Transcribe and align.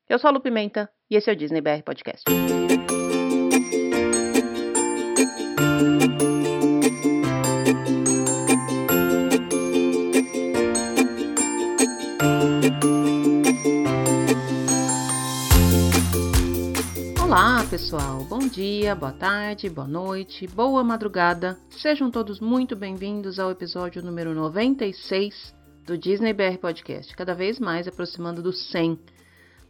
Eu 0.07 0.19
sou 0.19 0.29
a 0.29 0.33
Lu 0.33 0.41
Pimenta 0.41 0.91
e 1.09 1.17
esse 1.17 1.31
é 1.31 1.33
o 1.33 1.37
Disney 1.37 1.63
BR 1.63 1.83
Podcast. 1.83 2.25
Pessoal. 17.71 18.25
Bom 18.25 18.41
dia, 18.41 18.97
boa 18.97 19.13
tarde, 19.13 19.71
boa 19.71 19.87
noite, 19.87 20.45
boa 20.49 20.83
madrugada. 20.83 21.57
Sejam 21.71 22.11
todos 22.11 22.41
muito 22.41 22.75
bem-vindos 22.75 23.39
ao 23.39 23.53
episódio 23.53 24.03
número 24.03 24.35
96 24.35 25.55
do 25.87 25.97
Disney 25.97 26.33
BR 26.33 26.59
Podcast, 26.61 27.15
cada 27.15 27.33
vez 27.33 27.61
mais 27.61 27.87
aproximando 27.87 28.43
do 28.43 28.53
100. 28.53 28.99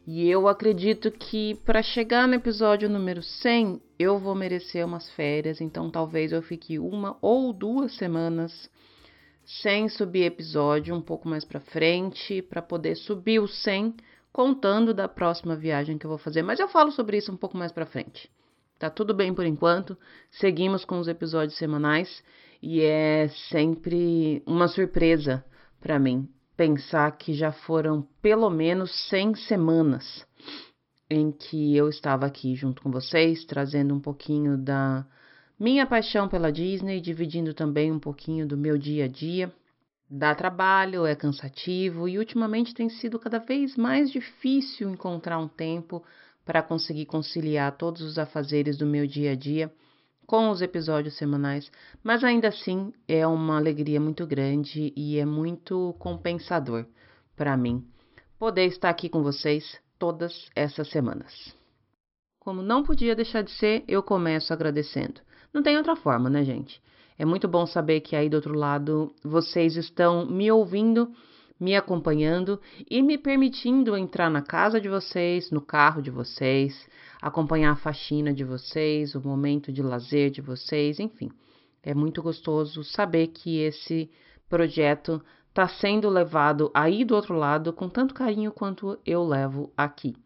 E 0.06 0.30
eu 0.30 0.48
acredito 0.48 1.10
que 1.10 1.56
para 1.56 1.82
chegar 1.82 2.26
no 2.26 2.36
episódio 2.36 2.88
número 2.88 3.22
100, 3.22 3.82
eu 3.98 4.18
vou 4.18 4.34
merecer 4.34 4.82
umas 4.86 5.10
férias, 5.10 5.60
então 5.60 5.90
talvez 5.90 6.32
eu 6.32 6.40
fique 6.40 6.78
uma 6.78 7.18
ou 7.20 7.52
duas 7.52 7.94
semanas 7.98 8.70
sem 9.44 9.90
subir 9.90 10.24
episódio 10.24 10.94
um 10.94 11.02
pouco 11.02 11.28
mais 11.28 11.44
para 11.44 11.60
frente, 11.60 12.40
para 12.40 12.62
poder 12.62 12.94
subir 12.94 13.40
o 13.40 13.46
100 13.46 13.94
contando 14.32 14.94
da 14.94 15.08
próxima 15.08 15.56
viagem 15.56 15.98
que 15.98 16.06
eu 16.06 16.10
vou 16.10 16.18
fazer, 16.18 16.42
mas 16.42 16.60
eu 16.60 16.68
falo 16.68 16.90
sobre 16.92 17.16
isso 17.16 17.32
um 17.32 17.36
pouco 17.36 17.56
mais 17.56 17.72
para 17.72 17.86
frente. 17.86 18.30
Tá 18.78 18.88
tudo 18.88 19.12
bem 19.12 19.34
por 19.34 19.44
enquanto. 19.44 19.96
Seguimos 20.30 20.84
com 20.84 20.98
os 20.98 21.08
episódios 21.08 21.58
semanais 21.58 22.22
e 22.62 22.80
é 22.80 23.28
sempre 23.50 24.42
uma 24.46 24.68
surpresa 24.68 25.44
para 25.80 25.98
mim 25.98 26.28
pensar 26.56 27.16
que 27.16 27.32
já 27.32 27.52
foram 27.52 28.06
pelo 28.22 28.50
menos 28.50 28.90
100 29.08 29.34
semanas 29.34 30.26
em 31.08 31.32
que 31.32 31.76
eu 31.76 31.88
estava 31.88 32.26
aqui 32.26 32.54
junto 32.54 32.82
com 32.82 32.90
vocês, 32.90 33.44
trazendo 33.44 33.94
um 33.94 34.00
pouquinho 34.00 34.56
da 34.56 35.04
minha 35.58 35.86
paixão 35.86 36.28
pela 36.28 36.52
Disney, 36.52 37.00
dividindo 37.00 37.52
também 37.52 37.90
um 37.90 37.98
pouquinho 37.98 38.46
do 38.46 38.56
meu 38.56 38.78
dia 38.78 39.06
a 39.06 39.08
dia 39.08 39.52
Dá 40.12 40.34
trabalho, 40.34 41.06
é 41.06 41.14
cansativo 41.14 42.08
e 42.08 42.18
ultimamente 42.18 42.74
tem 42.74 42.88
sido 42.88 43.16
cada 43.16 43.38
vez 43.38 43.76
mais 43.76 44.10
difícil 44.10 44.90
encontrar 44.90 45.38
um 45.38 45.46
tempo 45.46 46.02
para 46.44 46.64
conseguir 46.64 47.06
conciliar 47.06 47.76
todos 47.76 48.02
os 48.02 48.18
afazeres 48.18 48.76
do 48.76 48.84
meu 48.84 49.06
dia 49.06 49.30
a 49.30 49.34
dia 49.36 49.72
com 50.26 50.50
os 50.50 50.62
episódios 50.62 51.16
semanais, 51.16 51.70
mas 52.02 52.24
ainda 52.24 52.48
assim 52.48 52.92
é 53.06 53.24
uma 53.24 53.56
alegria 53.56 54.00
muito 54.00 54.26
grande 54.26 54.92
e 54.96 55.16
é 55.16 55.24
muito 55.24 55.94
compensador 56.00 56.86
para 57.36 57.56
mim 57.56 57.86
poder 58.36 58.66
estar 58.66 58.90
aqui 58.90 59.08
com 59.08 59.22
vocês 59.22 59.78
todas 59.96 60.50
essas 60.56 60.88
semanas. 60.88 61.54
Como 62.40 62.62
não 62.62 62.82
podia 62.82 63.14
deixar 63.14 63.42
de 63.42 63.52
ser, 63.52 63.84
eu 63.86 64.02
começo 64.02 64.52
agradecendo. 64.52 65.20
Não 65.52 65.62
tem 65.62 65.76
outra 65.76 65.94
forma, 65.94 66.28
né, 66.28 66.42
gente? 66.42 66.82
É 67.20 67.24
muito 67.26 67.46
bom 67.46 67.66
saber 67.66 68.00
que 68.00 68.16
aí 68.16 68.30
do 68.30 68.36
outro 68.36 68.54
lado 68.54 69.14
vocês 69.22 69.76
estão 69.76 70.24
me 70.24 70.50
ouvindo, 70.50 71.12
me 71.60 71.76
acompanhando 71.76 72.58
e 72.90 73.02
me 73.02 73.18
permitindo 73.18 73.94
entrar 73.94 74.30
na 74.30 74.40
casa 74.40 74.80
de 74.80 74.88
vocês, 74.88 75.50
no 75.50 75.60
carro 75.60 76.00
de 76.00 76.10
vocês, 76.10 76.88
acompanhar 77.20 77.72
a 77.72 77.76
faxina 77.76 78.32
de 78.32 78.42
vocês, 78.42 79.14
o 79.14 79.20
momento 79.20 79.70
de 79.70 79.82
lazer 79.82 80.30
de 80.30 80.40
vocês, 80.40 80.98
enfim. 80.98 81.30
É 81.82 81.92
muito 81.92 82.22
gostoso 82.22 82.82
saber 82.82 83.26
que 83.26 83.58
esse 83.58 84.10
projeto 84.48 85.22
está 85.50 85.68
sendo 85.68 86.08
levado 86.08 86.70
aí 86.72 87.04
do 87.04 87.14
outro 87.14 87.34
lado 87.34 87.70
com 87.70 87.90
tanto 87.90 88.14
carinho 88.14 88.50
quanto 88.50 88.98
eu 89.04 89.22
levo 89.22 89.70
aqui. 89.76 90.16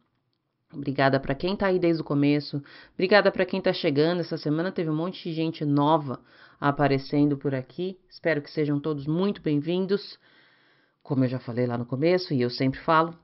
Obrigada 0.72 1.18
para 1.18 1.34
quem 1.34 1.54
está 1.54 1.66
aí 1.66 1.78
desde 1.80 2.02
o 2.02 2.04
começo. 2.04 2.62
Obrigada 2.94 3.32
para 3.32 3.44
quem 3.44 3.58
está 3.58 3.72
chegando. 3.72 4.20
Essa 4.20 4.36
semana 4.36 4.70
teve 4.70 4.90
um 4.90 4.96
monte 4.96 5.24
de 5.24 5.32
gente 5.32 5.64
nova 5.64 6.20
aparecendo 6.64 7.36
por 7.36 7.54
aqui. 7.54 7.98
Espero 8.08 8.40
que 8.40 8.50
sejam 8.50 8.80
todos 8.80 9.06
muito 9.06 9.42
bem-vindos. 9.42 10.18
Como 11.02 11.22
eu 11.22 11.28
já 11.28 11.38
falei 11.38 11.66
lá 11.66 11.76
no 11.76 11.84
começo 11.84 12.32
e 12.32 12.40
eu 12.40 12.48
sempre 12.48 12.80
falo, 12.80 13.14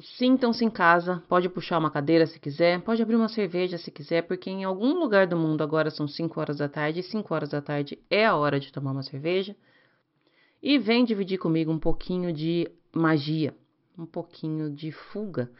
sintam-se 0.00 0.64
em 0.64 0.70
casa. 0.70 1.22
Pode 1.28 1.50
puxar 1.50 1.76
uma 1.76 1.90
cadeira 1.90 2.26
se 2.26 2.40
quiser, 2.40 2.80
pode 2.80 3.02
abrir 3.02 3.16
uma 3.16 3.28
cerveja 3.28 3.76
se 3.76 3.90
quiser, 3.90 4.22
porque 4.22 4.48
em 4.48 4.64
algum 4.64 4.98
lugar 4.98 5.26
do 5.26 5.36
mundo 5.36 5.62
agora 5.62 5.90
são 5.90 6.08
5 6.08 6.40
horas 6.40 6.56
da 6.56 6.70
tarde 6.70 7.00
e 7.00 7.02
5 7.02 7.34
horas 7.34 7.50
da 7.50 7.60
tarde 7.60 7.98
é 8.08 8.24
a 8.24 8.34
hora 8.34 8.58
de 8.58 8.72
tomar 8.72 8.92
uma 8.92 9.02
cerveja. 9.02 9.54
E 10.62 10.78
vem 10.78 11.04
dividir 11.04 11.36
comigo 11.36 11.70
um 11.70 11.78
pouquinho 11.78 12.32
de 12.32 12.66
magia, 12.94 13.54
um 13.98 14.06
pouquinho 14.06 14.70
de 14.70 14.90
fuga 14.90 15.50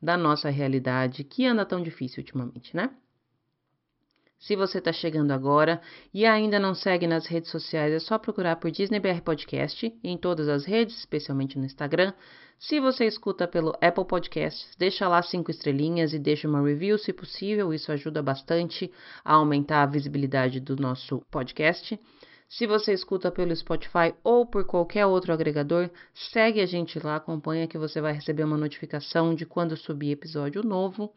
da 0.00 0.16
nossa 0.16 0.48
realidade 0.48 1.24
que 1.24 1.44
anda 1.44 1.66
tão 1.66 1.82
difícil 1.82 2.22
ultimamente, 2.22 2.74
né? 2.74 2.90
Se 4.40 4.56
você 4.56 4.78
está 4.78 4.90
chegando 4.90 5.32
agora 5.32 5.82
e 6.14 6.24
ainda 6.24 6.58
não 6.58 6.74
segue 6.74 7.06
nas 7.06 7.26
redes 7.26 7.50
sociais, 7.50 7.92
é 7.92 7.98
só 7.98 8.18
procurar 8.18 8.56
por 8.56 8.70
DisneyBR 8.70 9.20
Podcast 9.20 9.94
em 10.02 10.16
todas 10.16 10.48
as 10.48 10.64
redes, 10.64 10.96
especialmente 10.96 11.58
no 11.58 11.66
Instagram. 11.66 12.14
Se 12.58 12.80
você 12.80 13.04
escuta 13.04 13.46
pelo 13.46 13.76
Apple 13.82 14.06
Podcasts, 14.06 14.74
deixa 14.78 15.06
lá 15.06 15.20
cinco 15.20 15.50
estrelinhas 15.50 16.14
e 16.14 16.18
deixa 16.18 16.48
uma 16.48 16.62
review, 16.62 16.96
se 16.96 17.12
possível. 17.12 17.72
Isso 17.74 17.92
ajuda 17.92 18.22
bastante 18.22 18.90
a 19.22 19.34
aumentar 19.34 19.82
a 19.82 19.86
visibilidade 19.86 20.58
do 20.58 20.74
nosso 20.74 21.20
podcast. 21.30 22.00
Se 22.48 22.66
você 22.66 22.94
escuta 22.94 23.30
pelo 23.30 23.54
Spotify 23.54 24.14
ou 24.24 24.46
por 24.46 24.64
qualquer 24.64 25.04
outro 25.04 25.34
agregador, 25.34 25.90
segue 26.14 26.62
a 26.62 26.66
gente 26.66 26.98
lá, 26.98 27.16
acompanha 27.16 27.68
que 27.68 27.76
você 27.76 28.00
vai 28.00 28.14
receber 28.14 28.44
uma 28.44 28.56
notificação 28.56 29.34
de 29.34 29.44
quando 29.44 29.76
subir 29.76 30.12
episódio 30.12 30.62
novo. 30.62 31.12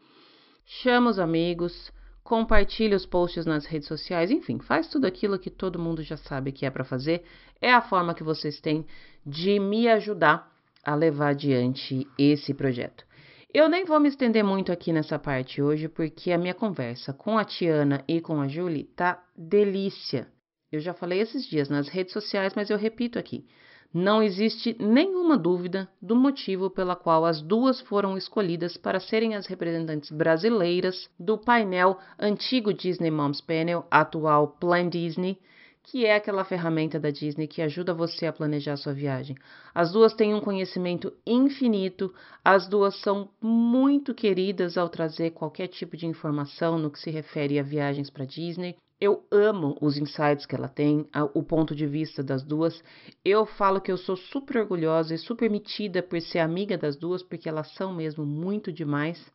Chama 0.66 1.08
os 1.08 1.18
amigos 1.18 1.90
compartilhe 2.24 2.94
os 2.94 3.04
posts 3.04 3.44
nas 3.44 3.66
redes 3.66 3.86
sociais, 3.86 4.30
enfim, 4.30 4.58
faz 4.58 4.88
tudo 4.88 5.06
aquilo 5.06 5.38
que 5.38 5.50
todo 5.50 5.78
mundo 5.78 6.02
já 6.02 6.16
sabe 6.16 6.50
que 6.50 6.64
é 6.64 6.70
para 6.70 6.82
fazer. 6.82 7.22
É 7.60 7.72
a 7.72 7.82
forma 7.82 8.14
que 8.14 8.24
vocês 8.24 8.60
têm 8.60 8.86
de 9.24 9.60
me 9.60 9.86
ajudar 9.88 10.50
a 10.82 10.94
levar 10.94 11.28
adiante 11.28 12.08
esse 12.18 12.54
projeto. 12.54 13.04
Eu 13.52 13.68
nem 13.68 13.84
vou 13.84 14.00
me 14.00 14.08
estender 14.08 14.42
muito 14.42 14.72
aqui 14.72 14.92
nessa 14.92 15.18
parte 15.18 15.62
hoje, 15.62 15.86
porque 15.86 16.32
a 16.32 16.38
minha 16.38 16.54
conversa 16.54 17.12
com 17.12 17.38
a 17.38 17.44
Tiana 17.44 18.02
e 18.08 18.20
com 18.20 18.40
a 18.40 18.48
Julie 18.48 18.84
tá 18.84 19.22
delícia. 19.36 20.26
Eu 20.72 20.80
já 20.80 20.92
falei 20.92 21.20
esses 21.20 21.46
dias 21.46 21.68
nas 21.68 21.88
redes 21.88 22.12
sociais, 22.12 22.54
mas 22.56 22.68
eu 22.68 22.76
repito 22.76 23.18
aqui. 23.18 23.46
Não 23.94 24.20
existe 24.20 24.76
nenhuma 24.80 25.38
dúvida 25.38 25.88
do 26.02 26.16
motivo 26.16 26.68
pela 26.68 26.96
qual 26.96 27.24
as 27.24 27.40
duas 27.40 27.80
foram 27.82 28.18
escolhidas 28.18 28.76
para 28.76 28.98
serem 28.98 29.36
as 29.36 29.46
representantes 29.46 30.10
brasileiras 30.10 31.08
do 31.16 31.38
painel 31.38 31.96
antigo 32.18 32.74
Disney 32.74 33.12
Moms 33.12 33.40
Panel, 33.40 33.86
atual 33.88 34.48
Plan 34.58 34.88
Disney, 34.88 35.38
que 35.84 36.04
é 36.04 36.16
aquela 36.16 36.44
ferramenta 36.44 36.98
da 36.98 37.10
Disney 37.10 37.46
que 37.46 37.62
ajuda 37.62 37.94
você 37.94 38.26
a 38.26 38.32
planejar 38.32 38.76
sua 38.76 38.92
viagem. 38.92 39.36
As 39.72 39.92
duas 39.92 40.12
têm 40.12 40.34
um 40.34 40.40
conhecimento 40.40 41.12
infinito, 41.24 42.12
as 42.44 42.66
duas 42.66 43.00
são 43.00 43.30
muito 43.40 44.12
queridas 44.12 44.76
ao 44.76 44.88
trazer 44.88 45.30
qualquer 45.30 45.68
tipo 45.68 45.96
de 45.96 46.04
informação 46.04 46.80
no 46.80 46.90
que 46.90 46.98
se 46.98 47.12
refere 47.12 47.60
a 47.60 47.62
viagens 47.62 48.10
para 48.10 48.24
Disney. 48.24 48.74
Eu 49.00 49.26
amo 49.30 49.76
os 49.80 49.98
insights 49.98 50.46
que 50.46 50.54
ela 50.54 50.68
tem, 50.68 51.08
o 51.34 51.42
ponto 51.42 51.74
de 51.74 51.86
vista 51.86 52.22
das 52.22 52.42
duas. 52.42 52.82
Eu 53.24 53.44
falo 53.44 53.80
que 53.80 53.90
eu 53.90 53.96
sou 53.96 54.16
super 54.16 54.58
orgulhosa 54.58 55.14
e 55.14 55.18
super 55.18 55.50
metida 55.50 56.02
por 56.02 56.20
ser 56.20 56.38
amiga 56.38 56.78
das 56.78 56.96
duas, 56.96 57.22
porque 57.22 57.48
elas 57.48 57.72
são 57.74 57.92
mesmo 57.92 58.24
muito 58.24 58.72
demais. 58.72 59.30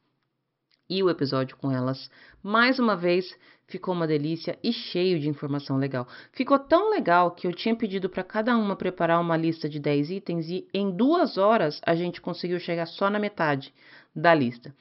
E 0.89 1.03
o 1.03 1.09
episódio 1.09 1.55
com 1.57 1.71
elas, 1.71 2.09
mais 2.41 2.79
uma 2.79 2.95
vez, 2.95 3.37
ficou 3.67 3.93
uma 3.93 4.07
delícia 4.07 4.57
e 4.63 4.73
cheio 4.73 5.19
de 5.19 5.29
informação 5.29 5.77
legal. 5.77 6.07
Ficou 6.31 6.57
tão 6.57 6.89
legal 6.89 7.29
que 7.31 7.45
eu 7.45 7.53
tinha 7.53 7.75
pedido 7.75 8.09
para 8.09 8.23
cada 8.23 8.57
uma 8.57 8.75
preparar 8.75 9.21
uma 9.21 9.37
lista 9.37 9.69
de 9.69 9.79
10 9.79 10.09
itens 10.09 10.49
e 10.49 10.67
em 10.73 10.89
duas 10.89 11.37
horas 11.37 11.79
a 11.85 11.93
gente 11.93 12.19
conseguiu 12.19 12.59
chegar 12.59 12.87
só 12.87 13.07
na 13.09 13.19
metade 13.19 13.71
da 14.15 14.33
lista. 14.33 14.73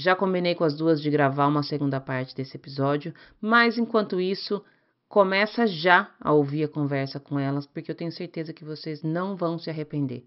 Já 0.00 0.14
combinei 0.14 0.54
com 0.54 0.62
as 0.62 0.76
duas 0.76 1.02
de 1.02 1.10
gravar 1.10 1.48
uma 1.48 1.64
segunda 1.64 2.00
parte 2.00 2.32
desse 2.32 2.56
episódio, 2.56 3.12
mas 3.40 3.76
enquanto 3.76 4.20
isso, 4.20 4.64
começa 5.08 5.66
já 5.66 6.14
a 6.20 6.32
ouvir 6.32 6.62
a 6.62 6.68
conversa 6.68 7.18
com 7.18 7.36
elas, 7.36 7.66
porque 7.66 7.90
eu 7.90 7.96
tenho 7.96 8.12
certeza 8.12 8.52
que 8.52 8.64
vocês 8.64 9.02
não 9.02 9.34
vão 9.34 9.58
se 9.58 9.68
arrepender. 9.68 10.24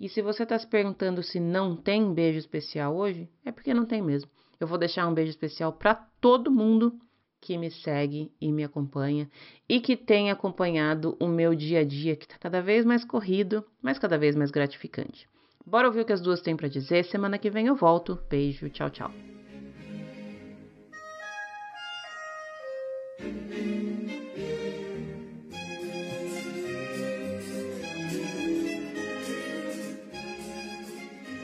E 0.00 0.08
se 0.08 0.20
você 0.20 0.42
está 0.42 0.58
se 0.58 0.66
perguntando 0.66 1.22
se 1.22 1.38
não 1.38 1.76
tem 1.76 2.12
beijo 2.12 2.40
especial 2.40 2.96
hoje, 2.96 3.30
é 3.44 3.52
porque 3.52 3.72
não 3.72 3.86
tem 3.86 4.02
mesmo. 4.02 4.28
Eu 4.58 4.66
vou 4.66 4.76
deixar 4.76 5.06
um 5.06 5.14
beijo 5.14 5.30
especial 5.30 5.72
para 5.72 5.94
todo 6.20 6.50
mundo 6.50 6.92
que 7.40 7.56
me 7.56 7.70
segue 7.70 8.32
e 8.40 8.50
me 8.50 8.64
acompanha 8.64 9.30
e 9.68 9.80
que 9.80 9.96
tem 9.96 10.32
acompanhado 10.32 11.16
o 11.20 11.28
meu 11.28 11.54
dia 11.54 11.82
a 11.82 11.84
dia, 11.84 12.16
que 12.16 12.24
está 12.24 12.38
cada 12.38 12.60
vez 12.60 12.84
mais 12.84 13.04
corrido, 13.04 13.64
mas 13.80 14.00
cada 14.00 14.18
vez 14.18 14.34
mais 14.34 14.50
gratificante. 14.50 15.28
Bora 15.68 15.88
ouvir 15.88 16.02
o 16.02 16.04
que 16.04 16.12
as 16.12 16.20
duas 16.20 16.40
têm 16.40 16.56
para 16.56 16.68
dizer. 16.68 17.04
Semana 17.04 17.38
que 17.38 17.50
vem 17.50 17.66
eu 17.66 17.74
volto. 17.74 18.16
Beijo, 18.30 18.70
tchau, 18.70 18.88
tchau. 18.88 19.10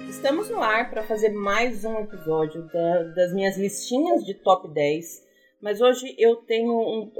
Estamos 0.08 0.48
no 0.50 0.62
ar 0.62 0.88
para 0.88 1.02
fazer 1.02 1.30
mais 1.30 1.84
um 1.84 1.98
episódio 1.98 2.62
da, 2.68 3.02
das 3.14 3.34
minhas 3.34 3.58
listinhas 3.58 4.24
de 4.24 4.34
top 4.34 4.68
10. 4.68 5.26
Mas 5.60 5.80
hoje 5.80 6.14
eu 6.16 6.36
tenho 6.36 6.72
um. 6.72 7.12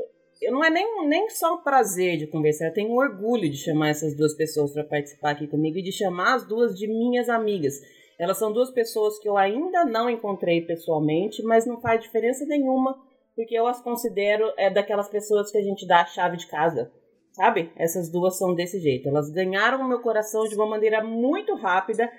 Não 0.50 0.64
é 0.64 0.70
nem, 0.70 1.06
nem 1.08 1.28
só 1.30 1.54
o 1.54 1.62
prazer 1.62 2.16
de 2.16 2.26
conversar, 2.26 2.66
eu 2.66 2.74
tenho 2.74 2.90
um 2.90 2.96
orgulho 2.96 3.48
de 3.48 3.56
chamar 3.56 3.90
essas 3.90 4.16
duas 4.16 4.34
pessoas 4.34 4.72
para 4.72 4.84
participar 4.84 5.30
aqui 5.30 5.46
comigo 5.46 5.78
e 5.78 5.82
de 5.82 5.92
chamar 5.92 6.34
as 6.34 6.46
duas 6.46 6.76
de 6.76 6.86
minhas 6.88 7.28
amigas. 7.28 7.74
Elas 8.18 8.38
são 8.38 8.52
duas 8.52 8.70
pessoas 8.70 9.18
que 9.18 9.28
eu 9.28 9.36
ainda 9.36 9.84
não 9.84 10.08
encontrei 10.08 10.60
pessoalmente, 10.60 11.42
mas 11.42 11.66
não 11.66 11.80
faz 11.80 12.00
diferença 12.00 12.44
nenhuma, 12.46 12.96
porque 13.34 13.54
eu 13.54 13.66
as 13.66 13.80
considero 13.80 14.52
é, 14.56 14.70
daquelas 14.70 15.08
pessoas 15.08 15.50
que 15.50 15.58
a 15.58 15.62
gente 15.62 15.86
dá 15.86 16.02
a 16.02 16.06
chave 16.06 16.36
de 16.36 16.46
casa. 16.46 16.90
Sabe? 17.32 17.72
Essas 17.76 18.10
duas 18.10 18.36
são 18.36 18.54
desse 18.54 18.78
jeito. 18.78 19.08
Elas 19.08 19.30
ganharam 19.30 19.80
o 19.80 19.88
meu 19.88 20.00
coração 20.00 20.44
de 20.44 20.54
uma 20.54 20.66
maneira 20.66 21.02
muito 21.02 21.54
rápida 21.54 22.10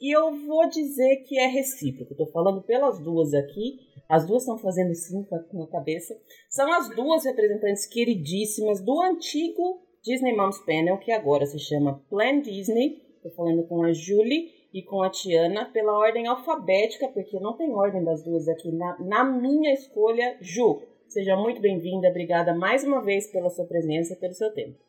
e 0.00 0.14
eu 0.14 0.34
vou 0.46 0.68
dizer 0.68 1.24
que 1.24 1.38
é 1.38 1.46
recíproco. 1.46 2.12
Estou 2.12 2.26
falando 2.26 2.62
pelas 2.62 2.98
duas 2.98 3.34
aqui. 3.34 3.78
As 4.08 4.26
duas 4.26 4.42
estão 4.42 4.58
fazendo 4.58 4.94
sim 4.94 5.24
com 5.50 5.62
a 5.62 5.68
cabeça. 5.68 6.18
São 6.48 6.72
as 6.72 6.88
duas 6.94 7.24
representantes 7.24 7.86
queridíssimas 7.86 8.80
do 8.80 9.00
antigo 9.00 9.82
Disney 10.02 10.34
Moms 10.34 10.58
Panel, 10.64 10.98
que 10.98 11.12
agora 11.12 11.46
se 11.46 11.58
chama 11.58 12.02
Plan 12.08 12.40
Disney. 12.40 13.02
Estou 13.16 13.32
falando 13.32 13.66
com 13.66 13.82
a 13.82 13.92
Julie 13.92 14.50
e 14.72 14.82
com 14.82 15.02
a 15.02 15.10
Tiana 15.10 15.66
pela 15.66 15.98
ordem 15.98 16.26
alfabética, 16.26 17.08
porque 17.08 17.38
não 17.40 17.56
tem 17.56 17.74
ordem 17.74 18.04
das 18.04 18.22
duas 18.22 18.48
aqui 18.48 18.70
na, 18.70 18.98
na 19.00 19.24
minha 19.24 19.72
escolha. 19.72 20.36
Ju, 20.40 20.82
seja 21.08 21.36
muito 21.36 21.60
bem-vinda. 21.60 22.08
Obrigada 22.08 22.54
mais 22.54 22.84
uma 22.84 23.02
vez 23.02 23.26
pela 23.26 23.50
sua 23.50 23.66
presença 23.66 24.14
e 24.14 24.16
pelo 24.16 24.34
seu 24.34 24.52
tempo. 24.52 24.87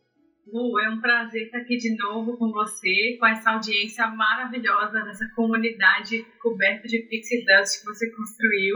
Lu, 0.51 0.79
é 0.79 0.89
um 0.89 0.99
prazer 0.99 1.43
estar 1.43 1.59
aqui 1.59 1.77
de 1.77 1.95
novo 1.95 2.37
com 2.37 2.51
você, 2.51 3.17
com 3.19 3.27
essa 3.27 3.51
audiência 3.51 4.07
maravilhosa 4.07 5.01
dessa 5.01 5.27
comunidade 5.35 6.25
coberta 6.41 6.87
de 6.87 6.99
Pixie 6.99 7.45
Dust 7.45 7.79
que 7.79 7.85
você 7.85 8.09
construiu. 8.11 8.75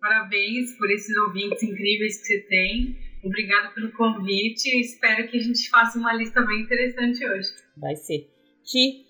Parabéns 0.00 0.76
por 0.76 0.90
esses 0.90 1.16
ouvintes 1.16 1.62
incríveis 1.62 2.20
que 2.20 2.26
você 2.26 2.40
tem. 2.40 2.96
Obrigada 3.24 3.70
pelo 3.70 3.90
convite. 3.92 4.68
Espero 4.80 5.26
que 5.28 5.38
a 5.38 5.42
gente 5.42 5.68
faça 5.70 5.98
uma 5.98 6.12
lista 6.12 6.42
bem 6.42 6.60
interessante 6.60 7.26
hoje. 7.26 7.48
Vai 7.76 7.96
ser. 7.96 8.28
Ti, 8.64 9.06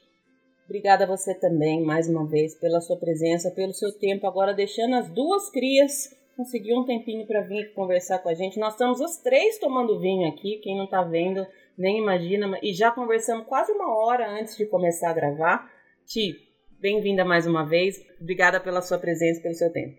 obrigada 0.64 1.04
a 1.04 1.06
você 1.06 1.34
também, 1.34 1.84
mais 1.84 2.08
uma 2.08 2.26
vez, 2.26 2.54
pela 2.54 2.80
sua 2.80 2.96
presença, 2.96 3.50
pelo 3.50 3.72
seu 3.72 3.92
tempo. 3.92 4.26
Agora, 4.26 4.54
deixando 4.54 4.94
as 4.94 5.10
duas 5.10 5.50
crias 5.50 6.16
conseguir 6.36 6.72
um 6.72 6.84
tempinho 6.84 7.26
para 7.26 7.40
vir 7.40 7.72
conversar 7.74 8.20
com 8.20 8.28
a 8.28 8.34
gente. 8.34 8.60
Nós 8.60 8.74
estamos 8.74 9.00
os 9.00 9.16
três 9.16 9.58
tomando 9.58 9.98
vinho 9.98 10.28
aqui, 10.28 10.60
quem 10.62 10.76
não 10.76 10.84
está 10.84 11.02
vendo 11.02 11.44
nem 11.78 11.98
imagina, 11.98 12.58
e 12.60 12.72
já 12.72 12.90
conversamos 12.90 13.46
quase 13.46 13.70
uma 13.72 13.96
hora 13.96 14.28
antes 14.28 14.56
de 14.56 14.66
começar 14.66 15.10
a 15.10 15.14
gravar. 15.14 15.72
Ti, 16.04 16.36
bem-vinda 16.80 17.24
mais 17.24 17.46
uma 17.46 17.64
vez. 17.64 18.04
Obrigada 18.20 18.58
pela 18.58 18.82
sua 18.82 18.98
presença, 18.98 19.40
pelo 19.40 19.54
seu 19.54 19.72
tempo. 19.72 19.96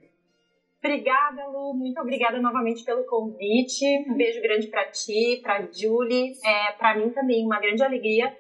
Obrigada, 0.84 1.48
Lu. 1.48 1.74
Muito 1.74 2.00
obrigada 2.00 2.40
novamente 2.40 2.84
pelo 2.84 3.06
convite. 3.06 3.86
Um 4.08 4.16
beijo 4.16 4.42
grande 4.42 4.68
para 4.68 4.86
ti, 4.86 5.40
para 5.42 5.68
Julie. 5.72 6.34
É, 6.44 6.74
para 6.74 6.98
mim 6.98 7.10
também 7.12 7.46
uma 7.46 7.60
grande 7.60 7.84
alegria 7.84 8.36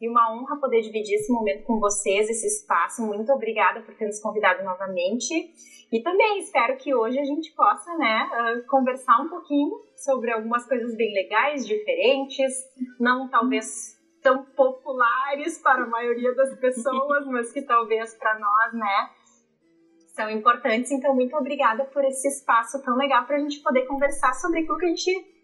e 0.00 0.08
uma 0.08 0.32
honra 0.32 0.56
poder 0.56 0.80
dividir 0.80 1.14
esse 1.14 1.32
momento 1.32 1.64
com 1.64 1.78
vocês, 1.78 2.28
esse 2.28 2.46
espaço. 2.46 3.02
Muito 3.02 3.32
obrigada 3.32 3.80
por 3.80 3.94
ter 3.94 4.06
nos 4.06 4.20
convidado 4.20 4.62
novamente. 4.62 5.52
E 5.90 6.02
também 6.02 6.38
espero 6.38 6.76
que 6.76 6.94
hoje 6.94 7.18
a 7.18 7.24
gente 7.24 7.52
possa, 7.54 7.94
né, 7.96 8.28
uh, 8.30 8.66
conversar 8.68 9.20
um 9.20 9.28
pouquinho 9.28 9.72
sobre 9.96 10.30
algumas 10.30 10.66
coisas 10.66 10.94
bem 10.94 11.12
legais, 11.14 11.66
diferentes, 11.66 12.52
não 13.00 13.28
talvez 13.28 13.98
tão 14.22 14.44
populares 14.44 15.58
para 15.58 15.84
a 15.84 15.86
maioria 15.86 16.34
das 16.34 16.58
pessoas, 16.58 17.26
mas 17.28 17.50
que 17.52 17.62
talvez 17.62 18.14
para 18.14 18.38
nós, 18.38 18.74
né, 18.74 19.10
são 20.14 20.28
importantes. 20.30 20.90
Então, 20.92 21.14
muito 21.14 21.34
obrigada 21.36 21.84
por 21.86 22.04
esse 22.04 22.28
espaço 22.28 22.82
tão 22.82 22.96
legal 22.96 23.24
para 23.24 23.36
a 23.36 23.40
gente 23.40 23.60
poder 23.60 23.86
conversar 23.86 24.34
sobre 24.34 24.60
aquilo 24.60 24.76
que 24.76 24.84
a 24.84 24.88
gente 24.88 25.37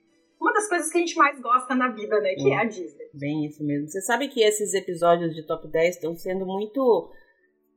uma 0.44 0.52
das 0.52 0.68
coisas 0.68 0.92
que 0.92 0.98
a 0.98 1.00
gente 1.00 1.16
mais 1.16 1.40
gosta 1.40 1.74
na 1.74 1.88
vida, 1.88 2.20
né? 2.20 2.34
Que 2.34 2.52
é 2.52 2.58
a 2.58 2.64
Disney. 2.64 3.08
Bem, 3.14 3.46
isso 3.46 3.64
mesmo. 3.64 3.88
Você 3.88 4.02
sabe 4.02 4.28
que 4.28 4.42
esses 4.42 4.74
episódios 4.74 5.34
de 5.34 5.42
Top 5.46 5.66
10 5.66 5.94
estão 5.94 6.14
sendo 6.14 6.44
muito 6.44 7.10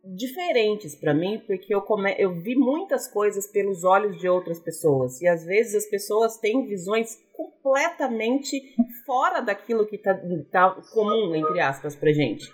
diferentes 0.03 0.93
para 0.93 1.13
mim, 1.13 1.41
porque 1.47 1.73
eu, 1.73 1.81
come... 1.81 2.13
eu 2.19 2.41
vi 2.41 2.55
muitas 2.55 3.07
coisas 3.07 3.47
pelos 3.47 3.85
olhos 3.85 4.19
de 4.19 4.27
outras 4.27 4.59
pessoas. 4.59 5.21
E 5.21 5.27
às 5.29 5.45
vezes 5.45 5.75
as 5.75 5.89
pessoas 5.89 6.37
têm 6.37 6.67
visões 6.67 7.17
completamente 7.31 8.61
fora 9.05 9.39
daquilo 9.39 9.87
que 9.87 9.97
tá, 9.97 10.13
tá 10.51 10.71
comum, 10.93 11.33
entre 11.33 11.61
aspas, 11.61 11.95
pra 11.95 12.11
gente. 12.11 12.51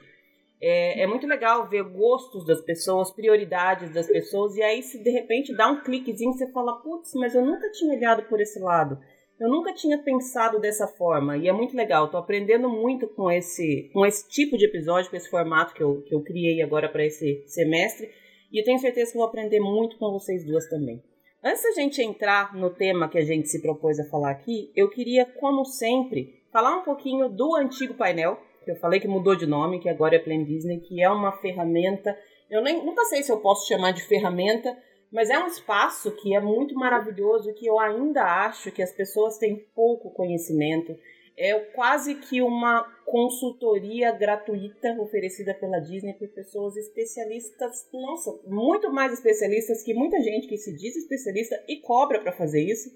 É, 0.61 1.01
é, 1.01 1.07
muito 1.07 1.25
legal 1.25 1.67
ver 1.67 1.83
gostos 1.83 2.45
das 2.45 2.61
pessoas, 2.61 3.11
prioridades 3.11 3.91
das 3.91 4.07
pessoas, 4.07 4.55
e 4.55 4.61
aí 4.61 4.81
se 4.83 5.03
de 5.03 5.09
repente 5.09 5.53
dá 5.57 5.67
um 5.67 5.81
cliquezinho, 5.81 6.31
você 6.33 6.49
fala, 6.51 6.81
putz, 6.81 7.13
mas 7.15 7.35
eu 7.35 7.43
nunca 7.43 7.69
tinha 7.71 7.97
olhado 7.97 8.23
por 8.29 8.39
esse 8.39 8.59
lado. 8.59 8.97
Eu 9.39 9.49
nunca 9.49 9.73
tinha 9.73 9.97
pensado 9.97 10.59
dessa 10.59 10.87
forma 10.87 11.37
e 11.37 11.47
é 11.47 11.51
muito 11.51 11.75
legal. 11.75 12.05
Estou 12.05 12.19
aprendendo 12.19 12.69
muito 12.69 13.07
com 13.07 13.31
esse, 13.31 13.89
com 13.93 14.05
esse 14.05 14.27
tipo 14.29 14.57
de 14.57 14.65
episódio, 14.65 15.09
com 15.09 15.17
esse 15.17 15.29
formato 15.29 15.73
que 15.73 15.81
eu, 15.81 16.01
que 16.03 16.13
eu 16.13 16.21
criei 16.21 16.61
agora 16.61 16.87
para 16.87 17.05
esse 17.05 17.43
semestre. 17.47 18.09
E 18.51 18.59
eu 18.59 18.63
tenho 18.63 18.79
certeza 18.79 19.11
que 19.11 19.17
vou 19.17 19.25
aprender 19.25 19.59
muito 19.59 19.97
com 19.97 20.11
vocês 20.11 20.45
duas 20.45 20.69
também. 20.69 21.03
Antes 21.43 21.63
da 21.63 21.71
gente 21.71 22.01
entrar 22.01 22.55
no 22.55 22.69
tema 22.69 23.09
que 23.09 23.17
a 23.17 23.25
gente 23.25 23.49
se 23.49 23.61
propôs 23.61 23.99
a 23.99 24.05
falar 24.05 24.31
aqui, 24.31 24.71
eu 24.75 24.89
queria, 24.89 25.25
como 25.25 25.65
sempre, 25.65 26.41
falar 26.53 26.77
um 26.77 26.83
pouquinho 26.83 27.27
do 27.27 27.55
antigo 27.55 27.95
painel, 27.95 28.39
que 28.63 28.71
eu 28.71 28.75
falei 28.77 28.99
que 28.99 29.07
mudou 29.07 29.35
de 29.35 29.45
nome, 29.45 29.81
que 29.81 29.89
agora 29.89 30.15
é 30.15 30.19
Plan 30.19 30.43
Disney, 30.43 30.79
que 30.79 31.03
é 31.03 31.09
uma 31.09 31.33
ferramenta. 31.33 32.17
Eu 32.49 32.61
nem, 32.61 32.85
nunca 32.85 33.03
sei 33.05 33.23
se 33.23 33.31
eu 33.31 33.39
posso 33.39 33.67
chamar 33.67 33.91
de 33.91 34.03
ferramenta, 34.03 34.77
mas 35.13 35.29
é 35.29 35.37
um 35.37 35.45
espaço 35.45 36.11
que 36.15 36.35
é 36.35 36.41
muito 36.41 36.73
maravilhoso 36.73 37.53
que 37.53 37.67
eu 37.67 37.79
ainda 37.79 38.23
acho 38.23 38.71
que 38.71 38.81
as 38.81 38.91
pessoas 38.91 39.37
têm 39.37 39.63
pouco 39.75 40.09
conhecimento. 40.09 40.97
É 41.37 41.53
quase 41.59 42.15
que 42.15 42.41
uma 42.41 42.83
consultoria 43.05 44.11
gratuita 44.11 44.99
oferecida 44.99 45.53
pela 45.53 45.79
Disney 45.79 46.13
por 46.13 46.27
pessoas 46.29 46.75
especialistas, 46.75 47.87
nossa, 47.93 48.39
muito 48.47 48.91
mais 48.91 49.13
especialistas 49.13 49.83
que 49.83 49.93
muita 49.93 50.19
gente 50.19 50.47
que 50.47 50.57
se 50.57 50.75
diz 50.75 50.95
especialista 50.95 51.63
e 51.67 51.77
cobra 51.77 52.19
para 52.19 52.31
fazer 52.31 52.63
isso. 52.63 52.89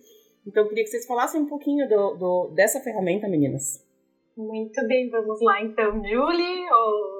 Então 0.46 0.64
eu 0.64 0.70
queria 0.70 0.84
que 0.84 0.90
vocês 0.90 1.06
falassem 1.06 1.42
um 1.42 1.48
pouquinho 1.48 1.88
do, 1.88 2.16
do, 2.16 2.48
dessa 2.56 2.80
ferramenta, 2.80 3.28
meninas. 3.28 3.86
Muito 4.36 4.88
bem, 4.88 5.10
vamos 5.10 5.40
lá 5.42 5.62
então, 5.62 6.04
Julie, 6.04 6.72
ou 6.72 7.17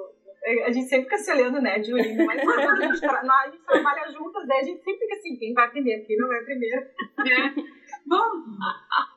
a 0.66 0.70
gente 0.70 0.88
sempre 0.88 1.04
fica 1.04 1.18
se 1.18 1.32
olhando, 1.32 1.60
né, 1.60 1.82
Julie? 1.82 2.16
Mas 2.24 2.40
a 2.40 2.76
gente, 2.76 3.00
tra 3.00 3.20
a 3.20 3.50
gente 3.50 3.64
trabalha 3.64 4.10
juntas, 4.10 4.46
né? 4.46 4.56
A 4.56 4.64
gente 4.64 4.82
sempre 4.82 5.00
fica 5.00 5.14
assim, 5.14 5.36
quem 5.36 5.52
vai 5.52 5.70
primeiro, 5.70 6.06
quem 6.06 6.16
não 6.16 6.28
vai 6.28 6.44
primeiro. 6.44 6.80
É. 6.80 7.78
Bom, 8.06 8.44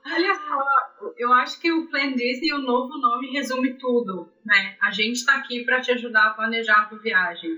olha 0.05 0.35
só, 0.35 1.13
eu 1.17 1.31
acho 1.33 1.61
que 1.61 1.71
o 1.71 1.89
Plan 1.89 2.13
Disney, 2.13 2.51
o 2.53 2.61
novo 2.61 2.97
nome, 2.97 3.31
resume 3.31 3.77
tudo, 3.77 4.29
né? 4.45 4.75
A 4.81 4.91
gente 4.91 5.17
está 5.17 5.35
aqui 5.35 5.63
para 5.63 5.79
te 5.79 5.91
ajudar 5.91 6.27
a 6.27 6.33
planejar 6.33 6.81
a 6.81 6.85
tua 6.85 6.99
viagem. 6.99 7.51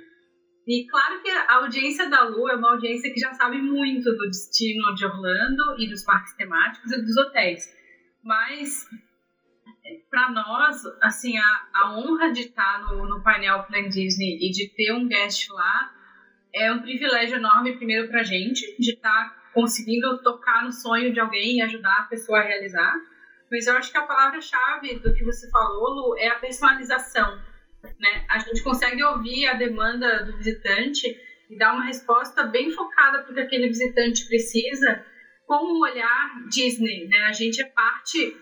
E 0.68 0.88
claro 0.88 1.22
que 1.22 1.30
a 1.30 1.56
audiência 1.56 2.10
da 2.10 2.24
Lu 2.24 2.48
é 2.50 2.56
uma 2.56 2.72
audiência 2.72 3.12
que 3.12 3.20
já 3.20 3.34
sabe 3.34 3.58
muito 3.58 4.12
do 4.16 4.28
destino 4.28 4.94
de 4.96 5.06
Orlando 5.06 5.76
e 5.78 5.90
dos 5.90 6.04
parques 6.04 6.34
temáticos 6.36 6.92
e 6.92 7.02
dos 7.02 7.18
hotéis. 7.18 7.68
Mas 8.24 8.88
para 10.10 10.32
nós, 10.32 10.82
assim, 11.02 11.38
a, 11.38 11.68
a 11.74 11.98
honra 11.98 12.32
de 12.32 12.42
estar 12.42 12.82
no, 12.84 13.08
no 13.08 13.24
painel 13.24 13.64
Plan 13.64 13.90
Disney 13.90 14.38
e 14.42 14.52
de 14.52 14.70
ter 14.70 14.94
um 14.94 15.08
guest 15.08 15.50
lá 15.50 15.92
é 16.54 16.72
um 16.72 16.82
privilégio 16.82 17.38
enorme, 17.38 17.76
primeiro, 17.76 18.08
para 18.10 18.22
a 18.22 18.24
gente, 18.24 18.76
de 18.80 18.92
estar 18.94 19.44
conseguindo 19.54 20.22
tocar 20.22 20.64
no 20.64 20.72
sonho 20.72 21.12
de 21.14 21.20
alguém 21.20 21.58
e 21.58 21.62
ajudar 21.62 22.00
a 22.00 22.04
pessoa 22.04 22.40
a 22.40 22.44
realizar. 22.44 22.96
Mas 23.52 23.68
eu 23.68 23.78
acho 23.78 23.92
que 23.92 23.98
a 23.98 24.04
palavra-chave 24.04 25.00
do 25.00 25.14
que 25.14 25.24
você 25.24 25.50
falou, 25.50 25.90
Lu, 25.90 26.18
é 26.18 26.28
a 26.28 26.40
personalização. 26.40 27.40
Né? 28.00 28.26
A 28.30 28.40
gente 28.40 28.64
consegue 28.64 29.04
ouvir 29.04 29.48
a 29.48 29.54
demanda 29.54 30.24
do 30.26 30.38
visitante 30.38 31.08
e 31.50 31.58
dar 31.58 31.74
uma 31.74 31.86
resposta 31.86 32.44
bem 32.44 32.72
focada 32.72 33.22
para 33.22 33.32
o 33.32 33.36
que 33.36 33.42
aquele 33.42 33.68
visitante 33.68 34.26
precisa, 34.28 35.06
com 35.46 35.56
um 35.56 35.82
olhar 35.82 36.48
Disney. 36.50 37.08
Né? 37.08 37.18
A 37.28 37.34
gente 37.34 37.62
é 37.62 37.66
parte 37.66 38.36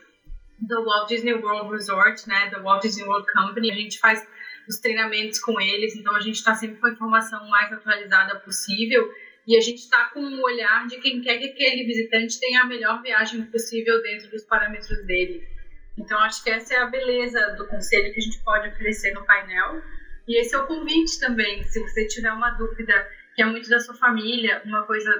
do 0.61 0.85
Walt 0.85 1.09
Disney 1.09 1.33
World 1.33 1.71
Resort, 1.71 2.27
né, 2.27 2.49
da 2.49 2.59
Walt 2.59 2.83
Disney 2.83 3.03
World 3.03 3.25
Company. 3.33 3.71
A 3.71 3.75
gente 3.75 3.99
faz 3.99 4.25
os 4.67 4.77
treinamentos 4.77 5.39
com 5.39 5.59
eles, 5.59 5.95
então 5.95 6.15
a 6.15 6.19
gente 6.19 6.35
está 6.35 6.53
sempre 6.55 6.79
com 6.79 6.87
a 6.87 6.91
informação 6.91 7.47
mais 7.49 7.71
atualizada 7.73 8.39
possível. 8.39 9.11
E 9.47 9.57
a 9.57 9.61
gente 9.61 9.79
está 9.79 10.05
com 10.13 10.19
o 10.21 10.43
olhar 10.43 10.87
de 10.87 10.99
quem 10.99 11.19
quer 11.19 11.39
que 11.39 11.45
aquele 11.45 11.83
visitante 11.83 12.39
tenha 12.39 12.61
a 12.61 12.65
melhor 12.65 13.01
viagem 13.01 13.43
possível 13.45 14.01
dentro 14.03 14.29
dos 14.29 14.43
parâmetros 14.43 15.03
dele. 15.05 15.43
Então, 15.97 16.19
acho 16.19 16.43
que 16.43 16.49
essa 16.49 16.75
é 16.75 16.77
a 16.77 16.85
beleza 16.85 17.55
do 17.57 17.67
conselho 17.67 18.13
que 18.13 18.19
a 18.19 18.23
gente 18.23 18.39
pode 18.43 18.69
oferecer 18.69 19.13
no 19.13 19.25
painel. 19.25 19.81
E 20.27 20.39
esse 20.39 20.55
é 20.55 20.59
o 20.59 20.67
convite 20.67 21.19
também. 21.19 21.63
Se 21.63 21.79
você 21.81 22.07
tiver 22.07 22.31
uma 22.31 22.51
dúvida 22.51 22.93
que 23.35 23.41
é 23.41 23.45
muito 23.45 23.67
da 23.67 23.79
sua 23.79 23.95
família, 23.95 24.61
uma 24.63 24.83
coisa 24.85 25.11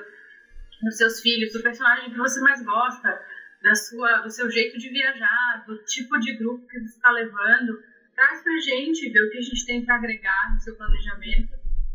dos 0.81 0.97
seus 0.97 1.19
filhos, 1.19 1.51
do 1.53 1.61
personagem 1.61 2.11
que 2.11 2.17
você 2.17 2.39
mais 2.41 2.63
gosta, 2.63 3.19
da 3.61 3.75
sua, 3.75 4.17
do 4.21 4.29
seu 4.29 4.49
jeito 4.49 4.77
de 4.77 4.89
viajar, 4.89 5.63
do 5.67 5.77
tipo 5.85 6.19
de 6.19 6.33
grupo 6.33 6.67
que 6.67 6.79
você 6.79 6.95
está 6.95 7.11
levando, 7.11 7.81
traz 8.15 8.41
pra 8.43 8.57
gente 8.57 9.09
ver 9.09 9.21
o 9.21 9.29
que 9.29 9.37
a 9.37 9.41
gente 9.41 9.65
tem 9.65 9.85
para 9.85 9.95
agregar 9.95 10.53
no 10.53 10.59
seu 10.59 10.75
planejamento, 10.75 11.53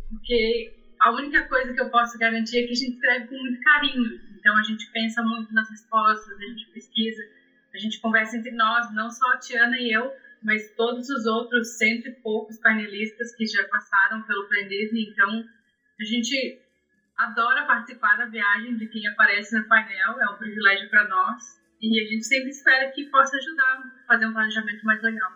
porque 0.08 0.74
a 1.00 1.12
única 1.12 1.46
coisa 1.48 1.72
que 1.74 1.80
eu 1.80 1.90
posso 1.90 2.18
garantir 2.18 2.58
é 2.58 2.66
que 2.66 2.72
a 2.72 2.76
gente 2.76 2.94
escreve 2.94 3.28
com 3.28 3.36
muito 3.36 3.60
carinho. 3.60 4.20
Então 4.38 4.56
a 4.56 4.62
gente 4.62 4.90
pensa 4.92 5.22
muito 5.22 5.52
nas 5.52 5.68
respostas, 5.68 6.38
a 6.38 6.46
gente 6.46 6.70
pesquisa, 6.70 7.22
a 7.74 7.78
gente 7.78 8.00
conversa 8.00 8.36
entre 8.36 8.52
nós, 8.52 8.94
não 8.94 9.10
só 9.10 9.32
a 9.32 9.38
Tiana 9.38 9.76
e 9.78 9.92
eu, 9.92 10.10
mas 10.42 10.70
todos 10.76 11.08
os 11.10 11.26
outros 11.26 11.76
cento 11.76 12.08
e 12.08 12.12
poucos 12.22 12.58
painelistas 12.60 13.34
que 13.34 13.44
já 13.44 13.64
passaram 13.64 14.22
pelo 14.22 14.48
Plan 14.48 14.68
Disney. 14.68 15.10
Então 15.10 15.44
a 16.00 16.04
gente 16.04 16.60
adora 17.16 17.66
participar 17.66 18.16
da 18.18 18.26
viagem 18.26 18.76
de 18.76 18.88
quem 18.88 19.06
aparece 19.08 19.56
no 19.58 19.66
painel, 19.68 20.20
é 20.20 20.30
um 20.30 20.36
privilégio 20.36 20.88
para 20.90 21.08
nós. 21.08 21.42
E 21.80 22.00
a 22.00 22.04
gente 22.08 22.24
sempre 22.24 22.50
espera 22.50 22.90
que 22.90 23.10
possa 23.10 23.36
ajudar 23.36 23.64
a 23.64 24.06
fazer 24.06 24.26
um 24.26 24.32
planejamento 24.32 24.84
mais 24.84 25.02
legal. 25.02 25.30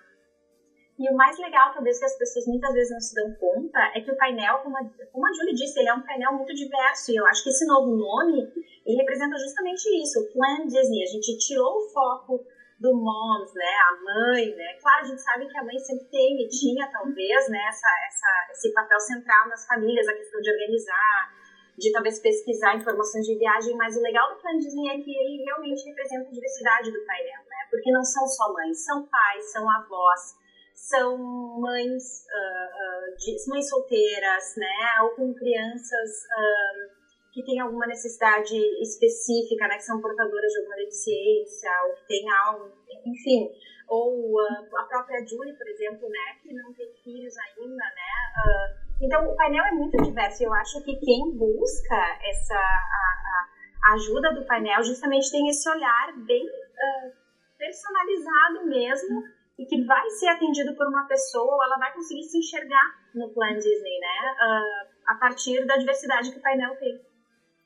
E 0.99 1.09
o 1.09 1.17
mais 1.17 1.39
legal, 1.39 1.73
talvez, 1.73 1.99
que 1.99 2.05
as 2.05 2.19
pessoas 2.19 2.47
muitas 2.47 2.73
vezes 2.75 2.93
não 2.93 3.01
se 3.01 3.15
dão 3.15 3.35
conta, 3.41 3.81
é 3.95 4.01
que 4.01 4.11
o 4.11 4.17
painel, 4.17 4.59
como 4.59 4.77
a, 4.77 4.85
como 5.13 5.27
a 5.27 5.33
Julie 5.33 5.55
disse, 5.55 5.81
ele 5.81 5.89
é 5.89 5.95
um 5.95 6.03
painel 6.03 6.33
muito 6.33 6.53
diverso. 6.53 7.13
E 7.13 7.17
eu 7.17 7.27
acho 7.27 7.43
que 7.43 7.49
esse 7.49 7.67
novo 7.67 7.97
nome, 7.97 8.53
ele 8.85 8.97
representa 8.97 9.37
justamente 9.39 9.89
isso, 10.03 10.21
o 10.21 10.33
Plan 10.33 10.67
Disney. 10.67 11.03
A 11.03 11.13
gente 11.13 11.39
tirou 11.39 11.73
o 11.73 11.89
foco 11.89 12.45
do 12.81 12.93
moms, 12.93 13.53
né, 13.55 13.75
a 13.89 13.93
mãe, 14.05 14.55
né. 14.57 14.77
Claro, 14.81 15.05
a 15.05 15.09
gente 15.09 15.21
sabe 15.21 15.47
que 15.49 15.57
a 15.57 15.65
mãe 15.65 15.79
sempre 15.79 16.05
tem 16.11 16.45
e 16.45 16.49
tinha, 16.49 16.91
talvez, 16.91 17.49
né, 17.49 17.61
essa, 17.69 17.89
essa, 18.09 18.53
esse 18.53 18.73
papel 18.73 19.01
central 19.01 19.49
nas 19.49 19.67
famílias, 19.67 20.09
a 20.09 20.15
questão 20.15 20.41
de 20.41 20.51
organizar, 20.51 21.40
de 21.81 21.91
talvez 21.93 22.21
pesquisar 22.21 22.77
informações 22.77 23.25
de 23.25 23.39
viagem, 23.39 23.75
mas 23.75 23.97
o 23.97 24.03
legal 24.03 24.35
do 24.35 24.41
Plan 24.41 24.59
Disney 24.59 24.91
é 24.91 25.01
que 25.01 25.11
ele 25.11 25.43
realmente 25.45 25.89
representa 25.89 26.29
a 26.29 26.33
diversidade 26.33 26.93
do 26.93 27.05
painel, 27.07 27.41
né? 27.49 27.57
Porque 27.71 27.91
não 27.91 28.05
são 28.05 28.27
só 28.27 28.53
mães, 28.53 28.85
são 28.85 29.07
pais, 29.07 29.51
são 29.51 29.69
avós, 29.71 30.21
são 30.75 31.17
mães, 31.17 32.27
uh, 32.29 33.13
uh, 33.13 33.17
de, 33.17 33.35
mães 33.49 33.69
solteiras, 33.71 34.57
né? 34.59 35.03
Ou 35.05 35.11
com 35.17 35.35
crianças 35.35 36.11
uh, 36.29 37.33
que 37.33 37.43
têm 37.45 37.61
alguma 37.61 37.87
necessidade 37.87 38.55
específica, 38.83 39.67
né? 39.67 39.77
Que 39.77 39.85
são 39.85 40.03
portadoras 40.03 40.53
de 40.53 40.59
alguma 40.59 40.77
deficiência 40.77 41.71
ou 41.89 41.95
que 41.95 42.07
têm 42.09 42.31
algo, 42.31 42.73
enfim. 43.07 43.51
Ou 43.89 44.39
a 44.39 44.85
própria 44.85 45.27
Julie, 45.27 45.57
por 45.57 45.67
exemplo, 45.67 46.09
né? 46.11 46.37
Que 46.43 46.53
não 46.53 46.75
tem 46.75 46.93
filhos 47.03 47.35
ainda, 47.39 47.85
né? 47.85 48.80
Então, 49.01 49.25
o 49.31 49.37
painel 49.37 49.65
é 49.65 49.73
muito 49.73 49.97
diverso 50.03 50.45
eu 50.45 50.53
acho 50.53 50.83
que 50.85 50.95
quem 50.97 51.33
busca 51.37 52.19
essa 52.23 52.55
a, 52.55 53.91
a 53.91 53.95
ajuda 53.95 54.35
do 54.35 54.45
painel 54.47 54.83
justamente 54.85 55.31
tem 55.31 55.49
esse 55.49 55.69
olhar 55.71 56.13
bem 56.27 56.45
uh, 56.45 57.13
personalizado 57.57 58.67
mesmo 58.67 59.23
e 59.59 59.67
que 59.67 59.85
vai 59.85 60.09
ser 60.11 60.29
atendido 60.29 60.75
por 60.75 60.87
uma 60.87 61.07
pessoa, 61.07 61.65
ela 61.65 61.79
vai 61.79 61.93
conseguir 61.93 62.23
se 62.23 62.39
enxergar 62.39 62.83
no 63.15 63.29
Plan 63.31 63.55
Disney, 63.55 63.99
né? 64.01 64.35
Uh, 64.43 64.91
a 65.07 65.15
partir 65.17 65.67
da 65.67 65.77
diversidade 65.77 66.31
que 66.31 66.39
o 66.39 66.43
painel 66.43 66.77
tem. 66.77 66.99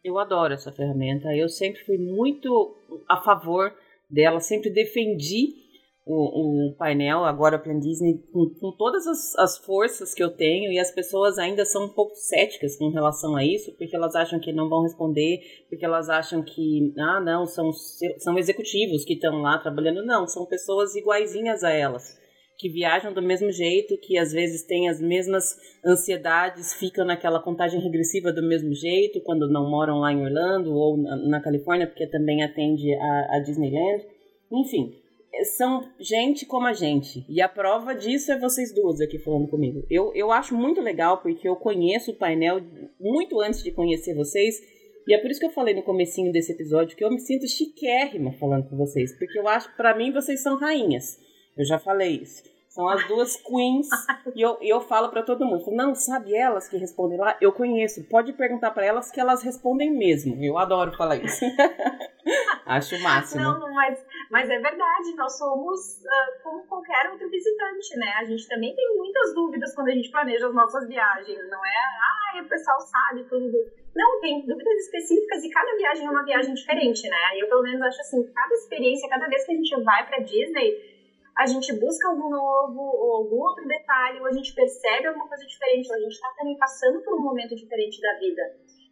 Eu 0.02 0.18
adoro 0.18 0.52
essa 0.52 0.72
ferramenta. 0.72 1.34
Eu 1.34 1.48
sempre 1.48 1.84
fui 1.84 1.96
muito 1.96 2.76
a 3.08 3.22
favor 3.22 3.72
dela, 4.10 4.40
sempre 4.40 4.70
defendi 4.70 5.63
o, 6.06 6.68
o 6.68 6.74
painel, 6.76 7.24
agora 7.24 7.58
Plan 7.58 7.78
Disney, 7.78 8.18
com, 8.30 8.50
com 8.60 8.72
todas 8.72 9.06
as, 9.06 9.34
as, 9.36 9.58
forças 9.58 10.12
que 10.12 10.22
eu 10.22 10.30
tenho, 10.30 10.70
e 10.70 10.78
as 10.78 10.90
pessoas 10.90 11.38
ainda 11.38 11.64
são 11.64 11.86
um 11.86 11.88
pouco 11.88 12.14
céticas 12.14 12.76
com 12.76 12.90
relação 12.90 13.34
a 13.34 13.44
isso, 13.44 13.72
porque 13.78 13.96
elas 13.96 14.14
acham 14.14 14.38
que 14.38 14.52
não 14.52 14.68
vão 14.68 14.82
responder, 14.82 15.40
porque 15.68 15.84
elas 15.84 16.10
acham 16.10 16.42
que, 16.42 16.92
ah, 16.98 17.20
não, 17.20 17.46
são, 17.46 17.72
são 18.18 18.38
executivos 18.38 19.04
que 19.04 19.14
estão 19.14 19.40
lá 19.40 19.58
trabalhando. 19.58 20.04
Não, 20.04 20.26
são 20.26 20.44
pessoas 20.44 20.94
iguaizinhas 20.94 21.64
a 21.64 21.70
elas, 21.70 22.14
que 22.58 22.68
viajam 22.68 23.14
do 23.14 23.22
mesmo 23.22 23.50
jeito, 23.50 23.96
que 23.96 24.18
às 24.18 24.30
vezes 24.30 24.66
têm 24.66 24.90
as 24.90 25.00
mesmas 25.00 25.56
ansiedades, 25.86 26.74
ficam 26.74 27.06
naquela 27.06 27.40
contagem 27.40 27.80
regressiva 27.80 28.30
do 28.30 28.46
mesmo 28.46 28.74
jeito, 28.74 29.22
quando 29.22 29.50
não 29.50 29.70
moram 29.70 30.00
lá 30.00 30.12
em 30.12 30.22
Orlando 30.22 30.70
ou 30.70 30.98
na, 30.98 31.16
na 31.16 31.40
Califórnia, 31.40 31.86
porque 31.86 32.06
também 32.06 32.42
atende 32.42 32.92
a, 32.92 33.36
a 33.36 33.38
Disneyland. 33.38 34.04
Enfim, 34.52 35.02
são 35.42 35.90
gente 35.98 36.46
como 36.46 36.66
a 36.66 36.72
gente. 36.72 37.24
E 37.28 37.40
a 37.40 37.48
prova 37.48 37.94
disso 37.94 38.30
é 38.30 38.38
vocês 38.38 38.72
duas 38.72 39.00
aqui 39.00 39.18
falando 39.18 39.48
comigo. 39.48 39.84
Eu, 39.90 40.12
eu 40.14 40.30
acho 40.30 40.54
muito 40.54 40.80
legal 40.80 41.18
porque 41.22 41.48
eu 41.48 41.56
conheço 41.56 42.12
o 42.12 42.16
painel 42.16 42.60
muito 43.00 43.40
antes 43.40 43.62
de 43.62 43.72
conhecer 43.72 44.14
vocês. 44.14 44.60
E 45.06 45.14
é 45.14 45.18
por 45.18 45.30
isso 45.30 45.40
que 45.40 45.46
eu 45.46 45.50
falei 45.50 45.74
no 45.74 45.82
comecinho 45.82 46.32
desse 46.32 46.52
episódio 46.52 46.96
que 46.96 47.04
eu 47.04 47.10
me 47.10 47.20
sinto 47.20 47.48
chiquérrima 47.48 48.32
falando 48.32 48.68
com 48.68 48.76
vocês. 48.76 49.16
Porque 49.18 49.38
eu 49.38 49.48
acho, 49.48 49.74
para 49.76 49.96
mim, 49.96 50.12
vocês 50.12 50.42
são 50.42 50.56
rainhas. 50.56 51.18
Eu 51.56 51.64
já 51.64 51.78
falei 51.78 52.20
isso. 52.22 52.53
São 52.74 52.88
as 52.88 53.06
duas 53.06 53.36
queens. 53.36 53.86
e 54.34 54.42
eu, 54.42 54.58
eu 54.60 54.80
falo 54.80 55.08
para 55.08 55.22
todo 55.22 55.46
mundo: 55.46 55.70
não, 55.70 55.94
sabe 55.94 56.34
elas 56.34 56.68
que 56.68 56.76
respondem 56.76 57.16
lá? 57.16 57.38
Eu 57.40 57.52
conheço. 57.52 58.02
Pode 58.08 58.32
perguntar 58.32 58.72
para 58.72 58.84
elas 58.84 59.12
que 59.12 59.20
elas 59.20 59.44
respondem 59.44 59.96
mesmo. 59.96 60.34
Eu 60.42 60.58
adoro 60.58 60.90
falar 60.96 61.14
isso. 61.14 61.44
Acho 62.66 62.96
o 62.96 63.00
máximo. 63.00 63.44
Não, 63.44 63.72
mas, 63.72 64.04
mas 64.28 64.50
é 64.50 64.58
verdade. 64.58 65.14
Nós 65.14 65.38
somos 65.38 66.02
uh, 66.02 66.42
como 66.42 66.66
qualquer 66.66 67.12
outro 67.12 67.30
visitante, 67.30 67.96
né? 67.96 68.12
A 68.18 68.24
gente 68.24 68.48
também 68.48 68.74
tem 68.74 68.96
muitas 68.96 69.32
dúvidas 69.36 69.72
quando 69.72 69.88
a 69.88 69.92
gente 69.92 70.10
planeja 70.10 70.48
as 70.48 70.54
nossas 70.54 70.88
viagens. 70.88 71.38
Não 71.48 71.64
é, 71.64 71.78
ah, 71.78 72.42
o 72.42 72.48
pessoal 72.48 72.80
sabe 72.80 73.22
tudo. 73.28 73.56
Não, 73.94 74.20
tem 74.20 74.44
dúvidas 74.44 74.74
específicas 74.80 75.44
e 75.44 75.50
cada 75.50 75.76
viagem 75.76 76.06
é 76.06 76.10
uma 76.10 76.24
viagem 76.24 76.52
diferente, 76.52 77.08
né? 77.08 77.38
Eu, 77.38 77.48
pelo 77.48 77.62
menos, 77.62 77.82
acho 77.82 78.00
assim: 78.00 78.32
cada 78.32 78.52
experiência, 78.54 79.08
cada 79.08 79.28
vez 79.28 79.46
que 79.46 79.52
a 79.52 79.54
gente 79.54 79.84
vai 79.84 80.04
para 80.08 80.24
Disney 80.24 80.93
a 81.36 81.46
gente 81.46 81.72
busca 81.72 82.08
algo 82.08 82.28
novo, 82.30 82.80
ou 82.80 83.16
algum 83.16 83.36
outro 83.36 83.66
detalhe, 83.66 84.20
ou 84.20 84.26
a 84.26 84.32
gente 84.32 84.54
percebe 84.54 85.06
alguma 85.06 85.28
coisa 85.28 85.44
diferente, 85.44 85.88
ou 85.88 85.96
a 85.96 86.00
gente 86.00 86.12
está 86.12 86.32
também 86.38 86.56
passando 86.56 87.02
por 87.02 87.14
um 87.14 87.22
momento 87.22 87.56
diferente 87.56 88.00
da 88.00 88.18
vida. 88.18 88.42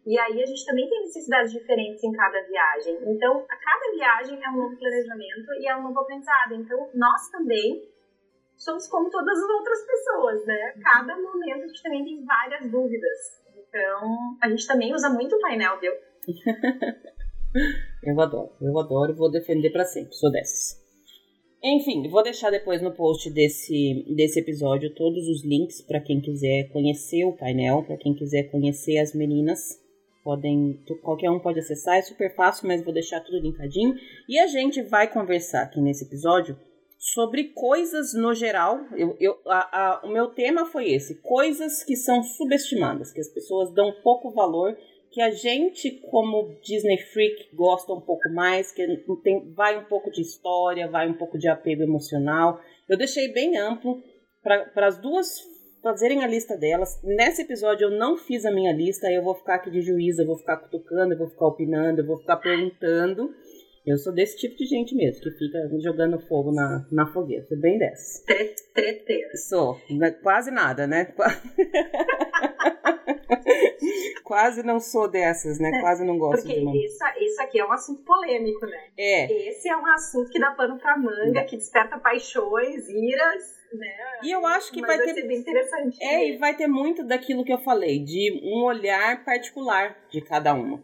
E 0.05 0.19
aí 0.19 0.43
a 0.43 0.45
gente 0.45 0.65
também 0.65 0.89
tem 0.89 0.99
necessidades 1.01 1.53
diferentes 1.53 2.03
em 2.03 2.11
cada 2.11 2.41
viagem. 2.41 2.99
Então, 3.07 3.45
a 3.49 3.55
cada 3.55 3.91
viagem 3.95 4.43
é 4.43 4.49
um 4.49 4.57
novo 4.57 4.77
planejamento 4.77 5.53
e 5.59 5.67
é 5.67 5.75
um 5.77 5.83
novo 5.83 6.01
aprendizado. 6.01 6.55
Então, 6.55 6.89
nós 6.93 7.29
também 7.29 7.89
somos 8.57 8.87
como 8.87 9.09
todas 9.09 9.37
as 9.37 9.49
outras 9.49 9.85
pessoas, 9.85 10.45
né? 10.45 10.73
Cada 10.83 11.15
momento 11.15 11.63
a 11.63 11.67
gente 11.67 11.81
também 11.81 12.03
tem 12.03 12.25
várias 12.25 12.69
dúvidas. 12.69 13.41
Então, 13.55 14.37
a 14.41 14.49
gente 14.49 14.67
também 14.67 14.93
usa 14.93 15.09
muito 15.09 15.37
o 15.37 15.39
painel, 15.39 15.79
viu? 15.79 15.93
eu 18.03 18.19
adoro, 18.19 18.51
eu 18.61 18.77
adoro, 18.77 19.15
vou 19.15 19.31
defender 19.31 19.71
para 19.71 19.85
sempre, 19.85 20.13
sou 20.13 20.29
dessas. 20.29 20.82
Enfim, 21.63 22.09
vou 22.09 22.21
deixar 22.21 22.49
depois 22.49 22.81
no 22.81 22.91
post 22.91 23.29
desse, 23.29 24.05
desse 24.13 24.37
episódio 24.37 24.93
todos 24.93 25.29
os 25.29 25.45
links 25.45 25.81
para 25.81 26.01
quem 26.01 26.19
quiser 26.19 26.67
conhecer 26.73 27.23
o 27.23 27.31
painel, 27.31 27.83
para 27.83 27.95
quem 27.95 28.13
quiser 28.13 28.51
conhecer 28.51 28.97
as 28.97 29.15
meninas. 29.15 29.81
Podem, 30.25 30.77
qualquer 31.01 31.29
um 31.31 31.39
pode 31.39 31.59
acessar, 31.59 31.95
é 31.95 32.01
super 32.01 32.35
fácil, 32.35 32.67
mas 32.67 32.83
vou 32.83 32.93
deixar 32.93 33.21
tudo 33.21 33.39
linkadinho. 33.39 33.95
E 34.27 34.37
a 34.39 34.47
gente 34.47 34.81
vai 34.81 35.09
conversar 35.09 35.63
aqui 35.63 35.79
nesse 35.79 36.03
episódio 36.03 36.57
sobre 36.97 37.45
coisas 37.45 38.13
no 38.13 38.33
geral. 38.33 38.79
Eu, 38.97 39.15
eu, 39.19 39.37
a, 39.45 40.01
a, 40.01 40.05
o 40.05 40.11
meu 40.11 40.27
tema 40.27 40.65
foi 40.65 40.91
esse: 40.91 41.15
coisas 41.21 41.81
que 41.83 41.95
são 41.95 42.23
subestimadas, 42.23 43.11
que 43.11 43.21
as 43.21 43.29
pessoas 43.29 43.73
dão 43.73 43.93
pouco 44.03 44.31
valor 44.31 44.77
que 45.13 45.21
a 45.21 45.29
gente, 45.29 45.91
como 46.09 46.59
Disney 46.63 46.97
Freak, 46.97 47.55
gosta 47.55 47.93
um 47.93 48.01
pouco 48.01 48.27
mais, 48.33 48.71
que 48.71 48.83
tem, 49.23 49.53
vai 49.53 49.77
um 49.77 49.85
pouco 49.85 50.09
de 50.09 50.21
história, 50.21 50.89
vai 50.89 51.07
um 51.07 51.13
pouco 51.13 51.37
de 51.37 51.47
apego 51.47 51.83
emocional. 51.83 52.59
Eu 52.89 52.97
deixei 52.97 53.31
bem 53.31 53.55
amplo 53.59 54.01
para 54.41 54.87
as 54.87 54.97
duas 54.99 55.39
fazerem 55.83 56.23
a 56.23 56.27
lista 56.27 56.57
delas. 56.57 56.99
Nesse 57.03 57.43
episódio 57.43 57.85
eu 57.85 57.91
não 57.91 58.17
fiz 58.17 58.43
a 58.43 58.51
minha 58.51 58.73
lista, 58.73 59.11
eu 59.11 59.23
vou 59.23 59.35
ficar 59.35 59.55
aqui 59.55 59.69
de 59.69 59.81
juíza, 59.81 60.23
eu 60.23 60.27
vou 60.27 60.37
ficar 60.37 60.57
cutucando, 60.57 61.13
eu 61.13 61.17
vou 61.19 61.29
ficar 61.29 61.45
opinando, 61.45 62.01
eu 62.01 62.07
vou 62.07 62.17
ficar 62.17 62.37
perguntando. 62.37 63.29
Eu 63.85 63.97
sou 63.97 64.13
desse 64.13 64.37
tipo 64.37 64.55
de 64.55 64.65
gente 64.65 64.95
mesmo, 64.95 65.21
que 65.21 65.31
fica 65.31 65.59
jogando 65.81 66.17
fogo 66.27 66.53
na, 66.53 66.87
na 66.89 67.05
fogueira. 67.11 67.45
Sou 67.47 67.57
bem 67.57 67.77
dessa. 67.77 68.23
Treteira. 68.73 69.35
Sou. 69.35 69.77
Quase 70.21 70.51
nada, 70.51 70.87
né? 70.87 71.13
Quase 74.23 74.63
não 74.63 74.79
sou 74.79 75.09
dessas, 75.09 75.59
né? 75.59 75.81
Quase 75.81 76.05
não 76.05 76.17
gosto 76.17 76.43
Porque 76.43 76.61
de 76.61 76.85
isso, 76.85 76.97
isso 77.19 77.41
aqui 77.41 77.59
é 77.59 77.65
um 77.65 77.71
assunto 77.73 78.03
polêmico, 78.03 78.65
né? 78.65 78.87
É. 78.97 79.49
Esse 79.49 79.67
é 79.67 79.75
um 79.75 79.85
assunto 79.87 80.29
que 80.29 80.39
dá 80.39 80.51
pano 80.51 80.79
pra 80.79 80.97
manga, 80.97 81.43
que 81.43 81.57
desperta 81.57 81.99
paixões, 81.99 82.87
iras 82.87 83.61
né? 83.73 83.87
E 84.23 84.31
eu 84.31 84.45
acho 84.45 84.71
que 84.71 84.79
Mas 84.81 84.87
vai 84.87 84.97
vai 84.97 85.07
ter 85.07 85.21
ser 85.21 85.27
bem 85.27 85.39
interessante. 85.39 85.97
É, 86.01 86.17
né? 86.17 86.29
e 86.29 86.37
vai 86.37 86.55
ter 86.55 86.67
muito 86.67 87.03
daquilo 87.03 87.43
que 87.43 87.51
eu 87.51 87.57
falei, 87.59 87.99
de 87.99 88.39
um 88.43 88.63
olhar 88.63 89.25
particular 89.25 89.97
de 90.09 90.21
cada 90.21 90.53
uma. 90.53 90.81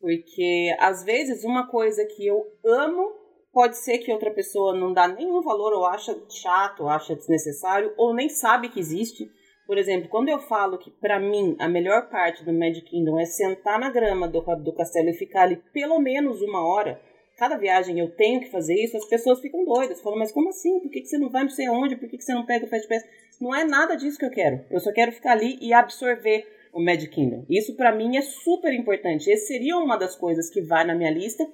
Porque 0.00 0.74
às 0.78 1.02
vezes 1.04 1.44
uma 1.44 1.68
coisa 1.68 2.04
que 2.04 2.26
eu 2.26 2.44
amo 2.64 3.12
pode 3.52 3.76
ser 3.76 3.98
que 3.98 4.12
outra 4.12 4.30
pessoa 4.30 4.74
não 4.74 4.92
dá 4.92 5.08
nenhum 5.08 5.42
valor, 5.42 5.72
ou 5.72 5.84
acha 5.84 6.16
chato, 6.28 6.84
ou 6.84 6.88
acha 6.88 7.16
desnecessário, 7.16 7.92
ou 7.96 8.14
nem 8.14 8.28
sabe 8.28 8.68
que 8.68 8.78
existe. 8.78 9.28
Por 9.66 9.76
exemplo, 9.76 10.08
quando 10.08 10.28
eu 10.28 10.38
falo 10.38 10.78
que 10.78 10.90
para 10.90 11.18
mim 11.18 11.56
a 11.58 11.68
melhor 11.68 12.08
parte 12.08 12.44
do 12.44 12.52
Magic 12.52 12.88
Kingdom 12.88 13.18
é 13.18 13.26
sentar 13.26 13.78
na 13.78 13.90
grama 13.90 14.28
do, 14.28 14.40
do 14.40 14.72
castelo 14.72 15.10
e 15.10 15.14
ficar 15.14 15.42
ali 15.42 15.56
pelo 15.72 15.98
menos 15.98 16.40
uma 16.40 16.66
hora, 16.66 17.00
cada 17.36 17.56
viagem 17.56 17.98
eu 17.98 18.10
tenho 18.16 18.40
que 18.40 18.50
fazer 18.50 18.74
isso, 18.74 18.96
as 18.96 19.04
pessoas 19.04 19.40
ficam 19.40 19.64
doidas. 19.64 20.00
Falam, 20.00 20.18
mas 20.18 20.32
como 20.32 20.48
assim? 20.48 20.80
Por 20.80 20.90
que, 20.90 21.00
que 21.00 21.06
você 21.06 21.18
não 21.18 21.28
vai 21.28 21.42
não 21.42 21.50
sei 21.50 21.66
aonde? 21.66 21.96
Por 21.96 22.08
que, 22.08 22.16
que 22.16 22.24
você 22.24 22.32
não 22.32 22.46
pega 22.46 22.64
o 22.64 22.68
Fast 22.68 22.88
Pass? 22.88 23.04
Não 23.40 23.54
é 23.54 23.64
nada 23.64 23.94
disso 23.94 24.18
que 24.18 24.24
eu 24.24 24.30
quero. 24.30 24.64
Eu 24.70 24.80
só 24.80 24.92
quero 24.92 25.12
ficar 25.12 25.32
ali 25.32 25.58
e 25.60 25.72
absorver 25.72 26.46
o 26.72 26.82
Magic 26.82 27.08
Kingdom. 27.08 27.44
Isso 27.48 27.74
para 27.74 27.94
mim 27.94 28.16
é 28.16 28.22
super 28.22 28.72
importante. 28.72 29.30
Esse 29.30 29.46
seria 29.46 29.76
uma 29.76 29.96
das 29.96 30.16
coisas 30.16 30.50
que 30.50 30.60
vai 30.60 30.84
na 30.84 30.94
minha 30.94 31.10
lista 31.10 31.46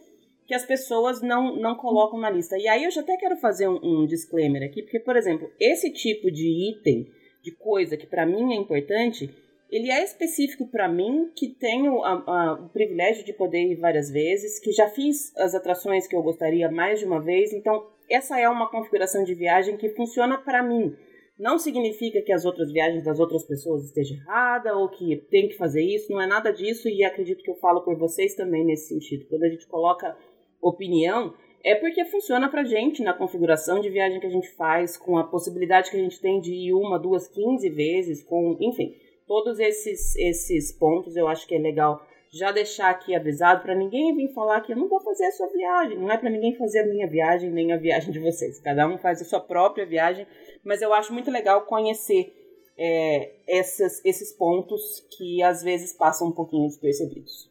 que 0.47 0.55
as 0.55 0.65
pessoas 0.65 1.23
não, 1.23 1.57
não 1.57 1.75
colocam 1.75 2.19
na 2.19 2.31
lista. 2.31 2.57
E 2.59 2.69
aí 2.69 2.85
eu 2.85 2.91
já 2.91 3.01
até 3.01 3.17
quero 3.17 3.37
fazer 3.37 3.69
um, 3.69 3.81
um 3.83 4.07
disclaimer 4.07 4.63
aqui, 4.63 4.83
porque, 4.83 5.01
por 5.01 5.17
exemplo, 5.17 5.51
esse 5.59 5.91
tipo 5.91 6.31
de 6.31 6.71
item, 6.71 7.07
de 7.43 7.51
coisa 7.53 7.97
que 7.97 8.07
para 8.07 8.27
mim 8.27 8.53
é 8.53 8.57
importante, 8.57 9.31
ele 9.71 9.91
é 9.91 10.05
específico 10.05 10.67
para 10.67 10.89
mim, 10.89 11.31
que 11.35 11.49
tenho 11.49 12.03
a, 12.05 12.13
a, 12.13 12.53
o 12.55 12.69
privilégio 12.69 13.25
de 13.25 13.33
poder 13.33 13.73
ir 13.73 13.77
várias 13.77 14.11
vezes, 14.11 14.59
que 14.61 14.71
já 14.73 14.89
fiz 14.89 15.35
as 15.37 15.55
atrações 15.55 16.07
que 16.07 16.15
eu 16.15 16.23
gostaria 16.23 16.71
mais 16.71 17.01
de 17.01 17.07
uma 17.07 17.21
vez, 17.21 17.53
então 17.53 17.87
essa 18.09 18.39
é 18.39 18.49
uma 18.49 18.71
configuração 18.71 19.25
de 19.25 19.35
viagem 19.35 19.77
que 19.77 19.89
funciona 19.89 20.39
para 20.39 20.63
mim. 20.63 20.95
Não 21.39 21.59
significa 21.59 22.23
que 22.23 22.33
as 22.33 22.45
outras 22.45 22.71
viagens 22.71 23.05
das 23.05 23.19
outras 23.19 23.45
pessoas 23.45 23.85
estejam 23.85 24.17
errada 24.19 24.77
ou 24.77 24.89
que 24.89 25.17
tem 25.31 25.49
que 25.49 25.57
fazer 25.57 25.83
isso, 25.83 26.13
não 26.13 26.21
é 26.21 26.27
nada 26.27 26.53
disso 26.53 26.89
e 26.89 27.03
acredito 27.03 27.43
que 27.43 27.51
eu 27.51 27.57
falo 27.57 27.83
por 27.83 27.97
vocês 27.97 28.37
também 28.37 28.65
nesse 28.65 28.89
sentido. 28.89 29.27
Quando 29.29 29.43
a 29.43 29.49
gente 29.49 29.67
coloca 29.67 30.17
opinião, 30.63 31.35
é 31.65 31.75
porque 31.75 32.05
funciona 32.05 32.49
pra 32.49 32.63
gente 32.63 33.03
na 33.03 33.13
configuração 33.13 33.81
de 33.81 33.91
viagem 33.91 34.21
que 34.21 34.27
a 34.27 34.31
gente 34.31 34.49
faz, 34.51 34.97
com 34.97 35.19
a 35.19 35.25
possibilidade 35.25 35.91
que 35.91 35.97
a 35.97 36.01
gente 36.01 36.21
tem 36.21 36.41
de 36.41 36.53
ir 36.53 36.73
uma, 36.73 36.99
duas, 36.99 37.27
quinze 37.27 37.69
vezes, 37.69 38.23
com, 38.23 38.57
enfim, 38.61 38.95
todos 39.27 39.59
esses, 39.59 40.15
esses 40.17 40.71
pontos 40.71 41.17
eu 41.17 41.27
acho 41.27 41.49
que 41.49 41.55
é 41.55 41.59
legal 41.59 42.07
já 42.31 42.51
deixar 42.51 42.91
aqui 42.91 43.15
avisado 43.15 43.63
para 43.63 43.77
ninguém 43.77 44.15
vir 44.15 44.33
falar 44.35 44.61
que 44.61 44.73
eu 44.73 44.77
não 44.77 44.89
vou 44.89 45.01
fazer 45.01 45.25
a 45.27 45.31
sua 45.31 45.47
viagem. 45.49 45.97
Não 45.97 46.11
é 46.11 46.19
para 46.19 46.29
ninguém 46.29 46.55
fazer 46.57 46.81
a 46.81 46.87
minha 46.87 47.07
viagem 47.07 47.49
nem 47.49 47.73
a 47.73 47.77
viagem 47.77 48.13
de 48.13 48.19
vocês. 48.19 48.59
Cada 48.59 48.89
um 48.89 48.99
faz 48.99 49.23
a 49.23 49.25
sua 49.25 49.41
própria 49.41 49.87
viagem, 49.87 50.27
mas 50.65 50.83
eu 50.83 50.93
acho 50.93 51.13
muito 51.13 51.31
legal 51.31 51.67
conhecer 51.67 52.33
é, 52.77 53.35
essas, 53.47 54.05
esses 54.05 54.33
pontos 54.33 55.07
que 55.17 55.43
às 55.43 55.63
vezes 55.63 55.93
passam 55.93 56.29
um 56.29 56.33
pouquinho 56.33 56.67
despercebidos. 56.67 57.51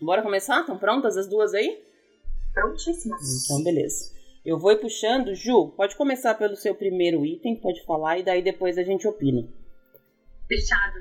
Bora 0.00 0.22
começar? 0.22 0.60
Estão 0.60 0.78
prontas 0.78 1.16
as 1.16 1.26
duas 1.26 1.54
aí? 1.54 1.82
Prontíssimas. 2.52 3.44
Então, 3.44 3.62
beleza. 3.62 4.14
Eu 4.44 4.58
vou 4.58 4.70
ir 4.72 4.80
puxando. 4.80 5.34
Ju, 5.34 5.72
pode 5.76 5.96
começar 5.96 6.34
pelo 6.34 6.54
seu 6.54 6.74
primeiro 6.74 7.24
item, 7.24 7.56
pode 7.56 7.84
falar, 7.84 8.18
e 8.18 8.22
daí 8.22 8.42
depois 8.42 8.78
a 8.78 8.82
gente 8.82 9.08
opina. 9.08 9.48
Fechado. 10.46 11.00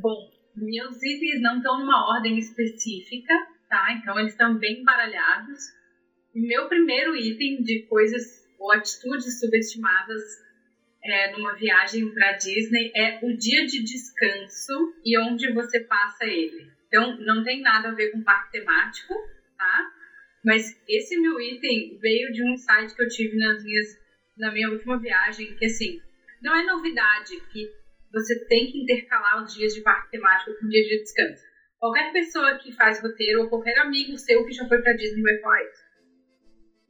Bom, 0.00 0.30
meus 0.54 1.02
itens 1.02 1.42
não 1.42 1.56
estão 1.56 1.80
numa 1.80 2.14
ordem 2.14 2.38
específica, 2.38 3.32
tá? 3.68 3.92
Então 3.98 4.18
eles 4.18 4.32
estão 4.32 4.56
bem 4.58 4.80
embaralhados. 4.80 5.74
E 6.34 6.40
meu 6.46 6.68
primeiro 6.68 7.16
item 7.16 7.62
de 7.62 7.82
coisas 7.88 8.46
ou 8.58 8.70
atitudes 8.72 9.40
subestimadas 9.40 10.45
é, 11.06 11.32
numa 11.32 11.54
viagem 11.54 12.12
para 12.12 12.32
Disney 12.32 12.92
é 12.94 13.18
o 13.22 13.36
dia 13.36 13.66
de 13.66 13.82
descanso 13.82 14.94
e 15.04 15.18
onde 15.18 15.52
você 15.52 15.80
passa 15.80 16.24
ele. 16.24 16.70
Então 16.88 17.18
não 17.20 17.44
tem 17.44 17.60
nada 17.60 17.88
a 17.88 17.94
ver 17.94 18.10
com 18.10 18.22
parque 18.22 18.52
temático, 18.52 19.14
tá? 19.56 19.92
Mas 20.44 20.80
esse 20.88 21.16
meu 21.18 21.40
item 21.40 21.98
veio 22.00 22.32
de 22.32 22.42
um 22.42 22.52
insight 22.52 22.94
que 22.94 23.02
eu 23.02 23.08
tive 23.08 23.36
nas 23.36 23.62
minhas, 23.64 23.86
na 24.36 24.52
minha 24.52 24.70
última 24.70 24.98
viagem, 24.98 25.56
que 25.56 25.66
assim, 25.66 26.00
não 26.42 26.54
é 26.54 26.64
novidade 26.64 27.40
que 27.52 27.68
você 28.12 28.46
tem 28.46 28.70
que 28.70 28.82
intercalar 28.82 29.42
os 29.42 29.54
dias 29.54 29.74
de 29.74 29.82
parque 29.82 30.10
temático 30.10 30.58
com 30.58 30.68
dias 30.68 30.86
de 30.86 30.98
descanso. 31.02 31.42
Qualquer 31.78 32.12
pessoa 32.12 32.58
que 32.58 32.72
faz 32.72 33.02
roteiro 33.02 33.42
ou 33.42 33.48
qualquer 33.48 33.78
amigo 33.78 34.16
seu 34.16 34.44
que 34.46 34.52
já 34.52 34.66
foi 34.66 34.80
para 34.80 34.94
Disney 34.94 35.22
vai 35.22 35.38
falar 35.38 35.62
isso. 35.64 35.86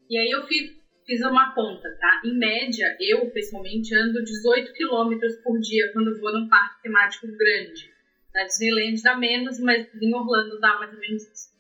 E 0.09 0.19
aí 0.19 0.31
eu 0.31 0.47
fiz, 0.47 0.71
fiz 1.07 1.21
uma 1.23 1.55
conta, 1.55 1.89
tá? 2.01 2.21
Em 2.25 2.37
média, 2.37 2.97
eu 3.01 3.31
pessoalmente 3.31 3.95
ando 3.95 4.25
18 4.25 4.73
quilômetros 4.73 5.37
por 5.37 5.59
dia 5.61 5.93
quando 5.93 6.21
vou 6.21 6.33
num 6.33 6.49
parque 6.49 6.83
temático 6.83 7.29
grande. 7.29 7.95
Na 8.35 8.45
Disneyland 8.45 9.01
dá 9.03 9.17
menos, 9.17 9.59
mas 9.61 9.89
em 9.95 10.15
Orlando 10.15 10.61
dá 10.61 10.79
mais 10.79 10.93
ou 10.93 11.01
menos 11.01 11.23
isso. 11.23 11.55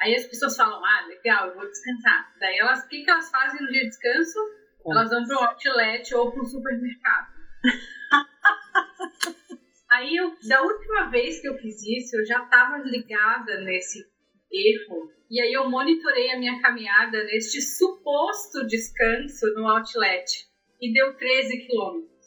Aí 0.00 0.14
as 0.14 0.26
pessoas 0.26 0.56
falam, 0.56 0.84
ah, 0.84 1.06
legal, 1.06 1.48
eu 1.48 1.56
vou 1.56 1.68
descansar. 1.68 2.32
Daí 2.38 2.58
elas, 2.58 2.84
o 2.84 2.88
que, 2.88 3.02
que 3.02 3.10
elas 3.10 3.30
fazem 3.30 3.60
no 3.60 3.68
dia 3.68 3.82
de 3.82 3.88
descanso? 3.88 4.38
Elas 4.86 5.10
vão 5.10 5.22
um 5.22 5.44
outlet 5.44 6.14
ou 6.14 6.38
um 6.38 6.44
supermercado. 6.44 7.34
Aí, 9.94 10.16
eu, 10.16 10.36
da 10.48 10.60
última 10.60 11.08
vez 11.08 11.40
que 11.40 11.48
eu 11.48 11.56
fiz 11.56 11.80
isso, 11.86 12.16
eu 12.16 12.26
já 12.26 12.42
estava 12.42 12.78
ligada 12.78 13.60
nesse 13.60 14.04
erro. 14.52 15.08
E 15.34 15.40
aí 15.40 15.52
eu 15.52 15.68
monitorei 15.68 16.30
a 16.30 16.38
minha 16.38 16.62
caminhada 16.62 17.24
neste 17.24 17.60
suposto 17.60 18.64
descanso 18.68 19.52
no 19.56 19.66
outlet. 19.66 20.46
E 20.80 20.92
deu 20.92 21.12
13 21.16 21.66
quilômetros. 21.66 22.24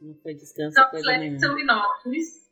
Não 0.00 0.14
foi 0.14 0.34
descanso, 0.34 0.70
Os 0.70 0.76
outlets 0.78 1.40
são 1.40 1.58
enormes. 1.58 2.48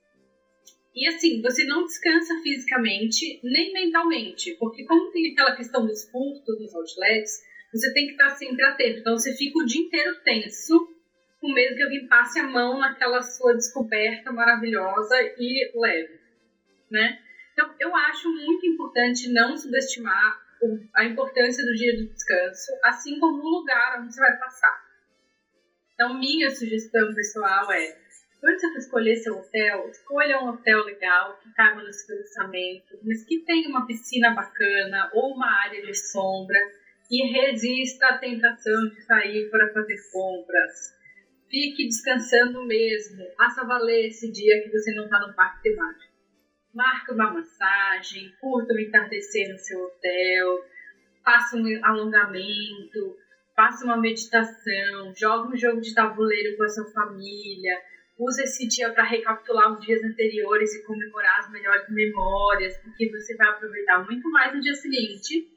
E 0.92 1.06
assim, 1.06 1.40
você 1.40 1.62
não 1.62 1.84
descansa 1.84 2.34
fisicamente 2.42 3.38
nem 3.44 3.72
mentalmente. 3.72 4.56
Porque 4.58 4.84
como 4.84 5.12
tem 5.12 5.30
aquela 5.30 5.54
questão 5.54 5.86
dos 5.86 6.10
furtos 6.10 6.58
nos 6.58 6.74
outlets, 6.74 7.40
você 7.72 7.94
tem 7.94 8.06
que 8.06 8.12
estar 8.14 8.30
sempre 8.30 8.64
atento. 8.64 8.98
Então 8.98 9.16
você 9.16 9.32
fica 9.36 9.60
o 9.60 9.64
dia 9.64 9.82
inteiro 9.82 10.20
tenso 10.24 10.88
com 11.40 11.52
medo 11.52 11.76
que 11.76 11.84
alguém 11.84 12.08
passe 12.08 12.40
a 12.40 12.48
mão 12.48 12.80
naquela 12.80 13.22
sua 13.22 13.54
descoberta 13.54 14.32
maravilhosa 14.32 15.14
e 15.38 15.70
leve, 15.72 16.18
né? 16.90 17.27
Então, 17.58 17.74
eu 17.80 17.96
acho 17.96 18.32
muito 18.32 18.64
importante 18.66 19.32
não 19.32 19.56
subestimar 19.56 20.40
a 20.94 21.04
importância 21.04 21.66
do 21.66 21.74
dia 21.74 21.96
do 21.96 22.08
descanso, 22.08 22.70
assim 22.84 23.18
como 23.18 23.42
o 23.42 23.58
lugar 23.58 24.00
onde 24.00 24.14
você 24.14 24.20
vai 24.20 24.38
passar. 24.38 24.80
Então, 25.92 26.16
minha 26.16 26.48
sugestão 26.50 27.12
pessoal 27.12 27.72
é, 27.72 27.98
quando 28.40 28.60
você 28.60 28.70
for 28.70 28.78
escolher 28.78 29.16
seu 29.16 29.36
hotel, 29.36 29.88
escolha 29.88 30.40
um 30.40 30.50
hotel 30.50 30.84
legal, 30.84 31.36
que 31.42 31.52
caiba 31.54 31.82
no 31.82 31.92
seu 31.92 32.16
orçamento, 32.16 32.96
mas 33.02 33.24
que 33.24 33.40
tenha 33.40 33.68
uma 33.68 33.88
piscina 33.88 34.32
bacana 34.32 35.10
ou 35.12 35.34
uma 35.34 35.50
área 35.64 35.84
de 35.84 35.94
sombra 35.94 36.60
e 37.10 37.26
resista 37.26 38.06
à 38.06 38.18
tentação 38.18 38.88
de 38.90 39.00
sair 39.02 39.50
para 39.50 39.72
fazer 39.72 39.96
compras 40.12 40.96
fique 41.50 41.86
descansando 41.86 42.64
mesmo. 42.64 43.24
Faça 43.36 43.64
valer 43.64 44.08
esse 44.08 44.30
dia 44.30 44.62
que 44.62 44.70
você 44.70 44.94
não 44.94 45.04
está 45.04 45.26
no 45.26 45.34
parque 45.34 45.62
temático. 45.62 46.07
Marque 46.74 47.12
uma 47.12 47.32
massagem, 47.32 48.32
curta 48.40 48.74
o 48.74 48.78
entardecer 48.78 49.50
no 49.50 49.58
seu 49.58 49.82
hotel, 49.84 50.64
faça 51.24 51.56
um 51.56 51.84
alongamento, 51.84 53.16
faça 53.56 53.84
uma 53.84 53.96
meditação, 53.96 55.12
jogue 55.16 55.54
um 55.54 55.56
jogo 55.56 55.80
de 55.80 55.94
tabuleiro 55.94 56.56
com 56.56 56.64
a 56.64 56.68
sua 56.68 56.84
família. 56.92 57.82
Use 58.18 58.42
esse 58.42 58.66
dia 58.68 58.92
para 58.92 59.04
recapitular 59.04 59.72
os 59.72 59.84
dias 59.84 60.02
anteriores 60.02 60.74
e 60.74 60.84
comemorar 60.84 61.40
as 61.40 61.50
melhores 61.50 61.88
memórias, 61.88 62.76
porque 62.78 63.10
você 63.10 63.36
vai 63.36 63.48
aproveitar 63.48 64.04
muito 64.04 64.30
mais 64.30 64.54
no 64.54 64.60
dia 64.60 64.74
seguinte. 64.74 65.48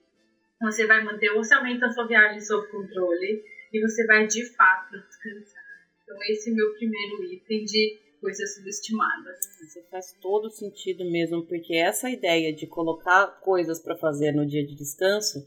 Você 0.62 0.86
vai 0.86 1.04
manter 1.04 1.32
o 1.32 1.38
orçamento 1.38 1.80
da 1.80 1.90
sua 1.90 2.08
viagem 2.08 2.40
sob 2.40 2.68
controle 2.68 3.44
e 3.74 3.82
você 3.82 4.06
vai 4.06 4.28
de 4.28 4.46
fato 4.56 4.92
descansar. 4.92 5.64
Então, 6.04 6.18
esse 6.24 6.50
é 6.50 6.54
o 6.54 6.56
meu 6.56 6.74
primeiro 6.74 7.24
item 7.24 7.66
de 7.66 8.00
coisas 8.22 8.56
subestimadas. 8.56 9.40
Isso 9.66 9.80
faz 9.90 10.14
todo 10.22 10.50
sentido 10.50 11.04
mesmo, 11.10 11.46
porque 11.46 11.76
essa 11.76 12.10
ideia 12.10 12.54
de 12.54 12.68
colocar 12.68 13.42
coisas 13.42 13.82
para 13.82 13.98
fazer 13.98 14.32
no 14.32 14.46
dia 14.46 14.66
de 14.66 14.76
descanso, 14.76 15.40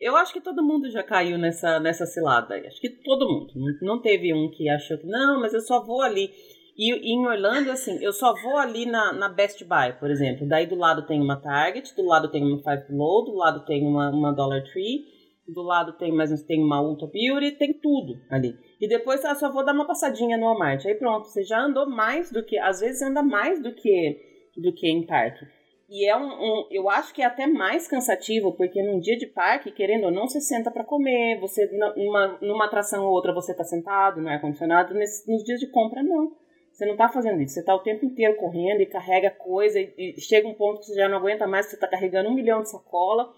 eu 0.00 0.16
acho 0.16 0.32
que 0.32 0.40
todo 0.40 0.62
mundo 0.62 0.90
já 0.90 1.02
caiu 1.02 1.38
nessa, 1.38 1.78
nessa 1.78 2.04
cilada. 2.04 2.56
Acho 2.66 2.80
que 2.80 2.90
todo 2.90 3.28
mundo. 3.28 3.52
Não- 3.80 4.02
teve 4.02 4.34
um 4.34 4.50
que 4.50 4.68
achou 4.68 4.98
que, 4.98 5.06
não, 5.06 5.40
mas 5.40 5.54
eu 5.54 5.60
só 5.60 5.84
vou 5.84 6.02
ali. 6.02 6.30
E, 6.76 6.92
e 6.92 7.12
em 7.12 7.26
Orlando, 7.26 7.70
assim, 7.70 7.98
eu 8.02 8.12
só 8.12 8.34
vou 8.40 8.56
ali 8.56 8.86
na, 8.86 9.12
na 9.12 9.28
Best 9.28 9.64
Buy, 9.64 9.98
por 9.98 10.10
exemplo. 10.10 10.46
Daí 10.46 10.66
do 10.66 10.76
lado 10.76 11.06
tem 11.06 11.20
uma 11.20 11.40
Target, 11.40 11.94
do 11.96 12.04
lado 12.04 12.30
tem 12.30 12.44
uma 12.44 12.62
Five 12.62 12.88
Below, 12.88 13.24
do 13.24 13.34
lado 13.34 13.64
tem 13.64 13.84
uma, 13.84 14.10
uma 14.10 14.32
Dollar 14.32 14.62
Tree, 14.62 15.04
do 15.48 15.62
lado 15.62 15.96
tem 15.96 16.12
mais 16.12 16.30
tem 16.44 16.62
uma 16.62 16.80
Ulta 16.80 17.06
Beauty, 17.06 17.58
tem 17.58 17.72
tudo 17.80 18.20
ali. 18.30 18.54
E 18.80 18.88
depois 18.88 19.24
eu 19.24 19.34
só 19.34 19.50
vou 19.52 19.64
dar 19.64 19.72
uma 19.72 19.86
passadinha 19.86 20.36
no 20.36 20.46
Walmart. 20.46 20.86
Aí 20.86 20.94
pronto, 20.94 21.26
você 21.26 21.42
já 21.42 21.60
andou 21.60 21.88
mais 21.88 22.30
do 22.30 22.44
que, 22.44 22.58
às 22.58 22.80
vezes 22.80 23.02
anda 23.02 23.22
mais 23.22 23.60
do 23.60 23.74
que 23.74 24.24
do 24.56 24.72
que 24.72 24.88
em 24.88 25.06
parque. 25.06 25.46
e 25.88 26.08
é 26.08 26.16
um, 26.16 26.26
um, 26.26 26.66
Eu 26.70 26.90
acho 26.90 27.14
que 27.14 27.22
é 27.22 27.24
até 27.24 27.46
mais 27.46 27.86
cansativo, 27.86 28.52
porque 28.52 28.82
num 28.82 28.98
dia 28.98 29.16
de 29.16 29.26
parque, 29.26 29.70
querendo 29.70 30.04
ou 30.04 30.10
não, 30.10 30.28
você 30.28 30.40
senta 30.40 30.70
para 30.70 30.84
comer, 30.84 31.38
você 31.40 31.66
numa, 31.96 32.38
numa 32.40 32.66
atração 32.66 33.04
ou 33.06 33.12
outra 33.12 33.32
você 33.32 33.54
tá 33.54 33.64
sentado 33.64 34.20
no 34.20 34.28
ar-condicionado, 34.28 34.94
nos 34.94 35.44
dias 35.44 35.60
de 35.60 35.68
compra, 35.70 36.02
não. 36.02 36.32
Você 36.72 36.86
não 36.86 36.96
tá 36.96 37.08
fazendo 37.08 37.40
isso. 37.42 37.54
Você 37.54 37.64
tá 37.64 37.74
o 37.74 37.82
tempo 37.82 38.04
inteiro 38.04 38.36
correndo 38.36 38.80
e 38.80 38.86
carrega 38.86 39.30
coisa, 39.30 39.80
e, 39.80 39.92
e 39.96 40.20
chega 40.20 40.46
um 40.46 40.54
ponto 40.54 40.80
que 40.80 40.86
você 40.86 40.94
já 40.94 41.08
não 41.08 41.18
aguenta 41.18 41.46
mais, 41.46 41.66
você 41.66 41.76
tá 41.76 41.88
carregando 41.88 42.28
um 42.28 42.34
milhão 42.34 42.62
de 42.62 42.70
sacola. 42.70 43.32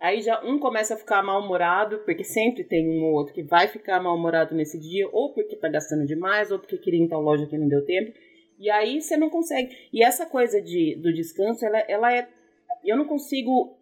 Aí 0.00 0.20
já 0.20 0.44
um 0.44 0.58
começa 0.58 0.94
a 0.94 0.96
ficar 0.96 1.22
mal-humorado, 1.22 1.98
porque 2.00 2.24
sempre 2.24 2.62
tem 2.64 2.88
um 2.88 3.04
ou 3.04 3.14
outro 3.14 3.32
que 3.32 3.42
vai 3.42 3.68
ficar 3.68 4.02
mal-humorado 4.02 4.54
nesse 4.54 4.78
dia, 4.78 5.08
ou 5.10 5.32
porque 5.32 5.56
tá 5.56 5.68
gastando 5.68 6.06
demais, 6.06 6.50
ou 6.50 6.58
porque 6.58 6.76
queria 6.76 7.00
ir 7.00 7.04
em 7.04 7.08
tal 7.08 7.22
loja 7.22 7.46
que 7.46 7.56
não 7.56 7.68
deu 7.68 7.84
tempo. 7.84 8.12
E 8.58 8.70
aí 8.70 9.00
você 9.00 9.16
não 9.16 9.30
consegue. 9.30 9.74
E 9.92 10.02
essa 10.02 10.26
coisa 10.26 10.60
de, 10.60 10.94
do 10.96 11.12
descanso, 11.12 11.64
ela, 11.64 11.78
ela 11.80 12.12
é. 12.12 12.28
Eu 12.84 12.96
não 12.96 13.06
consigo 13.06 13.78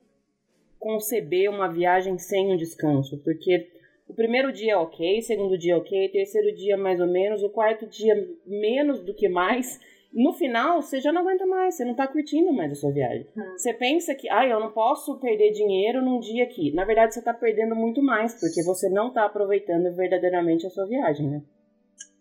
conceber 0.78 1.50
uma 1.50 1.68
viagem 1.68 2.18
sem 2.18 2.52
um 2.52 2.56
descanso, 2.56 3.18
porque 3.18 3.68
o 4.08 4.14
primeiro 4.14 4.52
dia 4.52 4.72
é 4.72 4.76
ok, 4.76 5.22
segundo 5.22 5.56
dia 5.56 5.76
ok, 5.76 6.08
terceiro 6.08 6.54
dia 6.54 6.76
mais 6.76 7.00
ou 7.00 7.06
menos, 7.06 7.42
o 7.42 7.48
quarto 7.48 7.86
dia 7.86 8.14
menos 8.46 9.00
do 9.00 9.14
que 9.14 9.28
mais. 9.28 9.80
No 10.12 10.34
final, 10.34 10.82
você 10.82 11.00
já 11.00 11.10
não 11.10 11.22
aguenta 11.22 11.46
mais, 11.46 11.74
você 11.74 11.84
não 11.86 11.94
tá 11.94 12.06
curtindo 12.06 12.52
mais 12.52 12.70
a 12.70 12.74
sua 12.74 12.92
viagem. 12.92 13.26
Hum. 13.34 13.52
Você 13.56 13.72
pensa 13.72 14.14
que, 14.14 14.28
ah, 14.28 14.46
eu 14.46 14.60
não 14.60 14.70
posso 14.70 15.18
perder 15.18 15.52
dinheiro 15.52 16.02
num 16.02 16.20
dia 16.20 16.44
aqui. 16.44 16.70
Na 16.74 16.84
verdade, 16.84 17.14
você 17.14 17.22
tá 17.22 17.32
perdendo 17.32 17.74
muito 17.74 18.02
mais, 18.02 18.38
porque 18.38 18.62
você 18.62 18.90
não 18.90 19.10
tá 19.10 19.24
aproveitando 19.24 19.94
verdadeiramente 19.94 20.66
a 20.66 20.70
sua 20.70 20.86
viagem, 20.86 21.30
né? 21.30 21.42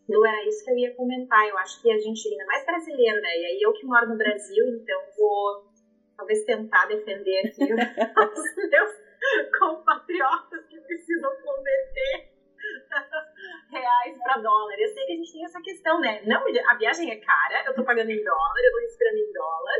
Não 0.08 0.26
era 0.26 0.48
isso 0.48 0.64
que 0.64 0.72
eu 0.72 0.78
ia 0.78 0.96
comentar. 0.96 1.48
Eu 1.50 1.58
acho 1.58 1.82
que 1.82 1.92
a 1.92 1.98
gente, 1.98 2.30
ainda 2.30 2.46
mais 2.46 2.66
brasileiro, 2.66 3.22
né? 3.22 3.30
E 3.38 3.46
aí 3.46 3.60
eu 3.62 3.74
que 3.74 3.86
moro 3.86 4.08
no 4.08 4.18
Brasil, 4.18 4.64
então 4.70 5.00
vou 5.18 5.66
talvez 6.16 6.44
tentar 6.46 6.86
defender 6.86 7.40
aqui 7.40 7.64
os 7.74 8.70
meus 8.70 8.92
compatriotas 9.60 10.66
que 10.70 10.80
precisam 10.80 11.32
converter 11.44 12.32
reais 13.72 14.18
para 14.20 14.38
dólar. 14.38 14.76
Eu 14.78 14.90
sei 14.90 15.06
que 15.06 15.14
a 15.14 15.16
gente 15.16 15.32
tem 15.32 15.46
essa 15.46 15.62
questão, 15.62 16.00
né? 16.00 16.22
Não, 16.26 16.44
a 16.44 16.76
viagem 16.76 17.10
é 17.10 17.16
cara, 17.16 17.64
eu 17.66 17.74
tô 17.74 17.84
pagando 17.84 18.12
em 18.12 18.24
dólar, 18.24 18.62
eu 18.64 18.72
tô 18.72 18.80
respirando 18.80 19.18
em 19.18 19.32
dólar, 19.32 19.78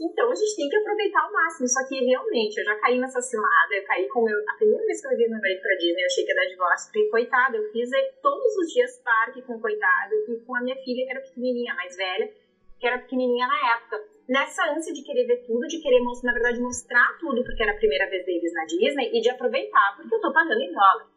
então 0.00 0.30
a 0.30 0.34
gente 0.34 0.56
tem 0.56 0.68
que 0.68 0.76
aproveitar 0.76 1.22
ao 1.22 1.32
máximo. 1.32 1.68
Só 1.68 1.86
que 1.88 1.98
realmente, 1.98 2.58
eu 2.58 2.64
já 2.64 2.78
caí 2.78 2.98
nessa 2.98 3.20
cilada, 3.20 3.74
eu 3.74 3.84
caí 3.84 4.08
com 4.08 4.22
meu. 4.22 4.38
A 4.48 4.54
primeira 4.54 4.86
vez 4.86 5.00
que 5.00 5.06
eu 5.06 5.10
levei 5.10 5.28
meu 5.28 5.40
marido 5.40 5.60
pra 5.60 5.76
Disney, 5.76 6.02
eu 6.02 6.06
achei 6.06 6.24
que 6.24 6.30
ia 6.30 6.36
dar 6.36 6.46
divórcio, 6.46 6.92
porque 6.92 7.10
coitada, 7.10 7.56
eu 7.56 7.72
fiz 7.72 7.90
todos 8.22 8.56
os 8.56 8.72
dias 8.72 9.02
parque 9.02 9.42
com 9.42 9.60
coitado 9.60 10.14
e 10.28 10.40
com 10.46 10.56
a 10.56 10.62
minha 10.62 10.76
filha, 10.76 11.04
que 11.04 11.10
era 11.10 11.20
pequenininha, 11.20 11.74
mais 11.74 11.96
velha, 11.96 12.30
que 12.78 12.86
era 12.86 12.98
pequenininha 12.98 13.46
na 13.46 13.74
época 13.76 14.12
nessa 14.28 14.64
ânsia 14.70 14.94
de 14.94 15.02
querer 15.02 15.26
ver 15.26 15.44
tudo, 15.44 15.66
de 15.66 15.82
querer, 15.82 16.00
na 16.22 16.32
verdade, 16.32 16.60
mostrar 16.60 17.18
tudo, 17.18 17.42
porque 17.42 17.62
era 17.62 17.72
a 17.72 17.76
primeira 17.76 18.08
vez 18.08 18.24
deles 18.24 18.52
na 18.54 18.64
Disney, 18.64 19.10
e 19.12 19.20
de 19.20 19.28
aproveitar, 19.28 19.96
porque 19.96 20.14
eu 20.14 20.20
tô 20.20 20.32
pagando 20.32 20.60
em 20.60 20.72
dólar 20.72 21.11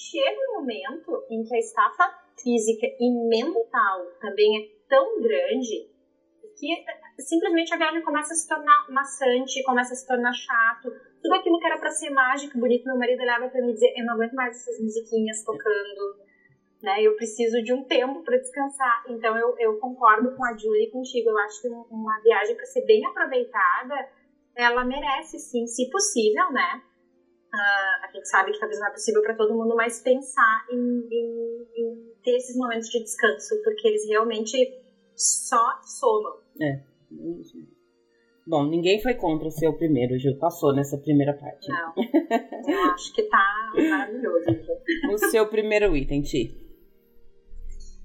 chega 0.00 0.40
um 0.50 0.60
momento 0.60 1.26
em 1.30 1.44
que 1.44 1.54
a 1.54 1.58
estafa 1.58 2.08
física 2.42 2.86
e 2.98 3.10
mental 3.28 4.06
também 4.18 4.62
é 4.62 4.68
tão 4.88 5.20
grande 5.20 5.90
que 6.56 6.84
simplesmente 7.18 7.72
a 7.74 7.76
viagem 7.76 8.02
começa 8.02 8.32
a 8.32 8.36
se 8.36 8.48
tornar 8.48 8.86
maçante, 8.90 9.62
começa 9.62 9.92
a 9.92 9.96
se 9.96 10.06
tornar 10.06 10.32
chato. 10.32 10.90
Tudo 11.22 11.34
aquilo 11.34 11.58
que 11.58 11.66
era 11.66 11.78
para 11.78 11.90
ser 11.90 12.10
mágico, 12.10 12.58
bonito, 12.58 12.86
meu 12.86 12.96
marido 12.96 13.20
olhava 13.20 13.48
para 13.48 13.60
mim 13.60 13.70
e 13.70 13.74
dizia: 13.74 13.92
Eu 13.96 14.06
não 14.06 14.14
aguento 14.14 14.32
mais 14.32 14.56
essas 14.56 14.80
musiquinhas 14.80 15.44
tocando, 15.44 16.16
né? 16.82 17.02
Eu 17.02 17.14
preciso 17.16 17.62
de 17.62 17.72
um 17.72 17.84
tempo 17.84 18.22
para 18.22 18.38
descansar. 18.38 19.04
Então 19.08 19.36
eu, 19.36 19.54
eu 19.58 19.78
concordo 19.78 20.34
com 20.34 20.44
a 20.44 20.56
Julie 20.56 20.88
e 20.88 20.90
contigo. 20.90 21.30
Eu 21.30 21.38
acho 21.38 21.60
que 21.60 21.68
uma 21.68 22.20
viagem 22.22 22.56
para 22.56 22.66
ser 22.66 22.84
bem 22.86 23.04
aproveitada, 23.06 24.08
ela 24.54 24.84
merece 24.84 25.38
sim, 25.38 25.66
se 25.66 25.90
possível, 25.90 26.50
né? 26.52 26.82
A 27.52 28.10
gente 28.12 28.28
sabe 28.28 28.52
que 28.52 28.60
talvez 28.60 28.78
não 28.78 28.86
é 28.86 28.90
possível 28.90 29.22
para 29.22 29.34
todo 29.34 29.54
mundo, 29.54 29.74
mas 29.74 30.00
pensar 30.00 30.66
em, 30.70 30.76
em, 30.76 31.66
em, 31.76 32.14
ter 32.22 32.36
esses 32.36 32.56
momentos 32.56 32.88
de 32.88 33.00
descanso, 33.00 33.60
porque 33.64 33.88
eles 33.88 34.06
realmente 34.08 34.56
só 35.16 35.80
somam. 35.82 36.38
É, 36.62 36.80
Bom, 38.46 38.66
ninguém 38.66 39.00
foi 39.00 39.14
contra 39.14 39.50
ser 39.50 39.68
o 39.68 39.76
primeiro, 39.76 40.18
Ju. 40.18 40.36
Passou 40.38 40.74
nessa 40.74 40.98
primeira 40.98 41.34
parte. 41.34 41.68
Não. 41.68 41.92
Eu 42.68 42.90
acho 42.92 43.12
que 43.14 43.22
tá 43.24 43.72
maravilhoso. 43.76 44.46
o 45.12 45.18
seu 45.18 45.46
primeiro 45.48 45.96
item, 45.96 46.22
Ti. 46.22 46.69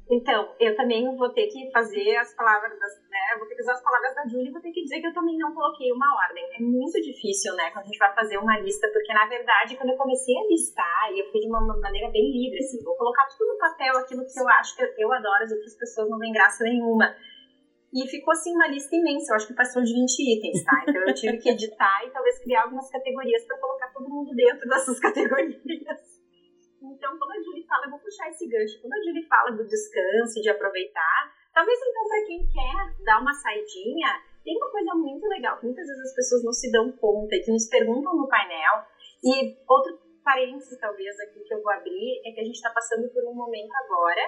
Então, 0.10 0.54
eu 0.60 0.76
também 0.76 1.04
vou 1.18 1.30
ter 1.34 1.48
que 1.48 1.72
fazer 1.72 2.16
as 2.18 2.32
palavras, 2.36 2.78
das, 2.80 2.94
né? 3.10 3.38
Vou 3.40 3.48
ter 3.48 3.56
que 3.56 3.62
usar 3.64 3.74
as 3.74 3.82
palavras 3.82 4.14
da 4.14 4.28
Julie 4.28 4.50
e 4.50 4.52
vou 4.52 4.62
ter 4.62 4.72
que 4.72 4.84
dizer 4.84 5.02
que 5.02 5.08
eu 5.08 5.14
também 5.14 5.36
não 5.36 5.52
coloquei 5.54 5.92
uma 5.92 6.06
ordem. 6.28 6.46
É 6.54 6.62
muito 6.62 7.02
difícil, 7.02 7.56
né, 7.56 7.72
quando 7.72 7.86
a 7.86 7.88
gente 7.88 7.98
vai 7.98 8.14
fazer 8.14 8.38
uma 8.38 8.60
lista, 8.60 8.88
porque 8.94 9.12
na 9.12 9.26
verdade, 9.26 9.76
quando 9.76 9.90
eu 9.90 9.98
comecei 9.98 10.36
a 10.38 10.48
listar, 10.48 11.12
e 11.12 11.20
eu 11.22 11.32
fui 11.32 11.42
de 11.42 11.48
uma 11.48 11.60
maneira 11.60 12.12
bem 12.12 12.32
livre, 12.32 12.60
assim, 12.60 12.84
vou 12.84 12.96
colocar 12.96 13.26
tudo 13.36 13.54
no 13.54 13.58
papel, 13.58 13.98
aquilo 13.98 14.26
que 14.26 14.40
eu 14.40 14.48
acho 14.48 14.76
que 14.76 14.84
eu, 14.84 15.12
adoro, 15.12 15.44
as 15.44 15.52
outras 15.52 15.76
pessoas 15.76 16.08
não 16.08 16.20
têm 16.20 16.32
graça 16.32 16.64
nenhuma. 16.64 17.16
E 17.92 18.08
ficou 18.08 18.32
assim 18.32 18.54
uma 18.54 18.68
lista 18.68 18.96
imensa, 18.96 19.32
eu 19.32 19.36
acho 19.38 19.48
que 19.48 19.56
passou 19.56 19.82
de 19.82 19.92
20 19.92 20.38
itens, 20.38 20.64
tá? 20.64 20.84
Então 20.88 21.02
eu 21.02 21.14
tive 21.16 21.38
que 21.38 21.50
editar 21.50 22.06
e 22.06 22.12
talvez 22.12 22.38
criar 22.40 22.64
algumas 22.64 22.92
categorias 22.92 23.44
para 23.46 23.58
colocar 23.58 23.88
todo 23.88 24.10
mundo 24.10 24.36
dentro 24.36 24.70
dessas 24.70 25.00
categorias. 25.02 26.15
Então, 26.92 27.18
quando 27.18 27.32
a 27.32 27.42
Julie 27.42 27.66
fala, 27.66 27.86
eu 27.86 27.92
vou 27.92 28.00
puxar 28.00 28.30
esse 28.30 28.48
gancho, 28.48 28.82
quando 28.82 28.94
a 28.94 29.04
Julie 29.04 29.28
fala 29.28 29.52
do 29.52 29.66
descanso, 29.66 30.42
de 30.42 30.50
aproveitar, 30.50 31.34
talvez 31.54 31.80
então 31.80 32.08
para 32.08 32.26
quem 32.26 32.48
quer 32.48 33.04
dar 33.04 33.22
uma 33.22 33.34
saidinha, 33.34 34.22
tem 34.44 34.58
uma 34.58 34.70
coisa 34.70 34.94
muito 34.94 35.26
legal 35.28 35.58
que 35.58 35.66
muitas 35.66 35.88
vezes 35.88 36.04
as 36.04 36.16
pessoas 36.16 36.44
não 36.44 36.54
se 36.54 36.72
dão 36.72 36.92
conta 36.92 37.36
e 37.36 37.42
que 37.42 37.52
nos 37.52 37.68
perguntam 37.68 38.16
no 38.16 38.28
painel. 38.28 38.86
E 39.24 39.58
outro 39.68 39.98
parênteses, 40.24 40.80
talvez, 40.80 41.20
aqui 41.20 41.40
que 41.40 41.54
eu 41.54 41.62
vou 41.62 41.72
abrir, 41.72 42.22
é 42.26 42.32
que 42.32 42.40
a 42.40 42.44
gente 42.44 42.56
está 42.56 42.70
passando 42.70 43.10
por 43.10 43.24
um 43.26 43.34
momento 43.34 43.72
agora 43.86 44.22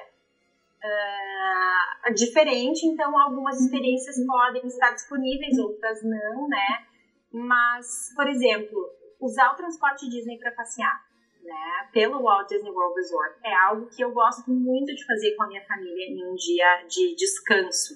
uh, 0.84 2.14
diferente, 2.14 2.86
então 2.86 3.18
algumas 3.20 3.60
experiências 3.62 4.16
podem 4.26 4.66
estar 4.66 4.92
disponíveis, 4.92 5.58
outras 5.60 6.04
não, 6.04 6.48
né? 6.48 6.86
Mas, 7.32 8.12
por 8.16 8.28
exemplo, 8.28 8.90
usar 9.20 9.52
o 9.54 9.56
transporte 9.56 10.10
Disney 10.10 10.38
para 10.40 10.52
passear 10.52 11.07
né, 11.48 11.90
pelo 11.94 12.22
Walt 12.22 12.50
Disney 12.50 12.70
World 12.70 12.96
Resort. 12.96 13.40
É 13.44 13.54
algo 13.54 13.88
que 13.88 14.04
eu 14.04 14.12
gosto 14.12 14.52
muito 14.52 14.94
de 14.94 15.06
fazer 15.06 15.36
com 15.36 15.44
a 15.44 15.48
minha 15.48 15.66
família 15.66 16.08
em 16.08 16.26
um 16.26 16.36
dia 16.36 16.86
de 16.88 17.16
descanso, 17.16 17.96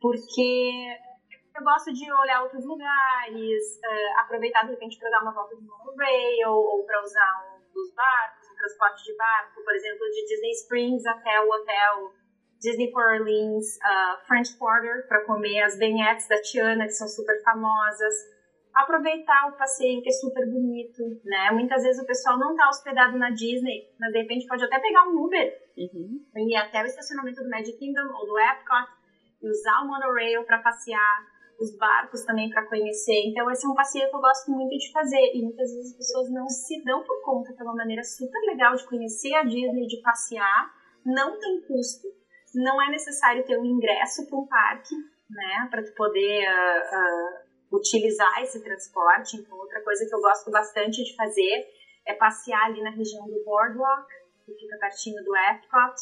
porque 0.00 0.98
eu 1.56 1.64
gosto 1.64 1.92
de 1.92 2.12
olhar 2.12 2.42
outros 2.42 2.64
lugares, 2.66 3.62
uh, 3.78 4.20
aproveitar 4.20 4.64
de 4.64 4.72
repente 4.72 4.98
para 4.98 5.10
dar 5.10 5.22
uma 5.22 5.32
volta 5.32 5.56
de 5.56 5.62
monorail 5.62 6.50
ou 6.50 6.84
para 6.84 7.02
usar 7.02 7.56
um 7.56 7.72
dos 7.72 7.94
barcos, 7.94 8.50
um 8.52 8.56
transporte 8.56 9.04
de 9.04 9.16
barco, 9.16 9.64
por 9.64 9.74
exemplo, 9.74 10.06
de 10.10 10.26
Disney 10.26 10.52
Springs 10.52 11.06
até 11.06 11.40
o 11.40 11.48
hotel 11.48 12.12
Disney 12.60 12.90
Port 12.90 13.20
Orleans, 13.20 13.76
uh, 13.76 14.26
French 14.26 14.56
Quarter, 14.58 15.08
para 15.08 15.24
comer 15.24 15.62
as 15.62 15.78
beignets 15.78 16.28
da 16.28 16.40
Tiana, 16.42 16.84
que 16.84 16.92
são 16.92 17.08
super 17.08 17.42
famosas 17.42 18.35
aproveitar 18.76 19.48
o 19.48 19.56
passeio, 19.56 20.02
que 20.02 20.10
é 20.10 20.12
super 20.12 20.44
bonito, 20.46 21.02
né? 21.24 21.50
Muitas 21.50 21.82
vezes 21.82 22.02
o 22.02 22.06
pessoal 22.06 22.38
não 22.38 22.54
tá 22.54 22.68
hospedado 22.68 23.16
na 23.16 23.30
Disney, 23.30 23.88
mas 23.98 24.12
de 24.12 24.18
repente 24.18 24.46
pode 24.46 24.62
até 24.64 24.78
pegar 24.78 25.08
um 25.08 25.24
Uber 25.24 25.50
uhum. 25.78 26.20
e 26.36 26.52
ir 26.52 26.56
até 26.56 26.82
o 26.82 26.86
estacionamento 26.86 27.42
do 27.42 27.48
Magic 27.48 27.78
Kingdom 27.78 28.06
ou 28.14 28.26
do 28.26 28.38
Epcot 28.38 28.92
e 29.42 29.48
usar 29.48 29.80
o 29.82 29.88
monorail 29.88 30.44
para 30.44 30.58
passear, 30.58 31.26
os 31.58 31.74
barcos 31.78 32.22
também 32.24 32.50
para 32.50 32.66
conhecer. 32.66 33.26
Então 33.26 33.50
esse 33.50 33.64
é 33.64 33.68
um 33.68 33.74
passeio 33.74 34.10
que 34.10 34.16
eu 34.16 34.20
gosto 34.20 34.50
muito 34.50 34.76
de 34.76 34.92
fazer 34.92 35.32
e 35.34 35.42
muitas 35.42 35.72
vezes 35.72 35.92
as 35.92 35.96
pessoas 35.96 36.30
não 36.30 36.46
se 36.46 36.84
dão 36.84 37.02
por 37.02 37.22
conta 37.22 37.54
que 37.54 37.60
é 37.62 37.64
uma 37.64 37.74
maneira 37.74 38.02
super 38.02 38.40
legal 38.46 38.74
de 38.76 38.86
conhecer 38.86 39.32
a 39.34 39.42
Disney, 39.42 39.86
de 39.86 40.02
passear, 40.02 40.70
não 41.02 41.38
tem 41.38 41.62
custo, 41.62 42.08
não 42.54 42.82
é 42.82 42.90
necessário 42.90 43.42
ter 43.46 43.58
um 43.58 43.64
ingresso 43.64 44.28
para 44.28 44.38
um 44.38 44.46
parque, 44.46 44.94
né, 45.30 45.66
para 45.70 45.82
tu 45.82 45.94
poder 45.94 46.46
uh, 46.46 46.96
uh, 46.96 47.45
utilizar 47.72 48.42
esse 48.42 48.62
transporte. 48.62 49.36
Então, 49.36 49.56
outra 49.58 49.82
coisa 49.82 50.06
que 50.06 50.14
eu 50.14 50.20
gosto 50.20 50.50
bastante 50.50 51.02
de 51.02 51.14
fazer 51.16 51.66
é 52.06 52.14
passear 52.14 52.66
ali 52.66 52.82
na 52.82 52.90
região 52.90 53.26
do 53.26 53.42
Boardwalk, 53.44 54.08
que 54.44 54.54
fica 54.54 54.78
pertinho 54.78 55.22
do 55.24 55.36
Epcot. 55.36 55.94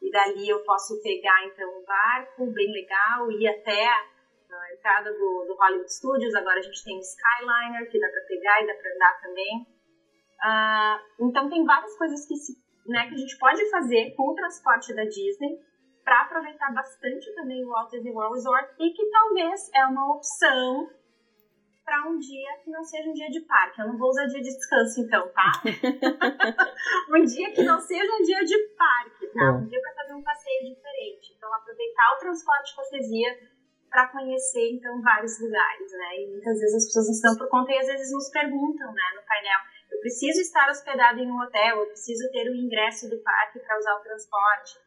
E 0.00 0.10
dali 0.10 0.48
eu 0.48 0.64
posso 0.64 1.00
pegar, 1.02 1.44
então, 1.46 1.68
um 1.78 1.84
barco 1.84 2.46
bem 2.52 2.72
legal, 2.72 3.30
ir 3.32 3.48
até 3.48 3.86
a 3.86 4.74
entrada 4.74 5.12
do, 5.12 5.44
do 5.46 5.54
Hollywood 5.54 5.92
Studios. 5.92 6.34
Agora 6.34 6.58
a 6.58 6.62
gente 6.62 6.82
tem 6.84 6.96
o 6.96 7.00
Skyliner, 7.00 7.90
que 7.90 8.00
dá 8.00 8.08
para 8.08 8.22
pegar 8.22 8.62
e 8.62 8.66
dá 8.66 8.74
para 8.74 8.94
andar 8.94 9.20
também. 9.20 9.66
Uh, 10.40 11.28
então, 11.28 11.50
tem 11.50 11.64
várias 11.64 11.96
coisas 11.98 12.26
que, 12.26 12.34
se, 12.36 12.56
né, 12.86 13.08
que 13.08 13.14
a 13.14 13.18
gente 13.18 13.36
pode 13.38 13.68
fazer 13.70 14.14
com 14.16 14.30
o 14.30 14.34
transporte 14.34 14.94
da 14.94 15.04
Disney 15.04 15.60
para 16.02 16.22
aproveitar 16.22 16.72
bastante 16.72 17.32
também 17.34 17.64
o 17.64 17.68
Walt 17.68 17.90
Disney 17.90 18.10
World 18.10 18.36
Resort 18.36 18.74
e 18.78 18.90
que 18.90 19.10
talvez 19.10 19.70
é 19.74 19.86
uma 19.86 20.14
opção 20.16 20.88
para 21.90 22.06
um 22.08 22.20
dia 22.20 22.56
que 22.62 22.70
não 22.70 22.84
seja 22.84 23.10
um 23.10 23.12
dia 23.12 23.28
de 23.28 23.40
parque. 23.40 23.82
Eu 23.82 23.88
não 23.88 23.98
vou 23.98 24.10
usar 24.10 24.24
dia 24.26 24.40
de 24.40 24.54
descanso, 24.54 25.00
então, 25.00 25.28
tá? 25.34 25.50
um 27.10 27.24
dia 27.24 27.50
que 27.50 27.64
não 27.64 27.80
seja 27.80 28.06
um 28.14 28.22
dia 28.22 28.44
de 28.44 28.56
parque, 28.78 29.26
tá? 29.26 29.58
Um 29.58 29.66
dia 29.66 29.80
para 29.82 29.94
fazer 29.94 30.14
um 30.14 30.22
passeio 30.22 30.72
diferente. 30.72 31.34
Então, 31.36 31.52
aproveitar 31.52 32.14
o 32.14 32.18
transporte 32.20 32.76
cortesia 32.76 33.28
para 33.90 34.06
conhecer 34.06 34.70
então 34.70 35.02
vários 35.02 35.40
lugares, 35.40 35.90
né? 35.90 36.20
E 36.20 36.30
muitas 36.30 36.60
vezes 36.60 36.76
as 36.76 36.86
pessoas 36.86 37.08
estão 37.08 37.36
por 37.36 37.48
conta 37.48 37.72
e 37.72 37.78
às 37.78 37.86
vezes 37.88 38.12
nos 38.12 38.30
perguntam, 38.30 38.92
né, 38.92 39.02
no 39.16 39.26
painel, 39.26 39.58
eu 39.90 39.98
preciso 39.98 40.40
estar 40.42 40.70
hospedado 40.70 41.18
em 41.18 41.28
um 41.28 41.42
hotel, 41.42 41.80
eu 41.80 41.86
preciso 41.86 42.30
ter 42.30 42.48
o 42.48 42.54
ingresso 42.54 43.10
do 43.10 43.18
parque 43.18 43.58
para 43.58 43.76
usar 43.76 43.96
o 43.96 44.02
transporte. 44.04 44.78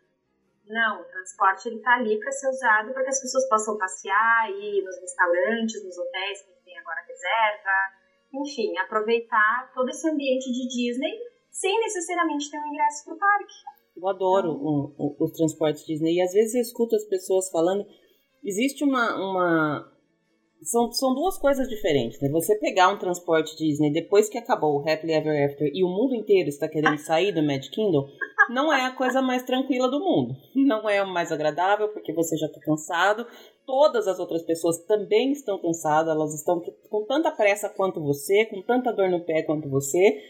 Não, 0.69 1.01
o 1.01 1.03
transporte 1.03 1.67
ele 1.67 1.75
está 1.75 1.95
ali 1.95 2.17
para 2.17 2.31
ser 2.31 2.47
usado 2.47 2.93
para 2.93 3.03
que 3.03 3.09
as 3.09 3.19
pessoas 3.19 3.49
possam 3.49 3.77
passear, 3.77 4.49
ir 4.51 4.81
nos 4.85 4.97
restaurantes, 5.01 5.83
nos 5.83 5.97
hotéis 5.97 6.41
que 6.43 6.53
agora 6.83 7.01
reserva, 7.07 8.43
enfim, 8.43 8.77
aproveitar 8.77 9.71
todo 9.73 9.89
esse 9.89 10.09
ambiente 10.09 10.51
de 10.51 10.67
Disney 10.67 11.13
sem 11.49 11.79
necessariamente 11.79 12.51
ter 12.51 12.59
um 12.59 12.67
ingresso 12.67 13.05
para 13.05 13.13
o 13.13 13.17
parque. 13.17 13.53
Eu 13.95 14.07
adoro 14.07 14.51
o, 14.51 14.93
o, 14.97 15.23
os 15.23 15.31
transportes 15.31 15.85
Disney 15.85 16.15
e 16.15 16.21
às 16.21 16.33
vezes 16.33 16.55
eu 16.55 16.61
escuto 16.61 16.95
as 16.95 17.05
pessoas 17.05 17.49
falando 17.49 17.85
existe 18.43 18.83
uma, 18.83 19.15
uma 19.15 19.93
são, 20.63 20.91
são 20.91 21.13
duas 21.13 21.37
coisas 21.37 21.67
diferentes, 21.67 22.19
né? 22.21 22.29
Você 22.29 22.55
pegar 22.55 22.89
um 22.89 22.97
transporte 22.97 23.55
Disney 23.57 23.91
depois 23.91 24.29
que 24.29 24.37
acabou 24.37 24.75
o 24.75 24.89
Happily 24.89 25.13
Ever 25.13 25.45
After 25.45 25.69
e 25.73 25.83
o 25.83 25.87
mundo 25.87 26.15
inteiro 26.15 26.49
está 26.49 26.67
querendo 26.67 26.97
sair 27.05 27.31
do 27.31 27.43
Magic 27.43 27.69
Kingdom, 27.69 28.07
não 28.49 28.71
é 28.73 28.85
a 28.85 28.91
coisa 28.91 29.21
mais 29.21 29.43
tranquila 29.43 29.89
do 29.89 29.99
mundo. 29.99 30.35
Não 30.55 30.89
é 30.89 31.01
o 31.01 31.07
mais 31.07 31.31
agradável, 31.31 31.89
porque 31.89 32.13
você 32.13 32.35
já 32.37 32.47
está 32.47 32.59
cansado. 32.59 33.25
Todas 33.65 34.07
as 34.07 34.19
outras 34.19 34.43
pessoas 34.43 34.79
também 34.79 35.31
estão 35.31 35.57
cansadas, 35.57 36.13
elas 36.13 36.33
estão 36.33 36.61
com 36.89 37.05
tanta 37.05 37.31
pressa 37.31 37.69
quanto 37.69 38.01
você, 38.01 38.45
com 38.45 38.61
tanta 38.61 38.91
dor 38.91 39.09
no 39.09 39.21
pé 39.21 39.41
quanto 39.43 39.69
você. 39.69 40.21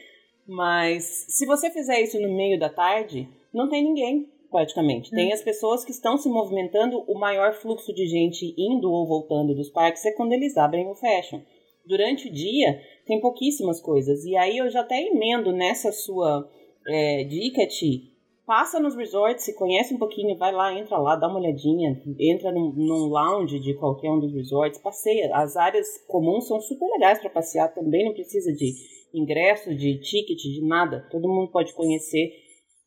Mas 0.47 1.25
se 1.29 1.45
você 1.45 1.71
fizer 1.71 2.01
isso 2.01 2.19
no 2.19 2.33
meio 2.33 2.59
da 2.59 2.69
tarde, 2.69 3.27
não 3.53 3.69
tem 3.69 3.83
ninguém 3.83 4.29
praticamente. 4.53 5.09
Tem 5.09 5.31
hum. 5.31 5.33
as 5.33 5.41
pessoas 5.41 5.83
que 5.83 5.91
estão 5.91 6.15
se 6.15 6.29
movimentando, 6.29 7.03
o 7.07 7.17
maior 7.17 7.53
fluxo 7.53 7.91
de 7.91 8.05
gente 8.05 8.53
indo 8.55 8.91
ou 8.91 9.07
voltando 9.07 9.55
dos 9.55 9.69
parques 9.69 10.05
é 10.05 10.11
quando 10.11 10.33
eles 10.33 10.55
abrem 10.55 10.87
o 10.87 10.93
fashion. 10.93 11.41
Durante 11.85 12.29
o 12.29 12.31
dia, 12.31 12.79
tem 13.05 13.19
pouquíssimas 13.19 13.81
coisas. 13.81 14.23
E 14.23 14.37
aí 14.37 14.57
eu 14.57 14.69
já 14.69 14.81
até 14.81 15.01
emendo 15.01 15.51
nessa 15.51 15.91
sua 15.91 16.47
é, 16.87 17.23
dica, 17.23 17.65
Ti. 17.65 18.12
Passa 18.45 18.77
nos 18.77 18.93
resorts, 18.93 19.45
se 19.45 19.55
conhece 19.55 19.93
um 19.93 19.97
pouquinho, 19.97 20.37
vai 20.37 20.51
lá, 20.51 20.77
entra 20.77 20.97
lá, 20.97 21.15
dá 21.15 21.29
uma 21.29 21.39
olhadinha, 21.39 21.97
entra 22.19 22.51
num, 22.51 22.73
num 22.73 23.07
lounge 23.07 23.57
de 23.57 23.73
qualquer 23.75 24.11
um 24.11 24.19
dos 24.19 24.33
resorts, 24.33 24.81
passeia. 24.81 25.33
As 25.33 25.55
áreas 25.55 25.87
comuns 26.07 26.47
são 26.47 26.59
super 26.59 26.85
legais 26.91 27.19
para 27.19 27.29
passear 27.29 27.73
também, 27.73 28.03
não 28.03 28.13
precisa 28.13 28.51
de 28.51 28.73
ingresso, 29.13 29.73
de 29.73 29.97
ticket, 29.99 30.37
de 30.37 30.67
nada. 30.67 31.07
Todo 31.09 31.29
mundo 31.29 31.51
pode 31.51 31.73
conhecer 31.73 32.33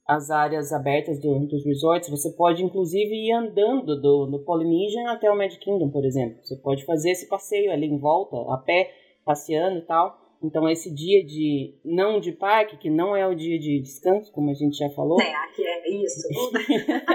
as 0.07 0.31
áreas 0.31 0.73
abertas 0.73 1.19
do, 1.21 1.47
dos 1.47 1.65
resorts. 1.65 2.11
Você 2.11 2.31
pode, 2.33 2.63
inclusive, 2.63 3.15
ir 3.15 3.33
andando 3.33 3.99
do, 4.01 4.27
do 4.27 4.45
Polynesian 4.45 5.11
até 5.11 5.31
o 5.31 5.37
Magic 5.37 5.65
Kingdom, 5.65 5.91
por 5.91 6.05
exemplo. 6.05 6.39
Você 6.45 6.57
pode 6.57 6.85
fazer 6.85 7.13
esse 7.13 7.29
passeio 7.29 7.73
ali 7.73 7.87
em 7.87 7.99
volta, 7.99 8.37
a 8.53 8.59
pé, 8.59 8.91
passeando 9.25 9.79
e 9.79 9.83
tal. 9.83 10.26
Então, 10.43 10.69
esse 10.69 10.95
dia 10.95 11.25
de 11.25 11.75
não 11.85 12.21
de 12.21 12.33
parque, 12.33 12.77
que 12.77 12.91
não 12.91 13.17
é 13.17 13.27
o 13.27 13.35
dia 13.35 13.59
de 13.59 13.81
descanso, 13.81 14.33
como 14.33 14.51
a 14.51 14.55
gente 14.55 14.77
já 14.77 14.91
falou. 14.91 15.21
É, 15.21 15.35
aqui 15.35 15.67
é 15.67 15.89
isso. 15.91 16.29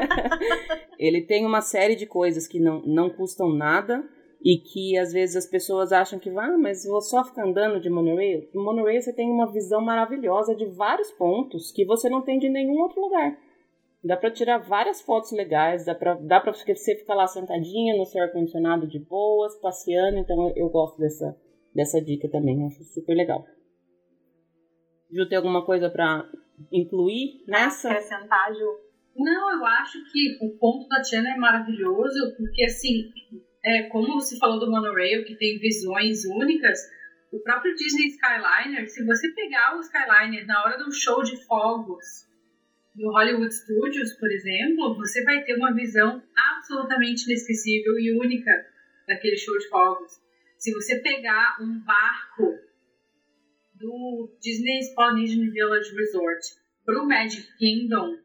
ele 0.97 1.21
tem 1.21 1.45
uma 1.45 1.62
série 1.62 1.95
de 1.95 2.05
coisas 2.05 2.47
que 2.47 2.60
não, 2.60 2.81
não 2.81 3.10
custam 3.10 3.49
nada 3.49 4.03
e 4.43 4.57
que 4.57 4.97
às 4.97 5.13
vezes 5.13 5.36
as 5.36 5.45
pessoas 5.45 5.91
acham 5.91 6.17
que, 6.17 6.29
ah, 6.29 6.57
mas 6.57 6.84
vou 6.86 7.01
só 7.01 7.23
ficar 7.23 7.45
andando 7.45 7.79
de 7.79 7.89
monorail. 7.89 8.49
No 8.53 8.63
monorail 8.63 9.01
você 9.01 9.13
tem 9.13 9.29
uma 9.29 9.51
visão 9.51 9.81
maravilhosa 9.81 10.55
de 10.55 10.65
vários 10.65 11.12
pontos 11.12 11.71
que 11.71 11.86
você 11.86 12.10
não 12.10 12.21
tem 12.21 12.39
de 12.39 12.49
nenhum 12.49 12.79
outro 12.81 12.99
lugar. 12.99 13.38
Dá 14.03 14.17
para 14.17 14.31
tirar 14.31 14.57
várias 14.57 14.99
fotos 14.99 15.31
legais, 15.31 15.86
dá 15.86 15.93
para 15.93 16.15
dá 16.15 16.39
pra 16.39 16.51
você 16.51 16.95
ficar 16.95 17.13
lá 17.13 17.27
sentadinha 17.27 17.95
no 17.95 18.05
seu 18.05 18.23
ar-condicionado 18.23 18.88
de 18.88 18.97
boas, 18.97 19.55
passeando, 19.60 20.17
então 20.17 20.49
eu, 20.49 20.53
eu, 20.55 20.69
gosto 20.69 20.97
dessa, 20.97 21.38
dessa 21.73 22.01
dica 22.01 22.29
também, 22.29 22.65
acho 22.65 22.84
super 22.84 23.15
legal. 23.15 23.45
Ju, 25.12 25.27
tem 25.27 25.38
alguma 25.38 25.65
coisa 25.65 25.89
para 25.89 26.29
incluir 26.71 27.43
nessa? 27.47 27.91
Acrescentar, 27.91 28.53
Ju? 28.53 28.79
Não, 29.15 29.51
eu 29.51 29.65
acho 29.65 29.99
que 30.12 30.38
o 30.41 30.57
ponto 30.57 30.88
da 30.88 31.01
Tiana 31.01 31.34
é 31.34 31.38
maravilhoso, 31.38 32.36
porque 32.38 32.63
assim, 32.63 33.12
é, 33.63 33.84
como 33.84 34.13
você 34.13 34.38
falou 34.38 34.60
do 34.60 34.71
monorail, 34.71 35.25
que 35.25 35.36
tem 35.36 35.60
visões 35.60 36.23
únicas, 36.25 36.79
o 37.31 37.39
próprio 37.39 37.75
Disney 37.75 38.07
Skyliner, 38.07 38.89
se 38.89 39.05
você 39.05 39.31
pegar 39.34 39.77
o 39.77 39.81
Skyliner 39.81 40.45
na 40.45 40.63
hora 40.63 40.77
do 40.77 40.91
show 40.91 41.23
de 41.23 41.38
fogos 41.45 42.05
do 42.95 43.10
Hollywood 43.12 43.53
Studios, 43.53 44.13
por 44.13 44.29
exemplo, 44.29 44.95
você 44.95 45.23
vai 45.23 45.43
ter 45.43 45.55
uma 45.55 45.73
visão 45.73 46.21
absolutamente 46.36 47.25
inesquecível 47.25 47.97
e 47.99 48.17
única 48.17 48.51
daquele 49.07 49.38
show 49.38 49.57
de 49.57 49.69
fogos. 49.69 50.12
Se 50.62 50.71
você 50.74 51.00
pegar 51.00 51.58
um 51.60 51.80
barco 51.80 52.54
do 53.74 54.38
Disney's 54.39 54.93
Polynesian 54.93 55.50
Village 55.50 55.91
Resort 55.95 56.39
para 56.86 57.02
o 57.02 57.08
Magic 57.08 57.47
Kingdom, 57.58 58.15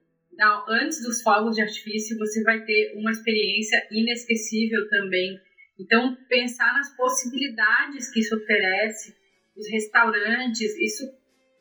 antes 0.69 1.03
dos 1.03 1.23
fogos 1.23 1.57
de 1.57 1.63
artifício, 1.63 2.19
você 2.19 2.43
vai 2.43 2.63
ter 2.63 2.93
uma 2.95 3.11
experiência 3.11 3.89
inesquecível 3.91 4.87
também. 4.91 5.41
Então, 5.81 6.15
pensar 6.29 6.75
nas 6.75 6.95
possibilidades 6.95 8.13
que 8.13 8.21
isso 8.21 8.37
oferece, 8.37 9.17
os 9.57 9.67
restaurantes, 9.71 10.79
isso 10.79 11.05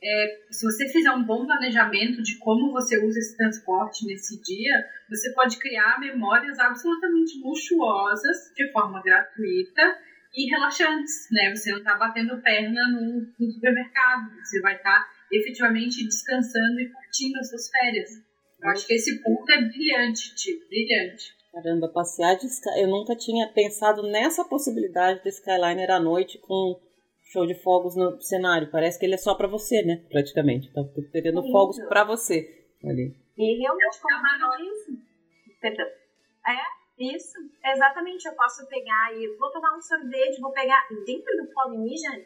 é, 0.03 0.39
se 0.51 0.65
você 0.65 0.89
fizer 0.89 1.11
um 1.11 1.23
bom 1.23 1.45
planejamento 1.45 2.21
de 2.21 2.37
como 2.39 2.73
você 2.73 3.01
usa 3.01 3.17
esse 3.17 3.37
transporte 3.37 4.05
nesse 4.05 4.41
dia, 4.41 4.85
você 5.09 5.33
pode 5.33 5.57
criar 5.57 6.01
memórias 6.01 6.59
absolutamente 6.59 7.39
luxuosas 7.41 8.51
de 8.53 8.69
forma 8.73 9.01
gratuita 9.01 10.03
e 10.35 10.49
relaxantes, 10.49 11.27
né? 11.31 11.55
Você 11.55 11.71
não 11.71 11.79
está 11.79 11.95
batendo 11.95 12.41
perna 12.41 12.81
no, 12.89 13.21
no, 13.39 13.51
supermercado, 13.51 14.31
você 14.43 14.59
vai 14.61 14.75
estar 14.75 14.99
tá 14.99 15.09
efetivamente 15.31 16.03
descansando 16.03 16.79
e 16.81 16.89
curtindo 16.89 17.39
as 17.39 17.49
suas 17.49 17.69
férias. 17.69 18.09
Eu 18.61 18.69
acho 18.69 18.87
que 18.87 18.93
esse 18.93 19.21
ponto 19.23 19.49
é 19.51 19.61
brilhante, 19.61 20.35
Tio, 20.35 20.59
brilhante. 20.67 21.33
Caramba, 21.53 21.87
passear 21.87 22.35
de. 22.35 22.47
Eu 22.77 22.89
nunca 22.89 23.15
tinha 23.15 23.47
pensado 23.47 24.03
nessa 24.03 24.43
possibilidade 24.43 25.23
do 25.23 25.29
Skyliner 25.29 25.89
à 25.89 25.99
noite 25.99 26.37
com 26.39 26.77
show 27.23 27.45
de 27.45 27.55
fogos 27.55 27.95
no 27.95 28.19
cenário. 28.21 28.69
Parece 28.69 28.99
que 28.99 29.05
ele 29.05 29.15
é 29.15 29.17
só 29.17 29.35
para 29.35 29.47
você, 29.47 29.81
né? 29.83 30.03
Praticamente. 30.09 30.71
Tá 30.73 30.83
pegando 31.13 31.41
isso. 31.41 31.51
fogos 31.51 31.79
para 31.87 32.03
você 32.03 32.65
ali. 32.83 33.15
E 33.37 33.57
realmente, 33.59 34.01
como 34.01 34.15
eu 34.17 34.57
disse, 34.57 34.99
perdão. 35.61 35.85
É, 35.85 36.84
isso. 36.97 37.37
Exatamente. 37.63 38.27
Eu 38.27 38.33
posso 38.35 38.65
pegar 38.67 39.13
e 39.13 39.35
vou 39.37 39.51
tomar 39.51 39.75
um 39.75 39.81
sorvete, 39.81 40.41
vou 40.41 40.51
pegar. 40.51 40.87
Dentro 41.05 41.35
do 41.37 41.51
Polynesian 41.53 42.23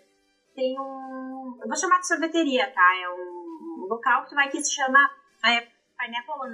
tem 0.56 0.80
um. 0.80 1.58
Eu 1.62 1.68
vou 1.68 1.76
chamar 1.76 2.00
de 2.00 2.08
sorveteria, 2.08 2.72
tá? 2.72 2.96
É 3.02 3.10
um 3.10 3.88
local 3.90 4.24
que 4.24 4.30
tu 4.30 4.36
vai 4.36 4.50
que 4.50 4.62
se 4.62 4.74
chama. 4.76 5.00
É, 5.46 5.62
Pineapple 5.98 6.52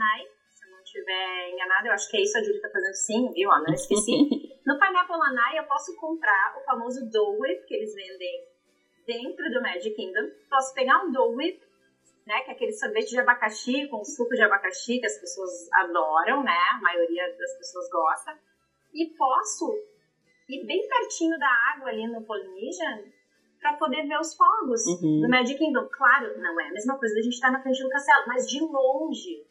não 0.72 0.82
estiver 0.84 1.50
enganada, 1.52 1.88
eu 1.88 1.94
acho 1.94 2.10
que 2.10 2.18
é 2.18 2.22
isso 2.22 2.38
a 2.38 2.44
Julie 2.44 2.62
tá 2.62 2.70
fazendo 2.70 2.94
sim, 2.94 3.32
viu? 3.34 3.50
Ó, 3.50 3.58
não 3.60 3.74
esqueci. 3.74 4.12
no 4.66 4.80
Pineapple 4.80 5.18
Ice 5.50 5.58
eu 5.58 5.64
posso 5.64 5.96
comprar 5.96 6.56
o 6.58 6.64
famoso 6.64 7.10
Dole 7.10 7.40
Whip, 7.40 7.66
que 7.68 7.74
eles 7.74 7.94
vendem 7.94 8.48
dentro 9.06 9.50
do 9.52 9.62
Magic 9.62 9.96
Kingdom. 9.96 10.30
Posso 10.50 10.74
pegar 10.74 11.04
um 11.04 11.12
Dole 11.12 11.36
Whip, 11.36 11.65
né, 12.26 12.42
que 12.42 12.52
é 12.52 12.54
aquele 12.54 12.74
sorvete 12.74 13.10
de 13.10 13.20
abacaxi 13.20 13.88
com 13.88 14.04
suco 14.04 14.34
de 14.34 14.42
abacaxi 14.42 15.00
que 15.00 15.06
as 15.06 15.18
pessoas 15.20 15.72
adoram, 15.72 16.44
né? 16.44 16.58
A 16.74 16.82
maioria 16.82 17.36
das 17.38 17.58
pessoas 17.58 17.90
gosta. 17.90 18.38
E 18.94 19.06
posso 19.16 19.78
ir 20.50 20.66
bem 20.66 20.88
pertinho 20.88 21.38
da 21.38 21.50
água 21.74 21.90
ali 21.90 22.08
no 22.08 22.24
Polynesian 22.24 23.04
para 23.60 23.74
poder 23.74 24.08
ver 24.08 24.20
os 24.20 24.36
fogos 24.36 24.86
uhum. 24.88 25.22
do 25.22 25.30
Magic 25.30 25.58
Kingdom. 25.58 25.88
Claro, 25.92 26.40
não 26.40 26.60
é 26.60 26.68
a 26.68 26.72
mesma 26.72 26.98
coisa 26.98 27.14
da 27.14 27.22
gente 27.22 27.34
estar 27.34 27.48
tá 27.48 27.54
na 27.54 27.62
frente 27.62 27.84
do 27.84 27.90
castelo, 27.90 28.28
mas 28.28 28.50
de 28.50 28.60
longe, 28.60 29.46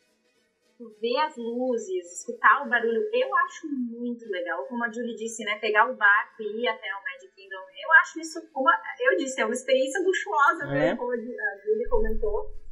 ver 1.00 1.16
as 1.18 1.36
luzes, 1.36 2.20
escutar 2.20 2.66
o 2.66 2.68
barulho, 2.68 3.08
eu 3.12 3.36
acho 3.36 3.68
muito 3.68 4.28
legal. 4.28 4.64
Como 4.66 4.82
a 4.82 4.90
Julie 4.90 5.14
disse, 5.14 5.44
né? 5.44 5.58
Pegar 5.60 5.88
o 5.88 5.94
barco 5.94 6.42
e 6.42 6.62
ir 6.62 6.68
até 6.68 6.88
o 6.92 7.02
Magic 7.04 7.32
Kingdom. 7.36 7.56
Eu 7.56 7.92
acho 8.00 8.20
isso 8.20 8.40
uma, 8.54 8.72
eu 9.00 9.16
disse, 9.16 9.40
é 9.40 9.44
uma 9.44 9.54
experiência 9.54 10.00
luxuosa, 10.00 10.64
é. 10.74 10.96
como 10.96 11.12
a 11.12 11.16
Julie 11.16 11.88
comentou, 11.88 12.63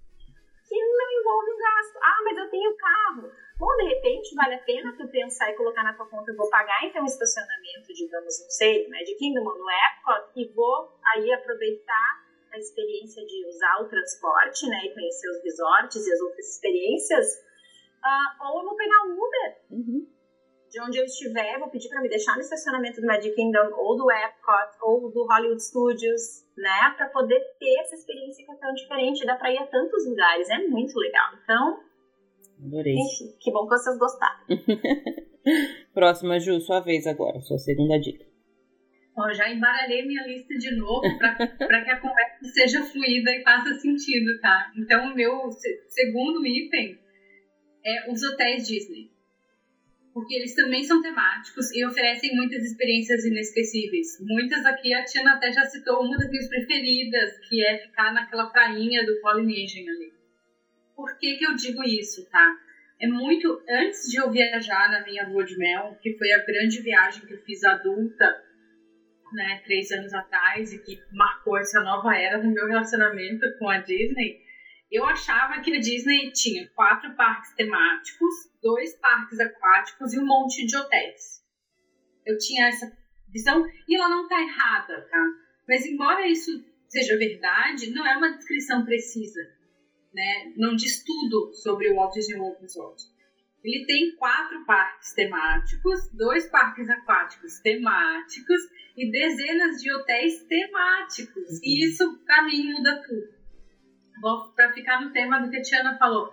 que 0.72 0.80
não 0.80 1.20
envolve 1.20 1.56
gasto. 1.58 1.96
Ah, 2.02 2.20
mas 2.24 2.38
eu 2.38 2.50
tenho 2.50 2.76
carro. 2.76 3.30
Bom, 3.58 3.76
de 3.76 3.84
repente, 3.94 4.34
vale 4.34 4.54
a 4.54 4.64
pena 4.64 4.96
tu 4.96 5.06
pensar 5.08 5.50
e 5.50 5.56
colocar 5.56 5.84
na 5.84 5.94
tua 5.94 6.08
conta, 6.08 6.30
eu 6.30 6.36
vou 6.36 6.48
pagar 6.48 6.84
então 6.84 7.02
um 7.02 7.06
estacionamento, 7.06 7.92
digamos, 7.94 8.42
não 8.42 8.50
sei, 8.50 8.88
Magic 8.88 9.16
Kingdom 9.16 9.44
ou 9.44 9.58
no 9.58 9.70
Epcot, 9.70 10.32
e 10.34 10.48
vou 10.52 10.98
aí 11.14 11.32
aproveitar 11.32 12.22
a 12.52 12.58
experiência 12.58 13.24
de 13.24 13.46
usar 13.46 13.82
o 13.82 13.88
transporte, 13.88 14.66
né, 14.68 14.80
e 14.84 14.94
conhecer 14.94 15.28
os 15.30 15.42
resorts 15.42 16.06
e 16.06 16.12
as 16.12 16.20
outras 16.20 16.46
experiências, 16.54 17.26
uh, 18.04 18.46
ou 18.48 18.60
eu 18.60 18.64
vou 18.66 18.76
pegar 18.76 19.02
um 19.06 19.12
Uber. 19.12 19.56
Uhum. 19.70 20.06
De 20.72 20.80
onde 20.80 20.98
eu 20.98 21.04
estiver, 21.04 21.58
vou 21.58 21.68
pedir 21.68 21.90
para 21.90 22.00
me 22.00 22.08
deixar 22.08 22.34
no 22.34 22.40
estacionamento 22.40 22.98
do 22.98 23.06
Magic 23.06 23.34
Kingdom, 23.34 23.74
ou 23.76 23.94
do 23.94 24.10
Epcot, 24.10 24.78
ou 24.80 25.12
do 25.12 25.26
Hollywood 25.26 25.62
Studios, 25.62 26.46
né, 26.56 26.94
para 26.96 27.10
poder 27.10 27.38
ter 27.58 27.80
essa 27.80 27.94
experiência 27.94 28.42
que 28.44 28.50
é 28.50 28.56
tão 28.56 28.72
diferente, 28.72 29.26
dá 29.26 29.36
para 29.36 29.52
ir 29.52 29.58
a 29.58 29.66
tantos 29.66 30.08
lugares, 30.08 30.48
é 30.48 30.66
muito 30.66 30.98
legal. 30.98 31.28
Então, 31.44 31.78
Adorei. 32.64 32.94
Enfim, 32.94 33.36
que 33.40 33.50
bom 33.50 33.68
que 33.68 33.76
vocês 33.76 33.98
gostaram. 33.98 34.46
Próxima, 35.92 36.38
Ju, 36.38 36.60
sua 36.60 36.80
vez 36.80 37.06
agora, 37.06 37.40
sua 37.40 37.58
segunda 37.58 37.98
dica. 37.98 38.24
Ó, 39.18 39.30
já 39.32 39.50
embaralhei 39.50 40.06
minha 40.06 40.26
lista 40.26 40.54
de 40.54 40.74
novo 40.76 41.02
para 41.18 41.36
que 41.84 41.90
a 41.90 42.00
conversa 42.00 42.44
seja 42.54 42.82
fluida 42.82 43.30
e 43.30 43.42
faça 43.42 43.74
sentido, 43.74 44.40
tá? 44.40 44.72
Então, 44.76 45.12
o 45.12 45.14
meu 45.14 45.50
segundo 45.88 46.46
item 46.46 46.98
é 47.84 48.10
os 48.10 48.22
hotéis 48.22 48.66
Disney. 48.66 49.11
Porque 50.12 50.34
eles 50.34 50.54
também 50.54 50.84
são 50.84 51.00
temáticos 51.00 51.74
e 51.74 51.84
oferecem 51.86 52.36
muitas 52.36 52.62
experiências 52.64 53.24
inesquecíveis. 53.24 54.18
Muitas 54.20 54.64
aqui, 54.66 54.92
a 54.92 55.04
Tiana 55.04 55.34
até 55.34 55.50
já 55.50 55.64
citou 55.64 56.02
uma 56.02 56.18
das 56.18 56.30
minhas 56.30 56.48
preferidas, 56.48 57.38
que 57.48 57.64
é 57.64 57.78
ficar 57.78 58.12
naquela 58.12 58.50
prainha 58.50 59.06
do 59.06 59.20
Polynesian 59.20 59.90
ali. 59.90 60.12
Por 60.94 61.16
que, 61.18 61.36
que 61.36 61.46
eu 61.46 61.54
digo 61.54 61.82
isso, 61.82 62.28
tá? 62.30 62.54
É 63.00 63.08
muito 63.08 63.60
antes 63.68 64.10
de 64.10 64.18
eu 64.18 64.30
viajar 64.30 64.90
na 64.90 65.02
minha 65.02 65.26
lua 65.26 65.44
de 65.44 65.56
mel, 65.56 65.98
que 66.02 66.16
foi 66.16 66.30
a 66.30 66.44
grande 66.44 66.82
viagem 66.82 67.26
que 67.26 67.32
eu 67.32 67.42
fiz 67.42 67.64
adulta 67.64 68.42
né, 69.32 69.60
três 69.64 69.90
anos 69.90 70.12
atrás 70.12 70.72
e 70.72 70.78
que 70.78 71.00
marcou 71.12 71.58
essa 71.58 71.80
nova 71.80 72.14
era 72.16 72.38
no 72.38 72.52
meu 72.52 72.66
relacionamento 72.66 73.46
com 73.58 73.68
a 73.68 73.78
Disney, 73.78 74.40
eu 74.92 75.06
achava 75.06 75.60
que 75.62 75.74
a 75.74 75.80
Disney 75.80 76.30
tinha 76.32 76.68
quatro 76.74 77.16
parques 77.16 77.54
temáticos, 77.54 78.34
dois 78.62 78.94
parques 79.00 79.40
aquáticos 79.40 80.12
e 80.12 80.20
um 80.20 80.26
monte 80.26 80.66
de 80.66 80.76
hotéis. 80.76 81.42
Eu 82.26 82.36
tinha 82.36 82.68
essa 82.68 82.92
visão 83.28 83.64
e 83.88 83.96
ela 83.96 84.10
não 84.10 84.24
está 84.24 84.40
errada, 84.40 85.08
tá? 85.10 85.26
Mas 85.66 85.86
embora 85.86 86.28
isso 86.28 86.62
seja 86.88 87.16
verdade, 87.16 87.90
não 87.90 88.06
é 88.06 88.18
uma 88.18 88.36
descrição 88.36 88.84
precisa, 88.84 89.40
né? 90.12 90.52
Não 90.56 90.76
diz 90.76 91.02
tudo 91.02 91.54
sobre 91.54 91.90
o 91.90 91.96
Walt 91.96 92.12
Disney 92.12 92.38
World 92.38 92.60
Resort. 92.60 93.02
Ele 93.64 93.86
tem 93.86 94.14
quatro 94.16 94.62
parques 94.66 95.14
temáticos, 95.14 96.10
dois 96.12 96.50
parques 96.50 96.90
aquáticos 96.90 97.60
temáticos 97.60 98.60
e 98.94 99.10
dezenas 99.10 99.80
de 99.80 99.90
hotéis 99.90 100.42
temáticos. 100.44 101.62
E 101.62 101.86
isso, 101.86 102.18
para 102.26 102.42
mim, 102.42 102.72
muda 102.72 103.00
tudo. 103.06 103.41
Para 104.54 104.72
ficar 104.72 105.02
no 105.02 105.12
tema 105.12 105.40
do 105.40 105.50
que 105.50 105.56
a 105.56 105.62
Tiana 105.62 105.98
falou, 105.98 106.30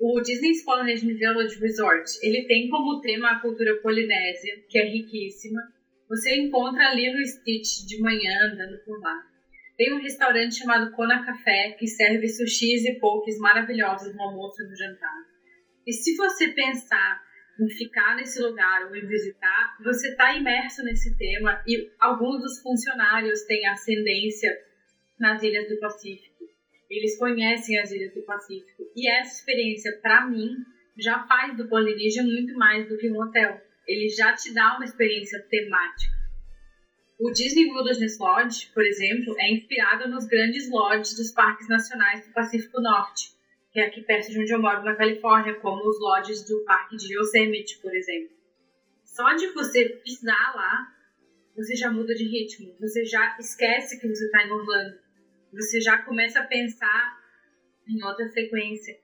o 0.00 0.20
Disney 0.20 0.52
Polynesian 0.64 1.14
Village 1.14 1.58
Resort, 1.58 2.08
ele 2.22 2.46
tem 2.46 2.68
como 2.68 3.00
tema 3.00 3.32
a 3.32 3.40
cultura 3.40 3.74
polinésia, 3.82 4.64
que 4.68 4.78
é 4.78 4.84
riquíssima. 4.84 5.60
Você 6.08 6.36
encontra 6.36 6.90
ali 6.90 7.12
no 7.12 7.26
Stitch 7.26 7.84
de 7.86 8.00
manhã, 8.00 8.30
andando 8.52 8.78
por 8.84 9.00
lá. 9.00 9.20
Tem 9.76 9.92
um 9.92 10.00
restaurante 10.00 10.56
chamado 10.56 10.92
Kona 10.92 11.24
Café, 11.24 11.72
que 11.72 11.88
serve 11.88 12.28
sushis 12.28 12.84
e 12.84 12.98
pokés 13.00 13.38
maravilhosos 13.38 14.14
no 14.14 14.22
almoço 14.22 14.62
e 14.62 14.68
no 14.68 14.76
jantar. 14.76 15.16
E 15.86 15.92
se 15.92 16.16
você 16.16 16.48
pensar 16.48 17.20
em 17.60 17.68
ficar 17.70 18.14
nesse 18.14 18.40
lugar 18.40 18.86
ou 18.86 18.94
em 18.94 19.06
visitar, 19.06 19.76
você 19.82 20.10
está 20.10 20.36
imerso 20.36 20.84
nesse 20.84 21.16
tema 21.16 21.60
e 21.66 21.90
alguns 21.98 22.40
dos 22.40 22.60
funcionários 22.60 23.42
têm 23.42 23.66
ascendência 23.66 24.50
nas 25.18 25.42
ilhas 25.42 25.68
do 25.68 25.78
Pacífico. 25.80 26.27
Eles 26.90 27.18
conhecem 27.18 27.78
as 27.78 27.90
ilhas 27.90 28.14
do 28.14 28.22
Pacífico 28.22 28.84
e 28.96 29.10
essa 29.10 29.40
experiência, 29.40 29.98
para 30.00 30.26
mim, 30.26 30.56
já 30.96 31.26
faz 31.26 31.56
do 31.56 31.68
Polynesian 31.68 32.24
muito 32.24 32.54
mais 32.54 32.88
do 32.88 32.96
que 32.96 33.10
um 33.10 33.20
hotel. 33.20 33.60
Ele 33.86 34.08
já 34.08 34.34
te 34.34 34.52
dá 34.52 34.76
uma 34.76 34.84
experiência 34.84 35.40
temática. 35.50 36.16
O 37.20 37.30
Disney 37.30 37.70
Wilderness 37.70 38.18
Lodge, 38.18 38.70
por 38.72 38.84
exemplo, 38.84 39.34
é 39.38 39.52
inspirado 39.52 40.08
nos 40.08 40.26
grandes 40.26 40.70
lodges 40.70 41.16
dos 41.16 41.32
parques 41.32 41.68
nacionais 41.68 42.26
do 42.26 42.32
Pacífico 42.32 42.80
Norte 42.80 43.38
que 43.72 43.80
é 43.80 43.86
aqui 43.86 44.02
perto 44.02 44.30
de 44.30 44.40
onde 44.40 44.52
eu 44.52 44.60
moro, 44.60 44.82
na 44.82 44.96
Califórnia, 44.96 45.54
como 45.60 45.88
os 45.88 46.00
lodges 46.00 46.44
do 46.44 46.64
Parque 46.64 46.96
de 46.96 47.16
Yosemite, 47.16 47.78
por 47.78 47.94
exemplo. 47.94 48.36
Só 49.04 49.34
de 49.34 49.48
você 49.52 49.88
pisar 50.04 50.54
lá, 50.54 50.92
você 51.54 51.76
já 51.76 51.90
muda 51.90 52.14
de 52.14 52.24
ritmo, 52.24 52.74
você 52.80 53.04
já 53.04 53.36
esquece 53.38 54.00
que 54.00 54.08
você 54.08 54.24
está 54.24 54.44
em 54.44 54.50
Orlando, 54.50 54.98
você 55.52 55.80
já 55.80 55.98
começa 55.98 56.40
a 56.40 56.46
pensar 56.46 57.18
em 57.88 58.02
outra 58.04 58.28
sequência. 58.28 58.94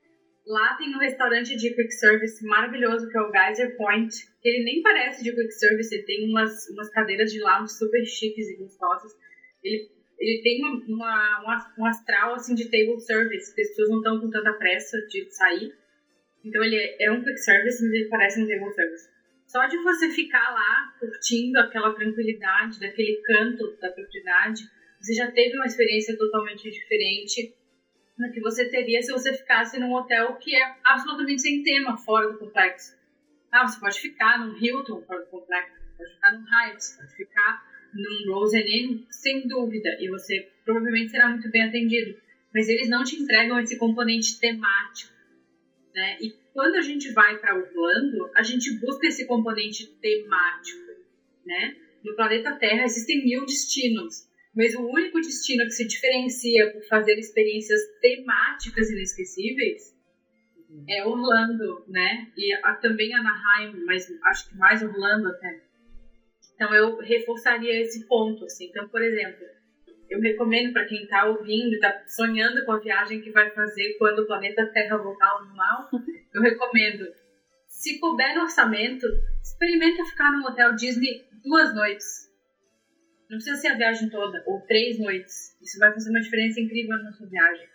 Lá 0.47 0.75
tem 0.77 0.95
um 0.95 0.99
restaurante 0.99 1.57
de 1.57 1.75
quick 1.75 1.91
service 1.93 2.45
maravilhoso 2.47 3.09
que 3.09 3.17
é 3.17 3.21
o 3.21 3.33
Geyser 3.33 3.77
Point. 3.77 4.15
Ele 4.43 4.65
nem 4.65 4.83
parece 4.83 5.25
de 5.25 5.35
quick 5.35 5.53
service, 5.53 5.95
ele 5.95 6.05
tem 6.05 6.29
umas, 6.29 6.69
umas 6.71 6.91
cadeiras 6.91 7.33
de 7.33 7.41
lounge 7.41 7.73
super 7.73 8.05
chiques 8.05 8.49
e 8.51 8.57
gostosas. 8.57 9.13
Ele 9.63 9.95
ele 10.19 10.43
tem 10.43 10.65
uma, 10.65 11.41
uma, 11.41 11.75
um 11.79 11.87
astral 11.87 12.35
assim 12.35 12.55
de 12.55 12.71
table 12.71 13.01
service, 13.01 13.51
as 13.51 13.55
pessoas 13.55 13.91
não 13.91 13.99
estão 13.99 14.21
com 14.21 14.31
tanta 14.31 14.53
pressa 14.55 14.97
de 15.09 15.29
sair. 15.31 15.75
Então 16.45 16.63
ele 16.63 16.77
é, 16.77 17.05
é 17.05 17.13
um 17.13 17.23
quick 17.23 17.39
service, 17.39 17.83
mas 17.83 17.93
ele 17.93 18.09
parece 18.09 18.41
um 18.41 18.47
table 18.47 18.73
service. 18.73 19.09
Só 19.47 19.67
de 19.67 19.77
você 19.79 20.11
ficar 20.11 20.53
lá 20.53 20.95
curtindo 20.99 21.59
aquela 21.59 21.95
tranquilidade, 21.95 22.81
daquele 22.81 23.21
canto 23.23 23.77
da 23.81 23.91
propriedade, 23.91 24.63
você 25.05 25.13
já 25.15 25.31
teve 25.31 25.55
uma 25.57 25.67
experiência 25.67 26.17
totalmente 26.17 26.71
diferente 26.71 27.55
do 28.17 28.33
que 28.33 28.41
você 28.41 28.69
teria 28.71 29.03
se 29.03 29.13
você 29.13 29.35
ficasse 29.35 29.79
num 29.79 29.93
hotel 29.93 30.37
que 30.37 30.57
é 30.57 30.77
absolutamente 30.83 31.43
sem 31.43 31.63
tema, 31.63 31.97
fora 31.99 32.33
do 32.33 32.39
complexo. 32.39 32.97
Ah, 33.53 33.67
você 33.67 33.79
pode 33.79 34.01
ficar 34.01 34.39
num 34.39 34.57
Hilton 34.57 35.03
fora 35.03 35.21
do 35.21 35.27
complexo, 35.27 35.75
pode 35.99 36.15
ficar 36.15 36.33
num 36.33 36.47
Hyatt, 36.47 36.97
pode 36.97 37.17
ficar 37.17 37.75
num 37.93 38.33
Rose 38.33 38.59
Inn, 38.59 39.05
sem 39.11 39.47
dúvida, 39.47 39.91
e 40.01 40.09
você 40.09 40.49
provavelmente 40.65 41.11
será 41.11 41.29
muito 41.29 41.51
bem 41.51 41.63
atendido. 41.65 42.19
Mas 42.55 42.69
eles 42.69 42.89
não 42.89 43.05
te 43.05 43.17
entregam 43.17 43.61
esse 43.61 43.77
componente 43.77 44.41
temático, 44.41 45.13
né? 45.95 46.17
E 46.21 46.33
quando 46.53 46.77
a 46.77 46.81
gente 46.81 47.13
vai 47.13 47.39
para 47.39 47.57
Orlando, 47.57 48.31
a 48.35 48.43
gente 48.43 48.73
busca 48.79 49.09
esse 49.09 49.27
componente 49.27 49.87
temático, 50.01 50.93
né? 51.45 51.77
No 52.03 52.15
planeta 52.17 52.57
Terra 52.57 52.85
existem 52.85 53.25
mil 53.25 53.45
destinos, 53.45 54.29
mas 54.55 54.75
o 54.75 54.87
único 54.87 55.21
destino 55.21 55.65
que 55.65 55.71
se 55.71 55.87
diferencia 55.87 56.73
por 56.73 56.83
fazer 56.87 57.19
experiências 57.19 57.81
temáticas 58.01 58.91
inesquecíveis 58.91 59.95
é 60.89 61.07
Orlando, 61.07 61.85
né? 61.89 62.33
E 62.37 62.55
a, 62.63 62.75
também 62.75 63.15
Anaheim, 63.15 63.85
mas 63.85 64.07
acho 64.25 64.51
que 64.51 64.57
mais 64.57 64.83
Orlando 64.83 65.29
até. 65.29 65.61
Então 66.55 66.75
eu 66.75 66.97
reforçaria 66.99 67.81
esse 67.81 68.07
ponto, 68.07 68.45
assim. 68.45 68.67
Então, 68.67 68.89
por 68.89 69.03
exemplo, 69.03 69.45
eu 70.09 70.21
recomendo 70.21 70.73
para 70.73 70.87
quem 70.87 71.03
está 71.03 71.25
ouvindo, 71.27 71.75
está 71.75 72.05
sonhando 72.07 72.65
com 72.65 72.73
a 72.73 72.81
viagem 72.81 73.21
que 73.21 73.31
vai 73.31 73.51
fazer 73.51 73.97
quando 73.99 74.21
o 74.21 74.27
planeta 74.27 74.67
Terra 74.73 74.97
voltar 74.99 75.29
ao 75.29 75.45
normal, 75.45 75.89
eu 76.35 76.43
recomendo, 76.43 77.07
se 77.69 77.99
couber 77.99 78.35
no 78.35 78.43
orçamento, 78.43 79.07
experimenta 79.43 80.05
ficar 80.05 80.33
no 80.33 80.47
hotel 80.47 80.75
Disney 80.75 81.25
duas 81.43 81.75
noites. 81.75 82.34
Não 83.31 83.39
precisa 83.39 83.57
ser 83.57 83.69
a 83.69 83.77
viagem 83.77 84.11
toda, 84.11 84.43
ou 84.47 84.61
três 84.63 84.99
noites. 84.99 85.57
Isso 85.63 85.79
vai 85.79 85.93
fazer 85.93 86.11
uma 86.11 86.21
diferença 86.21 86.61
incrível 86.61 86.97
na 87.03 87.13
sua 87.13 87.27
viagem. 87.29 87.67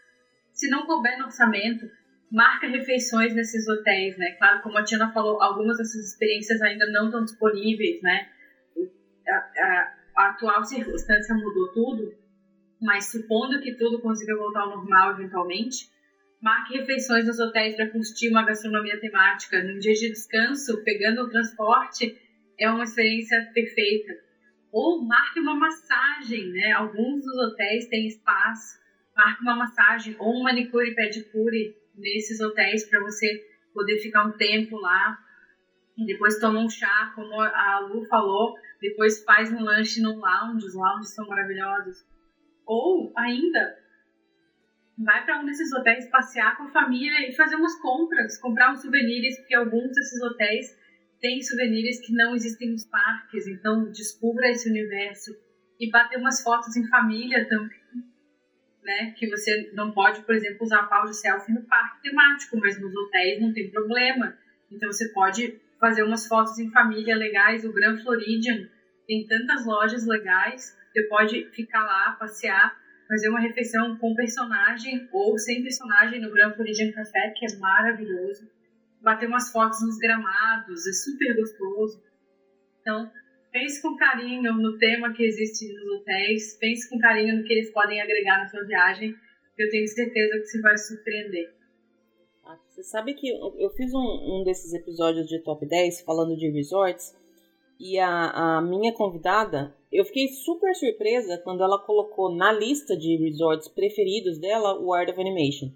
Se 0.53 0.69
não 0.69 0.85
couber 0.85 1.17
no 1.17 1.25
orçamento, 1.25 1.89
marca 2.31 2.67
refeições 2.67 3.33
nesses 3.33 3.67
hotéis, 3.67 4.17
né? 4.17 4.31
Claro, 4.33 4.61
como 4.61 4.77
a 4.77 4.83
Tina 4.83 5.11
falou, 5.11 5.41
algumas 5.41 5.77
dessas 5.77 6.11
experiências 6.11 6.61
ainda 6.61 6.85
não 6.91 7.05
estão 7.05 7.23
disponíveis, 7.23 8.01
né? 8.01 8.29
a, 9.29 9.93
a 10.17 10.29
atual 10.29 10.63
circunstância 10.63 11.35
mudou 11.35 11.71
tudo, 11.71 12.13
mas 12.81 13.11
supondo 13.11 13.61
que 13.61 13.75
tudo 13.75 14.01
consiga 14.01 14.35
voltar 14.35 14.61
ao 14.61 14.77
normal 14.77 15.11
eventualmente, 15.13 15.89
marque 16.41 16.77
refeições 16.77 17.25
nos 17.25 17.39
hotéis 17.39 17.75
para 17.75 17.89
curtir 17.89 18.29
uma 18.29 18.45
gastronomia 18.45 18.99
temática. 18.99 19.61
Num 19.63 19.79
dia 19.79 19.93
de 19.93 20.09
descanso, 20.09 20.83
pegando 20.83 21.21
o 21.21 21.29
transporte, 21.29 22.17
é 22.57 22.69
uma 22.69 22.83
experiência 22.83 23.51
perfeita. 23.53 24.28
Ou 24.71 25.03
marque 25.03 25.39
uma 25.39 25.55
massagem, 25.55 26.49
né? 26.49 26.71
Alguns 26.71 27.23
dos 27.23 27.37
hotéis 27.37 27.87
têm 27.87 28.07
espaço. 28.07 28.79
Marque 29.15 29.41
uma 29.41 29.55
massagem 29.55 30.15
ou 30.19 30.39
um 30.39 30.43
manicure 30.43 30.91
e 30.91 30.95
pedicure 30.95 31.75
nesses 31.95 32.39
hotéis 32.39 32.87
para 32.89 33.01
você 33.01 33.27
poder 33.73 33.97
ficar 33.99 34.25
um 34.25 34.31
tempo 34.31 34.77
lá. 34.77 35.17
E 35.97 36.05
depois 36.05 36.39
toma 36.39 36.59
um 36.59 36.69
chá, 36.69 37.11
como 37.15 37.41
a 37.41 37.79
Lu 37.79 38.05
falou, 38.05 38.55
depois 38.81 39.23
faz 39.23 39.51
um 39.51 39.61
lanche 39.61 40.01
no 40.01 40.17
lounge, 40.17 40.65
os 40.65 40.73
lounges 40.73 41.13
são 41.13 41.27
maravilhosos. 41.27 42.05
Ou 42.65 43.11
ainda 43.17 43.77
vai 44.97 45.23
para 45.25 45.39
um 45.39 45.45
desses 45.45 45.71
hotéis 45.73 46.09
passear 46.09 46.57
com 46.57 46.63
a 46.63 46.71
família 46.71 47.27
e 47.27 47.35
fazer 47.35 47.55
umas 47.55 47.75
compras, 47.81 48.37
comprar 48.37 48.71
uns 48.71 48.81
souvenirs, 48.81 49.37
porque 49.39 49.55
alguns 49.55 49.89
desses 49.89 50.21
hotéis 50.21 50.77
têm 51.19 51.41
souvenirs 51.41 51.99
que 52.05 52.13
não 52.13 52.35
existem 52.35 52.71
nos 52.71 52.85
parques, 52.85 53.47
então 53.47 53.91
descubra 53.91 54.49
esse 54.49 54.69
universo 54.69 55.35
e 55.79 55.89
bater 55.89 56.17
umas 56.17 56.41
fotos 56.41 56.75
em 56.75 56.87
família 56.87 57.47
também, 57.47 57.79
né? 58.83 59.13
Que 59.17 59.29
você 59.29 59.71
não 59.73 59.91
pode, 59.91 60.21
por 60.23 60.35
exemplo, 60.35 60.63
usar 60.63 60.83
pau 60.83 61.05
de 61.05 61.15
selfie 61.15 61.53
no 61.53 61.63
parque 61.63 62.01
temático, 62.01 62.57
mas 62.57 62.79
nos 62.79 62.93
hotéis 62.95 63.41
não 63.41 63.53
tem 63.53 63.69
problema. 63.69 64.37
Então 64.71 64.91
você 64.91 65.09
pode 65.09 65.59
fazer 65.79 66.03
umas 66.03 66.27
fotos 66.27 66.59
em 66.59 66.69
família 66.69 67.15
legais. 67.15 67.63
O 67.63 67.73
Grand 67.73 67.97
Floridian 67.97 68.67
tem 69.07 69.25
tantas 69.25 69.65
lojas 69.65 70.05
legais. 70.05 70.77
Você 70.91 71.03
pode 71.03 71.49
ficar 71.51 71.83
lá, 71.83 72.17
passear, 72.19 72.77
fazer 73.07 73.29
uma 73.29 73.39
refeição 73.39 73.97
com 73.97 74.15
personagem 74.15 75.07
ou 75.11 75.37
sem 75.37 75.63
personagem 75.63 76.21
no 76.21 76.31
Grand 76.31 76.53
Floridian 76.53 76.91
Café, 76.91 77.33
que 77.35 77.45
é 77.45 77.57
maravilhoso. 77.57 78.49
Bater 79.01 79.27
umas 79.27 79.51
fotos 79.51 79.81
nos 79.81 79.97
gramados, 79.97 80.85
é 80.87 80.93
super 80.93 81.35
gostoso. 81.35 82.03
Então, 82.81 83.11
pense 83.51 83.81
com 83.81 83.95
carinho 83.95 84.53
no 84.53 84.77
tema 84.77 85.13
que 85.13 85.23
existe 85.23 85.71
nos 85.73 86.01
hotéis, 86.01 86.57
pense 86.59 86.89
com 86.89 86.99
carinho 86.99 87.37
no 87.37 87.43
que 87.43 87.53
eles 87.53 87.71
podem 87.71 88.01
agregar 88.01 88.39
na 88.39 88.47
sua 88.47 88.63
viagem, 88.65 89.15
eu 89.57 89.69
tenho 89.69 89.87
certeza 89.87 90.39
que 90.39 90.45
você 90.45 90.61
vai 90.61 90.77
surpreender. 90.77 91.53
Ah, 92.45 92.57
você 92.67 92.83
sabe 92.83 93.13
que 93.13 93.29
eu 93.29 93.69
fiz 93.71 93.93
um, 93.93 93.99
um 93.99 94.43
desses 94.43 94.73
episódios 94.73 95.27
de 95.27 95.39
Top 95.43 95.65
10 95.65 96.01
falando 96.01 96.35
de 96.37 96.49
resorts 96.49 97.13
e 97.79 97.97
a, 97.97 98.57
a 98.57 98.61
minha 98.61 98.93
convidada, 98.93 99.73
eu 99.91 100.03
fiquei 100.03 100.27
super 100.27 100.75
surpresa 100.75 101.37
quando 101.37 101.63
ela 101.63 101.79
colocou 101.79 102.35
na 102.35 102.51
lista 102.51 102.95
de 102.97 103.15
resorts 103.15 103.69
preferidos 103.69 104.37
dela 104.37 104.77
o 104.79 104.93
Art 104.93 105.09
of 105.09 105.19
Animation. 105.19 105.71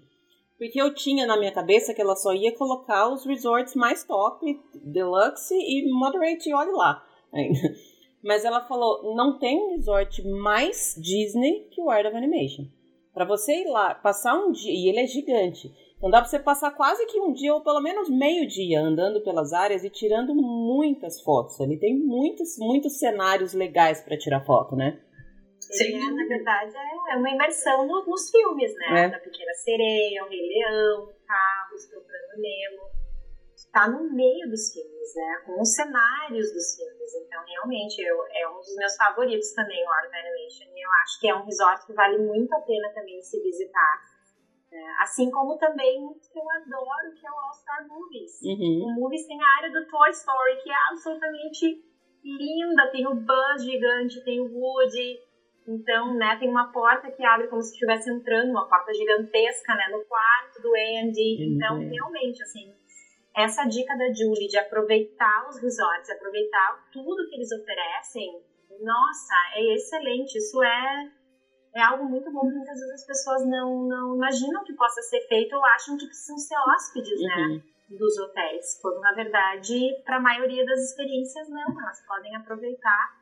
Porque 0.64 0.80
eu 0.80 0.94
tinha 0.94 1.26
na 1.26 1.36
minha 1.36 1.52
cabeça 1.52 1.92
que 1.92 2.00
ela 2.00 2.16
só 2.16 2.32
ia 2.32 2.50
colocar 2.56 3.12
os 3.12 3.26
resorts 3.26 3.74
mais 3.74 4.02
top, 4.02 4.58
deluxe 4.82 5.54
e 5.54 5.92
moderate, 5.92 6.54
olha 6.54 6.72
lá. 6.72 7.04
Mas 8.24 8.46
ela 8.46 8.66
falou, 8.66 9.14
não 9.14 9.38
tem 9.38 9.76
resort 9.76 10.26
mais 10.26 10.98
Disney 10.98 11.68
que 11.70 11.82
o 11.82 11.90
Art 11.90 12.06
of 12.06 12.16
Animation. 12.16 12.64
Para 13.12 13.26
você 13.26 13.60
ir 13.60 13.66
lá, 13.66 13.94
passar 13.94 14.38
um 14.38 14.52
dia, 14.52 14.72
e 14.72 14.88
ele 14.88 15.00
é 15.00 15.06
gigante, 15.06 15.70
então 15.98 16.08
dá 16.08 16.22
para 16.22 16.30
você 16.30 16.38
passar 16.38 16.70
quase 16.70 17.04
que 17.08 17.20
um 17.20 17.34
dia 17.34 17.52
ou 17.52 17.60
pelo 17.60 17.82
menos 17.82 18.08
meio 18.08 18.48
dia 18.48 18.80
andando 18.80 19.20
pelas 19.20 19.52
áreas 19.52 19.84
e 19.84 19.90
tirando 19.90 20.34
muitas 20.34 21.20
fotos. 21.20 21.60
Ele 21.60 21.76
tem 21.76 21.94
muitos, 21.94 22.56
muitos 22.56 22.98
cenários 22.98 23.52
legais 23.52 24.00
para 24.00 24.16
tirar 24.16 24.46
foto, 24.46 24.74
né? 24.74 24.98
Sim. 25.72 25.96
É, 25.96 26.10
na 26.10 26.26
verdade, 26.26 26.76
é, 26.76 27.14
é 27.14 27.16
uma 27.16 27.30
imersão 27.30 27.86
no, 27.86 28.04
nos 28.04 28.30
filmes, 28.30 28.74
né? 28.74 29.04
É. 29.04 29.08
Da 29.08 29.18
Pequena 29.18 29.52
Sereia, 29.54 30.24
O 30.24 30.28
Rei 30.28 30.40
Leão, 30.40 31.12
Carros, 31.26 31.86
Procurando 31.86 32.40
Nemo. 32.40 32.94
Está 33.54 33.88
no 33.88 34.12
meio 34.12 34.48
dos 34.48 34.72
filmes, 34.72 35.14
né? 35.14 35.42
Com 35.46 35.60
os 35.60 35.74
cenários 35.74 36.52
dos 36.52 36.76
filmes. 36.76 37.14
Então, 37.14 37.42
realmente, 37.46 38.00
eu, 38.02 38.16
é 38.32 38.48
um 38.48 38.58
dos 38.58 38.76
meus 38.76 38.96
favoritos 38.96 39.52
também, 39.52 39.84
o 39.84 39.90
Art 39.90 40.12
Animation. 40.12 40.70
E 40.74 40.84
eu 40.84 40.90
acho 41.02 41.20
que 41.20 41.28
é 41.28 41.34
um 41.34 41.44
resort 41.44 41.86
que 41.86 41.92
vale 41.92 42.18
muito 42.18 42.52
a 42.54 42.60
pena 42.60 42.88
também 42.94 43.20
se 43.22 43.40
visitar 43.42 44.14
é, 44.74 45.02
assim 45.02 45.30
como 45.30 45.56
também 45.56 46.02
um 46.02 46.14
que 46.14 46.36
eu 46.36 46.50
adoro, 46.50 47.14
que 47.14 47.24
é 47.24 47.30
o 47.30 47.34
All 47.34 47.52
Star 47.52 47.86
Movies. 47.86 48.42
Uhum. 48.42 48.88
O 48.88 49.00
Movies 49.00 49.24
tem 49.26 49.40
a 49.40 49.56
área 49.58 49.70
do 49.70 49.86
Toy 49.86 50.10
Story, 50.10 50.62
que 50.64 50.70
é 50.70 50.74
absolutamente 50.90 51.84
linda. 52.24 52.90
Tem 52.90 53.06
o 53.06 53.14
Buzz 53.14 53.62
gigante, 53.62 54.24
tem 54.24 54.40
o 54.40 54.52
Woody. 54.52 55.20
Então, 55.66 56.14
né, 56.14 56.36
tem 56.38 56.48
uma 56.48 56.70
porta 56.70 57.10
que 57.10 57.24
abre 57.24 57.48
como 57.48 57.62
se 57.62 57.72
estivesse 57.72 58.10
entrando, 58.10 58.50
uma 58.50 58.68
porta 58.68 58.92
gigantesca, 58.92 59.74
né, 59.74 59.88
no 59.90 60.04
quarto 60.04 60.60
do 60.60 60.68
Andy. 60.68 61.38
Uhum. 61.38 61.54
Então, 61.54 61.78
realmente, 61.78 62.42
assim, 62.42 62.74
essa 63.34 63.64
dica 63.64 63.96
da 63.96 64.12
Julie 64.12 64.48
de 64.48 64.58
aproveitar 64.58 65.48
os 65.48 65.60
resorts, 65.62 66.10
aproveitar 66.10 66.88
tudo 66.92 67.26
que 67.28 67.36
eles 67.36 67.50
oferecem, 67.50 68.42
nossa, 68.80 69.34
é 69.56 69.74
excelente. 69.74 70.36
Isso 70.36 70.62
é 70.62 71.10
é 71.74 71.82
algo 71.82 72.04
muito 72.04 72.30
bom 72.30 72.42
que 72.42 72.54
muitas 72.54 72.78
vezes 72.78 72.94
as 72.94 73.06
pessoas 73.06 73.44
não, 73.46 73.88
não 73.88 74.14
imaginam 74.14 74.62
que 74.62 74.72
possa 74.74 75.02
ser 75.02 75.20
feito 75.26 75.56
ou 75.56 75.64
acham 75.64 75.96
que 75.98 76.06
precisam 76.06 76.38
ser 76.38 76.56
hóspedes, 76.56 77.20
né, 77.20 77.34
uhum. 77.34 77.54
né? 77.56 77.62
Dos 77.98 78.16
hotéis, 78.18 78.80
quando 78.80 79.00
na 79.00 79.12
verdade, 79.12 80.02
para 80.04 80.16
a 80.16 80.20
maioria 80.20 80.64
das 80.64 80.80
experiências, 80.80 81.48
não, 81.50 81.80
elas 81.80 82.00
podem 82.06 82.34
aproveitar 82.34 83.12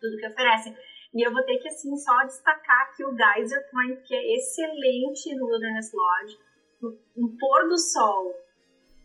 tudo 0.00 0.16
que 0.16 0.26
oferecem. 0.26 0.74
E 1.14 1.26
eu 1.26 1.32
vou 1.32 1.42
ter 1.44 1.58
que, 1.58 1.68
assim, 1.68 1.96
só 1.96 2.24
destacar 2.24 2.82
aqui 2.82 3.04
o 3.04 3.16
Geyser 3.16 3.68
Point, 3.70 4.02
que 4.02 4.14
é 4.14 4.36
excelente 4.36 5.34
no 5.34 5.46
Wilderness 5.46 5.92
Lodge, 5.92 6.38
no, 6.80 7.36
pôr 7.36 7.68
do 7.68 7.76
sol, 7.76 8.32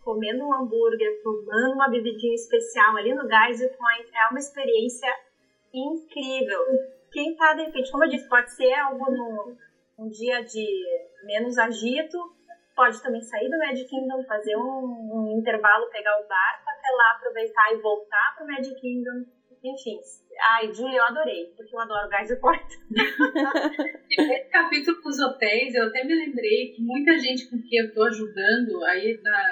comendo 0.03 0.45
um 0.45 0.53
hambúrguer, 0.53 1.21
tomando 1.23 1.73
uma 1.73 1.89
bebidinha 1.89 2.35
especial 2.35 2.95
ali 2.97 3.13
no 3.13 3.27
Geyser 3.27 3.75
Point, 3.75 4.09
é 4.13 4.29
uma 4.29 4.39
experiência 4.39 5.09
incrível 5.73 6.61
quem 7.15 7.33
tá, 7.37 7.53
de 7.53 7.63
repente, 7.63 7.89
como 7.89 8.03
eu 8.03 8.09
disse, 8.09 8.27
pode 8.27 8.51
ser 8.51 8.73
algo 8.73 9.09
no 9.09 9.55
um 9.97 10.09
dia 10.09 10.43
de 10.43 10.67
menos 11.23 11.57
agito, 11.57 12.17
pode 12.75 13.01
também 13.01 13.21
sair 13.21 13.49
do 13.49 13.57
Magic 13.57 13.89
Kingdom, 13.89 14.21
fazer 14.25 14.57
um, 14.57 15.13
um 15.13 15.39
intervalo, 15.39 15.89
pegar 15.89 16.19
o 16.19 16.27
barco 16.27 16.69
até 16.69 16.91
lá, 16.91 17.11
aproveitar 17.15 17.71
e 17.71 17.77
voltar 17.77 18.35
pro 18.35 18.45
Magic 18.45 18.75
Kingdom. 18.81 19.23
Enfim, 19.67 19.99
ai, 20.51 20.73
Julia, 20.73 20.97
eu 20.97 21.03
adorei, 21.03 21.53
porque 21.55 21.75
eu 21.75 21.79
adoro 21.79 22.09
Geyser 22.09 22.39
Point. 22.39 22.65
Esse 24.11 24.49
capítulo 24.49 25.01
dos 25.01 25.19
hotéis, 25.19 25.73
eu 25.73 25.87
até 25.87 26.03
me 26.03 26.13
lembrei 26.13 26.73
que 26.73 26.81
muita 26.81 27.17
gente 27.17 27.49
com 27.49 27.61
quem 27.61 27.79
eu 27.79 27.93
tô 27.93 28.03
ajudando 28.03 28.83
aí 28.85 29.19
na, 29.23 29.43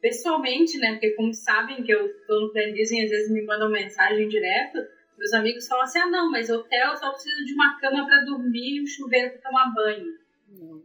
pessoalmente, 0.00 0.78
né? 0.78 0.92
Porque 0.92 1.12
como 1.12 1.32
sabem 1.32 1.82
que 1.82 1.92
eu 1.92 2.08
tô 2.26 2.40
no 2.40 2.52
Plan 2.52 2.72
Disney, 2.72 3.04
às 3.04 3.10
vezes 3.10 3.32
me 3.32 3.44
mandam 3.44 3.70
mensagem 3.70 4.28
direto 4.28 4.78
meus 5.16 5.32
amigos 5.32 5.66
falam 5.66 5.84
assim: 5.84 5.98
ah, 5.98 6.10
não, 6.10 6.30
mas 6.30 6.50
hotel 6.50 6.96
só 6.96 7.10
precisa 7.10 7.44
de 7.44 7.54
uma 7.54 7.78
cama 7.80 8.06
para 8.06 8.24
dormir 8.24 8.76
e 8.76 8.82
um 8.82 8.86
chuveiro 8.86 9.32
para 9.32 9.50
tomar 9.50 9.72
banho. 9.74 10.06
Não. 10.48 10.82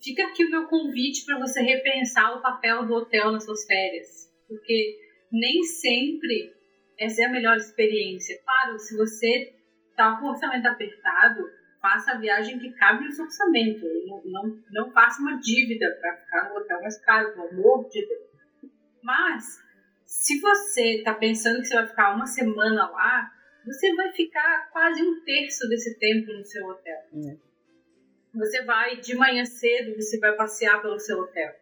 Fica 0.00 0.26
aqui 0.26 0.44
o 0.44 0.50
meu 0.50 0.66
convite 0.66 1.24
para 1.24 1.38
você 1.38 1.60
repensar 1.60 2.36
o 2.36 2.42
papel 2.42 2.86
do 2.86 2.94
hotel 2.94 3.32
nas 3.32 3.44
suas 3.44 3.64
férias. 3.64 4.32
Porque 4.46 4.98
nem 5.30 5.62
sempre 5.62 6.52
essa 6.98 7.22
é 7.22 7.26
a 7.26 7.30
melhor 7.30 7.56
experiência. 7.56 8.40
Claro, 8.44 8.78
se 8.78 8.96
você 8.96 9.54
está 9.90 10.16
com 10.16 10.26
o 10.26 10.30
orçamento 10.30 10.66
apertado, 10.66 11.48
faça 11.80 12.12
a 12.12 12.18
viagem 12.18 12.58
que 12.58 12.72
cabe 12.72 13.04
no 13.04 13.12
seu 13.12 13.24
orçamento. 13.24 13.86
Não, 14.06 14.22
não, 14.24 14.62
não 14.70 14.92
faça 14.92 15.20
uma 15.20 15.38
dívida 15.38 15.86
para 16.00 16.16
ficar 16.16 16.48
no 16.48 16.56
hotel 16.56 16.80
mais 16.80 16.98
caro, 17.04 17.32
pelo 17.32 17.48
amor 17.48 17.88
de 17.88 18.06
Deus. 18.06 18.28
Mas 19.02 19.58
se 20.04 20.40
você 20.40 20.96
está 20.96 21.14
pensando 21.14 21.60
que 21.60 21.66
você 21.66 21.74
vai 21.74 21.86
ficar 21.86 22.14
uma 22.14 22.26
semana 22.26 22.90
lá, 22.90 23.30
você 23.64 23.94
vai 23.94 24.12
ficar 24.12 24.70
quase 24.72 25.02
um 25.02 25.22
terço 25.24 25.68
desse 25.68 25.98
tempo 25.98 26.32
no 26.32 26.44
seu 26.44 26.66
hotel. 26.66 26.98
É. 27.14 27.36
Você 28.34 28.62
vai 28.64 28.96
de 28.96 29.14
manhã 29.14 29.44
cedo, 29.44 29.94
você 29.94 30.18
vai 30.18 30.34
passear 30.34 30.80
pelo 30.80 30.98
seu 30.98 31.18
hotel. 31.18 31.52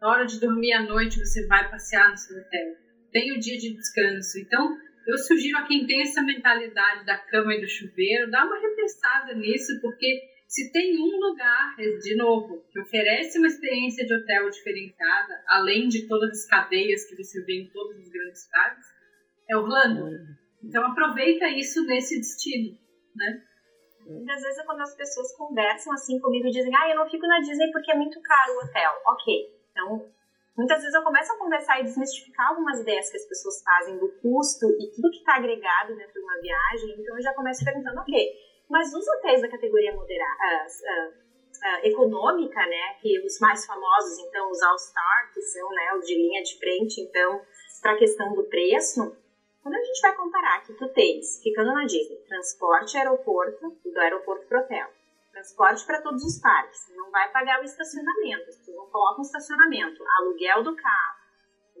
Na 0.00 0.08
hora 0.08 0.26
de 0.26 0.40
dormir 0.40 0.72
à 0.72 0.82
noite, 0.82 1.18
você 1.18 1.46
vai 1.46 1.70
passear 1.70 2.10
no 2.10 2.16
seu 2.16 2.36
hotel. 2.36 2.76
Tem 3.12 3.36
o 3.36 3.38
dia 3.38 3.56
de 3.58 3.74
descanso. 3.74 4.38
Então, 4.38 4.76
eu 5.06 5.18
sugiro 5.18 5.58
a 5.58 5.66
quem 5.66 5.86
tem 5.86 6.02
essa 6.02 6.22
mentalidade 6.22 7.04
da 7.04 7.18
cama 7.18 7.54
e 7.54 7.60
do 7.60 7.68
chuveiro, 7.68 8.30
dá 8.30 8.44
uma 8.44 8.58
repensada 8.58 9.34
nisso, 9.34 9.80
porque 9.80 10.22
se 10.46 10.70
tem 10.70 10.98
um 11.00 11.18
lugar, 11.18 11.74
de 11.76 12.14
novo, 12.16 12.62
que 12.70 12.80
oferece 12.80 13.38
uma 13.38 13.46
experiência 13.46 14.06
de 14.06 14.14
hotel 14.14 14.50
diferenciada, 14.50 15.42
além 15.48 15.88
de 15.88 16.06
todas 16.06 16.30
as 16.30 16.46
cadeias 16.46 17.04
que 17.06 17.16
você 17.16 17.42
vê 17.44 17.62
em 17.62 17.70
todas 17.70 17.98
as 17.98 18.08
grandes 18.08 18.42
cidades, 18.42 18.86
é 19.48 19.56
Orlando. 19.56 20.10
Então 20.62 20.84
aproveita 20.86 21.48
isso 21.48 21.84
nesse 21.86 22.18
destino, 22.18 22.78
né? 23.16 23.42
Muitas 24.06 24.42
vezes 24.42 24.64
quando 24.66 24.80
as 24.80 24.94
pessoas 24.94 25.34
conversam 25.36 25.92
assim 25.92 26.20
comigo 26.20 26.46
e 26.46 26.50
dizem, 26.50 26.74
ah, 26.76 26.90
eu 26.90 26.96
não 26.96 27.08
fico 27.08 27.26
na 27.26 27.40
Disney 27.40 27.70
porque 27.72 27.90
é 27.90 27.96
muito 27.96 28.20
caro 28.20 28.52
o 28.52 28.64
hotel. 28.64 28.92
Ok, 29.06 29.34
então 29.70 30.12
muitas 30.56 30.80
vezes 30.80 30.94
eu 30.94 31.02
começo 31.02 31.32
a 31.32 31.38
conversar 31.38 31.80
e 31.80 31.84
desmistificar 31.84 32.48
algumas 32.48 32.80
ideias 32.80 33.10
que 33.10 33.16
as 33.16 33.26
pessoas 33.26 33.62
fazem 33.62 33.98
do 33.98 34.08
custo 34.20 34.66
e 34.78 34.90
tudo 34.94 35.10
que 35.10 35.18
está 35.18 35.36
agregado 35.36 35.96
dentro 35.96 36.12
de 36.12 36.20
uma 36.20 36.40
viagem, 36.40 36.96
então 36.98 37.16
eu 37.16 37.22
já 37.22 37.34
começo 37.34 37.64
perguntando, 37.64 38.00
ok, 38.00 38.30
mas 38.68 38.92
os 38.94 39.06
hotéis 39.06 39.42
da 39.42 39.50
categoria 39.50 39.94
moderada, 39.94 40.66
uh, 40.66 41.08
uh, 41.08 41.86
econômica, 41.86 42.60
né, 42.66 42.94
que 43.00 43.20
os 43.24 43.38
mais 43.40 43.64
famosos, 43.66 44.18
então 44.18 44.50
os 44.50 44.62
All-Star, 44.62 45.30
que 45.32 45.42
são 45.42 45.68
né, 45.70 45.94
os 45.98 46.06
de 46.06 46.14
linha 46.14 46.42
de 46.42 46.58
frente, 46.58 47.00
então, 47.00 47.40
para 47.80 47.92
a 47.92 47.98
questão 47.98 48.34
do 48.34 48.44
preço, 48.44 49.16
quando 49.62 49.74
a 49.76 49.82
gente 49.82 50.00
vai 50.00 50.16
comparar 50.16 50.64
que 50.64 50.72
tu 50.74 50.88
tens, 50.88 51.40
ficando 51.42 51.72
na 51.72 51.84
Disney, 51.84 52.16
transporte 52.26 52.96
aeroporto, 52.96 53.76
do 53.84 54.00
aeroporto 54.00 54.46
pro 54.46 54.60
hotel, 54.60 54.88
transporte 55.32 55.84
para 55.86 56.02
todos 56.02 56.22
os 56.22 56.40
parques, 56.40 56.78
não 56.94 57.10
vai 57.10 57.30
pagar 57.32 57.60
o 57.60 57.64
estacionamento, 57.64 58.50
as 58.50 58.56
pessoas 58.58 58.76
não 58.76 58.90
colocam 58.90 59.22
estacionamento, 59.22 60.04
aluguel 60.18 60.62
do 60.62 60.76
carro, 60.76 61.16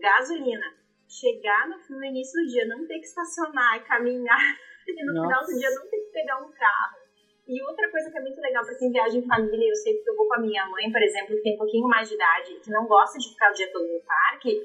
gasolina, 0.00 0.66
chegar 1.06 1.68
no, 1.68 1.76
no 1.96 2.04
início 2.04 2.42
do 2.42 2.48
dia, 2.48 2.66
não 2.66 2.86
ter 2.86 2.98
que 2.98 3.06
estacionar 3.06 3.76
e 3.76 3.80
caminhar 3.80 4.40
e 4.88 5.04
no 5.04 5.14
Nossa. 5.14 5.28
final 5.28 5.46
do 5.46 5.58
dia 5.58 5.70
não 5.70 5.88
ter 5.88 5.98
que 5.98 6.12
pegar 6.12 6.38
um 6.38 6.50
carro. 6.50 7.02
E 7.46 7.60
outra 7.68 7.90
coisa 7.90 8.10
que 8.10 8.16
é 8.16 8.20
muito 8.20 8.40
legal 8.40 8.64
para 8.64 8.76
quem 8.76 8.90
viaja 8.90 9.18
em 9.18 9.26
família, 9.26 9.68
eu 9.68 9.74
sei 9.76 9.98
que 9.98 10.08
eu 10.08 10.16
vou 10.16 10.26
com 10.26 10.34
a 10.34 10.40
minha 10.40 10.64
mãe, 10.66 10.90
por 10.90 11.02
exemplo, 11.02 11.36
que 11.36 11.42
tem 11.42 11.54
um 11.54 11.58
pouquinho 11.58 11.88
mais 11.88 12.08
de 12.08 12.14
idade, 12.14 12.54
que 12.60 12.70
não 12.70 12.86
gosta 12.86 13.18
de 13.18 13.28
ficar 13.28 13.50
o 13.50 13.54
dia 13.54 13.70
todo 13.72 13.86
no 13.86 14.00
parque, 14.00 14.62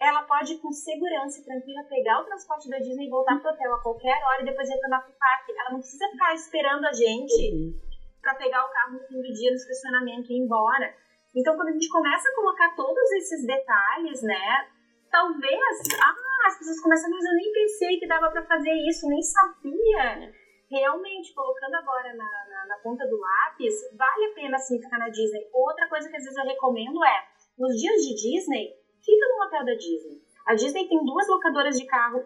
ela 0.00 0.22
pode 0.22 0.56
com 0.58 0.72
segurança 0.72 1.40
e 1.40 1.44
tranquila 1.44 1.84
pegar 1.84 2.22
o 2.22 2.24
transporte 2.24 2.70
da 2.70 2.78
Disney 2.78 3.06
e 3.06 3.10
voltar 3.10 3.38
pro 3.40 3.50
hotel 3.50 3.74
a 3.74 3.82
qualquer 3.82 4.16
hora 4.24 4.40
e 4.40 4.46
depois 4.46 4.68
retornar 4.68 5.04
pro 5.04 5.12
parque. 5.12 5.52
Ela 5.52 5.70
não 5.72 5.80
precisa 5.80 6.08
ficar 6.08 6.34
esperando 6.34 6.86
a 6.86 6.92
gente 6.92 7.52
uhum. 7.52 7.89
Para 8.20 8.34
pegar 8.34 8.64
o 8.64 8.70
carro 8.70 8.92
no 8.94 9.06
fim 9.06 9.20
do 9.20 9.32
dia 9.32 9.50
no 9.50 9.56
estacionamento 9.56 10.30
e 10.30 10.36
ir 10.36 10.44
embora. 10.44 10.94
Então, 11.34 11.54
quando 11.56 11.68
a 11.68 11.72
gente 11.72 11.88
começa 11.88 12.28
a 12.28 12.34
colocar 12.34 12.74
todos 12.74 13.10
esses 13.12 13.46
detalhes, 13.46 14.22
né, 14.22 14.68
talvez, 15.10 15.78
ah, 16.02 16.46
as 16.46 16.58
pessoas 16.58 16.80
começam, 16.80 17.10
mas 17.10 17.24
eu 17.24 17.34
nem 17.34 17.52
pensei 17.52 17.98
que 17.98 18.06
dava 18.06 18.30
para 18.30 18.46
fazer 18.46 18.72
isso, 18.88 19.08
nem 19.08 19.22
sabia. 19.22 20.32
Realmente, 20.70 21.34
colocando 21.34 21.74
agora 21.74 22.14
na, 22.14 22.30
na, 22.48 22.66
na, 22.66 22.76
ponta 22.78 23.06
do 23.06 23.18
lápis, 23.18 23.74
vale 23.96 24.26
a 24.26 24.34
pena 24.34 24.58
sim 24.58 24.80
ficar 24.80 24.98
na 24.98 25.08
Disney. 25.08 25.48
Outra 25.52 25.88
coisa 25.88 26.08
que 26.08 26.16
às 26.16 26.22
vezes 26.22 26.38
eu 26.38 26.44
recomendo 26.44 27.04
é, 27.04 27.24
nos 27.58 27.74
dias 27.76 28.00
de 28.02 28.14
Disney, 28.14 28.70
fica 29.04 29.28
no 29.28 29.44
hotel 29.44 29.64
da 29.64 29.74
Disney. 29.74 30.22
A 30.46 30.54
Disney 30.54 30.88
tem 30.88 31.04
duas 31.04 31.26
locadoras 31.28 31.76
de 31.76 31.86
carro 31.86 32.24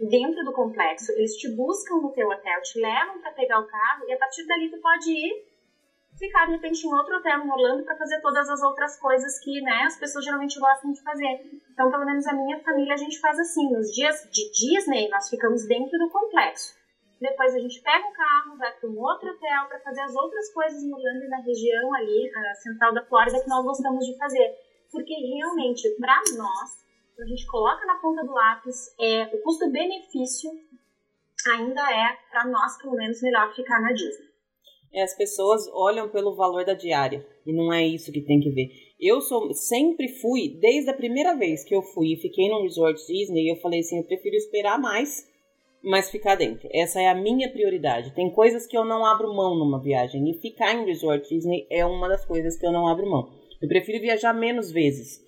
dentro 0.00 0.44
do 0.44 0.52
complexo. 0.52 1.12
Eles 1.12 1.36
te 1.36 1.48
buscam 1.54 1.96
no 1.96 2.12
teu 2.12 2.28
hotel, 2.28 2.62
te 2.62 2.80
levam 2.80 3.20
para 3.20 3.32
pegar 3.32 3.60
o 3.60 3.66
carro 3.66 4.04
e 4.08 4.12
a 4.12 4.18
partir 4.18 4.46
dali 4.46 4.70
tu 4.70 4.78
pode 4.78 5.10
ir 5.10 5.54
ficar 6.18 6.46
de 6.46 6.52
repente 6.52 6.86
em 6.86 6.94
outro 6.94 7.16
hotel 7.16 7.40
em 7.40 7.50
Orlando 7.50 7.84
para 7.84 7.96
fazer 7.96 8.20
todas 8.20 8.48
as 8.48 8.62
outras 8.62 8.98
coisas 8.98 9.38
que 9.40 9.60
né, 9.60 9.82
as 9.86 9.98
pessoas 9.98 10.24
geralmente 10.24 10.58
gostam 10.58 10.92
de 10.92 11.02
fazer. 11.02 11.40
Então, 11.72 11.90
pelo 11.90 12.06
menos 12.06 12.26
a 12.26 12.32
minha 12.32 12.60
família 12.60 12.94
a 12.94 12.96
gente 12.96 13.18
faz 13.20 13.38
assim. 13.38 13.70
Nos 13.72 13.90
dias 13.92 14.28
de 14.30 14.50
Disney, 14.52 15.08
nós 15.08 15.28
ficamos 15.28 15.66
dentro 15.66 15.98
do 15.98 16.10
complexo. 16.10 16.74
Depois 17.20 17.54
a 17.54 17.58
gente 17.58 17.80
pega 17.80 18.06
o 18.06 18.12
carro, 18.12 18.58
vai 18.58 18.72
para 18.72 18.88
um 18.88 18.98
outro 18.98 19.30
hotel 19.30 19.66
para 19.68 19.80
fazer 19.80 20.00
as 20.02 20.14
outras 20.14 20.52
coisas 20.52 20.82
em 20.82 20.92
Orlando 20.92 21.24
e 21.24 21.28
na 21.28 21.38
região 21.38 21.94
ali, 21.94 22.30
a 22.34 22.54
central 22.56 22.92
da 22.92 23.04
Flórida, 23.04 23.40
que 23.40 23.48
nós 23.48 23.64
gostamos 23.64 24.04
de 24.04 24.16
fazer. 24.18 24.54
Porque 24.90 25.14
realmente, 25.14 25.88
para 25.98 26.20
nós, 26.36 26.84
a 27.18 27.26
gente 27.26 27.46
coloca 27.46 27.86
na 27.86 27.96
ponta 27.96 28.24
do 28.24 28.32
lápis, 28.32 28.94
é, 29.00 29.24
o 29.34 29.42
custo-benefício 29.42 30.50
ainda 31.54 31.80
é, 31.90 32.16
para 32.30 32.46
nós, 32.46 32.76
pelo 32.78 32.94
menos, 32.94 33.22
melhor 33.22 33.54
ficar 33.54 33.80
na 33.80 33.92
Disney. 33.92 34.34
É, 34.92 35.02
as 35.02 35.16
pessoas 35.16 35.68
olham 35.72 36.08
pelo 36.08 36.36
valor 36.36 36.64
da 36.64 36.74
diária 36.74 37.26
e 37.44 37.52
não 37.52 37.72
é 37.72 37.86
isso 37.86 38.12
que 38.12 38.20
tem 38.20 38.40
que 38.40 38.50
ver. 38.50 38.70
Eu 38.98 39.20
sou, 39.20 39.52
sempre 39.52 40.08
fui, 40.08 40.56
desde 40.60 40.90
a 40.90 40.94
primeira 40.94 41.36
vez 41.36 41.64
que 41.64 41.74
eu 41.74 41.82
fui 41.82 42.12
e 42.12 42.20
fiquei 42.20 42.48
num 42.48 42.62
resort 42.62 43.00
Disney, 43.06 43.50
eu 43.50 43.56
falei 43.56 43.80
assim, 43.80 43.98
eu 43.98 44.04
prefiro 44.04 44.36
esperar 44.36 44.78
mais, 44.78 45.28
mas 45.82 46.10
ficar 46.10 46.36
dentro. 46.36 46.68
Essa 46.72 47.00
é 47.00 47.08
a 47.08 47.14
minha 47.14 47.50
prioridade. 47.50 48.14
Tem 48.14 48.30
coisas 48.30 48.66
que 48.66 48.76
eu 48.76 48.84
não 48.84 49.04
abro 49.04 49.34
mão 49.34 49.56
numa 49.56 49.80
viagem 49.80 50.30
e 50.30 50.40
ficar 50.40 50.72
em 50.72 50.86
resort 50.86 51.28
Disney 51.28 51.66
é 51.68 51.84
uma 51.84 52.08
das 52.08 52.24
coisas 52.24 52.56
que 52.56 52.66
eu 52.66 52.72
não 52.72 52.88
abro 52.88 53.10
mão. 53.10 53.30
Eu 53.60 53.68
prefiro 53.68 54.00
viajar 54.00 54.32
menos 54.32 54.70
vezes 54.70 55.23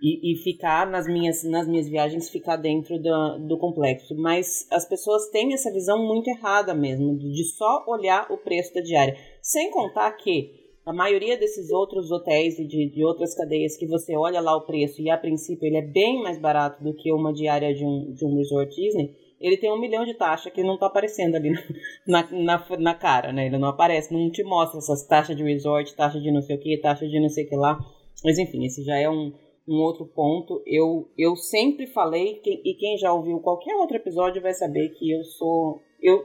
e, 0.00 0.32
e, 0.32 0.36
ficar 0.42 0.86
nas 0.90 1.06
minhas, 1.06 1.42
nas 1.44 1.66
minhas 1.66 1.88
viagens, 1.88 2.28
ficar 2.28 2.56
dentro 2.56 2.98
do, 2.98 3.38
do 3.46 3.58
complexo. 3.58 4.14
Mas 4.16 4.66
as 4.70 4.86
pessoas 4.86 5.30
têm 5.30 5.54
essa 5.54 5.72
visão 5.72 5.98
muito 6.06 6.28
errada 6.28 6.74
mesmo, 6.74 7.16
de 7.16 7.44
só 7.44 7.84
olhar 7.88 8.30
o 8.30 8.38
preço 8.38 8.74
da 8.74 8.80
diária. 8.80 9.16
Sem 9.40 9.70
contar 9.70 10.10
que 10.12 10.66
a 10.84 10.92
maioria 10.92 11.36
desses 11.36 11.70
outros 11.70 12.12
hotéis 12.12 12.58
e 12.58 12.64
de, 12.64 12.90
de 12.90 13.04
outras 13.04 13.34
cadeias 13.34 13.76
que 13.76 13.86
você 13.86 14.16
olha 14.16 14.40
lá 14.40 14.56
o 14.56 14.64
preço 14.64 15.02
e 15.02 15.10
a 15.10 15.18
princípio 15.18 15.66
ele 15.66 15.78
é 15.78 15.82
bem 15.82 16.22
mais 16.22 16.38
barato 16.38 16.82
do 16.82 16.94
que 16.94 17.12
uma 17.12 17.32
diária 17.32 17.74
de 17.74 17.84
um, 17.84 18.12
de 18.12 18.24
um 18.24 18.36
resort 18.36 18.72
Disney, 18.74 19.12
ele 19.40 19.56
tem 19.56 19.70
um 19.70 19.80
milhão 19.80 20.04
de 20.04 20.14
taxas 20.14 20.52
que 20.52 20.62
não 20.62 20.74
está 20.74 20.86
aparecendo 20.86 21.34
ali 21.34 21.52
na, 22.06 22.28
na, 22.30 22.66
na 22.78 22.94
cara, 22.94 23.32
né? 23.32 23.46
Ele 23.46 23.58
não 23.58 23.68
aparece, 23.68 24.14
não 24.14 24.30
te 24.30 24.44
mostra 24.44 24.78
essas 24.78 25.04
taxas 25.06 25.36
de 25.36 25.42
resort, 25.42 25.94
taxa 25.94 26.20
de 26.20 26.30
não 26.30 26.40
sei 26.40 26.56
o 26.56 26.60
que, 26.60 26.78
taxa 26.78 27.06
de 27.06 27.20
não 27.20 27.28
sei 27.28 27.44
o 27.44 27.48
que 27.48 27.56
lá. 27.56 27.78
Mas 28.24 28.38
enfim, 28.38 28.64
esse 28.64 28.82
já 28.84 28.96
é 28.96 29.10
um, 29.10 29.32
um 29.66 29.82
outro 29.82 30.06
ponto. 30.06 30.62
Eu, 30.66 31.08
eu 31.16 31.36
sempre 31.36 31.86
falei, 31.86 32.40
e 32.44 32.74
quem 32.74 32.96
já 32.96 33.12
ouviu 33.12 33.40
qualquer 33.40 33.74
outro 33.76 33.96
episódio 33.96 34.42
vai 34.42 34.54
saber 34.54 34.90
que 34.90 35.10
eu 35.10 35.24
sou. 35.24 35.80
Eu, 36.00 36.24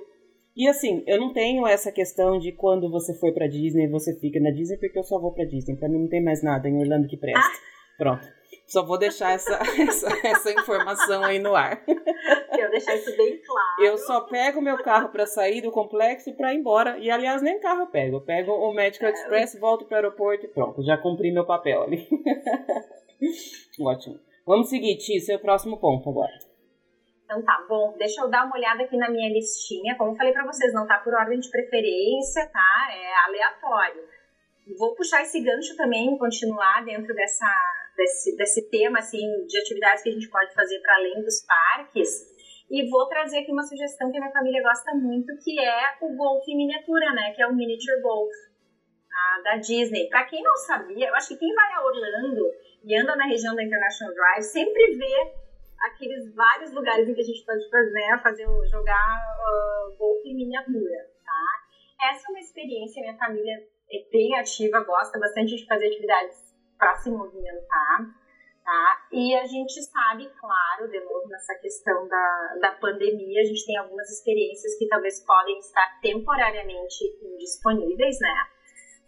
e 0.56 0.68
assim, 0.68 1.04
eu 1.08 1.20
não 1.20 1.34
tenho 1.34 1.66
essa 1.66 1.92
questão 1.92 2.38
de 2.38 2.52
quando 2.52 2.90
você 2.90 3.14
for 3.16 3.34
pra 3.34 3.48
Disney, 3.48 3.88
você 3.88 4.18
fica 4.20 4.40
na 4.40 4.52
Disney, 4.52 4.78
porque 4.78 5.00
eu 5.00 5.04
só 5.04 5.20
vou 5.20 5.34
pra 5.34 5.46
Disney. 5.46 5.76
Pra 5.76 5.90
mim 5.90 6.00
não 6.00 6.10
tem 6.10 6.24
mais 6.24 6.44
nada 6.44 6.68
em 6.68 6.78
Orlando 6.78 7.08
que 7.08 7.18
presta. 7.18 7.40
Ah. 7.40 7.72
Pronto. 7.98 8.28
Só 8.68 8.86
vou 8.86 8.98
deixar 8.98 9.34
essa, 9.34 9.60
essa, 9.80 10.28
essa 10.28 10.52
informação 10.52 11.24
aí 11.24 11.40
no 11.40 11.56
ar. 11.56 11.84
Eu 12.58 12.70
deixar 12.70 12.96
isso 12.96 13.16
bem 13.16 13.40
claro. 13.46 13.84
Eu 13.84 13.98
só 13.98 14.22
pego 14.22 14.62
meu 14.62 14.82
carro 14.82 15.10
para 15.10 15.26
sair 15.26 15.62
do 15.62 15.72
complexo 15.72 16.34
para 16.36 16.54
ir 16.54 16.58
embora. 16.58 16.98
E 16.98 17.12
aliás, 17.12 17.42
nem 17.42 17.60
carro 17.60 17.82
eu 17.82 17.88
pego. 17.88 18.18
Eu 18.18 18.22
pego 18.22 18.52
o 18.52 18.74
Medical 18.74 19.10
é. 19.10 19.12
Express, 19.12 19.60
volto 19.60 19.86
para 19.86 19.96
o 19.96 19.98
aeroporto 19.98 20.46
e 20.46 20.50
pronto. 20.50 20.84
Já 20.84 20.98
cumpri 20.98 21.32
meu 21.32 21.46
papel 21.46 21.84
ali. 21.84 22.08
Ótimo. 23.80 24.20
Vamos 24.46 24.70
seguir, 24.70 24.98
Ti, 24.98 25.20
seu 25.20 25.40
próximo 25.40 25.80
ponto 25.80 26.10
agora. 26.10 26.34
Então 27.24 27.42
tá, 27.44 27.66
bom, 27.70 27.96
deixa 27.98 28.22
eu 28.22 28.30
dar 28.30 28.46
uma 28.46 28.58
olhada 28.58 28.84
aqui 28.84 28.98
na 28.98 29.10
minha 29.10 29.32
listinha. 29.32 29.96
Como 29.98 30.12
eu 30.12 30.16
falei 30.18 30.34
para 30.34 30.46
vocês, 30.46 30.74
não 30.74 30.86
tá 30.86 30.98
por 30.98 31.14
ordem 31.14 31.40
de 31.40 31.50
preferência, 31.50 32.46
tá? 32.52 32.90
É 32.92 33.14
aleatório. 33.28 34.04
Vou 34.78 34.96
puxar 34.96 35.22
esse 35.22 35.40
gancho 35.42 35.76
também, 35.78 36.18
continuar 36.18 36.84
dentro 36.84 37.16
dessa, 37.16 37.48
desse, 37.96 38.36
desse 38.36 38.70
tema, 38.70 39.00
assim, 39.00 39.46
de 39.48 39.58
atividades 39.60 40.04
que 40.04 40.10
a 40.10 40.12
gente 40.12 40.30
pode 40.30 40.54
fazer 40.54 40.80
para 40.80 40.96
além 40.96 41.22
dos 41.22 41.46
parques. 41.46 42.10
E 42.70 42.90
vou 42.90 43.08
trazer 43.08 43.40
aqui 43.40 43.52
uma 43.52 43.64
sugestão 43.64 44.12
que 44.12 44.18
a 44.18 44.22
minha 44.22 44.34
família 44.34 44.62
gosta 44.62 44.94
muito, 44.96 45.34
que 45.44 45.60
é 45.60 45.84
o 46.02 46.16
golfe 46.16 46.56
miniatura, 46.56 47.14
né? 47.14 47.32
Que 47.34 47.42
é 47.42 47.48
o 47.48 47.56
miniature 47.56 48.02
golf 48.02 48.32
tá? 49.10 49.42
da 49.44 49.58
Disney. 49.58 50.10
Para 50.10 50.26
quem 50.26 50.42
não 50.44 50.56
sabia, 50.58 51.08
eu 51.08 51.16
acho 51.16 51.30
que 51.30 51.38
quem 51.38 51.54
vai 51.54 51.74
a 51.74 51.84
Orlando 51.86 52.46
e 52.84 52.96
anda 52.96 53.16
na 53.16 53.26
região 53.26 53.56
da 53.56 53.64
International 53.64 54.14
Drive, 54.14 54.44
sempre 54.44 54.98
vê 54.98 55.34
aqueles 55.82 56.34
vários 56.34 56.72
lugares 56.74 57.08
em 57.08 57.14
que 57.14 57.22
a 57.22 57.26
gente 57.26 57.46
pode 57.46 57.70
fazer, 57.70 57.92
né, 57.92 58.20
fazer 58.24 58.46
jogar 58.70 59.18
uh, 59.40 59.98
golfe 59.98 60.30
em 60.30 60.36
miniatura, 60.36 61.10
tá? 61.26 62.10
Essa 62.10 62.28
é 62.28 62.32
uma 62.32 62.40
experiência, 62.40 63.02
minha 63.02 63.18
família 63.18 63.54
é 63.92 64.10
bem 64.12 64.36
ativa, 64.38 64.84
gosta 64.84 65.20
bastante 65.20 65.56
de 65.56 65.66
fazer 65.66 65.88
atividades 65.88 66.38
para 66.78 66.96
se 66.96 67.12
movimentar, 67.12 67.98
tá? 68.64 69.08
E 69.12 69.36
a 69.36 69.46
gente 69.46 69.82
sabe, 69.84 70.30
claro, 70.40 70.90
de 70.90 71.00
novo, 71.02 71.28
nessa 71.28 71.56
questão 71.56 72.08
da, 72.08 72.56
da 72.62 72.72
pandemia, 72.74 73.42
a 73.42 73.46
gente 73.46 73.66
tem 73.66 73.78
algumas 73.78 74.10
experiências 74.10 74.78
que 74.78 74.88
talvez 74.88 75.24
podem 75.26 75.58
estar 75.60 76.00
temporariamente 76.02 77.06
indisponíveis, 77.22 78.20
né? 78.20 78.36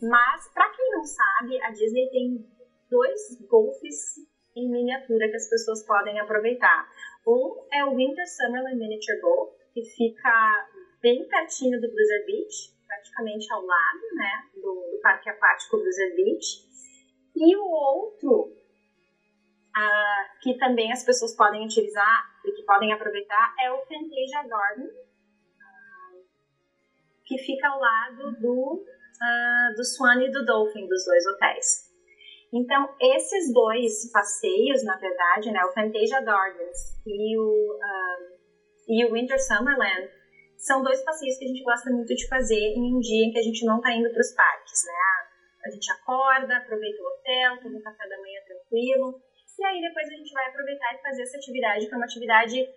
Mas, 0.02 0.52
para 0.54 0.70
quem 0.70 0.92
não 0.92 1.04
sabe, 1.06 1.62
a 1.64 1.72
Disney 1.72 2.10
tem 2.10 2.46
dois 2.94 3.42
golfes 3.50 4.22
em 4.56 4.70
miniatura 4.70 5.28
que 5.28 5.36
as 5.36 5.50
pessoas 5.50 5.84
podem 5.84 6.20
aproveitar. 6.20 6.88
Um 7.26 7.66
é 7.74 7.84
o 7.84 7.96
Winter 7.96 8.28
Summerland 8.28 8.78
Miniature 8.78 9.20
Golf, 9.20 9.56
que 9.74 9.84
fica 9.84 10.70
bem 11.02 11.28
pertinho 11.28 11.82
do 11.82 11.90
Blizzard 11.92 12.26
Beach, 12.28 12.72
praticamente 12.88 13.52
ao 13.52 13.66
lado 13.66 14.16
né, 14.16 14.44
do, 14.56 14.92
do 14.92 15.00
Parque 15.02 15.30
Aquático 15.30 15.78
Blizzard 15.78 16.16
Beach. 16.16 16.46
E 17.36 17.56
o 17.56 17.66
outro, 17.66 18.54
uh, 19.76 20.40
que 20.44 20.56
também 20.60 20.92
as 20.92 21.04
pessoas 21.04 21.36
podem 21.36 21.66
utilizar 21.66 22.32
e 22.46 22.52
que 22.52 22.62
podem 22.64 22.94
aproveitar, 22.94 23.56
é 23.60 23.72
o 23.72 23.80
Fantasia 23.86 24.44
Garden, 24.48 24.86
uh, 24.86 26.24
que 27.26 27.40
fica 27.40 27.68
ao 27.70 27.80
lado 27.80 28.40
do, 28.40 28.86
uh, 28.86 29.76
do 29.76 29.84
Swan 29.84 30.24
e 30.24 30.32
do 30.32 30.46
Dolphin, 30.46 30.88
dos 30.88 31.04
dois 31.06 31.26
hotéis. 31.26 31.83
Então, 32.54 32.88
esses 33.02 33.52
dois 33.52 34.12
passeios, 34.12 34.84
na 34.84 34.96
verdade, 34.98 35.52
né, 35.52 35.66
o 35.66 35.74
Fantasia 35.74 36.22
Gardens 36.22 36.78
e 37.06 37.36
o, 37.36 37.80
um, 37.82 38.94
e 38.94 39.06
o 39.06 39.14
Winter 39.14 39.42
Summerland, 39.42 40.08
são 40.58 40.84
dois 40.84 41.04
passeios 41.04 41.36
que 41.38 41.46
a 41.46 41.48
gente 41.48 41.64
gosta 41.64 41.90
muito 41.90 42.14
de 42.14 42.28
fazer 42.28 42.78
em 42.78 42.96
um 42.96 43.00
dia 43.00 43.26
em 43.26 43.32
que 43.32 43.40
a 43.40 43.42
gente 43.42 43.66
não 43.66 43.78
está 43.78 43.92
indo 43.92 44.10
para 44.10 44.22
os 44.22 44.34
parques, 44.36 44.86
né? 44.86 44.94
A 45.66 45.70
gente 45.72 45.92
acorda, 45.92 46.58
aproveita 46.58 47.02
o 47.02 47.08
hotel, 47.08 47.64
toma 47.64 47.80
um 47.80 47.82
café 47.82 48.08
da 48.08 48.22
manhã 48.22 48.40
tranquilo, 48.46 49.20
e 49.60 49.66
aí 49.66 49.82
depois 49.82 50.08
a 50.08 50.16
gente 50.16 50.32
vai 50.32 50.48
aproveitar 50.48 50.94
e 50.94 51.02
fazer 51.02 51.24
essa 51.24 51.38
atividade, 51.38 51.88
que 51.88 51.94
é 51.94 51.98
uma 51.98 52.06
atividade 52.06 52.70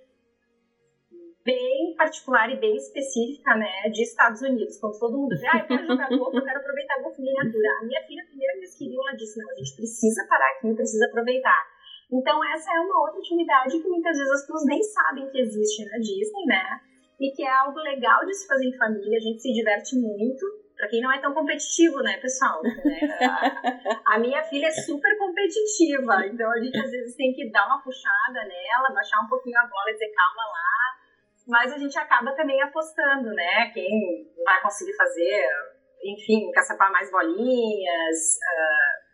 bem 1.47 1.95
particular 1.97 2.51
e 2.51 2.59
bem 2.59 2.75
específica, 2.75 3.55
né, 3.55 3.89
de 3.95 4.03
Estados 4.03 4.43
Unidos. 4.43 4.79
Quando 4.81 4.99
todo 4.99 5.17
mundo 5.17 5.31
diz, 5.31 5.45
ah, 5.45 5.59
eu 5.63 5.67
quero 5.67 5.87
jogar 5.87 6.09
golfe, 6.11 6.37
eu 6.37 6.45
quero 6.45 6.59
aproveitar 6.59 7.03
golfe 7.03 7.23
miniatura. 7.23 7.71
A 7.81 7.85
minha 7.87 8.03
filha, 8.03 8.23
a 8.23 8.27
primeira 8.27 8.55
vez 8.59 8.75
que 8.77 8.89
viu, 8.91 9.01
ela 9.01 9.17
disse, 9.17 9.39
não, 9.39 9.49
a 9.49 9.55
gente 9.55 9.77
precisa 9.77 10.27
parar 10.29 10.51
aqui, 10.59 10.75
precisa 10.75 11.07
aproveitar. 11.07 11.63
Então, 12.13 12.45
essa 12.53 12.71
é 12.71 12.81
uma 12.81 13.01
outra 13.01 13.21
atividade 13.21 13.81
que 13.81 13.89
muitas 13.89 14.19
vezes 14.19 14.33
as 14.33 14.41
pessoas 14.43 14.65
nem 14.67 14.83
sabem 14.83 15.31
que 15.31 15.39
existe 15.39 15.85
na 15.87 15.99
Disney, 15.99 16.47
né? 16.47 16.81
E 17.21 17.31
que 17.31 17.43
é 17.43 17.51
algo 17.51 17.79
legal 17.81 18.27
de 18.27 18.35
se 18.35 18.47
fazer 18.47 18.67
em 18.67 18.77
família, 18.77 19.17
a 19.17 19.21
gente 19.21 19.41
se 19.41 19.53
diverte 19.53 19.97
muito. 19.97 20.45
Pra 20.77 20.89
quem 20.89 21.01
não 21.01 21.11
é 21.11 21.19
tão 21.19 21.33
competitivo, 21.33 22.03
né, 22.03 22.19
pessoal? 22.19 22.63
Né? 22.63 22.77
A, 24.05 24.15
a, 24.15 24.19
minha 24.19 24.43
filha 24.45 24.67
é 24.67 24.71
super 24.71 25.17
competitiva, 25.17 26.27
então 26.27 26.51
a 26.53 26.61
gente 26.61 26.79
às 26.79 26.91
vezes 26.91 27.17
tem 27.17 27.33
que 27.33 27.51
dar 27.51 27.67
uma 27.67 27.83
puxada 27.83 28.45
nela, 28.45 28.93
baixar 28.93 29.25
um 29.25 29.29
pouquinho 29.29 29.59
a 29.59 29.67
bola 29.67 29.89
e 29.89 29.95
dizer 29.95 30.13
calma 30.13 30.43
lá, 30.45 30.86
mas 31.47 31.73
a 31.73 31.79
gente 31.79 31.97
acaba 31.99 32.33
também 32.33 32.61
apostando, 32.61 33.33
né? 33.33 33.71
Quem 33.73 34.33
vai 34.45 34.61
conseguir 34.63 34.95
fazer, 34.97 35.49
enfim, 36.03 36.51
caçapar 36.53 36.91
mais 36.91 37.11
bolinhas. 37.11 38.39
Uh, 38.39 39.07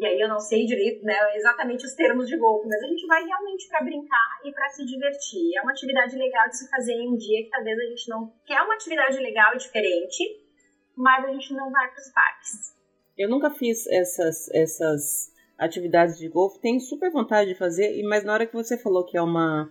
e 0.00 0.06
aí 0.06 0.18
eu 0.18 0.28
não 0.28 0.40
sei 0.40 0.64
direito, 0.64 1.04
né, 1.04 1.14
exatamente 1.36 1.84
os 1.84 1.92
termos 1.92 2.26
de 2.26 2.34
golfe, 2.38 2.66
mas 2.66 2.82
a 2.82 2.86
gente 2.86 3.06
vai 3.06 3.22
realmente 3.22 3.68
para 3.68 3.84
brincar 3.84 4.40
e 4.42 4.50
para 4.50 4.70
se 4.70 4.86
divertir. 4.86 5.58
É 5.58 5.60
uma 5.60 5.72
atividade 5.72 6.16
legal 6.16 6.48
de 6.48 6.56
se 6.56 6.70
fazer 6.70 6.94
em 6.94 7.12
um 7.12 7.16
dia 7.18 7.44
que 7.44 7.50
talvez 7.50 7.78
a 7.78 7.82
gente 7.82 8.08
não 8.08 8.32
quer 8.46 8.62
uma 8.62 8.72
atividade 8.72 9.18
legal 9.18 9.54
e 9.54 9.58
diferente, 9.58 10.24
mas 10.96 11.22
a 11.22 11.28
gente 11.28 11.52
não 11.52 11.70
vai 11.70 11.86
para 11.90 12.00
os 12.00 12.10
parques. 12.14 12.74
Eu 13.18 13.28
nunca 13.28 13.50
fiz 13.50 13.86
essas 13.88 14.48
essas 14.54 15.34
atividades 15.58 16.16
de 16.16 16.30
golfe, 16.30 16.58
tenho 16.60 16.80
super 16.80 17.10
vontade 17.10 17.50
de 17.50 17.58
fazer, 17.58 18.02
mas 18.04 18.24
na 18.24 18.32
hora 18.32 18.46
que 18.46 18.54
você 18.54 18.78
falou 18.78 19.04
que 19.04 19.18
é 19.18 19.22
uma 19.22 19.70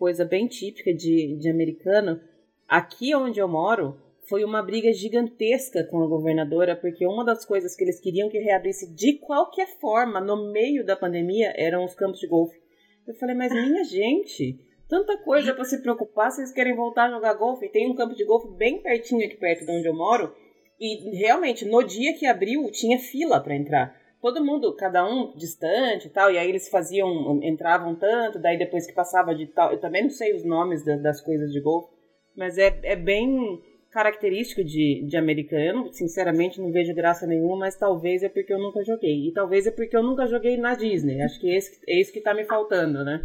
coisa 0.00 0.24
bem 0.24 0.46
típica 0.48 0.94
de, 0.94 1.36
de 1.38 1.50
americano. 1.50 2.18
Aqui 2.66 3.14
onde 3.14 3.38
eu 3.38 3.46
moro, 3.46 4.00
foi 4.26 4.42
uma 4.44 4.62
briga 4.62 4.90
gigantesca 4.94 5.84
com 5.84 6.02
a 6.02 6.06
governadora, 6.06 6.74
porque 6.74 7.06
uma 7.06 7.22
das 7.22 7.44
coisas 7.44 7.76
que 7.76 7.84
eles 7.84 8.00
queriam 8.00 8.30
que 8.30 8.38
reabrisse 8.38 8.94
de 8.94 9.18
qualquer 9.18 9.68
forma 9.78 10.18
no 10.18 10.50
meio 10.50 10.86
da 10.86 10.96
pandemia 10.96 11.52
eram 11.54 11.84
os 11.84 11.94
campos 11.94 12.18
de 12.18 12.26
golfe. 12.26 12.58
Eu 13.06 13.14
falei, 13.16 13.34
mas 13.34 13.52
minha 13.52 13.84
gente, 13.84 14.58
tanta 14.88 15.18
coisa 15.18 15.52
para 15.52 15.64
se 15.64 15.82
preocupar, 15.82 16.30
vocês 16.30 16.50
querem 16.50 16.74
voltar 16.74 17.08
a 17.08 17.10
jogar 17.10 17.34
golfe? 17.34 17.68
Tem 17.68 17.90
um 17.90 17.94
campo 17.94 18.14
de 18.14 18.24
golfe 18.24 18.48
bem 18.56 18.80
pertinho 18.80 19.26
aqui 19.26 19.36
perto 19.36 19.66
de 19.66 19.70
onde 19.70 19.86
eu 19.86 19.94
moro, 19.94 20.34
e 20.80 21.14
realmente, 21.18 21.66
no 21.66 21.82
dia 21.82 22.16
que 22.16 22.24
abriu, 22.24 22.70
tinha 22.70 22.98
fila 22.98 23.38
para 23.38 23.54
entrar. 23.54 23.99
Todo 24.20 24.44
mundo, 24.44 24.74
cada 24.76 25.02
um 25.04 25.34
distante 25.34 26.06
e 26.06 26.10
tal, 26.10 26.30
e 26.30 26.36
aí 26.36 26.48
eles 26.48 26.68
faziam, 26.68 27.40
entravam 27.42 27.94
tanto, 27.94 28.38
daí 28.38 28.58
depois 28.58 28.86
que 28.86 28.92
passava 28.92 29.34
de 29.34 29.46
tal. 29.46 29.72
Eu 29.72 29.80
também 29.80 30.02
não 30.02 30.10
sei 30.10 30.34
os 30.34 30.44
nomes 30.44 30.84
das 30.84 31.22
coisas 31.22 31.50
de 31.50 31.60
golfe, 31.60 31.88
mas 32.36 32.58
é, 32.58 32.78
é 32.82 32.96
bem 32.96 33.62
característico 33.90 34.62
de, 34.62 35.04
de 35.06 35.16
americano. 35.16 35.92
Sinceramente, 35.92 36.60
não 36.60 36.70
vejo 36.70 36.94
graça 36.94 37.26
nenhuma, 37.26 37.58
mas 37.58 37.76
talvez 37.76 38.22
é 38.22 38.28
porque 38.28 38.52
eu 38.52 38.58
nunca 38.58 38.82
joguei. 38.84 39.28
E 39.28 39.32
talvez 39.32 39.66
é 39.66 39.70
porque 39.70 39.96
eu 39.96 40.02
nunca 40.02 40.26
joguei 40.26 40.56
na 40.56 40.74
Disney. 40.74 41.22
Acho 41.22 41.40
que 41.40 41.50
esse, 41.50 41.80
é 41.88 42.00
isso 42.00 42.12
que 42.12 42.20
tá 42.20 42.34
me 42.34 42.44
faltando, 42.44 43.04
né? 43.04 43.20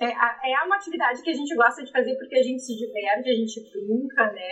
É, 0.00 0.52
é 0.52 0.64
uma 0.64 0.76
atividade 0.76 1.22
que 1.22 1.30
a 1.30 1.34
gente 1.34 1.54
gosta 1.54 1.84
de 1.84 1.92
fazer 1.92 2.14
porque 2.16 2.36
a 2.36 2.42
gente 2.42 2.62
se 2.62 2.74
diverte, 2.76 3.30
a 3.30 3.34
gente 3.34 3.60
brinca, 3.72 4.32
né? 4.32 4.48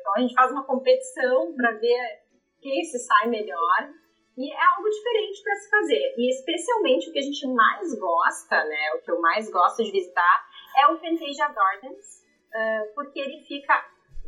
Então 0.00 0.12
a 0.16 0.20
gente 0.20 0.34
faz 0.34 0.52
uma 0.52 0.64
competição 0.64 1.54
para 1.54 1.72
ver 1.72 2.27
quem 2.60 2.84
se 2.84 2.98
sai 2.98 3.28
melhor. 3.28 3.90
E 4.36 4.52
é 4.52 4.66
algo 4.76 4.88
diferente 4.88 5.42
para 5.42 5.56
se 5.56 5.70
fazer. 5.70 6.14
E 6.16 6.30
especialmente 6.30 7.10
o 7.10 7.12
que 7.12 7.18
a 7.18 7.22
gente 7.22 7.46
mais 7.48 7.98
gosta, 7.98 8.64
né? 8.64 8.92
O 8.94 9.02
que 9.02 9.10
eu 9.10 9.20
mais 9.20 9.50
gosto 9.50 9.82
de 9.82 9.90
visitar 9.90 10.46
é 10.78 10.86
o 10.86 10.98
Fantasia 10.98 11.48
Gardens, 11.48 12.22
uh, 12.54 12.94
porque 12.94 13.18
ele 13.18 13.42
fica, 13.44 13.74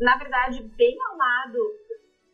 na 0.01 0.18
verdade, 0.18 0.62
bem 0.76 0.97
ao 1.07 1.16
lado 1.16 1.59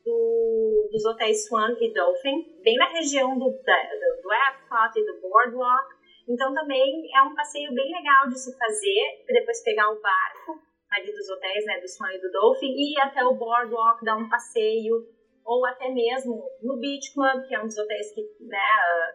do, 0.06 0.88
dos 0.90 1.04
hotéis 1.04 1.46
Swan 1.46 1.76
e 1.78 1.92
Dolphin, 1.92 2.62
bem 2.62 2.76
na 2.76 2.88
região 2.92 3.38
do, 3.38 3.44
do, 3.44 4.22
do 4.22 4.32
Epcot 4.32 4.98
e 4.98 5.04
do 5.04 5.20
Boardwalk. 5.20 5.96
Então 6.28 6.54
também 6.54 7.10
é 7.14 7.22
um 7.22 7.34
passeio 7.34 7.74
bem 7.74 7.92
legal 7.92 8.28
de 8.28 8.38
se 8.40 8.56
fazer, 8.56 9.24
depois 9.26 9.62
pegar 9.62 9.90
o 9.90 10.00
barco 10.00 10.58
ali 10.92 11.12
dos 11.12 11.28
hotéis, 11.28 11.64
né, 11.66 11.80
do 11.80 11.88
Swan 11.88 12.12
e 12.14 12.20
do 12.20 12.30
Dolphin, 12.30 12.72
e 12.72 12.94
ir 12.94 13.00
até 13.00 13.24
o 13.24 13.34
Boardwalk, 13.34 14.04
dar 14.04 14.16
um 14.16 14.28
passeio, 14.28 15.04
ou 15.46 15.64
até 15.64 15.88
mesmo 15.88 16.44
no 16.60 16.76
Beach 16.78 17.14
Club, 17.14 17.46
que 17.46 17.54
é 17.54 17.62
um 17.62 17.66
dos 17.66 17.78
hotéis 17.78 18.12
que 18.12 18.20
né, 18.40 18.58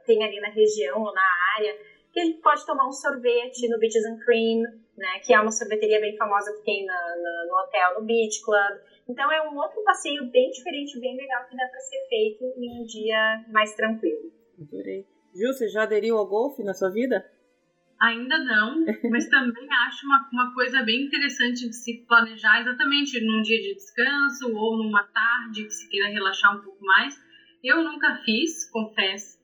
tem 0.05 0.23
ali 0.23 0.39
na 0.39 0.49
região 0.49 1.01
ou 1.03 1.13
na 1.13 1.27
área, 1.57 1.77
que 2.11 2.19
a 2.19 2.25
gente 2.25 2.41
pode 2.41 2.65
tomar 2.65 2.87
um 2.87 2.91
sorvete 2.91 3.67
no 3.67 3.77
Beaches 3.77 4.05
and 4.05 4.17
Cream, 4.23 4.61
né, 4.97 5.19
que 5.23 5.33
é 5.33 5.39
uma 5.39 5.51
sorveteria 5.51 5.99
bem 5.99 6.15
famosa 6.17 6.53
que 6.53 6.63
tem 6.63 6.85
na, 6.85 6.93
na, 6.93 7.45
no 7.47 7.59
hotel, 7.59 7.99
no 7.99 8.05
Beach 8.05 8.41
Club. 8.43 8.79
Então 9.09 9.29
é 9.31 9.47
um 9.47 9.57
outro 9.57 9.83
passeio 9.83 10.31
bem 10.31 10.49
diferente, 10.51 10.99
bem 10.99 11.17
legal 11.17 11.45
que 11.47 11.55
dá 11.55 11.67
para 11.67 11.79
ser 11.79 12.07
feito 12.07 12.45
em 12.57 12.81
um 12.81 12.85
dia 12.85 13.45
mais 13.49 13.75
tranquilo. 13.75 14.31
Adorei. 14.59 15.05
Ju, 15.33 15.47
você 15.47 15.67
já 15.67 15.83
aderiu 15.83 16.17
ao 16.17 16.27
golfe 16.27 16.63
na 16.63 16.73
sua 16.73 16.89
vida? 16.89 17.25
Ainda 18.01 18.35
não, 18.39 18.83
mas 19.11 19.29
também 19.29 19.67
acho 19.85 20.07
uma, 20.07 20.27
uma 20.33 20.53
coisa 20.55 20.81
bem 20.81 21.03
interessante 21.03 21.67
de 21.69 21.75
se 21.75 22.03
planejar 22.07 22.61
exatamente 22.61 23.23
num 23.23 23.43
dia 23.43 23.61
de 23.61 23.75
descanso 23.75 24.51
ou 24.55 24.83
numa 24.83 25.03
tarde 25.03 25.65
que 25.65 25.69
se 25.69 25.87
queira 25.87 26.09
relaxar 26.09 26.57
um 26.57 26.63
pouco 26.63 26.83
mais. 26.83 27.15
Eu 27.63 27.83
nunca 27.83 28.15
fiz, 28.25 28.67
confesso, 28.71 29.39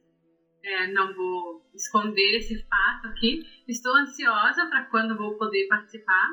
é, 0.64 0.88
não 0.91 1.14
vou 1.14 1.70
esconder 1.76 2.38
esse 2.38 2.58
fato 2.64 3.08
aqui. 3.10 3.45
Estou 3.68 3.95
ansiosa 3.95 4.66
para 4.66 4.86
quando 4.86 5.16
vou 5.16 5.38
poder 5.38 5.68
participar, 5.68 6.28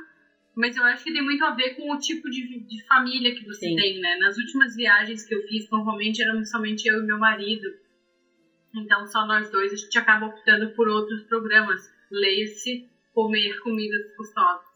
mas 0.56 0.78
eu 0.78 0.84
acho 0.84 1.04
que 1.04 1.12
tem 1.12 1.22
muito 1.22 1.44
a 1.44 1.50
ver 1.50 1.74
com 1.74 1.92
o 1.92 1.98
tipo 1.98 2.30
de, 2.30 2.60
de 2.60 2.86
família 2.86 3.34
que 3.34 3.44
você 3.44 3.66
Sim. 3.66 3.76
tem, 3.76 4.00
né? 4.00 4.16
Nas 4.16 4.38
últimas 4.38 4.74
viagens 4.74 5.26
que 5.26 5.34
eu 5.34 5.42
fiz, 5.42 5.68
normalmente 5.68 6.22
eram 6.22 6.42
somente 6.46 6.88
eu 6.88 7.02
e 7.02 7.06
meu 7.06 7.18
marido, 7.18 7.68
então 8.74 9.06
só 9.06 9.26
nós 9.26 9.50
dois, 9.50 9.74
a 9.74 9.76
gente 9.76 9.98
acaba 9.98 10.26
optando 10.26 10.74
por 10.74 10.88
outros 10.88 11.22
programas. 11.24 11.92
Leia-se 12.14 12.88
comer 13.12 13.60
comidas 13.60 14.16
gostosas. 14.16 14.74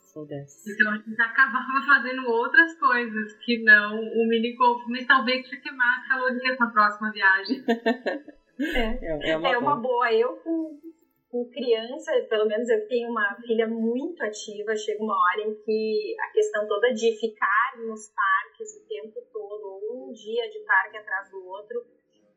Então 0.67 0.93
a 0.93 0.97
gente 0.97 1.21
acabava 1.21 1.81
fazendo 1.87 2.27
outras 2.29 2.75
coisas 2.79 3.35
que 3.45 3.63
não 3.63 4.01
o 4.01 4.29
mini 4.29 4.55
golf, 4.57 4.83
mas 4.89 5.07
talvez 5.07 5.49
para 5.49 5.61
queimar 5.61 6.01
as 6.01 6.09
calorias 6.09 6.59
na 6.59 6.71
próxima 6.71 7.13
viagem. 7.13 7.65
É, 8.61 8.99
é, 9.07 9.31
é, 9.31 9.37
uma, 9.37 9.49
é 9.51 9.57
uma 9.57 9.77
boa. 9.77 10.13
Eu 10.13 10.35
com, 10.39 10.81
com 11.31 11.49
criança, 11.49 12.11
pelo 12.29 12.45
menos 12.47 12.69
eu 12.69 12.89
tenho 12.89 13.09
uma 13.09 13.37
filha 13.47 13.69
muito 13.69 14.21
ativa, 14.21 14.75
chega 14.75 15.01
uma 15.01 15.15
hora 15.15 15.43
em 15.43 15.55
que 15.63 16.17
a 16.21 16.33
questão 16.33 16.67
toda 16.67 16.93
de 16.93 17.17
ficar 17.21 17.75
nos 17.87 18.13
parques 18.13 18.77
o 18.77 18.89
tempo 18.89 19.15
todo, 19.33 19.63
ou 19.63 20.09
um 20.09 20.13
dia 20.13 20.51
de 20.51 20.59
parque 20.67 20.97
atrás 20.97 21.31
do 21.31 21.47
outro, 21.47 21.85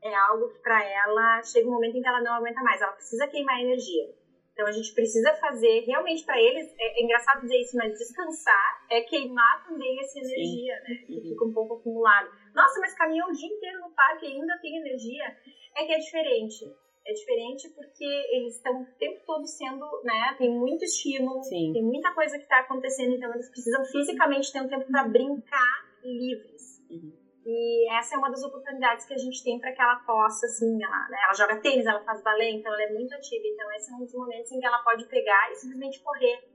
é 0.04 0.14
algo 0.14 0.50
que 0.50 0.60
para 0.60 0.84
ela 0.84 1.42
chega 1.42 1.68
um 1.68 1.72
momento 1.72 1.98
em 1.98 2.02
que 2.02 2.08
ela 2.08 2.22
não 2.22 2.34
aguenta 2.34 2.62
mais, 2.62 2.80
ela 2.80 2.92
precisa 2.92 3.28
queimar 3.28 3.60
energia. 3.60 4.21
Então 4.62 4.70
a 4.70 4.74
gente 4.74 4.94
precisa 4.94 5.34
fazer 5.34 5.80
realmente 5.88 6.24
para 6.24 6.40
eles, 6.40 6.72
é, 6.78 7.00
é, 7.00 7.04
engraçado 7.04 7.42
dizer 7.42 7.58
isso, 7.58 7.76
mas 7.76 7.98
descansar 7.98 8.86
é 8.92 9.02
queimar 9.02 9.66
também 9.68 10.00
essa 10.00 10.20
energia, 10.20 10.76
Sim. 10.76 10.84
né? 10.84 11.04
Que 11.08 11.14
uhum. 11.16 11.22
fica 11.24 11.46
um 11.46 11.52
pouco 11.52 11.74
acumulado. 11.78 12.30
Nossa, 12.54 12.80
mas 12.80 12.94
caminhar 12.94 13.28
o 13.28 13.32
dia 13.32 13.48
inteiro 13.48 13.80
no 13.80 13.90
parque 13.90 14.28
e 14.28 14.34
ainda 14.34 14.56
tem 14.62 14.78
energia 14.78 15.36
é 15.76 15.84
que 15.84 15.94
é 15.94 15.98
diferente. 15.98 16.64
É 17.08 17.12
diferente 17.12 17.70
porque 17.70 18.06
eles 18.06 18.58
estão 18.58 18.84
o 18.84 18.86
tempo 19.00 19.20
todo 19.26 19.48
sendo, 19.48 19.84
né? 20.04 20.36
Tem 20.38 20.52
muito 20.52 20.86
estímulo, 20.86 21.42
Sim. 21.42 21.74
tem 21.74 21.82
muita 21.82 22.14
coisa 22.14 22.38
que 22.38 22.44
está 22.44 22.60
acontecendo, 22.60 23.16
então 23.16 23.34
eles 23.34 23.50
precisam 23.50 23.84
fisicamente 23.86 24.54
ter 24.54 24.62
um 24.62 24.70
tempo 24.70 24.86
para 24.92 25.08
brincar 25.08 25.90
livres. 26.04 26.86
Uhum. 26.88 27.21
E 27.46 27.90
essa 27.94 28.16
é 28.16 28.18
uma 28.18 28.30
das 28.30 28.44
oportunidades 28.44 29.06
que 29.06 29.14
a 29.14 29.18
gente 29.18 29.44
tem 29.44 29.60
para 29.60 29.72
que 29.72 29.82
ela 29.82 29.96
possa, 30.06 30.46
assim, 30.46 30.84
ela, 30.84 31.10
né, 31.10 31.18
ela 31.24 31.34
joga 31.34 31.60
tênis, 31.60 31.86
ela 31.86 32.04
faz 32.04 32.22
balé, 32.22 32.52
então 32.52 32.72
ela 32.72 32.84
é 32.84 32.94
muito 32.94 33.14
ativa. 33.16 33.44
Então 33.46 33.72
esse 33.74 33.92
é 33.92 33.96
um 33.96 34.00
dos 34.00 34.14
momentos 34.14 34.52
em 34.52 34.60
que 34.60 34.66
ela 34.66 34.80
pode 34.80 35.06
pegar 35.06 35.52
e 35.52 35.56
simplesmente 35.56 36.00
correr 36.02 36.48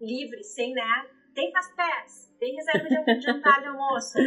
livre, 0.00 0.44
sem, 0.44 0.72
né? 0.74 1.06
Tem 1.34 1.50
fast 1.52 1.74
pass, 1.74 2.34
tem 2.38 2.54
reserva 2.54 2.88
de 2.88 3.20
jantar 3.20 3.60
de 3.60 3.68
almoço, 3.68 4.18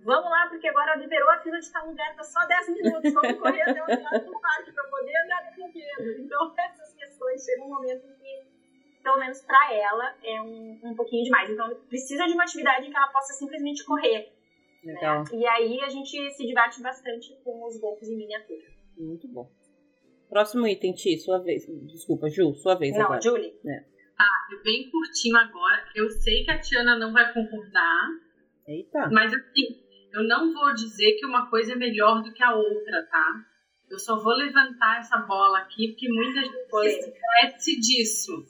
Vamos 0.00 0.30
lá, 0.30 0.46
porque 0.48 0.68
agora 0.68 0.96
liberou 0.96 1.28
a 1.30 1.38
fila 1.40 1.58
de 1.58 1.64
estar 1.64 1.82
lugar, 1.82 2.14
tá 2.14 2.22
só 2.22 2.46
10 2.46 2.68
minutos. 2.70 3.12
Vamos 3.12 3.38
correr 3.38 3.62
até 3.62 3.82
o 3.82 4.02
lado 4.02 4.24
do 4.24 4.40
parque 4.40 4.72
para 4.72 4.84
poder 4.84 5.12
andar 5.24 5.52
brinquedo. 5.52 6.20
Então, 6.20 6.54
essas 6.56 6.94
questões 6.94 7.44
chegam 7.44 7.66
um 7.66 7.70
momento 7.70 8.06
em 8.06 8.14
que, 8.14 8.46
pelo 9.02 9.18
menos 9.18 9.40
para 9.42 9.74
ela, 9.74 10.14
é 10.22 10.40
um, 10.40 10.80
um 10.84 10.94
pouquinho 10.94 11.24
demais. 11.24 11.50
Então, 11.50 11.74
precisa 11.88 12.26
de 12.26 12.32
uma 12.32 12.44
atividade 12.44 12.86
em 12.86 12.90
que 12.90 12.96
ela 12.96 13.08
possa 13.08 13.34
simplesmente 13.34 13.84
correr. 13.84 14.32
Legal. 14.84 15.24
Né? 15.24 15.30
E 15.32 15.46
aí 15.46 15.80
a 15.80 15.88
gente 15.88 16.30
se 16.32 16.46
diverte 16.46 16.80
bastante 16.82 17.36
com 17.42 17.66
os 17.66 17.78
golpes 17.80 18.08
em 18.08 18.16
miniatura. 18.16 18.62
Muito 18.96 19.28
bom. 19.28 19.50
Próximo 20.28 20.66
item, 20.66 20.92
Ti, 20.92 21.18
sua 21.18 21.38
vez. 21.38 21.66
Desculpa, 21.86 22.28
Ju, 22.28 22.54
sua 22.54 22.74
vez 22.74 22.94
não, 22.94 23.04
agora. 23.04 23.20
Julie. 23.20 23.54
É. 23.66 23.80
Tá, 24.16 24.28
bem 24.62 24.90
curtinho 24.90 25.36
agora. 25.36 25.84
Eu 25.94 26.10
sei 26.10 26.44
que 26.44 26.50
a 26.50 26.60
Tiana 26.60 26.98
não 26.98 27.12
vai 27.12 27.32
concordar. 27.32 28.08
Eita. 28.66 29.08
Mas 29.10 29.32
assim, 29.32 29.80
eu 30.12 30.24
não 30.24 30.52
vou 30.52 30.74
dizer 30.74 31.12
que 31.14 31.24
uma 31.24 31.48
coisa 31.48 31.72
é 31.72 31.76
melhor 31.76 32.22
do 32.22 32.32
que 32.32 32.42
a 32.42 32.54
outra, 32.54 33.06
tá? 33.10 33.44
Eu 33.90 33.98
só 33.98 34.22
vou 34.22 34.34
levantar 34.34 34.98
essa 34.98 35.16
bola 35.18 35.60
aqui 35.60 35.88
porque 35.88 36.08
muita 36.12 36.40
gente 36.40 37.06
esquece 37.06 37.80
disso. 37.80 38.44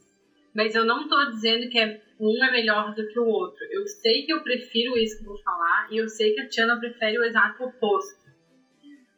Mas 0.54 0.74
eu 0.74 0.84
não 0.84 1.02
estou 1.02 1.30
dizendo 1.30 1.68
que 1.68 1.78
é, 1.78 2.02
um 2.20 2.44
é 2.44 2.50
melhor 2.50 2.94
do 2.94 3.06
que 3.06 3.18
o 3.18 3.26
outro. 3.26 3.64
Eu 3.70 3.86
sei 3.86 4.24
que 4.24 4.32
eu 4.32 4.42
prefiro 4.42 4.96
isso 4.96 5.18
que 5.18 5.24
eu 5.24 5.32
vou 5.32 5.42
falar 5.42 5.88
e 5.90 5.98
eu 5.98 6.08
sei 6.08 6.34
que 6.34 6.40
a 6.40 6.48
Tiana 6.48 6.78
prefere 6.78 7.18
o 7.18 7.24
exato 7.24 7.64
oposto. 7.64 8.28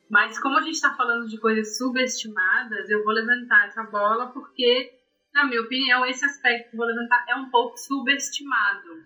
Mas 0.08 0.38
como 0.40 0.58
a 0.58 0.62
gente 0.62 0.74
está 0.74 0.94
falando 0.94 1.28
de 1.28 1.38
coisas 1.38 1.78
subestimadas, 1.78 2.90
eu 2.90 3.04
vou 3.04 3.12
levantar 3.12 3.68
essa 3.68 3.84
bola 3.84 4.26
porque, 4.32 4.92
na 5.32 5.46
minha 5.46 5.60
opinião, 5.60 6.04
esse 6.04 6.24
aspecto 6.24 6.70
que 6.70 6.76
eu 6.76 6.78
vou 6.78 6.86
levantar 6.86 7.24
é 7.28 7.36
um 7.36 7.48
pouco 7.48 7.78
subestimado. 7.78 9.04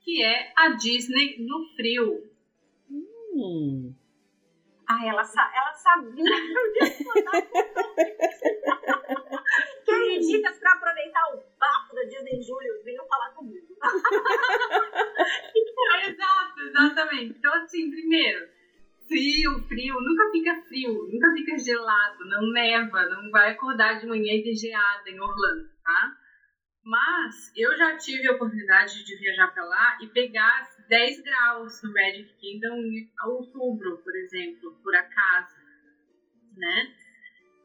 Que 0.00 0.22
é 0.22 0.52
a 0.56 0.70
Disney 0.70 1.36
no 1.40 1.66
frio. 1.74 2.30
Hum. 2.88 3.94
Ah, 4.88 5.06
ela, 5.06 5.24
sa 5.24 5.50
ela 5.54 5.72
sabia 5.72 6.24
Querem 9.84 10.20
dicas 10.20 10.58
pra 10.58 10.72
aproveitar 10.72 11.34
o 11.34 11.42
bafo 11.58 11.94
da 11.94 12.02
Disney 12.04 12.38
em 12.38 12.42
julho? 12.42 12.82
Venham 12.84 13.06
falar 13.06 13.30
comigo. 13.30 13.66
Exato, 16.04 16.60
exatamente. 16.60 17.38
Então, 17.38 17.54
assim, 17.54 17.88
primeiro, 17.90 18.48
frio, 19.06 19.60
frio, 19.68 19.94
nunca 20.00 20.30
fica 20.32 20.60
frio, 20.62 21.08
nunca 21.12 21.32
fica 21.32 21.56
gelado, 21.58 22.24
não 22.24 22.50
neva, 22.52 23.08
não 23.08 23.30
vai 23.30 23.52
acordar 23.52 24.00
de 24.00 24.06
manhã 24.06 24.34
e 24.34 24.42
ter 24.42 24.54
geada 24.54 25.08
em 25.08 25.20
Orlando, 25.20 25.68
tá? 25.84 26.16
Mas 26.84 27.52
eu 27.56 27.76
já 27.76 27.96
tive 27.96 28.26
a 28.28 28.32
oportunidade 28.32 29.04
de 29.04 29.16
viajar 29.16 29.52
para 29.52 29.64
lá 29.64 29.98
e 30.02 30.08
pegar 30.08 30.68
10 30.92 31.22
graus 31.22 31.82
no 31.82 31.90
Magic 31.90 32.34
Kingdom 32.38 32.76
em 32.76 33.10
outubro, 33.24 33.96
por 34.04 34.14
exemplo, 34.14 34.78
por 34.82 34.94
acaso, 34.94 35.56
né? 36.54 36.94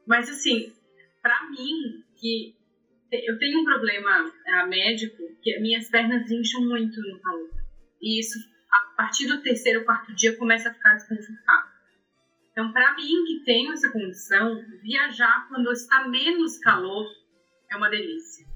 Mas 0.06 0.30
assim, 0.30 0.72
para 1.20 1.50
mim, 1.50 2.02
que 2.16 2.56
eu 3.12 3.38
tenho 3.38 3.60
um 3.60 3.64
problema 3.64 4.24
uh, 4.24 4.66
médico, 4.66 5.22
que 5.42 5.60
minhas 5.60 5.90
pernas 5.90 6.30
incham 6.30 6.62
muito 6.62 6.98
no 7.02 7.20
calor. 7.20 7.50
E 8.00 8.18
isso, 8.18 8.38
a 8.72 8.96
partir 8.96 9.26
do 9.26 9.42
terceiro, 9.42 9.84
quarto 9.84 10.14
dia, 10.14 10.34
começa 10.38 10.70
a 10.70 10.72
ficar 10.72 10.94
desconfortável. 10.94 11.72
Então, 12.50 12.72
para 12.72 12.94
mim, 12.96 13.24
que 13.26 13.44
tenho 13.44 13.74
essa 13.74 13.92
condição, 13.92 14.58
viajar 14.80 15.46
quando 15.50 15.70
está 15.70 16.08
menos 16.08 16.56
calor 16.60 17.06
é 17.70 17.76
uma 17.76 17.90
delícia. 17.90 18.46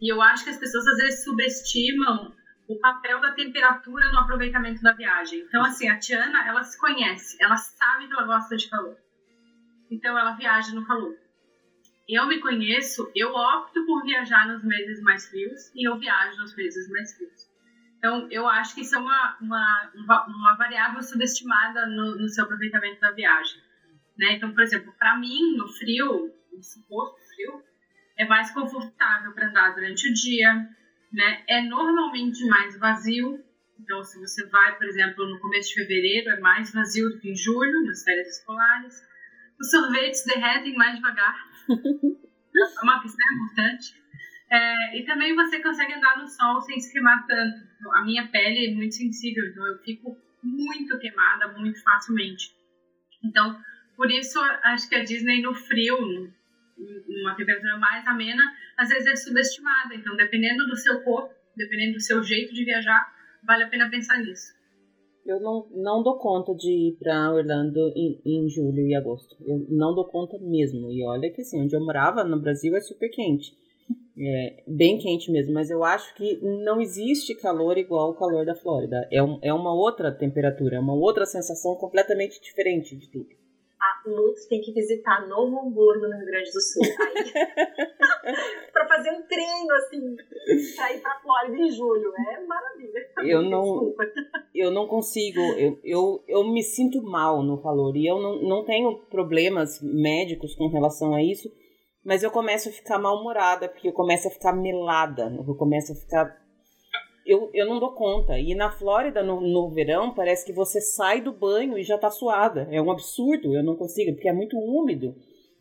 E 0.00 0.12
eu 0.12 0.20
acho 0.20 0.42
que 0.42 0.50
as 0.50 0.58
pessoas 0.58 0.84
às 0.88 0.96
vezes 0.96 1.22
subestimam 1.22 2.35
o 2.68 2.78
papel 2.80 3.20
da 3.20 3.32
temperatura 3.32 4.10
no 4.10 4.18
aproveitamento 4.18 4.82
da 4.82 4.92
viagem. 4.92 5.40
Então, 5.40 5.64
assim, 5.64 5.88
a 5.88 5.98
Tiana, 5.98 6.46
ela 6.46 6.62
se 6.64 6.78
conhece, 6.78 7.36
ela 7.40 7.56
sabe 7.56 8.06
que 8.06 8.12
ela 8.12 8.24
gosta 8.24 8.56
de 8.56 8.68
calor. 8.68 8.96
Então, 9.90 10.18
ela 10.18 10.32
viaja 10.32 10.74
no 10.74 10.86
calor. 10.86 11.14
Eu 12.08 12.26
me 12.26 12.40
conheço, 12.40 13.10
eu 13.14 13.32
opto 13.32 13.84
por 13.84 14.02
viajar 14.04 14.46
nos 14.46 14.64
meses 14.64 15.00
mais 15.02 15.28
frios 15.28 15.72
e 15.74 15.88
eu 15.88 15.98
viajo 15.98 16.38
nos 16.38 16.56
meses 16.56 16.88
mais 16.90 17.16
frios. 17.16 17.46
Então, 17.98 18.28
eu 18.30 18.46
acho 18.48 18.74
que 18.74 18.82
isso 18.82 18.94
é 18.94 18.98
uma, 18.98 19.36
uma, 19.40 19.92
uma 20.28 20.56
variável 20.56 21.02
subestimada 21.02 21.86
no, 21.86 22.16
no 22.16 22.28
seu 22.28 22.44
aproveitamento 22.44 23.00
da 23.00 23.10
viagem. 23.10 23.60
Né? 24.16 24.32
Então, 24.34 24.52
por 24.52 24.62
exemplo, 24.62 24.92
para 24.98 25.16
mim, 25.18 25.56
no 25.56 25.68
frio, 25.68 26.32
no 26.52 26.62
suposto 26.62 27.20
frio, 27.34 27.62
é 28.16 28.24
mais 28.24 28.50
confortável 28.52 29.32
para 29.32 29.48
andar 29.48 29.74
durante 29.74 30.08
o 30.08 30.14
dia, 30.14 30.68
né? 31.12 31.42
É 31.48 31.62
normalmente 31.62 32.44
mais 32.46 32.78
vazio. 32.78 33.42
Então, 33.78 34.02
se 34.02 34.18
você 34.18 34.46
vai, 34.46 34.76
por 34.76 34.86
exemplo, 34.86 35.26
no 35.26 35.38
começo 35.38 35.68
de 35.68 35.74
fevereiro, 35.74 36.30
é 36.30 36.40
mais 36.40 36.72
vazio 36.72 37.08
do 37.10 37.20
que 37.20 37.30
em 37.30 37.36
julho, 37.36 37.84
nas 37.84 38.02
férias 38.02 38.28
escolares. 38.28 38.94
Os 39.60 39.70
sorvetes 39.70 40.24
derretem 40.24 40.74
mais 40.74 40.96
devagar. 40.96 41.36
é 41.68 42.82
uma 42.82 43.02
questão 43.02 43.34
importante. 43.34 43.94
É, 44.50 44.98
e 44.98 45.04
também 45.04 45.34
você 45.34 45.60
consegue 45.60 45.94
andar 45.94 46.18
no 46.18 46.28
sol 46.28 46.60
sem 46.62 46.78
se 46.78 46.92
queimar 46.92 47.26
tanto. 47.26 47.66
A 47.94 48.04
minha 48.04 48.28
pele 48.28 48.66
é 48.66 48.74
muito 48.74 48.94
sensível, 48.94 49.44
então 49.46 49.66
eu 49.66 49.78
fico 49.78 50.16
muito 50.42 50.98
queimada 50.98 51.48
muito 51.58 51.82
facilmente. 51.82 52.54
Então, 53.24 53.60
por 53.96 54.10
isso, 54.10 54.38
acho 54.40 54.88
que 54.88 54.94
a 54.94 55.02
Disney 55.02 55.42
no 55.42 55.54
frio, 55.54 56.32
uma 56.78 57.34
temperatura 57.34 57.78
mais 57.78 58.06
amena, 58.06 58.42
às 58.76 58.88
vezes 58.88 59.06
é 59.06 59.16
subestimada. 59.16 59.94
Então, 59.94 60.14
dependendo 60.16 60.66
do 60.66 60.76
seu 60.76 61.02
corpo, 61.02 61.34
dependendo 61.56 61.94
do 61.94 62.00
seu 62.00 62.22
jeito 62.22 62.52
de 62.52 62.64
viajar, 62.64 63.06
vale 63.44 63.64
a 63.64 63.68
pena 63.68 63.90
pensar 63.90 64.18
nisso. 64.18 64.54
Eu 65.24 65.40
não, 65.40 65.66
não 65.72 66.02
dou 66.02 66.18
conta 66.18 66.54
de 66.54 66.70
ir 66.70 66.96
para 66.98 67.32
Orlando 67.32 67.92
em, 67.96 68.20
em 68.24 68.48
julho 68.48 68.86
e 68.86 68.94
agosto. 68.94 69.36
Eu 69.40 69.66
não 69.68 69.94
dou 69.94 70.04
conta 70.04 70.38
mesmo. 70.38 70.92
E 70.92 71.04
olha 71.04 71.32
que 71.32 71.40
assim, 71.40 71.62
onde 71.62 71.74
eu 71.74 71.84
morava 71.84 72.22
no 72.22 72.40
Brasil 72.40 72.76
é 72.76 72.80
super 72.80 73.08
quente. 73.08 73.52
É 74.18 74.62
bem 74.66 74.98
quente 74.98 75.30
mesmo, 75.30 75.52
mas 75.52 75.68
eu 75.68 75.84
acho 75.84 76.14
que 76.14 76.38
não 76.42 76.80
existe 76.80 77.34
calor 77.34 77.76
igual 77.76 78.10
o 78.10 78.14
calor 78.14 78.46
da 78.46 78.54
Flórida. 78.54 79.06
É, 79.10 79.22
um, 79.22 79.38
é 79.42 79.52
uma 79.52 79.74
outra 79.74 80.12
temperatura, 80.12 80.76
é 80.76 80.80
uma 80.80 80.94
outra 80.94 81.26
sensação 81.26 81.74
completamente 81.74 82.40
diferente 82.40 82.96
de 82.96 83.10
tudo 83.10 83.28
Lutz 84.06 84.46
tem 84.46 84.60
que 84.60 84.72
visitar 84.72 85.26
Novo 85.28 85.60
Hamburgo, 85.60 86.06
no 86.06 86.16
Rio 86.16 86.26
Grande 86.26 86.50
do 86.50 86.60
Sul. 86.60 86.82
para 88.72 88.88
fazer 88.88 89.10
um 89.10 89.22
treino, 89.22 89.72
assim, 89.76 90.16
pra 90.76 90.92
ir 90.92 91.00
pra 91.00 91.20
Flórida 91.20 91.56
em 91.56 91.70
julho. 91.70 92.12
É 92.30 92.46
maravilha. 92.46 93.10
Eu 93.24 93.42
não, 93.42 93.94
eu 94.54 94.70
não 94.70 94.86
consigo, 94.86 95.40
eu, 95.40 95.78
eu, 95.84 96.24
eu 96.26 96.44
me 96.44 96.62
sinto 96.62 97.02
mal 97.02 97.42
no 97.42 97.62
calor. 97.62 97.96
E 97.96 98.06
eu 98.06 98.20
não, 98.20 98.42
não 98.42 98.64
tenho 98.64 98.96
problemas 99.06 99.80
médicos 99.82 100.54
com 100.54 100.68
relação 100.68 101.14
a 101.14 101.22
isso, 101.22 101.50
mas 102.04 102.22
eu 102.22 102.30
começo 102.30 102.68
a 102.68 102.72
ficar 102.72 102.98
mal-humorada, 102.98 103.68
porque 103.68 103.88
eu 103.88 103.92
começo 103.92 104.28
a 104.28 104.30
ficar 104.30 104.52
melada, 104.52 105.34
eu 105.46 105.54
começo 105.56 105.92
a 105.92 105.96
ficar 105.96 106.45
eu, 107.26 107.50
eu 107.52 107.66
não 107.66 107.80
dou 107.80 107.92
conta. 107.92 108.38
E 108.38 108.54
na 108.54 108.70
Flórida, 108.70 109.22
no, 109.22 109.40
no 109.40 109.68
verão, 109.68 110.14
parece 110.14 110.46
que 110.46 110.52
você 110.52 110.80
sai 110.80 111.20
do 111.20 111.32
banho 111.32 111.76
e 111.76 111.82
já 111.82 111.98
tá 111.98 112.10
suada. 112.10 112.68
É 112.70 112.80
um 112.80 112.90
absurdo, 112.90 113.54
eu 113.54 113.62
não 113.62 113.76
consigo, 113.76 114.12
porque 114.12 114.28
é 114.28 114.32
muito 114.32 114.56
úmido 114.56 115.14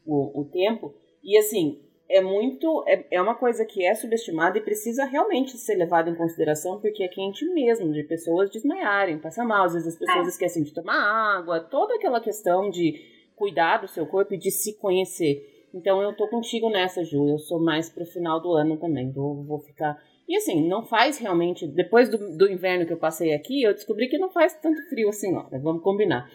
o, 0.06 0.42
o 0.42 0.46
tempo. 0.46 0.94
E 1.24 1.38
assim, 1.38 1.82
é 2.08 2.22
muito. 2.22 2.84
É, 2.88 3.06
é 3.12 3.22
uma 3.22 3.36
coisa 3.36 3.66
que 3.66 3.84
é 3.84 3.96
subestimada 3.96 4.58
e 4.58 4.62
precisa 4.62 5.06
realmente 5.06 5.58
ser 5.58 5.76
levada 5.76 6.10
em 6.10 6.16
consideração, 6.16 6.80
porque 6.80 7.04
é 7.04 7.08
quente 7.08 7.44
mesmo, 7.46 7.92
de 7.92 8.04
pessoas 8.04 8.50
desmaiarem, 8.52 9.18
passar 9.18 9.44
mal. 9.44 9.66
Às 9.66 9.74
vezes 9.74 9.94
as 9.94 10.00
pessoas 10.00 10.28
é. 10.28 10.30
esquecem 10.30 10.64
de 10.64 10.74
tomar 10.74 11.38
água, 11.38 11.60
toda 11.60 11.96
aquela 11.96 12.22
questão 12.22 12.70
de 12.70 13.02
cuidar 13.36 13.78
do 13.78 13.88
seu 13.88 14.06
corpo 14.06 14.34
e 14.36 14.38
de 14.38 14.52
se 14.52 14.78
conhecer. 14.78 15.68
Então 15.74 16.02
eu 16.02 16.16
tô 16.16 16.28
contigo 16.28 16.70
nessa, 16.70 17.04
Ju. 17.04 17.28
Eu 17.28 17.40
sou 17.40 17.60
mais 17.60 17.90
pro 17.90 18.06
final 18.06 18.40
do 18.40 18.54
ano 18.54 18.78
também. 18.78 19.12
Vou, 19.12 19.44
vou 19.44 19.60
ficar 19.60 19.98
e 20.28 20.36
assim, 20.36 20.68
não 20.68 20.84
faz 20.84 21.18
realmente. 21.18 21.68
Depois 21.68 22.10
do, 22.10 22.36
do 22.36 22.52
inverno 22.52 22.86
que 22.86 22.94
eu 22.94 22.98
passei 22.98 23.34
aqui, 23.34 23.62
eu 23.62 23.74
descobri 23.74 24.08
que 24.08 24.18
não 24.18 24.32
faz 24.32 24.54
tanto 24.60 24.82
frio 24.90 25.10
assim, 25.10 25.36
ó. 25.36 25.48
Vamos 25.62 25.84
combinar. 25.84 26.30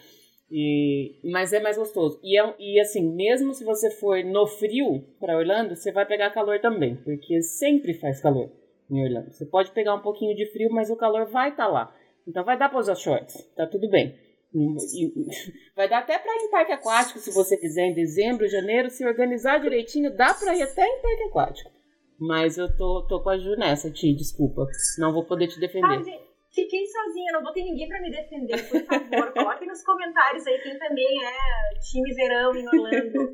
E, 0.49 1.19
mas 1.31 1.53
é 1.53 1.59
mais 1.59 1.77
gostoso. 1.77 2.19
E, 2.23 2.39
é, 2.39 2.55
e 2.59 2.79
assim, 2.79 3.01
mesmo 3.15 3.53
se 3.53 3.63
você 3.63 3.89
for 3.89 4.23
no 4.23 4.45
frio 4.47 5.01
para 5.19 5.37
Orlando, 5.37 5.75
você 5.75 5.91
vai 5.91 6.05
pegar 6.05 6.29
calor 6.31 6.59
também, 6.59 6.97
porque 6.97 7.41
sempre 7.41 7.93
faz 7.93 8.21
calor 8.21 8.51
em 8.89 9.03
Orlando. 9.03 9.31
Você 9.31 9.45
pode 9.45 9.71
pegar 9.71 9.95
um 9.95 10.01
pouquinho 10.01 10.35
de 10.35 10.45
frio, 10.47 10.69
mas 10.71 10.89
o 10.89 10.97
calor 10.97 11.25
vai 11.25 11.49
estar 11.49 11.65
tá 11.65 11.71
lá. 11.71 11.95
Então 12.27 12.43
vai 12.43 12.57
dar 12.57 12.69
para 12.69 12.79
usar 12.79 12.95
shorts, 12.95 13.49
tá 13.55 13.65
tudo 13.65 13.89
bem. 13.89 14.13
E, 14.53 15.13
vai 15.75 15.87
dar 15.87 15.99
até 15.99 16.17
para 16.17 16.35
ir 16.35 16.45
em 16.45 16.51
parque 16.51 16.73
aquático 16.73 17.19
se 17.19 17.33
você 17.33 17.55
quiser 17.55 17.87
em 17.87 17.93
dezembro, 17.93 18.47
janeiro, 18.47 18.89
se 18.89 19.05
organizar 19.05 19.59
direitinho, 19.59 20.15
dá 20.15 20.33
para 20.33 20.55
ir 20.55 20.63
até 20.63 20.85
em 20.85 21.01
parque 21.01 21.23
aquático. 21.23 21.80
Mas 22.21 22.55
eu 22.55 22.69
tô, 22.77 23.01
tô 23.09 23.19
com 23.23 23.29
a 23.29 23.37
Ju 23.37 23.55
nessa, 23.57 23.89
Ti, 23.89 24.13
desculpa. 24.13 24.67
Não 24.99 25.11
vou 25.11 25.25
poder 25.25 25.47
te 25.47 25.59
defender. 25.59 25.87
Ah, 25.87 26.03
gente, 26.03 26.21
fiquei 26.53 26.85
sozinha, 26.85 27.31
não 27.33 27.41
vou 27.41 27.51
ter 27.51 27.63
ninguém 27.63 27.87
pra 27.87 27.99
me 27.99 28.11
defender, 28.11 28.61
por 28.69 28.79
favor. 28.85 29.33
Coloque 29.33 29.65
nos 29.65 29.83
comentários 29.83 30.45
aí 30.45 30.59
quem 30.59 30.77
também 30.77 31.25
é 31.25 31.79
time 31.81 32.13
verão 32.13 32.55
em 32.55 32.67
Orlando. 32.67 33.33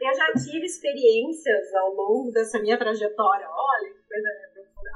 eu 0.00 0.14
já 0.14 0.32
tive 0.42 0.64
experiências 0.64 1.74
ao 1.74 1.92
longo 1.92 2.32
dessa 2.32 2.58
minha 2.60 2.78
trajetória. 2.78 3.46
Olha 3.46 3.92
que 3.92 4.08
coisa 4.08 4.28
profunda. 4.54 4.90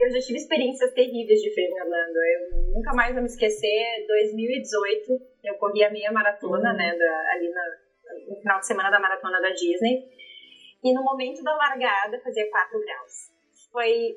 Eu 0.00 0.10
já 0.12 0.20
tive 0.20 0.38
experiências 0.38 0.92
terríveis 0.92 1.40
de 1.40 1.52
frio 1.52 1.66
em 1.66 1.80
Orlando. 1.80 2.18
Eu 2.18 2.72
nunca 2.72 2.94
mais 2.94 3.12
vou 3.14 3.22
me 3.22 3.28
esquecer. 3.28 4.06
2018, 4.06 5.10
eu 5.42 5.54
corri 5.54 5.82
a 5.82 5.90
meia 5.90 6.12
maratona, 6.12 6.70
uhum. 6.70 6.76
né, 6.76 6.96
da, 6.96 7.32
ali 7.32 7.50
na, 7.50 7.62
no 8.28 8.36
final 8.40 8.60
de 8.60 8.66
semana 8.66 8.90
da 8.90 9.00
maratona 9.00 9.40
da 9.40 9.50
Disney. 9.50 10.13
E 10.84 10.92
no 10.92 11.02
momento 11.02 11.42
da 11.42 11.56
largada 11.56 12.20
fazia 12.20 12.48
4 12.50 12.78
graus. 12.78 13.32
Foi 13.72 14.16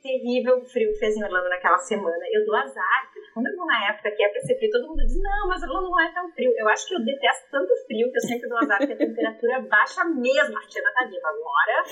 terrível 0.00 0.58
o 0.58 0.64
frio 0.64 0.92
que 0.92 0.98
fez 0.98 1.16
em 1.16 1.24
Orlando 1.24 1.48
naquela 1.48 1.78
semana. 1.78 2.24
Eu 2.32 2.46
dou 2.46 2.54
azar, 2.56 3.10
porque 3.12 3.28
quando 3.32 3.46
eu 3.48 3.56
vou 3.56 3.66
na 3.66 3.90
época 3.90 4.10
que 4.10 4.22
é 4.22 4.28
pra 4.28 4.40
ser 4.40 4.56
frio, 4.58 4.70
todo 4.70 4.88
mundo 4.88 5.04
diz, 5.04 5.20
não, 5.20 5.48
mas 5.48 5.62
Orlando 5.62 5.90
não 5.90 6.00
é 6.00 6.12
tão 6.12 6.30
frio. 6.30 6.52
Eu 6.56 6.68
acho 6.68 6.86
que 6.88 6.94
eu 6.94 7.04
detesto 7.04 7.50
tanto 7.50 7.74
frio 7.86 8.10
que 8.10 8.18
eu 8.18 8.22
sempre 8.22 8.48
dou 8.48 8.58
azar, 8.58 8.78
porque 8.78 8.92
a 8.92 8.96
temperatura 8.96 9.60
baixa 9.62 10.04
mesmo. 10.04 10.58
A 10.58 10.66
Tina 10.66 10.92
tá 10.92 11.04
viva 11.06 11.28
agora. 11.28 11.84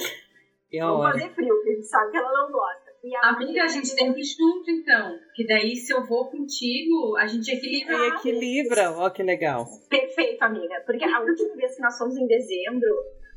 É 0.72 0.80
Vamos 0.80 1.12
fazer 1.12 1.30
frio, 1.34 1.54
porque 1.54 1.70
a 1.70 1.74
gente 1.74 1.86
sabe 1.86 2.10
que 2.12 2.16
ela 2.16 2.32
não 2.32 2.52
gosta. 2.52 2.90
E 3.02 3.16
a 3.16 3.30
Amiga, 3.30 3.64
a 3.64 3.68
gente 3.68 3.94
tem 3.96 4.12
que 4.12 4.20
ir 4.20 4.24
junto, 4.24 4.70
então. 4.70 5.18
Que 5.34 5.44
daí, 5.46 5.74
se 5.74 5.92
eu 5.92 6.06
vou 6.06 6.30
contigo, 6.30 7.16
a 7.16 7.26
gente 7.26 7.50
equilibra. 7.50 7.96
E 7.96 8.08
equilibra, 8.10 8.92
ó, 8.92 9.10
que 9.10 9.22
legal. 9.22 9.66
Perfeito, 9.88 10.40
amiga. 10.42 10.82
Porque 10.86 11.04
a 11.04 11.20
última 11.20 11.56
vez 11.56 11.74
que 11.74 11.82
nós 11.82 11.96
fomos 11.98 12.16
em 12.16 12.26
dezembro, 12.26 12.88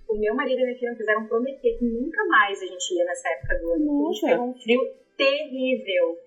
o 0.07 0.17
meu 0.17 0.35
marido 0.35 0.59
e 0.59 0.65
minha 0.65 0.77
filha 0.77 0.95
fizeram 0.95 1.27
prometer 1.27 1.77
que 1.77 1.85
nunca 1.85 2.25
mais 2.25 2.61
a 2.61 2.65
gente 2.65 2.95
ia 2.95 3.05
nessa 3.05 3.29
época 3.29 3.59
do 3.59 3.73
ano. 3.73 4.09
A 4.09 4.13
gente 4.13 4.25
pegou 4.25 4.49
um 4.49 4.53
frio 4.53 4.81
terrível. 5.17 6.17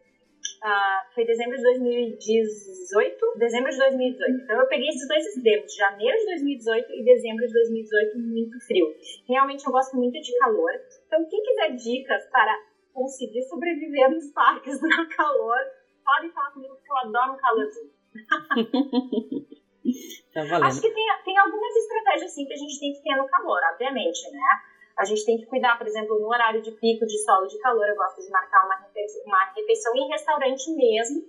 Uh, 0.57 1.15
foi 1.15 1.25
dezembro 1.25 1.57
de 1.57 1.63
2018, 1.63 3.35
dezembro 3.39 3.71
de 3.71 3.79
2018. 3.79 4.43
Então 4.43 4.61
eu 4.61 4.67
peguei 4.69 4.89
esses 4.89 5.07
dois 5.07 5.27
extremos, 5.27 5.75
janeiro 5.75 6.19
de 6.19 6.25
2018 6.27 6.93
e 6.93 7.05
dezembro 7.05 7.47
de 7.47 7.53
2018, 7.53 8.19
muito 8.19 8.67
frio. 8.67 8.87
Realmente 9.29 9.67
eu 9.67 9.73
gosto 9.73 9.97
muito 9.97 10.21
de 10.21 10.39
calor. 10.39 10.73
Então 11.07 11.25
quem 11.29 11.43
quiser 11.43 11.77
dicas 11.77 12.25
para 12.31 12.57
conseguir 12.93 13.43
sobreviver 13.43 14.11
nos 14.11 14.33
parques 14.33 14.81
no 14.81 15.09
calor, 15.09 15.59
podem 16.05 16.31
falar 16.33 16.53
comigo 16.53 16.75
porque 16.75 16.91
eu 16.91 16.97
adoro 16.97 17.33
um 17.33 17.37
calorzinho. 17.37 17.91
Tá 20.33 20.43
valendo. 20.45 20.67
Acho 20.67 20.81
que 20.81 20.91
tem, 20.91 21.07
tem 21.25 21.39
algumas 21.39 21.77
estratégias 21.77 22.31
assim 22.31 22.47
que 22.47 22.53
a 22.53 22.57
gente 22.57 22.81
tem 22.81 22.93
que 22.93 23.03
ter 23.03 23.17
no 23.17 23.27
calor, 23.27 23.61
obviamente, 23.73 24.31
né? 24.31 24.49
A 24.99 25.05
gente 25.05 25.25
tem 25.27 25.37
que 25.39 25.47
cuidar, 25.47 25.77
por 25.77 25.87
exemplo, 25.87 26.19
no 26.19 26.29
horário 26.29 26.63
de 26.63 26.73
pico 26.73 27.07
de 27.07 27.19
sol 27.25 27.45
e 27.45 27.49
de 27.49 27.59
calor, 27.59 27.87
eu 27.87 27.97
gosto 27.97 28.23
de 28.23 28.31
marcar 28.31 28.65
uma 28.65 28.77
refeição, 28.77 29.23
uma 29.27 29.45
refeição 29.55 29.95
em 29.95 30.09
restaurante 30.09 30.75
mesmo, 30.75 31.21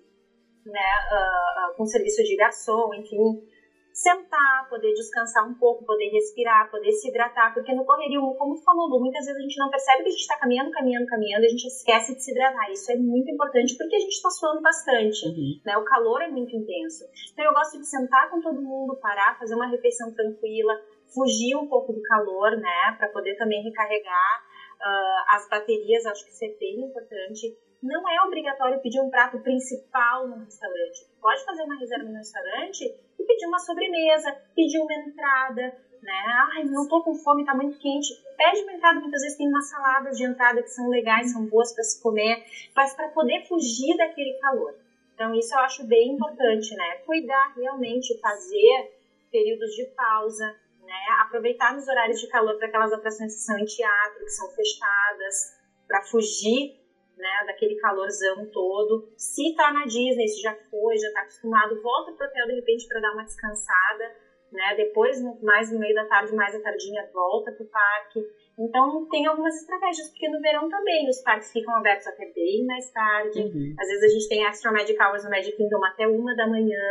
né? 0.66 0.92
Uh, 1.12 1.72
uh, 1.72 1.76
com 1.76 1.86
serviço 1.86 2.24
de 2.24 2.36
garçom, 2.36 2.94
enfim 2.94 3.57
sentar, 3.98 4.70
poder 4.70 4.94
descansar 4.94 5.50
um 5.50 5.56
pouco, 5.56 5.84
poder 5.84 6.10
respirar, 6.10 6.70
poder 6.70 6.92
se 6.92 7.10
hidratar, 7.10 7.52
porque 7.52 7.74
no 7.74 7.84
correria, 7.84 8.20
como 8.38 8.54
tu 8.54 8.64
falou, 8.64 8.88
Lu, 8.88 9.00
muitas 9.00 9.26
vezes 9.26 9.40
a 9.40 9.42
gente 9.42 9.58
não 9.58 9.72
percebe 9.72 10.04
que 10.04 10.10
a 10.10 10.12
gente 10.12 10.22
está 10.22 10.38
caminhando, 10.38 10.70
caminhando, 10.70 11.08
caminhando, 11.08 11.46
a 11.46 11.50
gente 11.50 11.66
esquece 11.66 12.14
de 12.14 12.24
se 12.24 12.30
hidratar. 12.30 12.72
Isso 12.72 12.92
é 12.92 12.96
muito 12.96 13.32
importante 13.32 13.76
porque 13.76 13.96
a 13.96 14.00
gente 14.00 14.14
está 14.14 14.30
suando 14.30 14.62
bastante, 14.62 15.28
uhum. 15.28 15.60
né? 15.66 15.76
O 15.78 15.84
calor 15.84 16.22
é 16.22 16.28
muito 16.28 16.56
intenso. 16.56 17.06
Então 17.34 17.44
eu 17.44 17.54
gosto 17.54 17.80
de 17.80 17.88
sentar 17.88 18.30
com 18.30 18.40
todo 18.40 18.62
mundo, 18.62 18.96
parar, 19.02 19.40
fazer 19.40 19.56
uma 19.56 19.68
refeição 19.68 20.14
tranquila, 20.14 20.80
fugir 21.12 21.56
um 21.56 21.68
pouco 21.68 21.92
do 21.92 22.02
calor, 22.04 22.52
né, 22.52 22.96
para 23.00 23.10
poder 23.10 23.36
também 23.36 23.64
recarregar. 23.64 24.46
Uh, 24.78 25.24
as 25.30 25.50
baterias, 25.50 26.06
acho 26.06 26.24
que 26.24 26.32
isso 26.32 26.46
é 26.46 26.54
bem 26.60 26.86
importante. 26.86 27.58
Não 27.82 28.08
é 28.08 28.22
obrigatório 28.28 28.80
pedir 28.80 29.02
um 29.02 29.10
prato 29.10 29.40
principal 29.42 30.28
no 30.28 30.38
restaurante. 30.46 31.00
Pode 31.20 31.44
fazer 31.44 31.64
uma 31.64 31.80
reserva 31.80 32.06
no 32.06 32.16
restaurante 32.16 32.86
pedir 33.28 33.46
uma 33.46 33.60
sobremesa, 33.60 34.32
pedir 34.56 34.80
uma 34.80 34.94
entrada, 34.94 35.78
né? 36.02 36.24
Ai, 36.54 36.64
não 36.64 36.88
tô 36.88 37.04
com 37.04 37.14
fome, 37.16 37.46
tá 37.46 37.54
muito 37.54 37.78
quente. 37.78 38.14
Pede 38.38 38.62
uma 38.64 38.74
entrada, 38.74 39.00
muitas 39.00 39.22
vezes 39.22 39.38
tem 39.38 39.48
umas 39.48 39.70
saladas 39.70 40.18
de 40.18 40.26
entrada 40.26 40.64
que 40.64 40.70
são 40.70 40.90
legais, 40.90 41.32
são 41.32 41.46
boas 41.46 41.74
para 41.74 41.84
se 41.84 42.02
comer, 42.02 42.46
mas 42.76 42.94
para 42.94 43.10
poder 43.10 43.46
fugir 43.48 43.96
daquele 43.98 44.34
calor. 44.40 44.74
Então, 45.14 45.34
isso 45.34 45.54
eu 45.54 45.60
acho 45.60 45.86
bem 45.86 46.14
importante, 46.14 46.76
né? 46.76 46.98
Cuidar 47.06 47.54
realmente, 47.56 48.20
fazer 48.20 48.94
períodos 49.32 49.72
de 49.76 49.86
pausa, 49.96 50.46
né? 50.84 51.06
Aproveitar 51.22 51.74
nos 51.74 51.88
horários 51.88 52.22
de 52.22 52.28
calor 52.28 52.56
para 52.58 52.68
aquelas 52.68 52.94
atrações 52.94 53.34
que 53.34 53.42
são 53.42 53.58
em 53.58 53.66
teatro, 53.66 54.24
que 54.24 54.32
são 54.32 54.48
fechadas, 54.52 55.58
para 55.88 56.04
fugir 56.04 56.80
né, 57.18 57.44
daquele 57.46 57.76
calorzão 57.76 58.46
todo. 58.52 59.12
Se 59.18 59.54
tá 59.56 59.72
na 59.74 59.86
Disney, 59.86 60.28
se 60.28 60.42
já 60.42 60.54
foi, 60.70 60.98
já 60.98 61.12
tá 61.12 61.22
acostumado, 61.22 61.82
volta 61.82 62.14
pro 62.14 62.28
hotel 62.28 62.48
de 62.48 62.56
repente 62.56 62.88
para 62.88 63.02
dar 63.02 63.14
uma 63.14 63.24
descansada, 63.24 64.16
né? 64.52 64.76
Depois, 64.76 65.22
mais 65.42 65.72
no 65.72 65.80
meio 65.80 65.94
da 65.94 66.06
tarde, 66.06 66.36
mais 66.36 66.56
a 66.56 66.62
tardinha, 66.62 67.10
volta 67.14 67.52
pro 67.52 67.66
parque. 67.66 68.24
Então, 68.58 69.08
tem 69.10 69.26
algumas 69.26 69.56
estratégias, 69.56 70.10
porque 70.10 70.30
no 70.30 70.42
verão 70.42 70.70
também 70.70 71.10
os 71.10 71.22
parques 71.22 71.52
ficam 71.52 71.76
abertos 71.76 72.08
até 72.08 72.26
bem 72.32 72.66
mais 72.66 72.90
tarde. 72.92 73.40
Uhum. 73.42 73.76
Às 73.80 73.88
vezes 73.88 74.04
a 74.04 74.14
gente 74.14 74.30
tem 74.30 74.46
Extra 74.46 74.72
Magic 74.72 75.02
Hours 75.02 75.24
no 75.24 75.30
Magic 75.30 75.56
Kingdom 75.58 75.84
até 75.86 76.08
uma 76.08 76.36
da 76.36 76.48
manhã. 76.48 76.84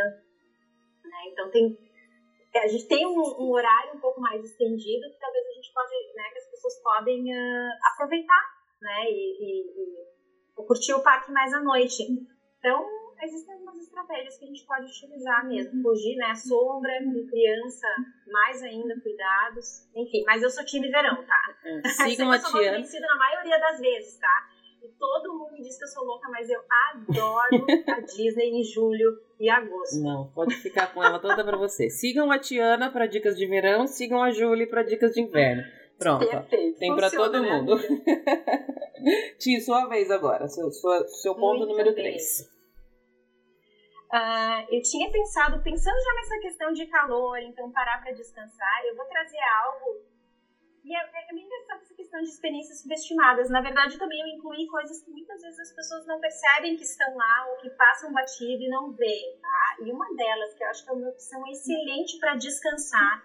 Né? 1.03 1.31
Então, 1.31 1.49
tem 1.49 1.77
a 2.55 2.67
gente 2.67 2.87
tem 2.87 3.05
um, 3.05 3.19
um, 3.19 3.51
horário 3.51 3.95
um 3.95 3.99
pouco 3.99 4.19
mais 4.19 4.43
estendido 4.43 5.11
que 5.11 5.19
talvez 5.19 5.45
a 5.45 5.53
gente 5.53 5.71
pode, 5.73 5.91
né, 6.15 6.23
que 6.31 6.39
as 6.39 6.49
pessoas 6.49 6.81
podem 6.81 7.31
uh, 7.31 7.69
aproveitar, 7.91 8.41
né, 8.81 9.03
e, 9.09 9.37
e, 9.39 9.61
e, 9.61 10.16
curtir 10.63 10.93
o 10.93 11.01
parque 11.01 11.31
mais 11.31 11.53
à 11.53 11.59
noite. 11.61 12.03
Então, 12.59 12.85
existem 13.23 13.53
algumas 13.55 13.77
estratégias 13.77 14.37
que 14.37 14.45
a 14.45 14.47
gente 14.47 14.65
pode 14.65 14.85
utilizar 14.85 15.47
mesmo, 15.47 15.81
fugir, 15.81 16.15
né, 16.17 16.35
sombra, 16.35 16.91
com 17.03 17.27
criança, 17.27 17.87
mais 18.31 18.61
ainda, 18.61 18.99
cuidados, 19.01 19.87
enfim, 19.95 20.23
mas 20.25 20.43
eu 20.43 20.49
sou 20.49 20.63
time 20.65 20.89
verão, 20.89 21.25
tá? 21.25 21.41
É, 21.63 21.87
sigam 22.09 22.31
a 22.31 22.39
tia. 22.39 22.51
convencida 22.51 23.07
na 23.07 23.15
maioria 23.15 23.59
das 23.59 23.79
vezes, 23.79 24.19
tá? 24.19 24.49
E 24.83 24.89
todo 24.99 25.33
mundo 25.33 25.53
me 25.53 25.61
diz 25.61 25.77
que 25.77 25.83
eu 25.83 25.87
sou 25.87 26.05
louca, 26.05 26.29
mas 26.29 26.47
eu 26.49 26.61
adoro 26.91 27.65
a 27.89 27.99
Disney 28.01 28.59
em 28.59 28.63
julho 28.63 29.19
e 29.39 29.49
agosto. 29.49 30.01
Não, 30.01 30.31
pode 30.33 30.55
ficar 30.55 30.93
com 30.93 31.03
ela 31.03 31.19
toda 31.19 31.43
para 31.43 31.57
você. 31.57 31.89
Sigam 31.89 32.31
a 32.31 32.37
Tiana 32.37 32.91
para 32.91 33.07
dicas 33.07 33.35
de 33.35 33.45
verão, 33.47 33.87
sigam 33.87 34.21
a 34.21 34.29
Julie 34.31 34.67
para 34.67 34.83
dicas 34.83 35.13
de 35.13 35.21
inverno. 35.21 35.63
Pronto. 35.97 36.27
Perfeito. 36.27 36.79
Tem 36.79 36.95
para 36.95 37.09
todo 37.09 37.41
né? 37.41 37.51
mundo. 37.51 37.77
Tia, 39.39 39.61
sua 39.61 39.87
vez 39.87 40.11
agora. 40.11 40.47
Seu, 40.47 40.71
sua, 40.71 41.07
seu 41.07 41.33
ponto 41.35 41.59
Muito 41.59 41.69
número 41.71 41.93
3. 41.93 42.41
Uh, 42.41 44.13
ah, 44.13 44.65
eu 44.69 44.81
tinha 44.81 45.11
pensado, 45.11 45.61
pensando 45.63 45.97
já 46.01 46.13
nessa 46.13 46.39
questão 46.39 46.71
de 46.71 46.85
calor, 46.85 47.39
então 47.39 47.71
parar 47.71 48.01
para 48.01 48.13
descansar, 48.13 48.85
eu 48.85 48.95
vou 48.95 49.05
trazer 49.05 49.39
algo 49.65 50.07
e 50.87 50.95
é, 50.95 50.99
é, 50.99 51.33
bem 51.33 51.43
engraçado 51.43 51.81
essa 51.81 51.93
questão 51.93 52.21
de 52.21 52.29
experiências 52.29 52.81
subestimadas. 52.81 53.49
Na 53.49 53.59
verdade, 53.59 53.99
também 53.99 54.21
eu 54.21 54.27
incluí 54.27 54.65
coisas 54.67 55.01
que 55.03 55.11
muitas 55.11 55.41
vezes 55.41 55.59
as 55.59 55.73
pessoas 55.73 56.07
não 56.07 56.17
percebem 56.17 56.77
que 56.77 56.83
estão 56.83 57.13
lá 57.13 57.47
ou 57.49 57.57
que 57.57 57.69
passam 57.71 58.13
batido 58.13 58.63
e 58.63 58.69
não 58.69 58.93
veem, 58.93 59.37
tá? 59.41 59.77
E 59.81 59.91
uma 59.91 60.07
delas, 60.15 60.53
que 60.53 60.63
eu 60.63 60.69
acho 60.69 60.85
que 60.85 60.89
é 60.89 60.93
uma 60.93 61.09
opção 61.09 61.45
excelente 61.47 62.17
para 62.19 62.35
descansar 62.35 63.21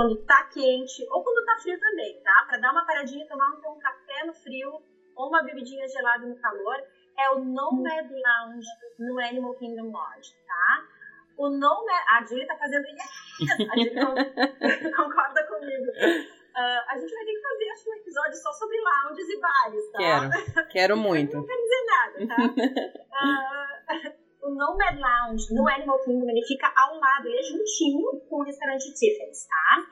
quando 0.00 0.16
tá 0.24 0.44
quente 0.44 1.06
ou 1.10 1.22
quando 1.22 1.44
tá 1.44 1.58
frio 1.60 1.78
também, 1.78 2.18
tá? 2.22 2.46
Para 2.48 2.56
dar 2.56 2.72
uma 2.72 2.86
paradinha, 2.86 3.28
tomar 3.28 3.50
um, 3.50 3.72
um 3.72 3.78
café 3.78 4.24
no 4.24 4.32
frio 4.32 4.80
ou 5.14 5.28
uma 5.28 5.42
bebidinha 5.42 5.86
gelada 5.88 6.26
no 6.26 6.40
calor, 6.40 6.76
é 7.18 7.30
o 7.32 7.44
Nomad 7.44 8.10
Lounge 8.10 8.66
no 8.98 9.20
Animal 9.20 9.54
Kingdom 9.56 9.90
Lodge, 9.90 10.34
tá? 10.46 10.86
O 11.36 11.50
Nomad... 11.50 12.02
A 12.12 12.24
Julie 12.24 12.46
tá 12.46 12.56
fazendo... 12.56 12.86
A 12.86 13.76
Julie 13.76 13.92
concorda 14.96 15.46
comigo. 15.48 15.90
Uh, 15.90 16.80
a 16.88 16.96
gente 16.96 17.12
vai 17.12 17.24
ter 17.26 17.34
que 17.34 17.42
fazer, 17.42 17.68
acho 17.68 17.90
um 17.90 17.94
episódio 17.94 18.34
só 18.36 18.52
sobre 18.54 18.80
lounges 18.80 19.28
e 19.28 19.38
bares, 19.38 19.92
tá? 19.92 19.98
Quero, 19.98 20.68
quero 20.70 20.96
muito. 20.98 21.36
não 21.36 21.44
quero 21.44 21.62
dizer 21.62 21.84
nada, 21.84 22.26
tá? 22.26 22.36
uh, 24.06 24.20
o 24.42 24.50
Nomad 24.50 24.98
Lounge 24.98 25.54
no 25.54 25.68
Animal 25.68 25.98
Kingdom, 26.04 26.28
ele 26.28 26.46
fica 26.46 26.72
ao 26.76 26.98
lado, 26.98 27.26
ele 27.26 27.38
é 27.38 27.42
juntinho 27.42 28.20
com 28.28 28.40
o 28.40 28.44
restaurante 28.44 28.92
Tiffany's, 28.94 29.46
tá? 29.46 29.86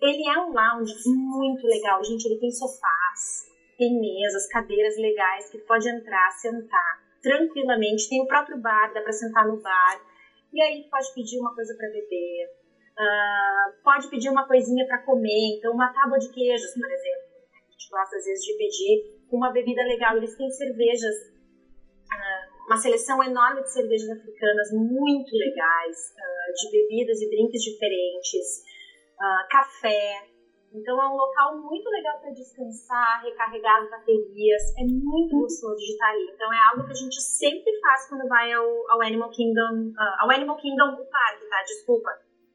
Ele 0.00 0.28
é 0.28 0.38
um 0.40 0.52
lounge 0.52 0.92
muito 1.06 1.66
legal, 1.66 2.02
gente, 2.04 2.26
ele 2.26 2.40
tem 2.40 2.50
sofás, 2.50 3.46
tem 3.78 3.98
mesas, 4.00 4.48
cadeiras 4.48 4.96
legais 4.96 5.48
que 5.50 5.58
pode 5.58 5.88
entrar, 5.88 6.30
sentar 6.32 7.04
tranquilamente, 7.22 8.08
tem 8.08 8.20
o 8.22 8.26
próprio 8.26 8.60
bar, 8.60 8.92
dá 8.92 9.00
pra 9.00 9.12
sentar 9.12 9.46
no 9.46 9.60
bar, 9.62 10.00
e 10.52 10.62
aí 10.62 10.88
pode 10.90 11.14
pedir 11.14 11.40
uma 11.40 11.54
coisa 11.54 11.74
para 11.76 11.88
beber, 11.88 12.50
Uh, 12.94 13.82
pode 13.82 14.08
pedir 14.08 14.30
uma 14.30 14.46
coisinha 14.46 14.86
para 14.86 15.02
comer, 15.02 15.56
então 15.58 15.72
uma 15.72 15.92
tábua 15.92 16.16
de 16.16 16.30
queijos, 16.30 16.74
por 16.74 16.88
exemplo. 16.88 17.26
A 17.50 17.72
gente 17.72 17.90
gosta 17.90 18.16
às 18.16 18.24
vezes 18.24 18.44
de 18.44 18.56
pedir 18.56 19.26
uma 19.32 19.50
bebida 19.50 19.82
legal. 19.82 20.16
Eles 20.16 20.36
têm 20.36 20.48
cervejas, 20.48 21.14
uh, 22.06 22.53
uma 22.66 22.76
seleção 22.76 23.22
enorme 23.22 23.62
de 23.62 23.72
cervejas 23.72 24.08
africanas 24.10 24.72
muito 24.72 25.30
legais, 25.36 25.96
uh, 26.16 26.52
de 26.54 26.70
bebidas 26.70 27.20
e 27.20 27.30
drinks 27.30 27.62
diferentes, 27.62 28.62
café. 29.50 30.28
Então 30.74 31.00
é 31.00 31.08
um 31.08 31.16
local 31.16 31.56
muito 31.62 31.88
legal 31.88 32.20
para 32.20 32.30
descansar, 32.32 33.22
recarregar 33.22 33.82
as 33.82 33.90
baterias. 33.90 34.62
É 34.76 34.82
muito 34.84 35.38
gostoso 35.38 35.76
de 35.76 35.92
estar 35.92 36.10
ali. 36.10 36.30
Então 36.34 36.52
é 36.52 36.58
algo 36.70 36.84
que 36.84 36.92
a 36.92 36.96
gente 36.96 37.22
sempre 37.22 37.72
faz 37.80 38.08
quando 38.08 38.28
vai 38.28 38.52
ao, 38.52 38.66
ao 38.90 39.00
Animal 39.02 39.30
Kingdom, 39.30 39.92
ao 40.18 40.30
Animal 40.30 40.56
Kingdom 40.56 40.96
do 40.96 41.04
parque, 41.06 41.48
tá? 41.48 41.62
Desculpa 41.62 42.10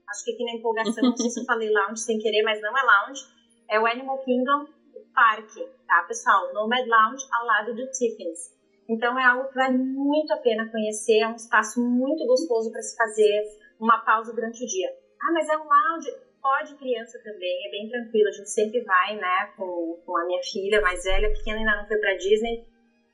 acho 0.10 0.26
que 0.26 0.34
aqui 0.34 0.44
na 0.44 0.58
empolgação, 0.58 1.04
não 1.04 1.16
sei 1.16 1.30
se 1.30 1.40
eu 1.40 1.46
falei 1.46 1.70
lounge 1.70 2.02
sem 2.02 2.18
querer, 2.20 2.44
mas 2.44 2.62
não 2.62 2.76
é 2.78 2.82
lounge, 2.82 3.22
é 3.70 3.80
o 3.80 3.86
Animal 3.86 4.18
Kingdom 4.24 4.66
Park, 5.14 5.50
tá, 5.88 6.04
pessoal? 6.08 6.54
Nomad 6.54 6.88
Lounge 6.88 7.26
ao 7.32 7.46
lado 7.46 7.76
do 7.76 7.90
Tiffany's. 7.92 8.59
Então 8.90 9.18
é 9.20 9.24
algo 9.24 9.48
que 9.50 9.56
vale 9.56 9.78
muito 9.78 10.34
a 10.34 10.38
pena 10.38 10.70
conhecer, 10.72 11.20
é 11.20 11.28
um 11.28 11.36
espaço 11.36 11.80
muito 11.80 12.26
gostoso 12.26 12.72
para 12.72 12.82
se 12.82 12.98
fazer 12.98 13.44
uma 13.80 14.00
pausa 14.00 14.34
durante 14.34 14.64
o 14.64 14.68
dia. 14.68 14.90
Ah, 15.22 15.32
mas 15.32 15.48
é 15.48 15.56
um 15.56 15.64
lounge? 15.64 16.10
Pode 16.42 16.76
criança 16.76 17.20
também, 17.24 17.68
é 17.68 17.70
bem 17.70 17.90
tranquilo, 17.90 18.30
a 18.30 18.32
gente 18.32 18.50
sempre 18.50 18.82
vai, 18.82 19.16
né, 19.16 19.52
com, 19.58 20.02
com 20.06 20.18
a 20.18 20.26
minha 20.26 20.42
filha 20.42 20.82
mais 20.82 21.04
velha, 21.04 21.32
pequena 21.34 21.60
ainda 21.60 21.76
não 21.76 21.88
foi 21.88 21.98
para 21.98 22.16
Disney, 22.16 22.66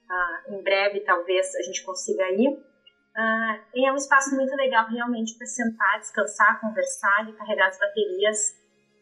ah, 0.10 0.44
em 0.50 0.62
breve 0.62 1.02
talvez 1.02 1.54
a 1.56 1.62
gente 1.64 1.84
consiga 1.84 2.30
ir. 2.32 2.58
E 3.74 3.86
é 3.86 3.92
um 3.92 3.96
espaço 3.96 4.36
muito 4.36 4.56
legal 4.56 4.88
realmente 4.88 5.38
para 5.38 5.48
sentar, 5.48 6.00
descansar, 6.00 6.62
conversar 6.62 7.34
carregar 7.38 7.68
as 7.68 7.80
baterias 7.80 8.38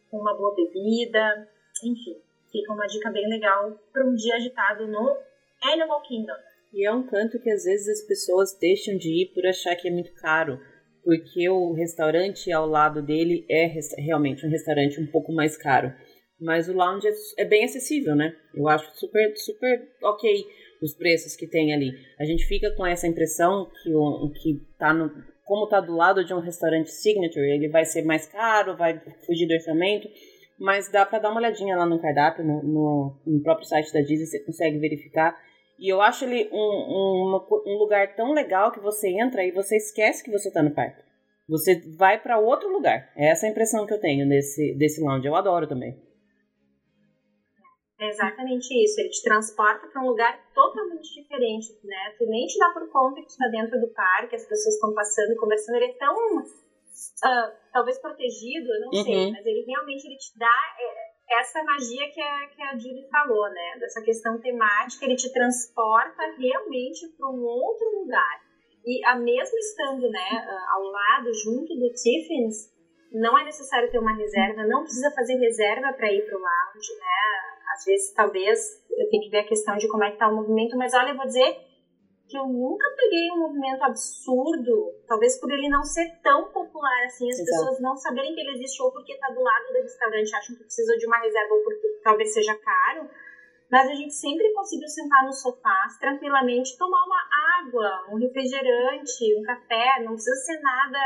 com 0.10 0.18
uma 0.18 0.36
boa 0.36 0.56
bebida. 0.56 1.48
Enfim, 1.84 2.22
fica 2.52 2.74
uma 2.74 2.86
dica 2.88 3.12
bem 3.12 3.28
legal 3.28 3.72
para 3.92 4.06
um 4.06 4.14
dia 4.14 4.36
agitado 4.36 4.88
no 4.88 5.18
Animal 5.64 6.02
Kingdom. 6.04 6.34
E 6.74 6.88
é 6.88 6.92
um 6.92 7.06
canto 7.06 7.40
que 7.40 7.50
às 7.50 7.64
vezes 7.64 7.88
as 7.88 8.08
pessoas 8.08 8.58
deixam 8.60 8.98
de 8.98 9.10
ir 9.10 9.34
por 9.34 9.46
achar 9.46 9.76
que 9.76 9.88
é 9.88 9.92
muito 9.92 10.14
caro, 10.16 10.60
porque 11.04 11.48
o 11.48 11.74
restaurante 11.74 12.52
ao 12.52 12.68
lado 12.68 13.02
dele 13.02 13.46
é 13.50 13.72
realmente 13.98 14.46
um 14.46 14.50
restaurante 14.50 15.00
um 15.00 15.08
pouco 15.08 15.32
mais 15.32 15.56
caro. 15.56 15.94
Mas 16.42 16.68
o 16.68 16.74
lounge 16.74 17.08
é, 17.08 17.44
é 17.44 17.46
bem 17.46 17.64
acessível, 17.64 18.16
né? 18.16 18.36
Eu 18.56 18.68
acho 18.68 18.90
super, 18.96 19.32
super 19.38 19.88
ok 20.02 20.46
os 20.82 20.94
preços 20.96 21.36
que 21.36 21.48
tem 21.48 21.74
ali. 21.74 21.92
A 22.20 22.26
gente 22.26 22.46
fica 22.46 22.70
com 22.76 22.86
essa 22.86 23.08
impressão 23.08 23.70
que 23.82 23.94
o 23.94 24.30
que 24.32 24.60
tá 24.78 24.94
no 24.94 25.10
como 25.46 25.68
tá 25.68 25.82
do 25.82 25.94
lado 25.94 26.24
de 26.24 26.34
um 26.34 26.40
restaurante 26.40 26.90
signature, 26.90 27.46
ele 27.46 27.68
vai 27.68 27.86
ser 27.86 28.04
mais 28.04 28.26
caro, 28.26 28.78
vai 28.78 29.02
fugir 29.26 29.46
do 29.46 29.54
orçamento, 29.54 30.08
mas 30.58 30.90
dá 30.90 31.06
para 31.06 31.20
dar 31.20 31.32
uma 31.32 31.40
olhadinha 31.40 31.76
lá 31.76 31.86
no 31.86 32.02
cardápio, 32.02 32.46
no, 32.46 32.64
no, 32.64 33.22
no, 33.26 33.44
próprio 33.44 33.68
site 33.68 33.92
da 33.92 34.00
Disney, 34.00 34.26
você 34.26 34.40
consegue 34.40 34.78
verificar. 34.80 35.38
E 35.80 35.92
eu 35.92 36.02
acho 36.02 36.26
ele 36.26 36.50
um, 36.52 36.56
um, 36.58 37.48
um 37.66 37.78
lugar 37.78 38.16
tão 38.16 38.32
legal 38.32 38.72
que 38.72 38.80
você 38.80 39.10
entra 39.10 39.44
e 39.44 39.52
você 39.52 39.78
esquece 39.78 40.24
que 40.24 40.32
você 40.32 40.52
tá 40.52 40.62
no 40.62 40.74
parque. 40.74 41.04
Você 41.48 41.82
vai 41.98 42.22
para 42.22 42.40
outro 42.40 42.70
lugar. 42.70 43.12
É 43.16 43.30
essa 43.30 43.46
a 43.46 43.50
impressão 43.50 43.86
que 43.86 43.94
eu 43.94 44.00
tenho 44.00 44.28
desse, 44.28 44.74
desse 44.76 45.02
lounge. 45.02 45.28
Eu 45.28 45.36
adoro 45.36 45.68
também. 45.68 46.02
É 48.00 48.10
exatamente 48.10 48.68
isso. 48.84 49.00
Ele 49.00 49.10
te 49.10 49.24
transporta 49.24 49.88
para 49.88 50.02
um 50.02 50.08
lugar 50.08 50.38
totalmente 50.54 51.14
diferente, 51.14 51.68
né? 51.84 52.16
Tu 52.18 52.26
nem 52.26 52.46
te 52.48 52.58
dá 52.58 52.70
por 52.72 52.90
conta 52.92 53.22
que 53.22 53.28
tu 53.28 53.32
está 53.32 53.48
dentro 53.48 53.80
do 53.80 53.88
parque, 53.94 54.36
as 54.36 54.46
pessoas 54.46 54.76
estão 54.76 54.94
passando 54.94 55.32
e 55.32 55.38
conversando. 55.38 55.76
Ele 55.76 55.92
é 55.92 55.94
tão, 55.94 56.16
uh, 56.38 57.52
talvez 57.72 58.00
protegido, 58.00 58.68
eu 58.74 58.82
não 58.82 58.90
uhum. 58.90 59.04
sei, 59.04 59.32
mas 59.32 59.46
ele 59.46 59.64
realmente 59.66 60.06
ele 60.06 60.18
te 60.18 60.38
dá 60.38 60.58
é, 60.80 61.13
essa 61.30 61.64
magia 61.64 62.10
que 62.12 62.22
a, 62.22 62.48
que 62.48 62.62
a 62.62 62.78
Julie 62.78 63.08
falou, 63.10 63.50
né? 63.50 63.78
Dessa 63.80 64.02
questão 64.02 64.40
temática, 64.40 65.06
ele 65.06 65.16
te 65.16 65.32
transporta 65.32 66.24
realmente 66.38 67.08
para 67.18 67.30
um 67.30 67.44
outro 67.44 68.00
lugar. 68.00 68.42
E 68.86 69.06
a 69.06 69.16
mesmo 69.16 69.58
estando, 69.58 70.10
né, 70.10 70.30
uh, 70.32 70.76
ao 70.76 70.84
lado, 70.84 71.34
junto 71.34 71.74
do 71.74 71.90
Tiffins, 71.94 72.70
não 73.14 73.38
é 73.38 73.46
necessário 73.46 73.90
ter 73.90 74.00
uma 74.00 74.16
reserva, 74.16 74.66
não 74.66 74.84
precisa 74.84 75.10
fazer 75.12 75.36
reserva 75.36 75.94
para 75.94 76.12
ir 76.12 76.26
para 76.26 76.38
o 76.38 76.42
lounge, 76.42 76.92
né? 77.00 77.54
às 77.74 77.86
vezes, 77.86 78.14
talvez, 78.14 78.60
eu 78.92 79.10
tenho 79.10 79.24
que 79.24 79.30
ver 79.30 79.40
a 79.40 79.48
questão 79.48 79.76
de 79.78 79.88
como 79.88 80.04
é 80.04 80.08
que 80.08 80.14
está 80.14 80.28
o 80.28 80.36
movimento, 80.36 80.78
mas 80.78 80.94
olha, 80.94 81.10
eu 81.10 81.18
vou 81.18 81.26
dizer 81.26 81.58
que 82.28 82.38
eu 82.38 82.48
nunca 82.48 82.86
peguei 82.96 83.32
um 83.32 83.40
movimento 83.40 83.84
absurdo, 83.84 84.94
talvez 85.08 85.40
por 85.40 85.52
ele 85.52 85.70
não 85.70 85.84
ser 85.84 86.20
tão 86.22 86.52
popular 86.52 87.06
assim, 87.06 87.30
as 87.30 87.40
Exato. 87.40 87.60
pessoas 87.60 87.82
não 87.82 87.96
saberem 87.98 88.34
que 88.34 88.42
ele 88.42 88.56
existe 88.56 88.82
ou 88.82 88.92
porque 88.92 89.14
está 89.14 89.30
do 89.30 89.42
lado 89.42 89.74
do 89.74 89.82
restaurante, 89.82 90.36
acham 90.36 90.56
que 90.56 90.64
precisa 90.64 90.98
de 90.98 91.06
uma 91.06 91.20
reserva 91.20 91.54
ou 91.54 91.64
porque 91.64 91.88
talvez 92.04 92.34
seja 92.34 92.56
caro, 92.56 93.10
mas 93.70 93.90
a 93.90 93.94
gente 93.94 94.14
sempre 94.14 94.54
conseguiu 94.54 94.88
sentar 94.88 95.26
nos 95.26 95.42
sofás 95.42 95.98
tranquilamente, 96.00 96.78
tomar 96.78 97.04
uma 97.06 97.30
água, 97.60 98.14
um 98.14 98.18
refrigerante, 98.18 99.36
um 99.38 99.44
café, 99.44 100.04
não 100.04 100.14
precisa 100.14 100.36
ser 100.36 100.62
nada 100.62 101.00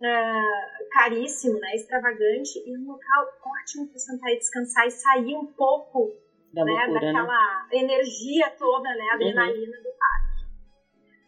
uh, 0.00 0.88
caríssimo, 0.90 1.58
né, 1.58 1.74
extravagante, 1.74 2.58
e 2.66 2.76
um 2.76 2.86
local 2.86 3.26
ótimo 3.44 3.88
para 3.88 3.98
sentar 3.98 4.30
e 4.32 4.38
descansar 4.38 4.86
e 4.86 4.90
sair 4.90 5.36
um 5.36 5.46
pouco 5.46 6.23
da 6.54 6.64
né, 6.64 6.72
loucura, 6.72 7.00
né? 7.00 7.12
daquela 7.12 7.66
né? 7.70 7.78
energia 7.78 8.50
toda, 8.50 8.88
né, 8.88 9.04
adrenalina 9.12 9.76
uhum. 9.76 9.82
do 9.82 9.90
parque. 9.98 10.44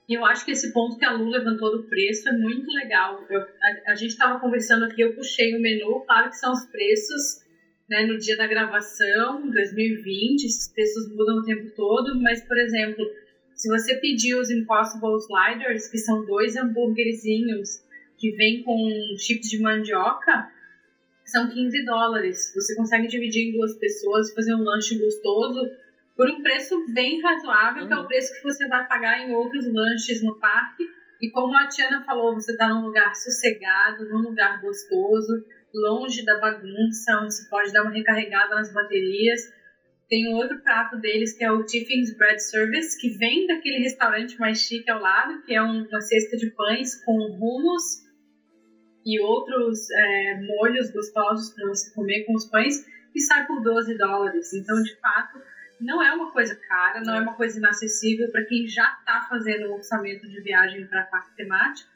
E 0.09 0.15
eu 0.15 0.25
acho 0.25 0.45
que 0.45 0.53
esse 0.53 0.73
ponto 0.73 0.97
que 0.97 1.05
a 1.05 1.13
Lu 1.13 1.29
levantou 1.29 1.77
do 1.77 1.89
preço 1.89 2.29
é 2.29 2.33
muito 2.33 2.71
legal. 2.71 3.25
Eu, 3.29 3.41
a, 3.41 3.93
a, 3.93 3.95
gente 3.97 4.11
estava 4.11 4.39
conversando 4.39 4.85
aqui, 4.85 5.01
eu 5.01 5.15
puxei 5.15 5.57
o 5.57 5.61
menu, 5.61 6.05
claro 6.07 6.31
que 6.31 6.37
são 6.37 6.53
os 6.53 6.65
preços 6.67 7.45
né, 7.91 8.07
no 8.07 8.17
dia 8.19 8.37
da 8.37 8.47
gravação, 8.47 9.51
2020, 9.51 10.45
esses 10.45 10.73
preços 10.73 11.09
mudam 11.15 11.39
o 11.39 11.45
tempo 11.45 11.71
todo, 11.75 12.21
mas, 12.21 12.47
por 12.47 12.57
exemplo, 12.59 13.05
se 13.55 13.69
você 13.69 13.97
pedir 13.97 14.35
os 14.35 14.51
Impossible 14.51 15.17
Sliders, 15.19 15.89
que 15.89 15.99
são 15.99 16.25
dois 16.25 16.57
hambúrguerzinhos 16.57 17.85
que 18.19 18.31
vem 18.33 18.63
com 18.63 18.77
chips 19.19 19.49
de 19.49 19.61
mandioca, 19.61 20.51
são 21.27 21.49
15 21.49 21.85
dólares. 21.85 22.53
Você 22.55 22.75
consegue 22.77 23.09
dividir 23.09 23.49
em 23.49 23.53
duas 23.53 23.77
pessoas, 23.79 24.33
fazer 24.33 24.55
um 24.55 24.63
lanche 24.63 24.99
gostoso 24.99 25.61
por 26.17 26.31
um 26.31 26.43
preço 26.43 26.75
bem 26.95 27.21
razoável, 27.21 27.83
uhum. 27.83 27.89
que 27.89 27.95
é 27.95 27.97
o 27.97 28.01
uhum. 28.01 28.07
preço 28.07 28.35
que 28.35 28.43
você 28.43 28.67
vai 28.69 28.87
pagar 28.87 29.21
em 29.21 29.35
outros 29.35 29.67
lanches 29.73 30.23
no 30.23 30.39
parque. 30.39 30.85
E 31.21 31.31
como 31.31 31.55
a 31.57 31.67
Tiana 31.67 32.05
falou, 32.05 32.35
você 32.35 32.53
está 32.53 32.69
num 32.69 32.87
lugar 32.87 33.15
sossegado, 33.15 34.09
num 34.09 34.23
lugar 34.23 34.61
gostoso, 34.61 35.45
longe 35.75 36.25
da 36.25 36.39
bagunça, 36.39 37.21
onde 37.23 37.35
você 37.35 37.49
pode 37.49 37.73
dar 37.73 37.83
uma 37.83 37.93
recarregada 37.93 38.55
nas 38.55 38.73
baterias. 38.73 39.41
Tem 40.09 40.29
um 40.29 40.37
outro 40.37 40.61
prato 40.61 40.97
deles 40.99 41.37
que 41.37 41.45
é 41.45 41.51
o 41.51 41.65
Tiffin's 41.65 42.17
Bread 42.17 42.41
Service, 42.41 42.99
que 42.99 43.11
vem 43.19 43.47
daquele 43.47 43.79
restaurante 43.79 44.39
mais 44.39 44.59
chique 44.59 44.91
ao 44.91 45.01
lado, 45.01 45.43
que 45.43 45.55
é 45.55 45.61
uma 45.61 46.01
cesta 46.01 46.37
de 46.37 46.51
pães 46.51 47.05
com 47.05 47.13
hummus 47.13 48.06
e 49.07 49.21
outros 49.21 49.89
é, 49.89 50.41
molhos 50.43 50.91
gostosos 50.91 51.55
para 51.55 51.69
você 51.69 51.95
comer 51.95 52.25
com 52.25 52.35
os 52.35 52.45
pães, 52.47 52.85
e 53.15 53.21
sai 53.21 53.47
por 53.47 53.63
12 53.63 53.97
dólares. 53.97 54.53
Então, 54.53 54.83
de 54.83 54.95
fato, 54.97 55.41
não 55.81 56.03
é 56.03 56.13
uma 56.13 56.33
coisa 56.33 56.57
cara, 56.57 57.01
não 57.01 57.15
é 57.15 57.21
uma 57.21 57.35
coisa 57.35 57.59
inacessível 57.59 58.31
para 58.33 58.45
quem 58.45 58.67
já 58.67 58.97
está 58.99 59.27
fazendo 59.29 59.69
um 59.69 59.75
orçamento 59.75 60.29
de 60.29 60.41
viagem 60.41 60.87
para 60.87 61.05
parque 61.05 61.37
temático 61.37 61.89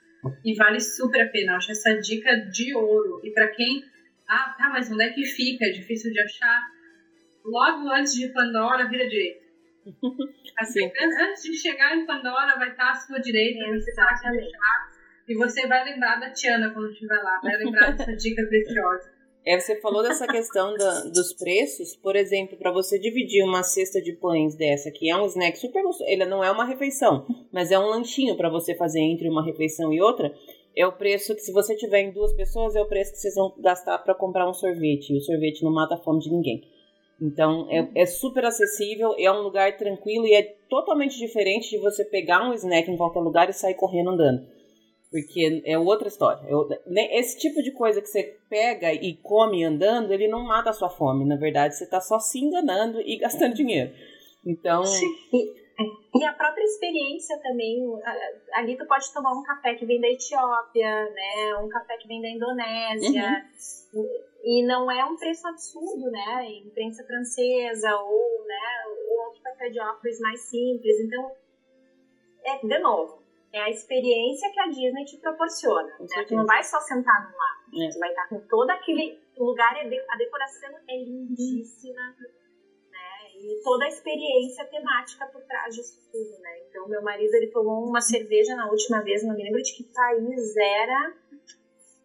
e 0.45 0.55
vale 0.55 0.81
super 0.81 1.23
a 1.23 1.29
pena. 1.29 1.53
Eu 1.53 1.57
acho 1.57 1.73
essa 1.73 1.95
dica 2.01 2.37
de 2.37 2.75
ouro. 2.75 3.21
E 3.25 3.31
para 3.33 3.49
quem, 3.49 3.85
ah, 4.29 4.55
tá, 4.57 4.71
mas 4.71 4.91
onde 4.91 5.05
é 5.05 5.11
que 5.11 5.25
fica? 5.25 5.67
É 5.67 5.71
difícil 5.71 6.13
de 6.13 6.21
achar. 6.21 6.71
Logo 7.45 7.89
antes 7.91 8.15
de 8.15 8.29
Pandora, 8.29 8.89
vira 8.89 9.09
direita. 9.09 9.41
Assim, 10.59 10.91
antes 11.23 11.43
de 11.43 11.57
chegar 11.57 11.97
em 11.97 12.07
Pandora, 12.07 12.57
vai 12.57 12.71
estar 12.71 12.91
à 12.91 12.95
sua 12.95 13.19
direita, 13.19 13.67
você 13.67 13.95
tá 13.95 14.11
e 15.31 15.35
você 15.37 15.65
vai 15.69 15.85
lembrar 15.85 16.19
da 16.19 16.31
Tiana 16.31 16.71
quando 16.71 16.91
estiver 16.91 17.23
lá, 17.23 17.41
vai 17.41 17.57
lembrar 17.57 17.93
dessa 17.97 18.13
dica 18.17 18.45
preciosa. 18.47 19.09
É, 19.47 19.59
você 19.59 19.81
falou 19.81 20.03
dessa 20.03 20.27
questão 20.27 20.77
da, 20.77 21.05
dos 21.05 21.33
preços, 21.33 21.97
por 21.97 22.17
exemplo, 22.17 22.59
para 22.59 22.73
você 22.73 22.99
dividir 22.99 23.43
uma 23.45 23.63
cesta 23.63 24.03
de 24.03 24.13
pães 24.13 24.57
dessa, 24.57 24.91
que 24.91 25.09
é 25.09 25.17
um 25.17 25.25
snack 25.27 25.57
super 25.57 25.83
gostoso, 25.83 26.11
ele 26.11 26.27
não 26.27 26.43
é 26.43 26.51
uma 26.51 26.67
refeição, 26.67 27.25
mas 27.51 27.71
é 27.71 27.79
um 27.79 27.87
lanchinho 27.87 28.37
para 28.37 28.51
você 28.51 28.75
fazer 28.75 29.01
entre 29.01 29.29
uma 29.31 29.45
refeição 29.45 29.93
e 29.93 30.03
outra, 30.03 30.35
é 30.77 30.87
o 30.87 30.93
preço 30.93 31.35
que 31.35 31.41
se 31.41 31.53
você 31.53 31.77
tiver 31.77 32.01
em 32.01 32.11
duas 32.11 32.33
pessoas, 32.35 32.75
é 32.75 32.83
o 32.83 32.89
preço 32.89 33.13
que 33.13 33.19
vocês 33.19 33.35
vão 33.37 33.55
gastar 33.59 33.99
para 33.99 34.15
comprar 34.15 34.49
um 34.49 34.53
sorvete, 34.53 35.15
e 35.15 35.17
o 35.17 35.23
sorvete 35.23 35.63
não 35.63 35.73
mata 35.73 35.95
a 35.95 35.99
fome 35.99 36.21
de 36.21 36.31
ninguém. 36.31 36.63
Então, 37.21 37.67
é, 37.71 38.03
é 38.03 38.07
super 38.07 38.45
acessível, 38.45 39.15
é 39.17 39.31
um 39.31 39.43
lugar 39.43 39.77
tranquilo 39.77 40.27
e 40.27 40.35
é 40.35 40.43
totalmente 40.69 41.17
diferente 41.17 41.71
de 41.71 41.79
você 41.79 42.05
pegar 42.05 42.49
um 42.49 42.53
snack 42.55 42.91
em 42.91 42.97
qualquer 42.97 43.21
lugar 43.21 43.49
e 43.49 43.53
sair 43.53 43.75
correndo 43.75 44.11
andando. 44.11 44.60
Porque 45.11 45.63
é 45.65 45.77
outra 45.77 46.07
história. 46.07 46.41
esse 47.13 47.39
tipo 47.39 47.61
de 47.63 47.73
coisa 47.73 48.01
que 48.01 48.07
você 48.07 48.39
pega 48.49 48.93
e 48.93 49.17
come 49.17 49.65
andando, 49.65 50.13
ele 50.13 50.29
não 50.29 50.45
mata 50.45 50.71
a 50.71 50.73
sua 50.73 50.89
fome. 50.89 51.25
Na 51.25 51.37
verdade, 51.37 51.77
você 51.77 51.85
está 51.85 52.01
só 52.01 52.21
se 52.21 52.39
enganando 52.39 53.01
e 53.01 53.17
gastando 53.17 53.55
dinheiro. 53.55 53.93
Então. 54.47 54.85
E 56.15 56.25
a 56.25 56.33
própria 56.35 56.63
experiência 56.63 57.41
também, 57.43 57.81
ali 58.53 58.77
tu 58.77 58.87
pode 58.87 59.13
tomar 59.15 59.33
um 59.33 59.43
café 59.43 59.75
que 59.75 59.87
vem 59.87 60.01
da 60.01 60.09
Etiópia, 60.09 61.05
né? 61.11 61.57
Um 61.63 61.69
café 61.69 61.97
que 61.97 62.07
vem 62.07 62.21
da 62.21 62.29
Indonésia. 62.29 63.47
Uhum. 63.95 64.09
E 64.45 64.67
não 64.67 64.91
é 64.91 65.05
um 65.05 65.17
preço 65.17 65.47
absurdo, 65.49 66.11
né? 66.11 66.51
Imprensa 66.67 67.05
francesa 67.05 67.97
ou, 67.97 68.45
né, 68.47 68.85
ou 69.09 69.27
outro 69.27 69.43
café 69.43 69.71
de 69.71 69.81
óculos 69.81 70.21
mais 70.21 70.41
simples. 70.43 71.01
Então, 71.01 71.31
é, 72.45 72.59
de 72.59 72.79
novo, 72.79 73.20
é 73.53 73.61
a 73.61 73.71
experiência 73.71 74.51
que 74.53 74.61
a 74.61 74.69
Disney 74.69 75.05
te 75.05 75.17
proporciona. 75.19 75.97
Né? 75.99 76.25
Tu 76.27 76.35
não 76.35 76.47
vai 76.47 76.63
só 76.63 76.81
sentar 76.81 77.25
no 77.25 77.37
mar, 77.37 77.85
é. 77.85 77.89
tu 77.91 77.99
vai 77.99 78.11
estar 78.11 78.29
com 78.29 78.41
todo 78.47 78.71
aquele 78.71 79.19
lugar, 79.37 79.77
é 79.77 80.07
a 80.09 80.17
decoração 80.17 80.71
é 80.89 80.97
lindíssima, 80.97 82.17
né? 82.91 83.33
E 83.37 83.61
toda 83.63 83.85
a 83.85 83.89
experiência 83.89 84.65
temática 84.67 85.27
por 85.27 85.43
trás 85.43 85.75
disso 85.75 85.99
tudo, 86.13 86.39
né? 86.41 86.61
Então, 86.69 86.89
meu 86.89 87.03
marido, 87.03 87.35
ele 87.35 87.49
tomou 87.49 87.89
uma 87.89 88.01
cerveja 88.01 88.55
na 88.55 88.71
última 88.71 89.03
vez, 89.03 89.25
não 89.25 89.35
me 89.35 89.43
lembro 89.43 89.63
de 89.63 89.77
que 89.77 89.85
país 89.85 90.57
era, 90.57 91.15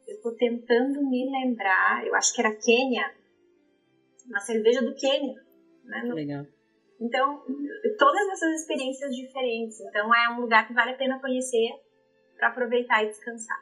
eu 0.08 0.22
tô 0.22 0.32
tentando 0.32 1.08
me 1.08 1.30
lembrar, 1.30 2.06
eu 2.08 2.16
acho 2.16 2.34
que 2.34 2.42
era 2.42 2.56
Quênia, 2.56 3.14
uma 4.26 4.40
cerveja 4.40 4.82
do 4.82 4.96
Quênia, 4.96 5.44
né? 5.84 6.02
Legal. 6.14 6.46
Então, 7.00 7.44
todas 7.98 8.28
essas 8.30 8.62
experiências 8.62 9.16
diferentes. 9.16 9.80
Então, 9.82 10.14
é 10.14 10.30
um 10.30 10.42
lugar 10.42 10.68
que 10.68 10.74
vale 10.74 10.92
a 10.92 10.98
pena 10.98 11.20
conhecer 11.20 11.70
para 12.38 12.50
aproveitar 12.50 13.04
e 13.04 13.08
descansar. 13.08 13.60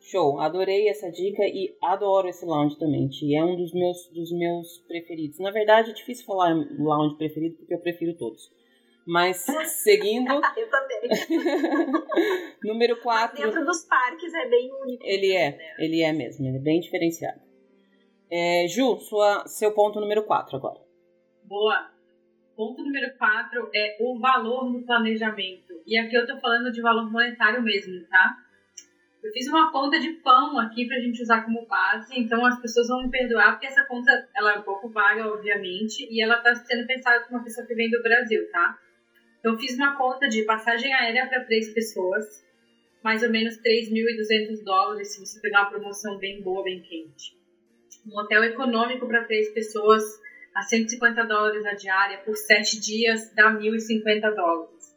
Show, 0.00 0.40
adorei 0.40 0.88
essa 0.88 1.10
dica 1.10 1.42
e 1.42 1.76
adoro 1.82 2.28
esse 2.28 2.44
lounge 2.44 2.78
também. 2.78 3.08
É 3.34 3.44
um 3.44 3.56
dos 3.56 3.72
meus, 3.72 4.08
dos 4.08 4.32
meus 4.32 4.78
preferidos. 4.88 5.38
Na 5.38 5.50
verdade, 5.50 5.90
é 5.90 5.94
difícil 5.94 6.24
falar 6.24 6.54
lounge 6.78 7.16
preferido 7.16 7.56
porque 7.56 7.74
eu 7.74 7.80
prefiro 7.80 8.16
todos. 8.16 8.50
Mas, 9.06 9.38
seguindo. 9.82 10.32
eu 10.32 10.70
também. 10.70 11.00
número 12.64 13.00
4. 13.00 13.42
Dentro 13.42 13.64
dos 13.64 13.84
parques 13.84 14.32
é 14.32 14.48
bem 14.48 14.70
único. 14.82 15.04
Ele 15.04 15.32
é, 15.32 15.50
né? 15.50 15.74
ele 15.78 16.02
é 16.02 16.12
mesmo, 16.12 16.46
ele 16.46 16.56
é 16.56 16.60
bem 16.60 16.80
diferenciado. 16.80 17.40
É, 18.30 18.66
Ju, 18.68 18.98
sua, 19.00 19.46
seu 19.46 19.74
ponto 19.74 20.00
número 20.00 20.24
4 20.24 20.56
agora. 20.56 20.80
Boa 21.44 21.99
ponto 22.60 22.84
número 22.84 23.16
4 23.16 23.70
é 23.74 23.96
o 24.00 24.18
valor 24.18 24.70
no 24.70 24.82
planejamento. 24.82 25.80
E 25.86 25.98
aqui 25.98 26.14
eu 26.14 26.26
tô 26.26 26.38
falando 26.40 26.70
de 26.70 26.82
valor 26.82 27.10
monetário 27.10 27.62
mesmo, 27.62 28.04
tá? 28.04 28.36
Eu 29.24 29.32
fiz 29.32 29.48
uma 29.48 29.72
conta 29.72 29.98
de 29.98 30.12
pão 30.22 30.58
aqui 30.58 30.86
pra 30.86 30.98
gente 30.98 31.22
usar 31.22 31.42
como 31.42 31.66
base, 31.66 32.12
então 32.20 32.44
as 32.44 32.60
pessoas 32.60 32.88
vão 32.88 33.04
me 33.04 33.10
perdoar, 33.10 33.52
porque 33.52 33.66
essa 33.66 33.82
conta 33.86 34.28
ela 34.36 34.52
é 34.52 34.58
um 34.58 34.62
pouco 34.62 34.90
vaga, 34.90 35.26
obviamente, 35.26 36.06
e 36.10 36.22
ela 36.22 36.36
tá 36.36 36.54
sendo 36.54 36.86
pensada 36.86 37.24
por 37.24 37.30
uma 37.30 37.42
pessoa 37.42 37.66
que 37.66 37.74
vem 37.74 37.88
do 37.88 38.02
Brasil, 38.02 38.46
tá? 38.50 38.78
Então 39.38 39.54
eu 39.54 39.58
fiz 39.58 39.74
uma 39.76 39.96
conta 39.96 40.28
de 40.28 40.42
passagem 40.42 40.92
aérea 40.92 41.28
para 41.30 41.44
três 41.44 41.72
pessoas, 41.72 42.44
mais 43.02 43.22
ou 43.22 43.30
menos 43.30 43.56
3.200 43.56 44.62
dólares, 44.62 45.14
se 45.14 45.20
você 45.24 45.40
pegar 45.40 45.62
uma 45.62 45.70
promoção 45.70 46.18
bem 46.18 46.42
boa, 46.42 46.62
bem 46.62 46.82
quente. 46.82 47.38
Um 48.06 48.18
hotel 48.18 48.44
econômico 48.44 49.06
para 49.08 49.24
três 49.24 49.48
pessoas, 49.54 50.02
a 50.54 50.62
150 50.62 51.24
dólares 51.24 51.64
a 51.64 51.74
diária 51.74 52.18
por 52.18 52.36
7 52.36 52.80
dias 52.80 53.32
dá 53.34 53.50
1.050 53.52 54.34
dólares. 54.34 54.96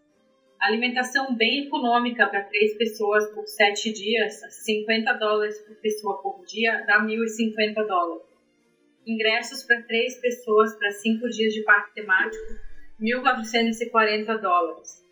Alimentação 0.60 1.36
bem 1.36 1.68
econômica 1.68 2.26
para 2.28 2.44
3 2.44 2.78
pessoas 2.78 3.30
por 3.32 3.46
7 3.46 3.92
dias, 3.92 4.42
50 4.66 5.14
dólares 5.14 5.60
por 5.60 5.76
pessoa 5.78 6.22
por 6.22 6.46
dia, 6.46 6.84
dá 6.88 7.02
1.050 7.02 7.86
dólares. 7.86 8.26
Ingressos 9.06 9.64
para 9.64 9.82
3 9.84 10.22
pessoas 10.22 10.74
para 10.76 10.92
5 10.92 11.30
dias 11.30 11.54
de 11.54 11.64
parque 11.64 11.94
temático, 11.96 12.44
1.440 13.02 14.40
dólares. 14.40 15.04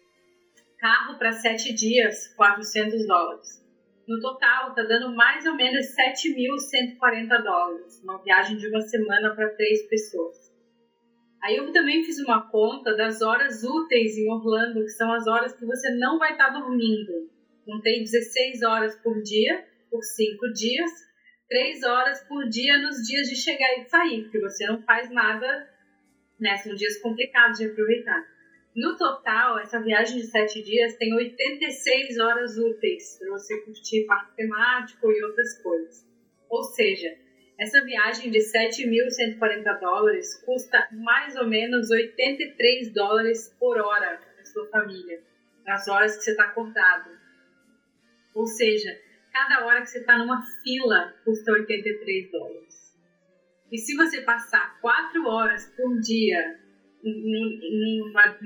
Carro 0.77 1.19
para 1.19 1.33
7 1.33 1.73
dias, 1.73 2.29
400 2.35 3.05
dólares. 3.05 3.61
No 4.07 4.19
total, 4.19 4.69
está 4.69 4.83
dando 4.83 5.15
mais 5.15 5.45
ou 5.45 5.55
menos 5.55 5.85
7.140 5.95 7.43
dólares, 7.43 8.01
uma 8.03 8.21
viagem 8.23 8.57
de 8.57 8.67
uma 8.67 8.81
semana 8.81 9.35
para 9.35 9.55
três 9.55 9.87
pessoas. 9.87 10.51
Aí 11.43 11.55
eu 11.55 11.71
também 11.71 12.03
fiz 12.03 12.19
uma 12.19 12.49
conta 12.49 12.95
das 12.95 13.21
horas 13.21 13.63
úteis 13.63 14.17
em 14.17 14.29
Orlando, 14.29 14.83
que 14.83 14.89
são 14.89 15.11
as 15.11 15.25
horas 15.27 15.55
que 15.57 15.65
você 15.65 15.95
não 15.95 16.19
vai 16.19 16.33
estar 16.33 16.51
tá 16.51 16.59
dormindo. 16.59 17.31
Contei 17.65 17.99
16 17.99 18.61
horas 18.63 18.95
por 19.01 19.21
dia, 19.21 19.65
por 19.89 20.03
5 20.03 20.53
dias, 20.53 20.91
3 21.49 21.83
horas 21.83 22.23
por 22.27 22.47
dia 22.47 22.77
nos 22.79 22.97
dias 23.07 23.27
de 23.27 23.35
chegar 23.35 23.77
e 23.77 23.89
sair, 23.89 24.23
porque 24.23 24.39
você 24.39 24.65
não 24.67 24.81
faz 24.83 25.11
nada 25.11 25.69
Né? 26.39 26.57
São 26.57 26.73
dias 26.73 26.99
complicados 27.01 27.59
de 27.59 27.65
aproveitar. 27.65 28.23
No 28.73 28.95
total, 28.95 29.59
essa 29.59 29.81
viagem 29.81 30.17
de 30.17 30.27
sete 30.27 30.63
dias 30.63 30.95
tem 30.95 31.13
86 31.13 32.19
horas 32.19 32.57
úteis 32.57 33.17
para 33.19 33.29
você 33.31 33.59
curtir 33.61 34.05
parque 34.05 34.33
temático 34.37 35.11
e 35.11 35.23
outras 35.25 35.61
coisas. 35.61 36.07
Ou 36.49 36.63
seja, 36.63 37.09
essa 37.59 37.83
viagem 37.83 38.31
de 38.31 38.39
7.140 38.39 39.79
dólares 39.79 40.41
custa 40.45 40.87
mais 40.93 41.35
ou 41.35 41.47
menos 41.47 41.91
83 41.91 42.93
dólares 42.93 43.53
por 43.59 43.77
hora 43.77 44.21
para 44.35 44.45
sua 44.45 44.65
família, 44.69 45.21
nas 45.65 45.89
horas 45.89 46.15
que 46.15 46.23
você 46.23 46.31
está 46.31 46.45
acordado. 46.45 47.11
Ou 48.33 48.47
seja, 48.47 48.97
cada 49.33 49.65
hora 49.65 49.81
que 49.81 49.87
você 49.89 49.99
está 49.99 50.17
numa 50.17 50.41
fila 50.63 51.13
custa 51.25 51.51
83 51.51 52.31
dólares. 52.31 52.97
E 53.69 53.77
se 53.77 53.97
você 53.97 54.21
passar 54.21 54.79
4 54.79 55.27
horas 55.27 55.65
por 55.75 55.99
dia 55.99 56.60
numa, 57.03 58.37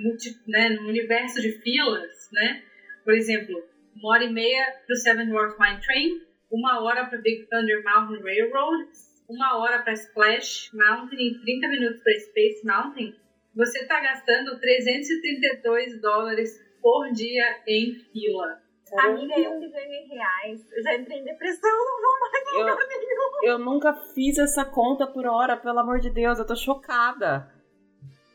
né, 0.47 0.69
num 0.69 0.87
universo 0.87 1.41
de 1.41 1.51
filas, 1.61 2.29
né? 2.31 2.63
Por 3.03 3.13
exemplo, 3.13 3.63
uma 3.95 4.13
hora 4.13 4.23
e 4.23 4.33
meia 4.33 4.73
para 4.85 4.93
o 4.93 4.97
Seven 4.97 5.29
Dwarfs 5.29 5.57
Mine 5.59 5.81
Train, 5.81 6.21
uma 6.51 6.81
hora 6.81 7.05
para 7.05 7.19
Big 7.19 7.47
Thunder 7.47 7.83
Mountain 7.83 8.21
Railroad, 8.21 8.85
uma 9.29 9.57
hora 9.57 9.81
para 9.81 9.93
Splash 9.93 10.69
Mountain 10.73 11.17
e 11.19 11.41
30 11.41 11.67
minutos 11.67 12.01
para 12.01 12.19
Space 12.19 12.65
Mountain, 12.65 13.15
você 13.55 13.79
está 13.79 13.99
gastando 14.01 14.59
332 14.59 16.01
dólares 16.01 16.61
por 16.81 17.11
dia 17.11 17.61
em 17.67 17.95
fila. 18.11 18.61
Amiga, 18.99 19.39
eu 19.39 19.59
que 19.59 19.69
ganho 19.69 19.93
em 19.93 20.07
reais. 20.07 20.71
Eu 20.71 20.83
já 20.83 20.95
entrei 20.95 21.19
em 21.19 21.23
depressão, 21.23 21.71
não 21.71 22.01
vou 22.01 22.19
mais 22.19 22.33
eu, 22.53 22.65
nenhum. 22.65 23.43
Eu 23.43 23.59
nunca 23.59 23.93
fiz 24.13 24.37
essa 24.37 24.63
conta 24.63 25.07
por 25.07 25.25
hora, 25.25 25.57
pelo 25.57 25.79
amor 25.79 25.99
de 25.99 26.11
Deus, 26.11 26.37
eu 26.37 26.45
tô 26.45 26.55
chocada. 26.55 27.51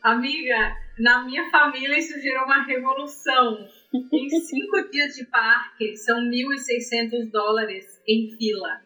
Amiga, 0.03 0.77
na 0.99 1.25
minha 1.25 1.51
família 1.51 1.99
isso 1.99 2.19
gerou 2.21 2.45
uma 2.45 2.63
revolução. 2.65 3.69
Em 3.93 4.31
cinco 4.31 4.91
dias 4.91 5.15
de 5.15 5.27
parque, 5.27 5.97
são 5.97 6.17
1.600 6.21 7.31
dólares 7.31 8.01
em 8.07 8.35
fila. 8.37 8.81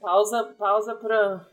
Pausa, 0.00 0.54
pausa 0.58 0.94
pra. 0.94 1.46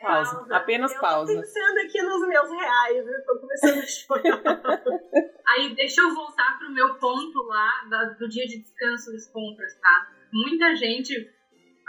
Pausa. 0.00 0.36
pausa. 0.36 0.56
Apenas 0.56 0.92
eu 0.92 1.00
pausa. 1.00 1.32
Eu 1.32 1.36
tô 1.36 1.42
pensando 1.42 1.78
aqui 1.78 2.02
nos 2.02 2.28
meus 2.28 2.50
reais, 2.50 3.06
eu 3.06 3.24
tô 3.24 3.38
começando 3.38 3.78
a 3.78 3.86
chorar. 3.86 4.82
Aí, 5.46 5.74
deixa 5.74 6.02
eu 6.02 6.14
voltar 6.14 6.58
pro 6.58 6.72
meu 6.72 6.94
ponto 6.96 7.42
lá 7.44 7.86
da, 7.88 8.04
do 8.04 8.28
dia 8.28 8.46
de 8.46 8.58
descanso 8.58 9.12
das 9.12 9.26
compras, 9.30 9.74
tá? 9.80 10.12
Muita 10.32 10.74
gente 10.76 11.30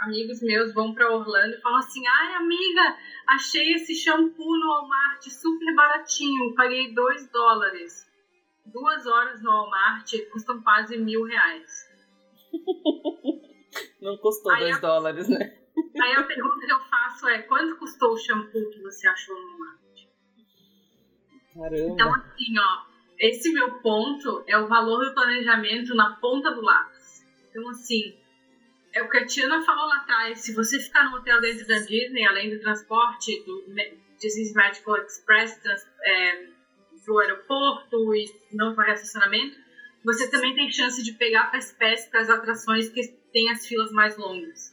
amigos 0.04 0.40
meus 0.42 0.72
vão 0.72 0.94
para 0.94 1.10
Orlando 1.10 1.54
e 1.54 1.60
falam 1.60 1.78
assim: 1.78 2.06
ai, 2.06 2.34
amiga, 2.34 2.96
achei 3.26 3.72
esse 3.72 3.94
shampoo 3.94 4.56
no 4.56 4.66
Walmart 4.66 5.22
super 5.28 5.74
baratinho, 5.74 6.54
paguei 6.54 6.94
2 6.94 7.30
dólares. 7.30 8.04
Duas 8.66 9.06
horas 9.06 9.42
no 9.42 9.50
Walmart 9.50 10.10
custam 10.32 10.62
quase 10.62 10.96
mil 10.96 11.24
reais. 11.24 11.88
Não 14.00 14.16
custou 14.18 14.56
2 14.56 14.80
dólares, 14.80 15.28
né? 15.28 15.58
Aí 16.00 16.12
a 16.12 16.22
pergunta 16.22 16.66
que 16.66 16.72
eu 16.72 16.80
faço 16.80 17.28
é: 17.28 17.42
quanto 17.42 17.76
custou 17.76 18.12
o 18.12 18.18
shampoo 18.18 18.70
que 18.70 18.80
você 18.82 19.08
achou 19.08 19.34
no 19.34 19.48
Walmart? 19.50 19.84
Caramba. 21.54 21.92
Então, 21.92 22.14
assim, 22.14 22.58
ó, 22.58 22.94
esse 23.18 23.52
meu 23.52 23.80
ponto 23.80 24.44
é 24.46 24.58
o 24.58 24.66
valor 24.66 25.04
do 25.04 25.14
planejamento 25.14 25.94
na 25.94 26.16
ponta 26.16 26.50
do 26.52 26.60
lápis. 26.60 27.24
Então, 27.48 27.68
assim, 27.68 28.18
é 28.94 29.02
o 29.02 29.08
que 29.08 29.18
a 29.18 29.26
Tiana 29.26 29.60
falou 29.64 29.86
lá 29.86 29.96
atrás, 29.96 30.38
se 30.40 30.54
você 30.54 30.78
ficar 30.78 31.10
no 31.10 31.16
hotel 31.16 31.40
dentro 31.40 31.66
da 31.66 31.78
Disney, 31.78 32.24
além 32.24 32.48
do 32.48 32.60
transporte 32.60 33.42
do 33.44 33.64
Disney's 34.20 34.52
Magical 34.54 34.96
Express 34.98 35.58
trans, 35.58 35.84
é, 36.04 36.46
pro 37.04 37.18
aeroporto 37.18 38.14
e 38.14 38.24
não 38.52 38.74
pagar 38.74 38.94
estacionamento, 38.94 39.58
você 40.04 40.30
também 40.30 40.54
tem 40.54 40.70
chance 40.70 41.02
de 41.02 41.12
pegar 41.12 41.50
Fast 41.50 41.74
Pass 41.74 42.06
para 42.06 42.20
as 42.20 42.30
atrações 42.30 42.88
que 42.88 43.08
têm 43.32 43.50
as 43.50 43.66
filas 43.66 43.90
mais 43.90 44.16
longas. 44.16 44.72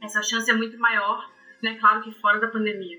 Essa 0.00 0.22
chance 0.22 0.50
é 0.50 0.54
muito 0.54 0.78
maior, 0.78 1.30
né? 1.62 1.76
Claro 1.78 2.02
que 2.02 2.18
fora 2.20 2.40
da 2.40 2.48
pandemia. 2.48 2.98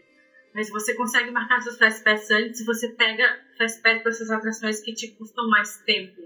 Mas 0.54 0.70
você 0.70 0.94
consegue 0.94 1.32
marcar 1.32 1.62
seus 1.62 1.78
Fast 1.78 2.04
Pass 2.04 2.30
antes, 2.30 2.64
você 2.64 2.90
pega 2.90 3.42
Fast 3.58 3.82
Pass 3.82 4.02
para 4.02 4.12
essas 4.12 4.30
atrações 4.30 4.82
que 4.82 4.94
te 4.94 5.08
custam 5.14 5.50
mais 5.50 5.78
tempo. 5.78 6.22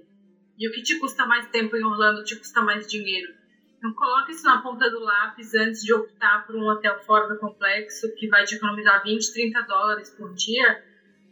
E 0.58 0.68
o 0.68 0.72
que 0.72 0.82
te 0.82 1.00
custa 1.00 1.26
mais 1.26 1.48
tempo 1.50 1.78
em 1.78 1.84
Orlando 1.84 2.24
te 2.26 2.36
custa 2.36 2.62
mais 2.62 2.86
dinheiro. 2.88 3.41
Então, 3.82 3.94
coloque 3.94 4.32
isso 4.32 4.44
na 4.44 4.62
ponta 4.62 4.92
do 4.92 5.00
lápis 5.00 5.56
antes 5.56 5.82
de 5.82 5.92
optar 5.92 6.46
por 6.46 6.56
um 6.56 6.70
hotel 6.70 7.02
fora 7.04 7.28
do 7.28 7.40
complexo, 7.40 8.14
que 8.14 8.28
vai 8.28 8.44
te 8.44 8.54
economizar 8.54 9.02
20, 9.04 9.34
30 9.34 9.62
dólares 9.64 10.12
por 10.12 10.32
dia, 10.36 10.86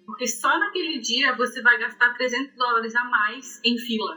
porque 0.04 0.26
só 0.26 0.58
naquele 0.58 0.98
dia 0.98 1.36
você 1.36 1.62
vai 1.62 1.78
gastar 1.78 2.16
300 2.16 2.56
dólares 2.56 2.96
a 2.96 3.04
mais 3.04 3.62
em 3.64 3.78
fila. 3.78 4.16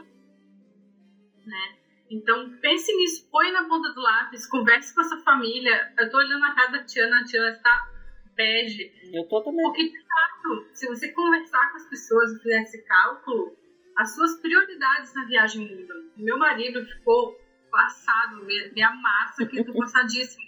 Né? 1.45 1.77
Então, 2.09 2.57
pense 2.59 2.91
nisso, 2.95 3.29
põe 3.29 3.51
na 3.51 3.65
ponta 3.65 3.93
do 3.93 4.01
lápis, 4.01 4.47
converse 4.47 4.95
com 4.95 5.01
a 5.01 5.03
sua 5.03 5.19
família. 5.19 5.93
Eu 5.99 6.09
tô 6.09 6.17
olhando 6.17 6.43
a 6.43 6.55
cara 6.55 6.71
da 6.71 6.83
Tiana, 6.83 7.19
a 7.19 7.23
Tiana 7.23 7.51
está 7.51 7.87
bege. 8.35 8.91
Eu 9.13 9.27
tô 9.27 9.43
também. 9.43 9.61
Porque, 9.61 9.89
de 9.89 9.99
fato, 9.99 10.67
se 10.73 10.87
você 10.87 11.11
conversar 11.11 11.69
com 11.69 11.77
as 11.77 11.87
pessoas 11.87 12.31
e 12.31 12.39
fizer 12.41 12.61
esse 12.63 12.83
cálculo, 12.83 13.55
as 13.95 14.15
suas 14.15 14.41
prioridades 14.41 15.13
na 15.13 15.25
viagem 15.25 15.69
mudam. 15.69 16.11
Meu 16.17 16.39
marido 16.39 16.83
ficou 16.83 17.42
passado, 17.73 18.45
minha 18.45 18.91
massa 18.91 19.45
que 19.47 19.63
tô 19.63 19.73
passadíssimo. 19.73 20.43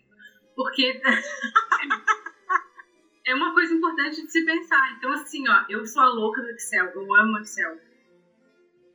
Porque 0.56 1.02
é 3.26 3.34
uma 3.34 3.52
coisa 3.54 3.74
importante 3.74 4.22
de 4.22 4.32
se 4.32 4.46
pensar. 4.46 4.94
Então, 4.94 5.12
assim, 5.12 5.50
ó, 5.50 5.66
eu 5.68 5.84
sou 5.86 6.04
a 6.04 6.10
louca 6.10 6.42
do 6.42 6.50
Excel, 6.50 6.86
eu 6.92 7.16
amo 7.16 7.40
Excel. 7.40 7.82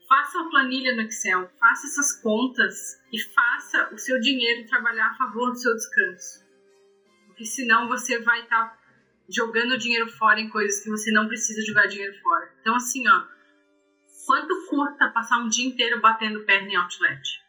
Faça 0.08 0.40
a 0.40 0.48
planilha 0.48 0.94
no 0.94 1.02
Excel, 1.02 1.50
faça 1.58 1.88
essas 1.88 2.22
contas 2.22 3.02
e 3.12 3.20
faça 3.20 3.92
o 3.92 3.98
seu 3.98 4.20
dinheiro 4.20 4.68
trabalhar 4.68 5.10
a 5.10 5.14
favor 5.14 5.50
do 5.50 5.58
seu 5.58 5.74
descanso. 5.74 6.48
Porque 7.26 7.44
senão 7.44 7.88
você 7.88 8.20
vai 8.20 8.42
estar 8.42 8.70
tá 8.70 8.78
jogando 9.28 9.76
dinheiro 9.78 10.08
fora 10.08 10.40
em 10.40 10.48
coisas 10.48 10.82
que 10.82 10.90
você 10.90 11.12
não 11.12 11.28
precisa 11.28 11.64
jogar 11.66 11.86
dinheiro 11.86 12.16
fora. 12.22 12.52
Então, 12.60 12.76
assim, 12.76 13.08
ó, 13.08 13.26
quanto 14.26 14.66
curta 14.68 15.10
passar 15.10 15.38
um 15.38 15.48
dia 15.48 15.66
inteiro 15.66 16.00
batendo 16.00 16.44
perna 16.44 16.68
em 16.68 16.76
outlet? 16.76 17.40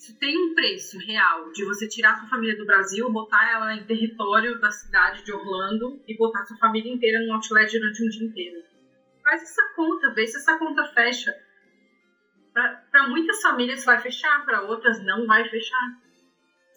Isso 0.00 0.18
tem 0.18 0.34
um 0.34 0.54
preço 0.54 0.98
real 0.98 1.52
de 1.52 1.62
você 1.62 1.86
tirar 1.86 2.16
sua 2.16 2.26
família 2.26 2.56
do 2.56 2.64
Brasil, 2.64 3.12
botar 3.12 3.52
ela 3.52 3.74
em 3.74 3.84
território 3.84 4.58
da 4.58 4.70
cidade 4.70 5.22
de 5.22 5.30
Orlando 5.30 6.02
e 6.08 6.16
botar 6.16 6.42
sua 6.46 6.56
família 6.56 6.90
inteira 6.90 7.22
num 7.26 7.34
outlet 7.34 7.70
durante 7.70 8.02
um 8.02 8.08
dia 8.08 8.26
inteiro. 8.26 8.62
Faz 9.22 9.42
essa 9.42 9.62
conta, 9.76 10.10
vê 10.14 10.26
se 10.26 10.38
essa 10.38 10.58
conta 10.58 10.86
fecha. 10.94 11.34
Para 12.54 13.08
muitas 13.08 13.42
famílias 13.42 13.84
vai 13.84 14.00
fechar, 14.00 14.42
para 14.46 14.62
outras 14.62 15.04
não 15.04 15.26
vai 15.26 15.46
fechar. 15.50 16.00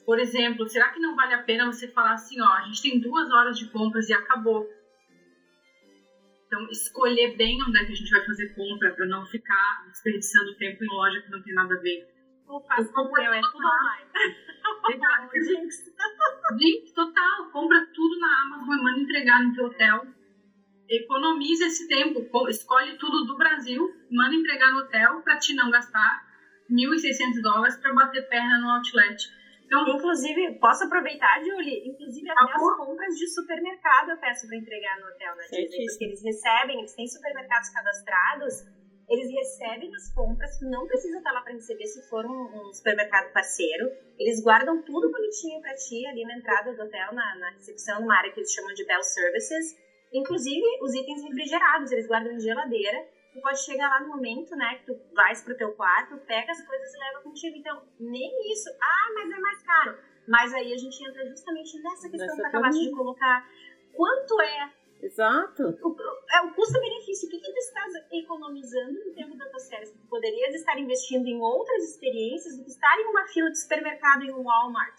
Por 0.05 0.19
exemplo, 0.19 0.67
será 0.67 0.89
que 0.89 0.99
não 0.99 1.15
vale 1.15 1.33
a 1.33 1.43
pena 1.43 1.65
você 1.65 1.87
falar 1.87 2.15
assim, 2.15 2.41
ó, 2.41 2.51
a 2.51 2.63
gente 2.63 2.81
tem 2.81 2.99
duas 2.99 3.31
horas 3.31 3.57
de 3.57 3.69
compras 3.69 4.09
e 4.09 4.13
acabou. 4.13 4.69
Então, 6.47 6.67
escolher 6.69 7.37
bem 7.37 7.57
onde 7.63 7.79
é 7.79 7.85
que 7.85 7.93
a 7.93 7.95
gente 7.95 8.11
vai 8.11 8.25
fazer 8.25 8.53
compra 8.53 8.91
para 8.91 9.05
não 9.05 9.25
ficar 9.27 9.85
desperdiçando 9.87 10.57
tempo 10.57 10.83
em 10.83 10.87
loja 10.87 11.21
que 11.21 11.31
não 11.31 11.41
tem 11.41 11.53
nada 11.53 11.73
a 11.73 11.79
ver 11.79 12.12
faz 12.61 12.91
compra 12.91 13.23
é 13.23 13.41
tudo 13.41 13.67
online. 13.67 14.09
Jinx. 15.43 15.75
Jinx, 16.59 16.91
total. 16.93 17.51
Compra 17.51 17.85
tudo 17.93 18.19
na 18.19 18.41
Amazon 18.43 18.77
e 18.77 18.83
manda 18.83 18.99
entregar 18.99 19.43
no 19.43 19.53
teu 19.53 19.65
hotel. 19.65 20.07
Economiza 20.89 21.65
esse 21.65 21.87
tempo. 21.87 22.27
Escolhe 22.49 22.97
tudo 22.97 23.25
do 23.25 23.37
Brasil, 23.37 23.89
manda 24.11 24.35
entregar 24.35 24.71
no 24.71 24.79
hotel 24.79 25.21
para 25.21 25.37
te 25.37 25.53
não 25.53 25.71
gastar 25.71 26.25
1.600 26.69 27.41
dólares 27.41 27.77
para 27.77 27.93
bater 27.93 28.27
perna 28.27 28.59
no 28.59 28.69
outlet. 28.69 29.17
Então, 29.65 29.87
Inclusive, 29.87 30.59
posso 30.59 30.83
aproveitar, 30.83 31.41
Julie? 31.43 31.87
Inclusive, 31.87 32.29
até 32.29 32.53
as 32.53 32.77
compras 32.77 33.15
de 33.15 33.27
supermercado 33.27 34.11
eu 34.11 34.17
peço 34.17 34.47
para 34.47 34.57
entregar 34.57 34.99
no 34.99 35.07
hotel 35.07 35.35
na 35.35 35.43
Disney, 35.43 35.85
porque 35.87 36.05
eles 36.05 36.23
recebem, 36.23 36.79
eles 36.79 36.93
têm 36.93 37.07
supermercados 37.07 37.69
cadastrados 37.69 38.82
eles 39.09 39.31
recebem 39.31 39.93
as 39.95 40.13
compras, 40.13 40.59
não 40.61 40.87
precisa 40.87 41.17
estar 41.17 41.31
lá 41.31 41.41
para 41.41 41.53
receber 41.53 41.85
se 41.85 42.07
for 42.09 42.25
um, 42.25 42.69
um, 42.69 42.73
supermercado 42.73 43.31
parceiro. 43.33 43.89
Eles 44.17 44.41
guardam 44.41 44.81
tudo 44.81 45.11
bonitinho 45.11 45.61
para 45.61 45.75
ti 45.75 46.05
ali 46.07 46.23
na 46.23 46.37
entrada 46.37 46.73
do 46.73 46.81
hotel, 46.81 47.13
na, 47.13 47.35
na 47.35 47.49
recepção, 47.51 48.01
numa 48.01 48.17
área 48.17 48.31
que 48.31 48.39
eles 48.39 48.51
chamam 48.51 48.73
de 48.73 48.85
Bell 48.85 49.03
Services. 49.03 49.77
Inclusive, 50.13 50.63
os 50.81 50.93
itens 50.93 51.23
refrigerados, 51.23 51.91
eles 51.91 52.07
guardam 52.07 52.33
em 52.33 52.39
geladeira. 52.39 53.05
Tu 53.33 53.41
pode 53.41 53.65
chegar 53.65 53.89
lá 53.89 53.99
no 54.01 54.09
momento, 54.09 54.55
né, 54.55 54.75
que 54.75 54.85
tu 54.85 55.15
vais 55.15 55.41
pro 55.41 55.57
teu 55.57 55.73
quarto, 55.73 56.17
pega 56.27 56.51
as 56.51 56.65
coisas 56.65 56.93
e 56.93 56.99
leva 56.99 57.21
contigo. 57.21 57.57
Então, 57.57 57.81
nem 57.99 58.51
isso. 58.51 58.69
Ah, 58.81 59.11
mas 59.15 59.31
é 59.31 59.39
mais 59.39 59.63
caro. 59.63 59.97
Mas 60.27 60.53
aí 60.53 60.71
a 60.71 60.77
gente 60.77 61.03
entra 61.03 61.27
justamente 61.27 61.81
nessa 61.81 62.09
questão 62.09 62.35
que 62.35 62.45
acabaste 62.45 62.85
de 62.85 62.91
colocar. 62.91 63.45
Quanto 63.93 64.39
é 64.41 64.71
Exato. 65.03 65.63
O, 65.83 65.95
é 66.33 66.41
o 66.41 66.53
custo-benefício. 66.53 67.27
O 67.27 67.31
que, 67.31 67.39
que 67.39 67.51
tu 67.51 67.57
estás 67.57 67.93
economizando 68.11 68.93
no 69.05 69.13
tempo 69.13 69.37
da 69.37 69.49
tua 69.49 69.59
série? 69.59 69.85
Tu 69.85 70.07
poderias 70.07 70.55
estar 70.55 70.79
investindo 70.79 71.27
em 71.27 71.41
outras 71.41 71.83
experiências 71.83 72.57
do 72.57 72.63
que 72.63 72.71
estar 72.71 72.97
em 72.99 73.05
uma 73.07 73.27
fila 73.27 73.51
de 73.51 73.59
supermercado 73.59 74.23
em 74.23 74.33
um 74.33 74.43
Walmart. 74.43 74.95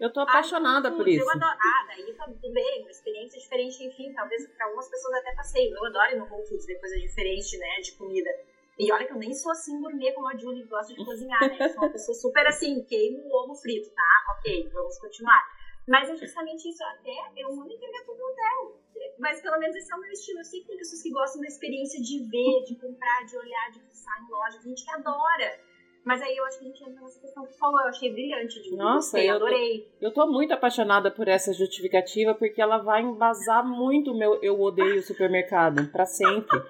Eu 0.00 0.12
tô 0.12 0.20
apaixonada 0.20 0.90
por 0.90 1.06
isso. 1.06 1.24
Eu 1.24 1.30
adoro. 1.30 1.58
Ah, 1.58 1.86
daí 1.88 2.12
tá 2.14 2.24
tudo 2.24 2.52
bem, 2.52 2.82
uma 2.82 2.90
experiência 2.90 3.38
diferente, 3.38 3.84
enfim, 3.84 4.12
talvez 4.12 4.46
para 4.48 4.66
algumas 4.66 4.88
pessoas 4.88 5.14
até 5.14 5.34
passei. 5.34 5.72
Eu 5.72 5.84
adoro 5.84 6.12
ir 6.12 6.18
no 6.18 6.24
Whole 6.24 6.46
Foods 6.46 6.66
ver 6.66 6.78
coisa 6.80 6.96
diferente, 6.98 7.56
né, 7.58 7.80
de 7.80 7.92
comida. 7.92 8.30
E 8.78 8.92
olha 8.92 9.06
que 9.06 9.12
eu 9.12 9.18
nem 9.18 9.34
sou 9.34 9.50
assim 9.50 9.80
gourmet 9.80 10.12
como 10.12 10.28
a 10.28 10.36
Julie 10.36 10.64
gosta 10.64 10.94
de 10.94 11.04
cozinhar, 11.04 11.40
né? 11.40 11.56
Eu 11.60 11.68
sou 11.70 11.82
uma 11.82 11.90
pessoa 11.90 12.14
super 12.14 12.46
assim, 12.46 12.84
queimo 12.84 13.26
o 13.26 13.42
ovo 13.42 13.54
frito, 13.56 13.90
tá? 13.90 14.36
Ok, 14.38 14.70
vamos 14.72 14.98
continuar. 14.98 15.42
Mas 15.88 16.08
é 16.10 16.16
justamente 16.16 16.68
isso, 16.68 16.84
até 16.84 17.10
eu 17.36 17.48
amo 17.48 17.72
entregar 17.72 18.04
tudo 18.04 18.18
no 18.18 18.26
hotel. 18.26 18.76
Mas 19.18 19.40
pelo 19.42 19.58
menos 19.58 19.74
esse 19.76 19.92
é 19.92 19.96
o 19.96 20.00
meu 20.00 20.10
estilo. 20.10 20.38
Eu 20.40 20.44
sei 20.44 20.60
que 20.60 20.66
tem 20.66 20.76
pessoas 20.76 21.02
que 21.02 21.10
gostam 21.10 21.40
da 21.40 21.48
experiência 21.48 22.00
de 22.00 22.18
ver, 22.24 22.64
de 22.64 22.76
comprar, 22.76 23.24
de 23.26 23.36
olhar, 23.36 23.70
de 23.72 23.80
passar 23.80 24.20
em 24.22 24.30
loja. 24.30 24.60
Gente 24.62 24.84
que 24.84 24.90
adora. 24.90 25.68
Mas 26.04 26.22
aí 26.22 26.34
eu 26.36 26.44
acho 26.46 26.58
que 26.58 26.64
a 26.64 26.68
gente 26.68 26.82
entra 26.82 27.02
nessa 27.02 27.20
questão 27.20 27.44
que 27.44 27.58
falou, 27.58 27.80
eu 27.82 27.88
achei 27.88 28.10
brilhante. 28.10 28.62
De 28.62 28.74
Nossa, 28.74 29.20
eu 29.20 29.34
adorei. 29.34 29.86
Tô, 30.00 30.06
eu 30.06 30.10
tô 30.10 30.26
muito 30.26 30.54
apaixonada 30.54 31.10
por 31.10 31.28
essa 31.28 31.52
justificativa, 31.52 32.34
porque 32.34 32.62
ela 32.62 32.78
vai 32.78 33.02
embasar 33.02 33.66
muito 33.66 34.12
o 34.12 34.16
meu 34.16 34.42
eu 34.42 34.58
odeio 34.58 35.02
supermercado, 35.02 35.90
para 35.90 36.06
sempre. 36.06 36.62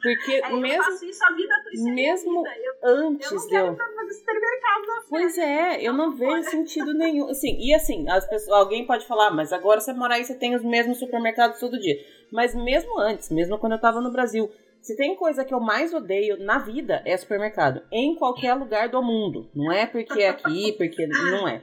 Porque 0.00 0.32
é, 0.32 0.52
mesmo. 0.52 0.84
Eu 0.84 1.10
isso 1.10 1.24
a 1.24 1.32
vida. 1.32 1.54
Mesmo 1.74 2.46
eu, 2.46 2.74
antes 2.84 3.30
eu 3.30 3.38
não 3.38 3.48
quero 3.48 3.66
eu. 3.66 4.12
supermercado 4.12 4.86
na 4.86 5.02
Pois 5.08 5.38
é, 5.38 5.82
eu 5.82 5.92
não 5.92 6.12
vejo 6.12 6.50
sentido 6.50 6.94
nenhum. 6.94 7.28
Assim, 7.28 7.56
e 7.58 7.74
assim, 7.74 8.08
as 8.08 8.28
pessoas, 8.28 8.60
alguém 8.60 8.86
pode 8.86 9.06
falar, 9.06 9.30
mas 9.30 9.52
agora 9.52 9.80
você 9.80 9.92
mora 9.92 10.14
aí, 10.14 10.24
você 10.24 10.34
tem 10.34 10.54
os 10.54 10.62
mesmos 10.62 10.98
supermercados 10.98 11.58
todo 11.58 11.78
dia. 11.78 11.96
Mas 12.32 12.54
mesmo 12.54 12.98
antes, 12.98 13.30
mesmo 13.30 13.58
quando 13.58 13.72
eu 13.72 13.80
tava 13.80 14.00
no 14.00 14.12
Brasil, 14.12 14.50
se 14.80 14.96
tem 14.96 15.16
coisa 15.16 15.44
que 15.44 15.52
eu 15.52 15.60
mais 15.60 15.92
odeio 15.92 16.38
na 16.38 16.58
vida 16.58 17.02
é 17.04 17.16
supermercado. 17.16 17.82
Em 17.90 18.14
qualquer 18.14 18.54
lugar 18.54 18.88
do 18.88 19.02
mundo. 19.02 19.50
Não 19.54 19.72
é 19.72 19.86
porque 19.86 20.22
é 20.22 20.28
aqui, 20.28 20.72
porque 20.72 21.06
não 21.06 21.48
é. 21.48 21.62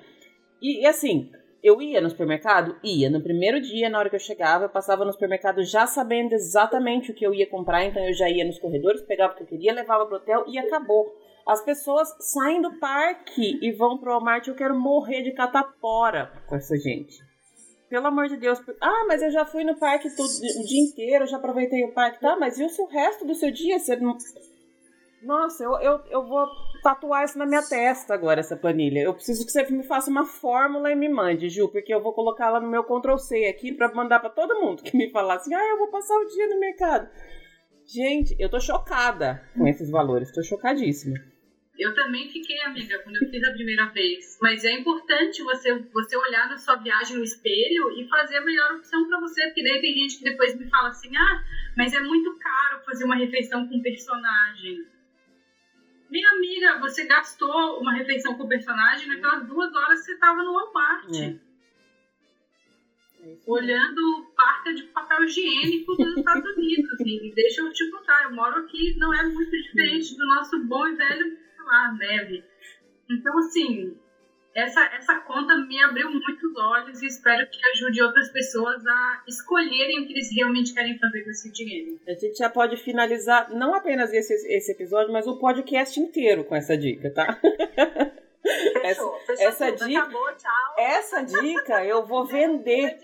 E, 0.61 0.81
e, 0.83 0.85
assim, 0.85 1.31
eu 1.65 1.81
ia 1.81 1.99
no 1.99 2.09
supermercado? 2.09 2.77
Ia. 2.83 3.09
No 3.09 3.21
primeiro 3.21 3.59
dia, 3.59 3.89
na 3.89 3.97
hora 3.97 4.09
que 4.09 4.15
eu 4.15 4.19
chegava, 4.19 4.65
eu 4.65 4.69
passava 4.69 5.03
no 5.03 5.11
supermercado 5.11 5.63
já 5.63 5.87
sabendo 5.87 6.33
exatamente 6.33 7.09
o 7.09 7.13
que 7.15 7.25
eu 7.25 7.33
ia 7.33 7.49
comprar. 7.49 7.83
Então 7.83 8.05
eu 8.05 8.13
já 8.13 8.29
ia 8.29 8.45
nos 8.45 8.59
corredores, 8.59 9.01
pegava 9.01 9.33
o 9.33 9.35
que 9.35 9.41
eu 9.43 9.47
queria, 9.47 9.73
levava 9.73 10.05
pro 10.05 10.17
hotel 10.17 10.45
e 10.47 10.59
acabou. 10.59 11.11
As 11.47 11.63
pessoas 11.65 12.07
saem 12.19 12.61
do 12.61 12.79
parque 12.79 13.59
e 13.61 13.71
vão 13.71 13.97
pro 13.97 14.11
Walmart. 14.11 14.47
Eu 14.47 14.55
quero 14.55 14.79
morrer 14.79 15.23
de 15.23 15.31
catapora 15.31 16.31
com 16.47 16.55
essa 16.55 16.77
gente. 16.77 17.17
Pelo 17.89 18.07
amor 18.07 18.27
de 18.27 18.37
Deus. 18.37 18.59
Ah, 18.79 19.05
mas 19.07 19.23
eu 19.23 19.31
já 19.31 19.45
fui 19.45 19.63
no 19.63 19.75
parque 19.77 20.15
todo, 20.15 20.27
o 20.27 20.65
dia 20.65 20.81
inteiro, 20.81 21.25
já 21.25 21.37
aproveitei 21.37 21.83
o 21.83 21.93
parque. 21.93 22.19
Tá, 22.19 22.35
mas 22.35 22.59
e 22.59 22.63
o 22.63 22.85
resto 22.87 23.25
do 23.25 23.33
seu 23.33 23.51
dia? 23.51 23.79
Você 23.79 23.95
não... 23.95 24.15
Nossa, 25.25 25.63
eu, 25.63 25.71
eu, 25.79 26.03
eu 26.11 26.23
vou 26.23 26.47
tatuar 26.83 27.25
isso 27.25 27.37
na 27.37 27.47
minha 27.47 27.63
testa 27.63 28.13
agora, 28.13 28.39
essa 28.39 28.55
planilha. 28.55 28.99
Eu 28.99 29.13
preciso 29.13 29.43
que 29.43 29.51
você 29.51 29.63
me 29.71 29.83
faça 29.83 30.09
uma 30.09 30.23
fórmula 30.23 30.91
e 30.91 30.95
me 30.95 31.09
mande, 31.09 31.49
Ju, 31.49 31.67
porque 31.69 31.91
eu 31.91 32.01
vou 32.01 32.13
colocar 32.13 32.47
ela 32.47 32.59
no 32.59 32.69
meu 32.69 32.83
Ctrl 32.83 33.17
C 33.17 33.47
aqui 33.47 33.73
para 33.73 33.91
mandar 33.93 34.19
para 34.19 34.29
todo 34.29 34.61
mundo 34.61 34.83
que 34.83 34.95
me 34.95 35.09
falar 35.09 35.35
assim: 35.35 35.53
ah, 35.53 35.65
eu 35.65 35.79
vou 35.79 35.87
passar 35.87 36.15
o 36.15 36.27
dia 36.27 36.47
no 36.47 36.59
mercado. 36.59 37.09
Gente, 37.87 38.35
eu 38.39 38.49
tô 38.49 38.59
chocada 38.59 39.43
com 39.57 39.67
esses 39.67 39.89
valores, 39.89 40.31
tô 40.31 40.43
chocadíssima. 40.43 41.15
Eu 41.77 41.93
também 41.93 42.29
fiquei 42.29 42.61
amiga 42.61 42.99
quando 42.99 43.17
eu 43.17 43.29
fiz 43.29 43.43
a 43.43 43.51
primeira 43.51 43.87
vez. 43.87 44.37
Mas 44.41 44.63
é 44.63 44.71
importante 44.71 45.43
você, 45.43 45.73
você 45.91 46.17
olhar 46.17 46.47
na 46.47 46.57
sua 46.57 46.75
viagem 46.77 47.17
no 47.17 47.23
espelho 47.23 47.91
e 47.99 48.07
fazer 48.07 48.37
a 48.37 48.45
melhor 48.45 48.75
opção 48.75 49.07
para 49.07 49.19
você. 49.19 49.43
Porque 49.47 49.63
daí 49.63 49.81
tem 49.81 49.93
gente 49.93 50.19
que 50.19 50.23
depois 50.23 50.57
me 50.57 50.69
fala 50.69 50.89
assim: 50.89 51.15
ah, 51.17 51.43
mas 51.75 51.93
é 51.93 51.99
muito 51.99 52.37
caro 52.37 52.83
fazer 52.85 53.05
uma 53.05 53.15
refeição 53.15 53.67
com 53.67 53.81
personagem. 53.81 54.94
Minha 56.15 56.29
amiga, 56.29 56.79
você 56.79 57.03
gastou 57.03 57.81
uma 57.81 57.91
refeição 57.91 58.35
com 58.35 58.47
personagem 58.47 59.05
naquelas 59.05 59.45
duas 59.49 59.75
horas 59.75 59.99
que 59.99 60.05
você 60.05 60.13
estava 60.13 60.41
no 60.43 60.53
Walmart. 60.53 61.13
É. 61.13 61.35
Olhando 63.45 64.31
parca 64.33 64.73
de 64.73 64.83
papel 64.83 65.25
higiênico 65.25 65.93
dos 65.93 66.15
Estados 66.15 66.55
Unidos. 66.55 66.89
Assim. 66.93 67.19
E 67.21 67.33
deixa 67.35 67.59
eu 67.59 67.73
te 67.73 67.91
contar, 67.91 68.23
eu 68.23 68.31
moro 68.33 68.61
aqui, 68.61 68.95
não 68.97 69.13
é 69.13 69.23
muito 69.27 69.51
diferente 69.51 70.15
do 70.15 70.25
nosso 70.27 70.57
bom 70.63 70.87
e 70.87 70.95
velho 70.95 71.37
lá, 71.65 71.91
neve. 71.91 72.45
Então, 73.11 73.37
assim, 73.39 73.99
essa, 74.55 74.81
essa 74.97 75.15
conta 75.19 75.57
me 75.57 75.81
abriu 75.83 76.09
muitos 76.09 76.55
olhos 76.57 77.01
e 77.01 77.07
espero 77.07 77.45
que 77.47 77.59
ajude 77.73 78.01
outras 78.01 78.31
pessoas 78.31 78.87
a 78.87 79.23
escolherem 79.27 80.01
o 80.01 80.07
que 80.07 80.13
eles 80.13 80.33
realmente 80.33 80.73
querem 80.73 80.97
fazer 80.97 81.23
com 81.23 81.29
esse 81.29 81.51
dinheiro. 81.51 81.99
A 82.07 82.13
gente 82.13 82.37
já 82.37 82.49
pode 82.49 82.77
finalizar 82.77 83.53
não 83.53 83.75
apenas 83.75 84.13
esse, 84.13 84.33
esse 84.33 84.71
episódio, 84.71 85.11
mas 85.11 85.27
o 85.27 85.37
podcast 85.37 85.99
inteiro 85.99 86.45
com 86.45 86.55
essa 86.55 86.77
dica, 86.77 87.11
tá? 87.11 87.37
Fechou, 88.45 89.19
essa, 89.27 89.43
essa 89.43 89.71
dica, 89.71 90.01
acabou, 90.01 90.27
essa 90.77 91.21
dica 91.23 91.83
eu 91.83 92.05
vou 92.05 92.25
vender. 92.25 92.97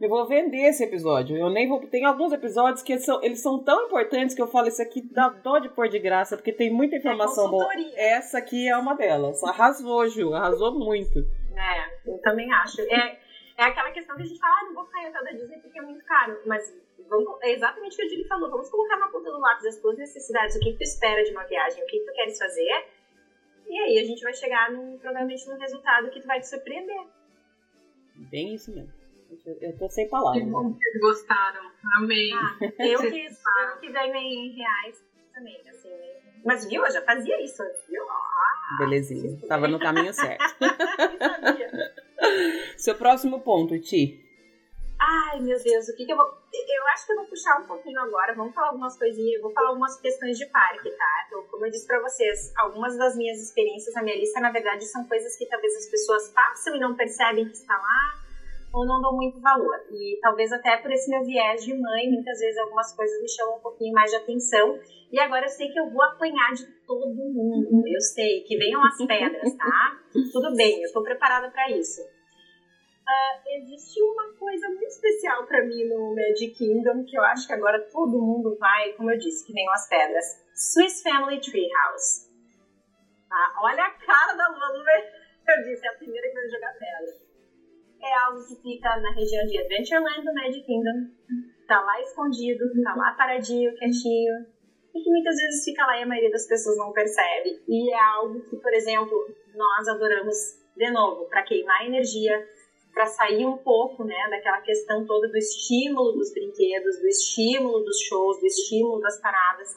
Eu 0.00 0.08
vou 0.08 0.26
vender 0.26 0.68
esse 0.68 0.82
episódio. 0.82 1.36
Eu 1.36 1.48
nem 1.48 1.68
vou. 1.68 1.80
Tem 1.86 2.04
alguns 2.04 2.32
episódios 2.32 2.82
que 2.82 2.92
eles 2.94 3.04
são, 3.04 3.22
eles 3.22 3.40
são 3.40 3.62
tão 3.62 3.86
importantes 3.86 4.34
que 4.34 4.42
eu 4.42 4.48
falo 4.48 4.68
isso 4.68 4.82
aqui 4.82 5.00
dá 5.02 5.28
dó 5.28 5.58
de 5.58 5.68
pôr 5.68 5.88
de 5.88 5.98
graça, 5.98 6.36
porque 6.36 6.52
tem 6.52 6.70
muita 6.70 6.96
informação 6.96 7.46
é 7.46 7.50
boa. 7.50 7.68
Essa 7.96 8.38
aqui 8.38 8.68
é 8.68 8.76
uma 8.76 8.94
delas. 8.94 9.42
Arrasou, 9.44 10.08
Ju, 10.08 10.34
arrasou 10.34 10.76
muito. 10.76 11.20
É, 11.56 12.10
eu 12.10 12.18
também 12.18 12.52
acho. 12.52 12.80
É, 12.82 13.18
é 13.56 13.64
aquela 13.64 13.90
questão 13.90 14.16
que 14.16 14.22
a 14.22 14.24
gente 14.24 14.40
fala, 14.40 14.54
ah, 14.54 14.64
não 14.64 14.74
vou 14.74 14.88
em 14.98 15.08
hotel 15.08 15.24
da 15.24 15.32
Disney 15.32 15.58
porque 15.58 15.78
é 15.78 15.82
muito 15.82 16.04
caro. 16.04 16.40
Mas 16.46 16.74
vamos, 17.08 17.38
é 17.42 17.52
exatamente 17.52 17.94
o 17.94 17.96
que 17.96 18.02
a 18.02 18.08
Julie 18.08 18.26
falou. 18.26 18.50
Vamos 18.50 18.70
colocar 18.70 18.96
na 18.96 19.08
ponta 19.08 19.30
do 19.30 19.38
lápis 19.38 19.66
as 19.66 19.78
tuas 19.78 19.98
necessidades, 19.98 20.56
o 20.56 20.60
que, 20.60 20.72
tu 20.72 20.82
espera 20.82 21.22
de 21.22 21.30
uma 21.30 21.44
viagem, 21.44 21.82
o 21.82 21.86
que 21.86 22.00
tu 22.00 22.12
queres 22.12 22.38
fazer 22.38 22.86
e 23.70 23.78
aí 23.78 23.98
a 24.00 24.04
gente 24.04 24.20
vai 24.22 24.34
chegar 24.34 24.72
num, 24.72 24.98
provavelmente 24.98 25.48
num 25.48 25.58
resultado 25.58 26.10
que 26.10 26.20
tu 26.20 26.26
vai 26.26 26.40
te 26.40 26.48
surpreender. 26.48 27.04
Bem 28.16 28.54
isso 28.54 28.74
mesmo. 28.74 28.92
Eu 29.60 29.78
tô 29.78 29.88
sem 29.88 30.08
palavras. 30.08 30.42
Que 30.42 30.50
bom 30.50 30.72
que 30.72 30.78
vocês 30.80 31.00
gostaram. 31.00 31.70
Amei. 31.94 32.32
Ah, 32.32 32.58
eu, 32.80 32.98
que, 32.98 33.26
eu 33.26 33.80
que 33.80 33.92
ganho 33.92 34.16
em 34.16 34.50
reais 34.56 35.04
também, 35.32 35.60
assim. 35.68 35.88
Mas 36.44 36.68
viu, 36.68 36.84
eu 36.84 36.92
já 36.92 37.00
fazia 37.02 37.40
isso, 37.42 37.62
viu? 37.88 38.02
Ah, 38.02 38.76
Belezinha. 38.78 39.38
Tava 39.46 39.68
no 39.68 39.78
caminho 39.78 40.12
certo. 40.12 40.42
Seu 42.76 42.96
próximo 42.96 43.40
ponto, 43.40 43.78
Ti. 43.78 44.20
Ai, 45.00 45.40
meu 45.40 45.56
Deus, 45.56 45.88
o 45.88 45.96
que, 45.96 46.04
que 46.04 46.12
eu 46.12 46.16
vou. 46.16 46.26
Eu 46.26 46.86
acho 46.92 47.06
que 47.06 47.12
eu 47.12 47.16
vou 47.16 47.26
puxar 47.26 47.58
um 47.58 47.66
pouquinho 47.66 47.98
agora. 48.00 48.34
Vamos 48.34 48.54
falar 48.54 48.68
algumas 48.68 48.98
coisinhas. 48.98 49.36
Eu 49.36 49.42
vou 49.42 49.52
falar 49.52 49.68
algumas 49.68 49.98
questões 49.98 50.36
de 50.36 50.44
parque, 50.46 50.90
tá? 50.90 51.24
Então, 51.26 51.42
como 51.50 51.64
eu 51.64 51.70
disse 51.70 51.86
pra 51.86 52.00
vocês, 52.00 52.52
algumas 52.58 52.98
das 52.98 53.16
minhas 53.16 53.40
experiências 53.40 53.94
na 53.94 54.02
minha 54.02 54.16
lista, 54.16 54.40
na 54.40 54.52
verdade, 54.52 54.84
são 54.84 55.06
coisas 55.08 55.36
que 55.38 55.46
talvez 55.46 55.74
as 55.74 55.90
pessoas 55.90 56.28
passam 56.32 56.76
e 56.76 56.80
não 56.80 56.94
percebem 56.94 57.46
que 57.46 57.54
está 57.54 57.74
lá, 57.74 58.20
ou 58.74 58.84
não 58.86 59.00
dão 59.00 59.16
muito 59.16 59.40
valor. 59.40 59.74
E 59.90 60.18
talvez 60.20 60.52
até 60.52 60.76
por 60.76 60.92
esse 60.92 61.08
meu 61.08 61.24
viés 61.24 61.64
de 61.64 61.72
mãe, 61.72 62.10
muitas 62.10 62.38
vezes 62.38 62.58
algumas 62.58 62.94
coisas 62.94 63.22
me 63.22 63.28
chamam 63.28 63.56
um 63.56 63.60
pouquinho 63.60 63.94
mais 63.94 64.10
de 64.10 64.16
atenção. 64.18 64.78
E 65.10 65.18
agora 65.18 65.46
eu 65.46 65.50
sei 65.50 65.68
que 65.68 65.80
eu 65.80 65.90
vou 65.90 66.02
apanhar 66.02 66.52
de 66.52 66.66
todo 66.86 67.08
mundo. 67.08 67.82
Eu 67.88 68.00
sei 68.02 68.42
que 68.42 68.58
venham 68.58 68.84
as 68.84 68.98
pedras, 68.98 69.56
tá? 69.56 69.98
Tudo 70.30 70.54
bem, 70.54 70.82
eu 70.82 70.92
tô 70.92 71.02
preparada 71.02 71.50
para 71.50 71.70
isso. 71.70 72.02
Uh, 73.10 73.58
existe 73.58 74.00
uma 74.00 74.32
coisa 74.38 74.68
muito 74.68 74.84
especial 74.84 75.44
para 75.44 75.64
mim 75.64 75.84
no 75.88 76.14
Magic 76.14 76.54
Kingdom, 76.54 77.04
que 77.04 77.18
eu 77.18 77.22
acho 77.24 77.44
que 77.44 77.52
agora 77.52 77.80
todo 77.90 78.22
mundo 78.22 78.56
vai, 78.56 78.92
como 78.92 79.10
eu 79.10 79.18
disse, 79.18 79.44
que 79.44 79.52
nem 79.52 79.68
as 79.70 79.88
pedras. 79.88 80.24
Swiss 80.54 81.02
Family 81.02 81.40
Treehouse. 81.40 82.30
Tá? 83.28 83.54
Olha 83.62 83.82
a 83.82 83.90
cara 83.90 84.34
da 84.34 84.48
Lulu, 84.48 84.84
eu 85.48 85.64
disse, 85.64 85.84
é 85.84 85.90
a 85.90 85.94
primeira 85.94 86.28
que 86.28 86.34
vai 86.34 86.48
jogar 86.48 86.72
pedra. 86.74 87.30
É 88.00 88.14
algo 88.14 88.46
que 88.46 88.62
fica 88.62 88.96
na 89.00 89.12
região 89.12 89.44
de 89.44 89.58
Adventureland 89.58 90.24
do 90.24 90.34
Magic 90.34 90.64
Kingdom. 90.64 91.10
Tá 91.66 91.80
lá 91.80 92.00
escondido, 92.00 92.64
tá 92.84 92.94
lá 92.94 93.12
paradinho, 93.14 93.74
quietinho. 93.76 94.46
E 94.94 95.02
que 95.02 95.10
muitas 95.10 95.36
vezes 95.36 95.64
fica 95.64 95.84
lá 95.84 95.98
e 95.98 96.02
a 96.04 96.06
maioria 96.06 96.30
das 96.30 96.46
pessoas 96.46 96.76
não 96.76 96.92
percebe. 96.92 97.60
E 97.68 97.92
é 97.92 98.00
algo 98.00 98.40
que, 98.48 98.56
por 98.56 98.72
exemplo, 98.72 99.34
nós 99.54 99.88
adoramos, 99.88 100.36
de 100.76 100.90
novo, 100.90 101.28
para 101.28 101.42
queimar 101.42 101.86
energia, 101.86 102.48
para 102.92 103.06
sair 103.06 103.46
um 103.46 103.56
pouco 103.56 104.04
né, 104.04 104.28
daquela 104.30 104.60
questão 104.60 105.06
toda 105.06 105.28
do 105.28 105.36
estímulo 105.36 106.12
dos 106.12 106.32
brinquedos, 106.32 106.98
do 106.98 107.06
estímulo 107.08 107.84
dos 107.84 107.98
shows, 108.00 108.40
do 108.40 108.46
estímulo 108.46 109.00
das 109.00 109.20
paradas, 109.20 109.68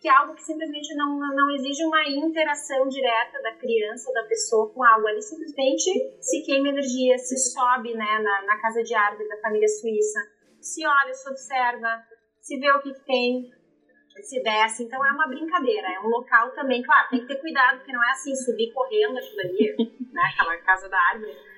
que 0.00 0.08
é 0.08 0.12
algo 0.12 0.34
que 0.34 0.42
simplesmente 0.42 0.94
não, 0.94 1.18
não 1.18 1.50
exige 1.54 1.84
uma 1.84 2.02
interação 2.08 2.88
direta 2.88 3.40
da 3.42 3.52
criança 3.52 4.08
ou 4.08 4.14
da 4.14 4.24
pessoa 4.24 4.72
com 4.72 4.82
algo. 4.82 5.06
Ali 5.06 5.20
simplesmente 5.20 5.90
se 6.20 6.42
queima 6.42 6.68
energia, 6.68 7.18
se 7.18 7.36
sobe 7.52 7.94
né, 7.94 8.18
na, 8.22 8.42
na 8.46 8.60
casa 8.60 8.82
de 8.82 8.94
árvore 8.94 9.28
da 9.28 9.40
família 9.40 9.68
suíça, 9.68 10.20
se 10.60 10.86
olha, 10.86 11.12
se 11.12 11.28
observa, 11.28 12.02
se 12.40 12.58
vê 12.58 12.70
o 12.72 12.80
que, 12.80 12.94
que 12.94 13.04
tem, 13.04 13.50
se 14.22 14.42
desce. 14.42 14.84
Então 14.84 15.04
é 15.04 15.12
uma 15.12 15.28
brincadeira, 15.28 15.86
é 15.86 16.00
um 16.00 16.08
local 16.08 16.50
também, 16.52 16.82
claro, 16.82 17.10
tem 17.10 17.20
que 17.20 17.26
ter 17.26 17.40
cuidado, 17.40 17.78
porque 17.78 17.92
não 17.92 18.04
é 18.04 18.10
assim 18.12 18.34
subir 18.34 18.72
correndo 18.72 19.18
aquilo 19.18 19.40
ali, 19.40 19.96
né, 20.12 20.22
aquela 20.32 20.56
casa 20.58 20.88
da 20.88 20.98
árvore 20.98 21.49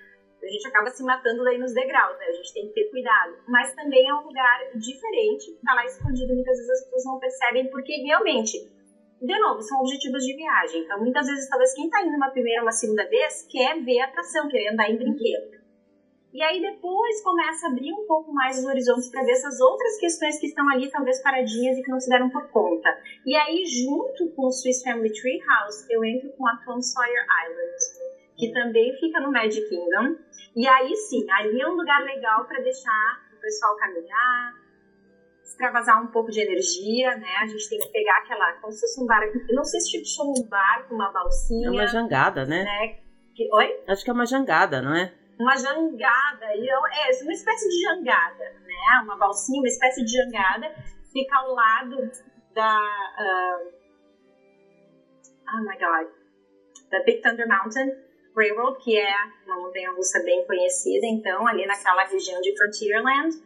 a 0.43 0.49
gente 0.49 0.67
acaba 0.67 0.91
se 0.91 1.03
matando 1.05 1.45
daí 1.45 1.59
nos 1.59 1.73
degraus, 1.73 2.19
né? 2.19 2.27
A 2.27 2.33
gente 2.33 2.53
tem 2.53 2.67
que 2.69 2.75
ter 2.75 2.91
cuidado. 2.91 3.37
Mas 3.49 3.75
também 3.75 4.09
é 4.09 4.15
um 4.15 4.27
lugar 4.27 4.71
diferente, 4.75 5.59
tá 5.65 5.75
lá 5.75 5.85
escondido, 5.85 6.35
muitas 6.35 6.57
vezes 6.57 6.71
as 6.71 6.85
pessoas 6.85 7.05
não 7.05 7.19
percebem, 7.19 7.71
porque 7.71 7.93
realmente, 8.03 8.59
de 9.21 9.39
novo, 9.39 9.63
são 9.63 9.81
objetivos 9.81 10.25
de 10.25 10.35
viagem. 10.35 10.83
Então, 10.83 10.99
muitas 10.99 11.27
vezes, 11.27 11.49
talvez 11.49 11.75
quem 11.75 11.89
tá 11.89 12.03
indo 12.03 12.17
uma 12.17 12.31
primeira 12.31 12.61
ou 12.61 12.67
uma 12.67 12.73
segunda 12.73 13.09
vez 13.09 13.47
quer 13.51 13.81
ver 13.83 14.01
a 14.01 14.07
atração, 14.07 14.49
quer 14.49 14.73
andar 14.73 14.91
em 14.91 14.97
brinquedo. 14.97 15.63
E 16.33 16.43
aí 16.43 16.63
depois 16.63 17.23
começa 17.23 17.67
a 17.67 17.71
abrir 17.71 17.93
um 17.93 18.07
pouco 18.07 18.33
mais 18.33 18.59
os 18.59 18.65
horizontes 18.65 19.11
para 19.11 19.23
ver 19.23 19.33
essas 19.33 19.61
outras 19.61 19.99
questões 19.99 20.39
que 20.41 20.47
estão 20.47 20.67
ali 20.71 20.91
talvez 20.91 21.23
paradinhas 21.23 21.77
e 21.77 21.83
que 21.83 21.91
não 21.91 22.01
se 22.01 22.09
deram 22.09 22.31
por 22.31 22.49
conta. 22.49 22.89
E 23.27 23.37
aí 23.37 23.67
junto 23.67 24.35
com 24.35 24.47
o 24.47 24.51
Swiss 24.51 24.83
Family 24.83 25.13
Tree 25.13 25.39
House, 25.47 25.87
eu 25.91 26.03
entro 26.03 26.33
com 26.33 26.49
a 26.49 26.57
Tom 26.65 26.81
Sawyer 26.81 27.27
Island, 27.45 27.92
que 28.37 28.53
também 28.53 28.97
fica 28.99 29.21
no 29.21 29.31
Magic 29.31 29.69
Kingdom. 29.69 30.17
E 30.57 30.67
aí 30.67 30.95
sim, 30.97 31.25
ali 31.31 31.61
é 31.61 31.69
um 31.69 31.75
lugar 31.75 32.03
legal 32.03 32.45
para 32.45 32.61
deixar 32.61 33.23
o 33.37 33.41
pessoal 33.41 33.77
caminhar, 33.77 34.55
extravasar 35.43 36.03
um 36.03 36.09
pouco 36.09 36.31
de 36.31 36.41
energia, 36.41 37.17
né? 37.17 37.29
A 37.41 37.47
gente 37.47 37.69
tem 37.69 37.79
que 37.79 37.89
pegar 37.89 38.19
aquela, 38.19 38.53
como 38.55 38.73
se 38.73 38.81
fosse 38.81 39.03
um 39.03 39.07
barco, 39.07 39.39
eu 39.49 39.57
não 39.57 39.65
sei 39.65 39.81
se 39.81 39.93
tipo 39.93 40.07
chama 40.07 40.31
um 40.31 40.49
barco, 40.49 40.95
uma 40.95 41.11
balsinha. 41.11 41.69
É 41.69 41.71
uma 41.71 41.87
jangada, 41.87 42.45
né? 42.45 42.65
né? 42.65 42.99
Que, 43.35 43.49
oi? 43.53 43.83
Acho 43.89 44.05
que 44.05 44.11
é 44.11 44.13
uma 44.13 44.27
jangada, 44.27 44.83
não 44.83 44.95
é? 44.95 45.13
Uma 45.39 45.57
jangada, 45.57 46.55
e 46.55 46.69
é 46.69 46.79
uma 46.79 47.33
espécie 47.33 47.69
de 47.69 47.83
jangada, 47.83 48.45
né? 48.45 49.03
Uma 49.05 49.17
balsinha, 49.17 49.61
uma 49.61 49.69
espécie 49.69 50.05
de 50.05 50.13
jangada, 50.13 50.75
fica 51.13 51.37
ao 51.37 51.55
lado 51.55 52.11
da. 52.55 52.79
Uh, 53.19 53.73
oh 55.55 55.63
my 55.63 55.77
god. 55.79 56.09
Da 56.91 57.03
Big 57.05 57.23
Thunder 57.23 57.49
Mountain 57.49 57.91
Railroad, 58.35 58.83
que 58.83 58.99
é 58.99 59.15
uma 59.47 59.57
montanha 59.57 59.93
russa 59.93 60.23
bem 60.23 60.45
conhecida, 60.47 61.07
então, 61.07 61.47
ali 61.47 61.67
naquela 61.67 62.05
região 62.05 62.41
de 62.41 62.57
Frontierland. 62.57 63.37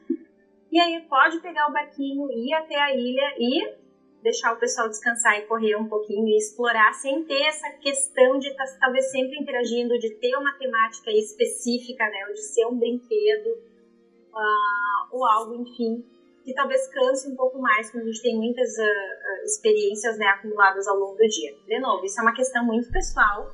E 0.71 0.81
aí 0.81 1.01
pode 1.09 1.41
pegar 1.41 1.69
o 1.69 1.73
barquinho, 1.73 2.31
ir 2.31 2.53
até 2.55 2.77
a 2.77 2.95
ilha 2.95 3.35
e 3.39 3.75
deixar 4.23 4.53
o 4.53 4.59
pessoal 4.59 4.89
descansar 4.89 5.39
e 5.39 5.43
correr 5.43 5.77
um 5.77 5.89
pouquinho 5.89 6.27
e 6.27 6.37
explorar 6.37 6.93
sem 6.95 7.25
ter 7.25 7.43
essa 7.43 7.71
questão 7.79 8.39
de 8.39 8.49
estar 8.49 8.65
tá, 8.65 8.79
talvez 8.81 9.11
sempre 9.11 9.39
interagindo, 9.39 9.99
de 9.99 10.11
ter 10.11 10.37
uma 10.37 10.53
temática 10.55 11.11
específica, 11.13 12.05
né, 12.05 12.27
ou 12.29 12.35
de 12.35 12.43
ser 12.43 12.67
um 12.67 12.77
brinquedo 12.77 13.47
uh, 13.47 15.09
ou 15.13 15.25
algo, 15.25 15.55
enfim, 15.55 16.05
que 16.45 16.53
talvez 16.55 16.89
canse 16.89 17.29
um 17.31 17.37
pouco 17.37 17.61
mais 17.61 17.91
quando 17.91 18.03
a 18.05 18.07
gente 18.07 18.23
tem 18.23 18.37
muitas 18.37 18.69
uh, 18.77 19.45
experiências 19.45 20.19
né, 20.19 20.27
acumuladas 20.27 20.89
ao 20.89 20.97
longo 20.97 21.17
do 21.17 21.29
dia. 21.29 21.55
De 21.67 21.79
novo, 21.79 22.05
isso 22.05 22.19
é 22.19 22.23
uma 22.23 22.35
questão 22.35 22.65
muito 22.65 22.91
pessoal 22.91 23.53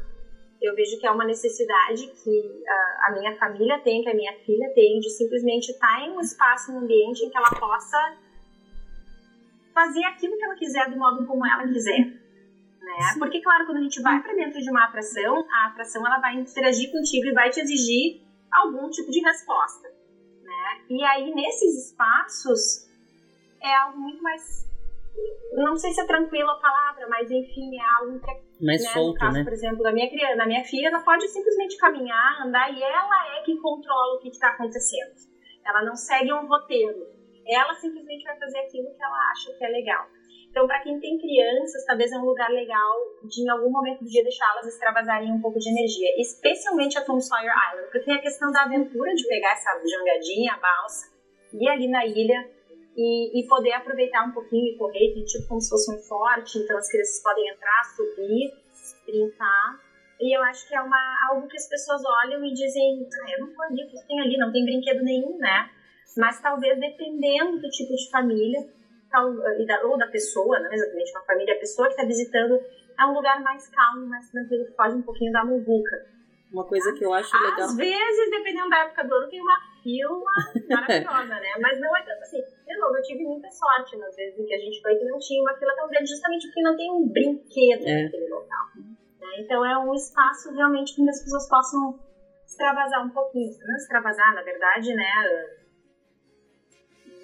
eu 0.63 0.75
vejo 0.75 0.99
que 0.99 1.07
é 1.07 1.11
uma 1.11 1.25
necessidade 1.25 2.07
que 2.23 2.65
a, 2.67 3.09
a 3.09 3.13
minha 3.13 3.37
família 3.37 3.79
tem, 3.81 4.03
que 4.03 4.09
a 4.09 4.15
minha 4.15 4.33
filha 4.45 4.73
tem, 4.75 5.01
de 5.01 5.11
simplesmente 5.11 5.71
estar 5.71 6.01
em 6.03 6.11
um 6.13 6.21
espaço, 6.21 6.73
um 6.73 6.79
ambiente 6.79 7.25
em 7.25 7.31
que 7.31 7.37
ela 7.37 7.51
possa 7.51 8.17
fazer 9.75 10.05
aquilo 10.05 10.37
que 10.37 10.45
ela 10.45 10.55
quiser 10.55 10.91
do 10.91 10.97
modo 10.97 11.27
como 11.27 11.47
ela 11.47 11.67
quiser. 11.67 12.23
Né? 12.81 12.99
Porque, 13.19 13.41
claro, 13.41 13.67
quando 13.67 13.79
a 13.79 13.83
gente 13.83 14.03
vai 14.03 14.23
para 14.23 14.35
dentro 14.35 14.61
de 14.61 14.71
uma 14.71 14.85
atração, 14.85 15.47
a 15.51 15.67
atração 15.69 16.07
ela 16.07 16.19
vai 16.19 16.35
interagir 16.35 16.91
contigo 16.91 17.27
e 17.27 17.33
vai 17.33 17.51
te 17.51 17.61
exigir 17.61 18.23
algum 18.51 18.91
tipo 18.91 19.11
de 19.11 19.21
resposta. 19.21 19.89
Né? 20.43 20.81
E 20.91 21.05
aí, 21.05 21.35
nesses 21.35 21.87
espaços, 21.87 22.89
é 23.63 23.75
algo 23.77 23.99
muito 23.99 24.23
mais 24.23 24.71
não 25.53 25.77
sei 25.77 25.93
se 25.93 26.01
é 26.01 26.07
tranquila 26.07 26.53
a 26.53 26.61
palavra, 26.61 27.07
mas 27.09 27.31
enfim, 27.31 27.77
é 27.79 28.01
algo 28.01 28.19
que 28.21 28.31
é 28.31 28.41
mais 28.61 28.83
né, 28.83 28.91
solto, 28.91 29.15
no 29.15 29.21
caso, 29.21 29.39
né? 29.39 29.45
por 29.45 29.53
exemplo, 29.53 29.83
da 29.83 29.93
minha 29.93 30.09
criança, 30.09 30.37
da 30.37 30.47
minha 30.47 30.65
filha, 30.65 30.89
ela 30.89 31.01
pode 31.01 31.29
simplesmente 31.29 31.77
caminhar, 31.77 32.47
andar 32.47 32.73
e 32.73 32.83
ela 32.83 33.39
é 33.39 33.43
que 33.43 33.57
controla 33.59 34.17
o 34.17 34.21
que 34.21 34.29
está 34.29 34.49
acontecendo. 34.49 35.13
Ela 35.65 35.85
não 35.85 35.95
segue 35.95 36.33
um 36.33 36.47
roteiro. 36.47 37.07
Ela 37.47 37.75
simplesmente 37.75 38.25
vai 38.25 38.39
fazer 38.39 38.59
aquilo 38.59 38.95
que 38.95 39.03
ela 39.03 39.31
acha 39.31 39.53
que 39.59 39.65
é 39.65 39.69
legal. 39.69 40.07
Então, 40.53 40.67
para 40.67 40.81
quem 40.81 41.01
tem 41.01 41.19
crianças, 41.19 41.85
talvez 41.87 42.13
é 42.13 42.19
um 42.19 42.27
lugar 42.27 42.51
legal 42.51 42.95
de, 43.25 43.43
em 43.43 43.49
algum 43.49 43.71
momento 43.71 44.05
do 44.05 44.07
dia, 44.07 44.23
deixá-las 44.23 44.67
extravasarem 44.67 45.33
um 45.33 45.41
pouco 45.41 45.59
de 45.59 45.71
energia. 45.71 46.09
Especialmente 46.21 46.99
a 46.99 47.05
Tom 47.05 47.19
Sawyer 47.19 47.51
Island, 47.51 47.91
porque 47.91 48.01
tem 48.01 48.15
a 48.15 48.21
questão 48.21 48.53
da 48.53 48.65
aventura 48.65 49.15
de 49.15 49.27
pegar 49.27 49.53
essa 49.53 49.71
jangadinha, 49.71 50.53
a 50.53 50.59
balsa, 50.59 51.11
ir 51.55 51.69
ali 51.69 51.89
na 51.89 52.05
ilha, 52.05 52.51
e, 52.97 53.41
e, 53.41 53.49
poder 53.49 53.73
aproveitar 53.73 54.25
um 54.27 54.33
pouquinho 54.33 54.75
e 54.75 54.77
correr, 54.77 55.15
tem 55.15 55.25
tipo 55.25 55.49
como 55.49 55.61
se 55.61 55.71
fosse 55.71 55.95
um 55.95 55.99
forte, 55.99 56.59
então 56.59 56.77
as 56.77 56.89
crianças 56.91 57.23
podem 57.23 57.49
entrar, 57.49 57.85
subir, 57.97 58.53
brincar. 59.07 59.81
E 60.21 60.37
eu 60.37 60.43
acho 60.43 60.69
que 60.69 60.75
é 60.75 60.81
uma, 60.81 61.29
algo 61.31 61.49
que 61.49 61.57
as 61.57 61.69
pessoas 61.69 62.03
olham 62.25 62.45
e 62.45 62.53
dizem, 62.53 63.09
ah, 63.25 63.31
eu 63.33 63.47
não 63.47 63.55
vou 63.55 63.65
ali, 63.65 63.85
o 63.85 63.89
que 63.89 64.07
tem 64.07 64.21
ali? 64.21 64.37
Não 64.37 64.53
tem 64.53 64.65
brinquedo 64.65 65.03
nenhum, 65.03 65.39
né? 65.39 65.71
Mas 66.17 66.41
talvez 66.41 66.79
dependendo 66.79 67.61
do 67.61 67.69
tipo 67.71 67.95
de 67.95 68.11
família, 68.11 68.61
ou 69.85 69.99
da 69.99 70.07
pessoa, 70.09 70.61
não 70.61 70.73
exatamente 70.73 71.11
uma 71.13 71.25
família, 71.25 71.55
a 71.55 71.59
pessoa 71.59 71.89
que 71.89 71.95
está 71.95 72.07
visitando, 72.07 72.61
é 72.99 73.07
um 73.07 73.15
lugar 73.15 73.41
mais 73.43 73.69
calmo, 73.69 74.07
mais 74.07 74.31
tranquilo, 74.31 74.67
que 74.67 74.77
foge 74.77 74.97
um 74.97 75.03
pouquinho 75.03 75.33
da 75.33 75.45
muvuca. 75.45 76.07
Uma 76.53 76.67
coisa 76.67 76.93
que 76.93 77.05
eu 77.05 77.13
acho 77.13 77.35
legal. 77.35 77.61
Às 77.63 77.77
vezes, 77.77 78.31
dependendo 78.31 78.69
da 78.69 78.79
época 78.81 79.05
do 79.05 79.15
ano, 79.15 79.29
tem 79.29 79.41
uma 79.41 79.59
fila 79.83 80.23
maravilhosa, 80.69 81.35
né? 81.35 81.49
Mas 81.61 81.81
não 81.81 81.97
é 81.97 82.03
tanto 82.03 82.23
assim. 82.23 82.41
De 82.67 82.79
novo, 82.79 82.97
eu 82.97 83.03
tive 83.03 83.25
muita 83.25 83.51
sorte 83.51 83.97
nas 83.97 84.15
vezes 84.15 84.39
em 84.39 84.47
que 84.47 84.55
a 84.55 84.59
gente 84.59 84.81
foi 84.81 84.97
que 84.97 85.05
não 85.05 85.19
tinha 85.19 85.43
uma 85.43 85.55
fila 85.55 85.75
tão 85.77 85.89
grande, 85.89 86.11
justamente 86.11 86.47
porque 86.47 86.63
não 86.63 86.77
tem 86.77 86.91
um 86.91 87.09
brinquedo 87.09 87.87
é. 87.87 88.05
naquele 88.05 88.29
local. 88.29 88.67
Né? 89.21 89.29
Então 89.39 89.65
é 89.65 89.79
um 89.79 89.95
espaço 89.95 90.53
realmente 90.53 90.95
que 90.95 91.09
as 91.09 91.23
pessoas 91.23 91.49
possam 91.49 91.99
extravasar 92.47 93.07
um 93.07 93.11
pouquinho. 93.11 93.53
Não 93.67 93.77
extravasar, 93.77 94.35
na 94.35 94.43
verdade, 94.43 94.95
né? 94.95 95.05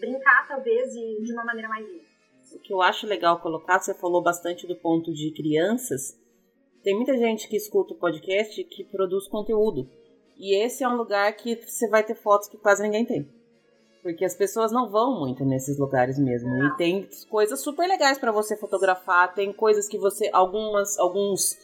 Brincar, 0.00 0.46
talvez, 0.46 0.94
e 0.94 1.22
de 1.22 1.32
uma 1.32 1.44
maneira 1.44 1.68
mais 1.68 1.86
livre. 1.86 2.06
O 2.54 2.60
que 2.60 2.72
eu 2.72 2.80
acho 2.80 3.06
legal 3.06 3.40
colocar, 3.40 3.78
você 3.78 3.94
falou 3.94 4.22
bastante 4.22 4.66
do 4.66 4.76
ponto 4.76 5.12
de 5.12 5.32
crianças 5.34 6.16
tem 6.82 6.94
muita 6.94 7.16
gente 7.18 7.48
que 7.48 7.56
escuta 7.56 7.92
o 7.92 7.98
podcast 7.98 8.62
que 8.64 8.84
produz 8.84 9.26
conteúdo. 9.28 9.90
E 10.38 10.54
esse 10.54 10.84
é 10.84 10.88
um 10.88 10.96
lugar 10.96 11.30
que 11.32 11.56
você 11.56 11.88
vai 11.88 12.02
ter 12.02 12.14
fotos 12.14 12.48
que 12.48 12.56
quase 12.56 12.82
ninguém 12.82 13.04
tem. 13.04 13.28
Porque 14.02 14.24
as 14.24 14.36
pessoas 14.36 14.70
não 14.70 14.88
vão 14.88 15.18
muito 15.18 15.44
nesses 15.44 15.78
lugares 15.78 16.18
mesmo. 16.18 16.48
E 16.64 16.76
tem 16.76 17.08
coisas 17.28 17.60
super 17.60 17.86
legais 17.86 18.16
para 18.16 18.30
você 18.30 18.56
fotografar, 18.56 19.34
tem 19.34 19.52
coisas 19.52 19.88
que 19.88 19.98
você. 19.98 20.30
algumas 20.32 20.96
alguns 20.98 21.58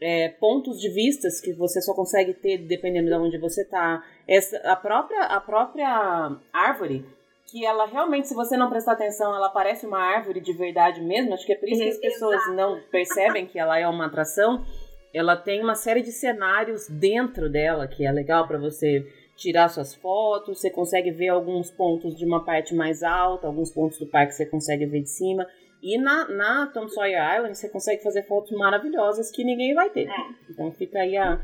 é, 0.00 0.28
pontos 0.28 0.80
de 0.80 0.88
vistas 0.88 1.40
que 1.40 1.52
você 1.52 1.82
só 1.82 1.92
consegue 1.92 2.32
ter 2.32 2.58
dependendo 2.58 3.08
de 3.08 3.14
onde 3.14 3.38
você 3.38 3.64
tá. 3.64 4.02
Essa, 4.26 4.56
a, 4.58 4.76
própria, 4.76 5.24
a 5.24 5.40
própria 5.40 6.36
árvore, 6.52 7.04
que 7.46 7.66
ela 7.66 7.86
realmente, 7.86 8.28
se 8.28 8.34
você 8.34 8.56
não 8.56 8.70
prestar 8.70 8.92
atenção, 8.92 9.34
ela 9.34 9.50
parece 9.50 9.84
uma 9.84 9.98
árvore 9.98 10.40
de 10.40 10.52
verdade 10.52 11.02
mesmo. 11.02 11.34
Acho 11.34 11.44
que 11.44 11.52
é 11.52 11.56
por 11.56 11.68
isso 11.68 11.82
que 11.82 11.88
as 11.88 11.98
pessoas 11.98 12.40
não 12.54 12.80
percebem 12.90 13.46
que 13.46 13.58
ela 13.58 13.78
é 13.78 13.86
uma 13.86 14.06
atração. 14.06 14.64
Ela 15.12 15.36
tem 15.36 15.62
uma 15.62 15.74
série 15.74 16.02
de 16.02 16.12
cenários 16.12 16.88
dentro 16.88 17.50
dela 17.50 17.86
que 17.86 18.06
é 18.06 18.12
legal 18.12 18.46
para 18.46 18.58
você 18.58 19.06
tirar 19.36 19.68
suas 19.68 19.94
fotos. 19.94 20.60
Você 20.60 20.70
consegue 20.70 21.10
ver 21.10 21.28
alguns 21.28 21.70
pontos 21.70 22.16
de 22.16 22.24
uma 22.24 22.44
parte 22.44 22.74
mais 22.74 23.02
alta, 23.02 23.46
alguns 23.46 23.70
pontos 23.70 23.98
do 23.98 24.06
parque 24.06 24.34
você 24.34 24.46
consegue 24.46 24.86
ver 24.86 25.02
de 25.02 25.10
cima. 25.10 25.46
E 25.82 25.96
na, 25.96 26.28
na 26.28 26.66
Tom 26.66 26.88
Sawyer 26.88 27.36
Island 27.36 27.56
você 27.56 27.68
consegue 27.68 28.02
fazer 28.02 28.22
fotos 28.24 28.56
maravilhosas 28.56 29.30
que 29.30 29.42
ninguém 29.42 29.74
vai 29.74 29.88
ter. 29.90 30.08
É. 30.08 30.14
Então 30.48 30.70
fica 30.72 31.00
aí 31.00 31.16
a, 31.16 31.40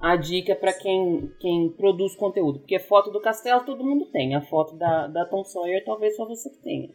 a 0.00 0.16
dica 0.16 0.56
para 0.56 0.72
quem, 0.72 1.30
quem 1.38 1.68
produz 1.68 2.16
conteúdo. 2.16 2.60
Porque 2.60 2.78
foto 2.78 3.10
do 3.10 3.20
castelo 3.20 3.64
todo 3.64 3.84
mundo 3.84 4.06
tem. 4.06 4.34
A 4.34 4.40
foto 4.40 4.74
da, 4.74 5.06
da 5.06 5.26
Tom 5.26 5.44
Sawyer 5.44 5.84
talvez 5.84 6.16
só 6.16 6.24
você 6.24 6.48
que 6.48 6.58
tenha. 6.58 6.88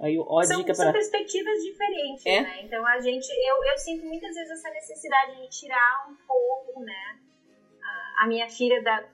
Aí, 0.00 0.16
ó, 0.16 0.38
a 0.38 0.44
são, 0.44 0.58
dica 0.58 0.72
são 0.72 0.92
perspectivas 0.92 1.60
diferentes, 1.60 2.24
é? 2.24 2.40
né? 2.40 2.62
Então 2.62 2.86
a 2.86 3.00
gente. 3.00 3.28
Eu, 3.28 3.64
eu 3.64 3.78
sinto 3.78 4.06
muitas 4.06 4.32
vezes 4.32 4.50
essa 4.50 4.70
necessidade 4.70 5.42
de 5.42 5.48
tirar 5.48 6.08
um 6.08 6.14
pouco, 6.24 6.80
né? 6.82 7.18
A, 7.82 8.24
a 8.24 8.28
minha 8.28 8.48
filha 8.48 8.80
da, 8.80 9.04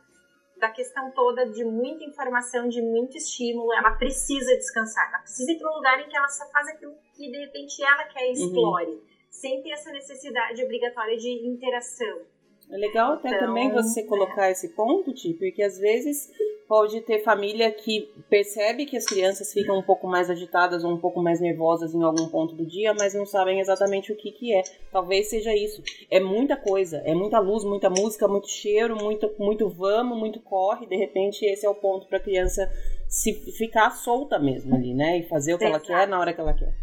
da 0.59 0.69
questão 0.69 1.11
toda 1.13 1.47
de 1.47 1.65
muita 1.65 2.05
informação, 2.05 2.69
de 2.69 2.83
muito 2.83 3.17
estímulo. 3.17 3.73
Ela 3.73 3.93
precisa 3.93 4.55
descansar. 4.57 5.09
Ela 5.09 5.21
precisa 5.21 5.53
ir 5.53 5.59
para 5.59 5.73
um 5.73 5.77
lugar 5.77 6.01
em 6.01 6.09
que 6.09 6.17
ela 6.17 6.29
só 6.29 6.47
faz 6.51 6.69
aquilo 6.69 6.95
que 7.17 7.31
de 7.31 7.39
repente 7.39 7.83
ela 7.83 8.05
quer 8.05 8.27
uhum. 8.27 8.33
explore. 8.33 8.91
Uhum. 8.91 9.03
Sem 9.31 9.63
ter 9.63 9.71
essa 9.71 9.91
necessidade 9.91 10.63
obrigatória 10.63 11.17
de 11.17 11.47
interação. 11.47 12.27
É 12.71 12.77
legal 12.77 13.13
até 13.13 13.29
então, 13.29 13.41
também 13.41 13.71
você 13.71 14.03
colocar 14.03 14.49
é. 14.49 14.53
esse 14.53 14.69
ponto, 14.71 15.13
Ti, 15.13 15.35
porque 15.35 15.63
às 15.63 15.79
vezes 15.79 16.31
pode 16.69 17.01
ter 17.01 17.21
família 17.21 17.73
que 17.73 18.13
percebe 18.29 18.85
que 18.85 18.97
as 18.97 19.07
crianças 19.07 19.51
ficam 19.51 19.79
um 19.79 19.83
pouco 19.83 20.07
mais 20.07 20.29
agitadas 20.29 20.85
ou 20.85 20.93
um 20.93 20.99
pouco 20.99 21.23
mais 21.23 21.41
nervosas 21.41 21.95
em 21.95 22.03
algum 22.03 22.29
ponto 22.29 22.55
do 22.55 22.67
dia, 22.67 22.93
mas 22.93 23.15
não 23.15 23.25
sabem 23.25 23.59
exatamente 23.59 24.13
o 24.13 24.17
que, 24.17 24.31
que 24.31 24.55
é. 24.55 24.63
Talvez 24.93 25.29
seja 25.31 25.55
isso. 25.57 25.83
É 26.11 26.21
muita 26.21 26.57
coisa, 26.59 26.99
é 27.07 27.15
muita 27.15 27.39
luz, 27.39 27.65
muita 27.65 27.89
música, 27.89 28.29
muito 28.29 28.51
cheiro, 28.51 28.95
muito, 28.97 29.33
muito 29.39 29.67
vamos, 29.71 30.19
muito 30.19 30.39
corre. 30.41 30.87
De 30.87 30.97
repente, 30.97 31.47
esse 31.47 31.65
é 31.65 31.71
o 31.71 31.75
ponto 31.75 32.07
para 32.07 32.19
a 32.19 32.23
criança 32.23 32.71
se 33.09 33.33
ficar 33.53 33.91
solta 33.91 34.39
mesmo 34.39 34.75
ali, 34.75 34.93
né? 34.93 35.21
E 35.21 35.23
fazer 35.23 35.55
o 35.55 35.59
que 35.59 35.65
ela 35.65 35.81
quer 35.81 36.07
na 36.07 36.21
hora 36.21 36.35
que 36.35 36.41
ela 36.41 36.53
quer. 36.53 36.75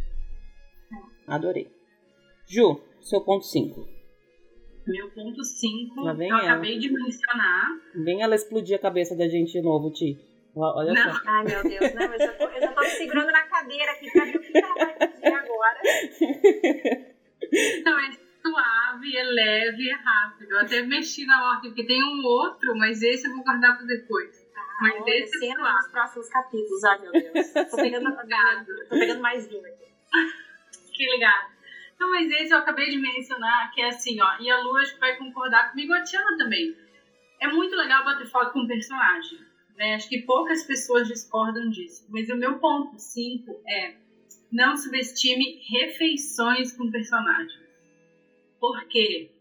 Adorei. 1.27 1.67
Ju, 2.47 2.81
seu 3.01 3.21
ponto 3.21 3.45
5. 3.45 3.94
Meu 4.87 5.09
ponto 5.09 5.43
5, 5.43 5.99
eu 5.99 6.21
ela. 6.21 6.41
acabei 6.43 6.77
de 6.77 6.91
mencionar. 6.91 7.69
Vem 7.95 8.21
ela 8.21 8.35
explodir 8.35 8.75
a 8.77 8.81
cabeça 8.81 9.15
da 9.15 9.27
gente 9.27 9.51
de 9.53 9.61
novo, 9.61 9.91
Ti. 9.91 10.17
Olha 10.55 10.93
não. 10.93 11.13
só. 11.13 11.21
Ai, 11.25 11.43
meu 11.43 11.63
Deus, 11.63 11.93
não, 11.93 12.13
eu 12.13 12.19
já, 12.19 12.33
tô, 12.33 12.43
eu 12.45 12.61
já 12.61 12.71
tô 12.71 12.81
me 12.81 12.87
segurando 12.87 13.31
na 13.31 13.43
cadeira 13.43 13.91
aqui 13.91 14.11
pra 14.11 14.25
ver 14.25 14.37
o 14.37 14.39
que 14.39 14.57
ela 14.57 14.73
vai 14.75 15.09
dizer 15.09 15.33
agora. 15.33 15.79
Não, 17.83 17.99
é 17.99 18.11
suave, 18.41 19.17
é 19.17 19.23
leve, 19.23 19.89
é 19.89 19.95
rápido. 19.95 20.51
Eu 20.51 20.59
até 20.59 20.81
mexi 20.83 21.25
na 21.25 21.51
ordem, 21.51 21.71
porque 21.71 21.85
tem 21.85 22.03
um 22.03 22.23
outro, 22.25 22.75
mas 22.77 23.01
esse 23.01 23.27
eu 23.27 23.35
vou 23.35 23.43
guardar 23.43 23.75
pra 23.77 23.85
depois. 23.85 24.45
Tá. 24.53 24.61
Mas 24.81 25.01
Olha, 25.01 25.11
esse 25.11 25.35
é 25.35 25.39
cena 25.39 25.73
nos 25.73 25.87
próximos 25.89 26.29
capítulos, 26.29 26.83
ai 26.83 26.99
meu 27.01 27.11
Deus. 27.11 27.53
Tô 27.69 27.75
pegando, 27.77 28.15
tô 28.15 28.99
pegando 28.99 29.21
mais 29.21 29.47
vinho 29.47 29.65
aqui. 29.65 29.85
Que 30.93 31.05
ligado. 31.11 31.54
Não, 31.99 32.11
mas 32.11 32.29
esse 32.29 32.53
eu 32.53 32.57
acabei 32.57 32.89
de 32.89 32.97
mencionar, 32.97 33.71
que 33.71 33.81
é 33.81 33.87
assim, 33.87 34.21
ó, 34.21 34.37
e 34.39 34.49
a 34.49 34.59
Lu 34.61 34.75
acho 34.77 34.93
que 34.93 34.99
vai 34.99 35.15
concordar 35.17 35.71
comigo, 35.71 35.93
a 35.93 36.03
Tiana 36.03 36.37
também. 36.37 36.75
É 37.39 37.47
muito 37.47 37.75
legal 37.75 38.03
bater 38.03 38.27
foto 38.27 38.51
com 38.51 38.61
um 38.61 38.67
personagem, 38.67 39.39
né? 39.75 39.95
Acho 39.95 40.09
que 40.09 40.21
poucas 40.21 40.63
pessoas 40.63 41.07
discordam 41.07 41.69
disso. 41.69 42.05
Mas 42.09 42.29
o 42.29 42.35
meu 42.35 42.59
ponto 42.59 42.97
5 42.97 43.61
é 43.67 43.95
não 44.51 44.77
subestime 44.77 45.61
refeições 45.69 46.75
com 46.75 46.91
personagem. 46.91 47.59
Por 48.59 48.85
quê? 48.87 49.31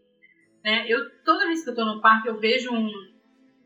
Né, 0.63 0.85
eu, 0.87 1.09
toda 1.23 1.45
vez 1.45 1.63
que 1.63 1.69
eu 1.69 1.75
tô 1.75 1.85
no 1.85 2.01
parque, 2.01 2.27
eu 2.27 2.39
vejo 2.39 2.73
um, 2.73 2.91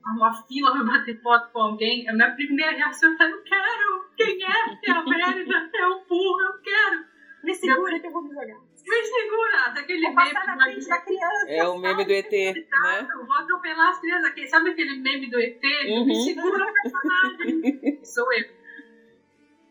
uma 0.06 0.34
fila 0.48 0.72
pra 0.72 0.84
bater 0.84 1.22
foto 1.22 1.52
com 1.52 1.60
alguém, 1.60 2.08
a 2.10 2.14
minha 2.14 2.32
primeira 2.36 2.72
reação 2.76 3.10
é, 3.20 3.32
eu 3.32 3.44
quero! 3.44 4.10
Quem 4.18 4.44
é? 4.44 4.80
É 4.86 4.92
a 4.92 5.04
Mérida? 5.04 5.70
É 5.74 5.88
o 5.88 6.02
Purro? 6.02 6.42
Eu 6.42 6.62
quero! 6.62 7.06
Me 7.44 7.54
segura 7.56 8.00
que 8.00 8.08
eu 8.08 8.12
vou 8.12 8.22
me 8.22 8.34
jogar. 8.34 8.69
Me 8.90 9.06
segura! 9.06 9.70
Daquele 9.70 10.08
Vou 10.08 10.16
meme 10.16 10.34
passar 10.34 10.56
na 10.58 10.66
do 10.66 10.72
frente 10.72 10.88
da 10.88 11.02
criança. 11.02 11.46
É 11.48 11.68
o 11.68 11.78
meme 11.78 12.06
do 12.06 12.12
ET, 12.12 12.32
né? 12.32 13.08
Eu 13.14 13.26
vou 13.26 13.36
atropelar 13.36 13.90
as 13.90 14.00
crianças 14.00 14.32
aqui. 14.32 14.48
Sabe 14.48 14.72
aquele 14.72 15.00
meme 15.00 15.30
do 15.30 15.40
ET? 15.40 15.62
Uhum. 15.90 16.06
Me 16.06 16.16
segura 16.26 16.66
o 16.66 16.74
personagem. 16.74 18.00
Sou 18.04 18.34
eu. 18.34 18.46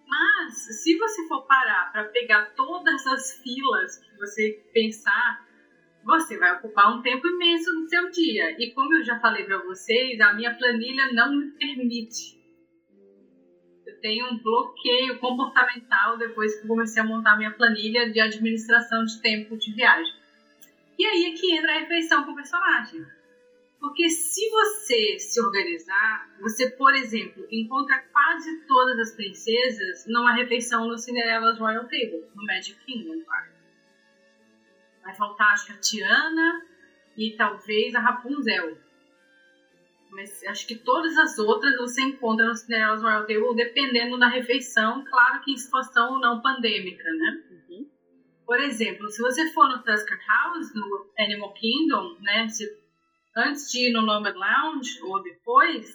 Mas, 0.07 0.83
se 0.83 0.97
você 0.97 1.27
for 1.27 1.47
parar 1.47 1.91
para 1.93 2.05
pegar 2.05 2.55
todas 2.55 3.07
as 3.09 3.43
filas 3.43 3.99
que 3.99 4.17
você 4.17 4.65
pensar, 4.73 5.45
você 6.05 6.39
vai 6.39 6.57
ocupar 6.57 6.97
um 6.97 7.03
tempo 7.03 7.27
imenso 7.27 7.75
no 7.75 7.89
seu 7.89 8.11
dia. 8.11 8.57
E 8.59 8.73
como 8.73 8.95
eu 8.95 9.03
já 9.03 9.19
falei 9.19 9.45
para 9.45 9.59
vocês, 9.59 10.21
a 10.21 10.33
minha 10.33 10.55
planilha 10.55 11.13
não 11.13 11.37
me 11.37 11.51
permite. 11.59 12.38
Tenho 14.01 14.27
um 14.33 14.39
bloqueio 14.39 15.19
comportamental 15.19 16.17
depois 16.17 16.61
que 16.61 16.67
comecei 16.67 17.03
a 17.03 17.07
montar 17.07 17.37
minha 17.37 17.51
planilha 17.51 18.11
de 18.11 18.21
administração 18.21 19.05
de 19.05 19.21
tempo 19.21 19.57
de 19.57 19.73
viagem. 19.73 20.15
E 20.99 21.05
aí 21.05 21.25
é 21.27 21.33
que 21.33 21.57
entra 21.57 21.73
a 21.73 21.79
refeição 21.81 22.25
com 22.25 22.33
o 22.33 22.35
personagem. 22.35 23.07
Porque 23.81 24.09
se 24.09 24.51
você 24.51 25.19
se 25.19 25.41
organizar, 25.41 26.29
você, 26.41 26.71
por 26.71 26.95
exemplo, 26.95 27.47
encontra 27.51 27.99
quase 28.13 28.61
todas 28.67 28.99
as 28.99 29.15
princesas 29.15 30.05
numa 30.07 30.35
refeição 30.35 30.87
no 30.89 30.99
Cinderella's 30.99 31.59
Royal 31.59 31.85
Table, 31.85 32.25
no 32.35 32.45
Magic 32.45 32.77
Kingdom, 32.85 33.23
claro. 33.25 33.51
Vai 35.05 35.15
faltar, 35.15 35.53
acho 35.53 35.67
que 35.67 35.73
a 35.73 35.77
Tiana 35.77 36.67
e 37.17 37.37
talvez 37.37 37.95
a 37.95 38.01
Rapunzel. 38.01 38.77
Mas 40.11 40.43
acho 40.45 40.67
que 40.67 40.75
todas 40.75 41.17
as 41.17 41.39
outras 41.39 41.77
você 41.77 42.03
encontra 42.03 42.47
no 42.47 42.55
Cinderella's 42.55 43.03
Royal 43.03 43.27
Table, 43.27 43.55
dependendo 43.55 44.19
da 44.19 44.29
refeição, 44.29 45.05
claro 45.05 45.41
que 45.43 45.53
em 45.53 45.57
situação 45.57 46.19
não 46.19 46.41
pandêmica, 46.41 47.05
né? 47.05 47.43
Uhum. 47.51 47.87
Por 48.47 48.61
exemplo, 48.61 49.09
se 49.11 49.21
você 49.21 49.51
for 49.53 49.69
no 49.69 49.83
Tusker 49.83 50.19
House, 50.27 50.75
no 50.75 51.07
Animal 51.19 51.53
Kingdom, 51.53 52.17
né? 52.21 52.49
Se, 52.49 52.65
antes 53.37 53.71
de 53.71 53.89
ir 53.89 53.93
no 53.93 54.03
Nomad 54.03 54.35
Lounge 54.35 55.01
ou 55.03 55.23
depois, 55.23 55.95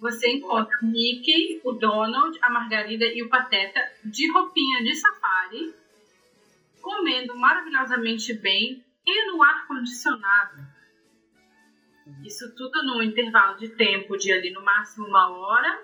você 0.00 0.30
encontra 0.30 0.78
o 0.82 0.86
Mickey, 0.86 1.60
o 1.64 1.72
Donald, 1.72 2.38
a 2.40 2.50
Margarida 2.50 3.04
e 3.04 3.22
o 3.22 3.28
Pateta 3.28 3.80
de 4.04 4.30
roupinha 4.32 4.82
de 4.82 4.94
safari, 4.94 5.74
comendo 6.80 7.36
maravilhosamente 7.36 8.32
bem 8.34 8.84
e 9.06 9.26
no 9.26 9.42
ar-condicionado. 9.42 10.69
Isso 12.24 12.54
tudo 12.54 12.82
num 12.84 13.02
intervalo 13.02 13.56
de 13.58 13.68
tempo 13.70 14.16
de 14.16 14.32
ali 14.32 14.50
no 14.52 14.62
máximo 14.62 15.06
uma 15.06 15.30
hora, 15.30 15.80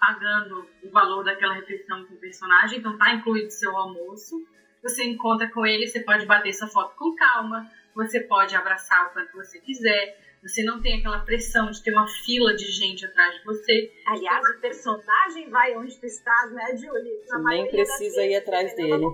pagando 0.00 0.68
o 0.82 0.90
valor 0.90 1.24
daquela 1.24 1.54
refeição 1.54 2.04
com 2.06 2.14
o 2.14 2.18
personagem, 2.18 2.78
então 2.78 2.98
tá 2.98 3.14
incluído 3.14 3.50
seu 3.50 3.76
almoço. 3.76 4.44
Você 4.82 5.04
encontra 5.04 5.48
com 5.50 5.64
ele, 5.64 5.86
você 5.86 6.00
pode 6.00 6.26
bater 6.26 6.52
sua 6.52 6.66
foto 6.66 6.96
com 6.96 7.14
calma, 7.14 7.70
você 7.94 8.20
pode 8.20 8.56
abraçar 8.56 9.06
o 9.06 9.12
quanto 9.12 9.32
você 9.32 9.60
quiser, 9.60 10.18
você 10.42 10.64
não 10.64 10.82
tem 10.82 10.98
aquela 10.98 11.20
pressão 11.20 11.70
de 11.70 11.80
ter 11.84 11.92
uma 11.92 12.08
fila 12.08 12.52
de 12.56 12.64
gente 12.64 13.06
atrás 13.06 13.36
de 13.36 13.44
você. 13.44 13.92
Aliás, 14.08 14.44
o 14.44 14.60
personagem 14.60 15.48
vai 15.50 15.76
onde 15.76 15.96
tu 16.00 16.06
estás, 16.06 16.52
né, 16.52 16.76
Julie? 16.76 17.22
Na 17.28 17.36
Nem 17.36 17.44
maioria 17.44 17.84
das 17.84 17.96
precisa 17.96 18.16
vezes, 18.16 18.32
ir 18.32 18.36
atrás 18.36 18.74
dele. 18.74 19.06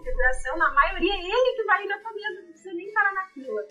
na 0.57 0.73
maioria 0.73 1.13
é 1.13 1.19
ele 1.19 1.57
que 1.57 1.65
vai 1.65 1.85
ir 1.85 1.89
na 1.89 1.99
tua 1.99 2.13
mesa, 2.15 2.41
não 2.41 2.49
precisa 2.49 2.73
nem 2.73 2.93
parar 2.95 3.13
na 3.13 3.25
fila. 3.27 3.63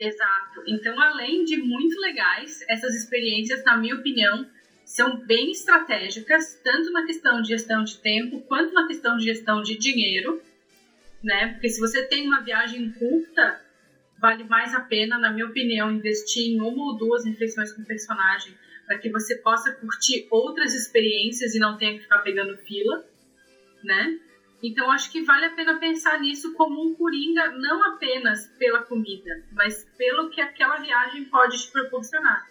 Exato. 0.00 0.62
Então, 0.66 0.98
além 0.98 1.44
de 1.44 1.58
muito 1.58 2.00
legais, 2.00 2.64
essas 2.68 2.94
experiências, 2.94 3.62
na 3.64 3.76
minha 3.76 3.94
opinião, 3.94 4.48
são 4.82 5.18
bem 5.18 5.50
estratégicas, 5.50 6.58
tanto 6.64 6.90
na 6.90 7.04
questão 7.04 7.42
de 7.42 7.48
gestão 7.48 7.84
de 7.84 7.98
tempo, 7.98 8.40
quanto 8.48 8.72
na 8.72 8.86
questão 8.86 9.18
de 9.18 9.24
gestão 9.24 9.62
de 9.62 9.76
dinheiro, 9.76 10.42
né? 11.22 11.52
Porque 11.52 11.68
se 11.68 11.78
você 11.78 12.02
tem 12.06 12.26
uma 12.26 12.40
viagem 12.40 12.90
curta, 12.92 13.60
vale 14.18 14.42
mais 14.44 14.74
a 14.74 14.80
pena, 14.80 15.18
na 15.18 15.30
minha 15.30 15.46
opinião, 15.46 15.92
investir 15.92 16.50
em 16.50 16.60
uma 16.60 16.92
ou 16.92 16.96
duas 16.96 17.24
refeições 17.26 17.70
com 17.72 17.82
o 17.82 17.86
personagem, 17.86 18.56
para 18.86 18.98
que 18.98 19.10
você 19.10 19.36
possa 19.36 19.70
curtir 19.70 20.26
outras 20.30 20.74
experiências 20.74 21.54
e 21.54 21.58
não 21.58 21.76
tenha 21.76 21.92
que 21.92 22.00
ficar 22.00 22.18
pegando 22.20 22.56
fila, 22.56 23.04
né? 23.84 24.18
Então 24.62 24.90
acho 24.90 25.10
que 25.10 25.22
vale 25.22 25.46
a 25.46 25.54
pena 25.54 25.78
pensar 25.78 26.20
nisso 26.20 26.52
como 26.54 26.82
um 26.82 26.94
coringa, 26.94 27.50
não 27.52 27.82
apenas 27.94 28.46
pela 28.58 28.82
comida, 28.82 29.42
mas 29.52 29.84
pelo 29.96 30.28
que 30.28 30.40
aquela 30.40 30.76
viagem 30.76 31.24
pode 31.24 31.58
te 31.58 31.72
proporcionar. 31.72 32.46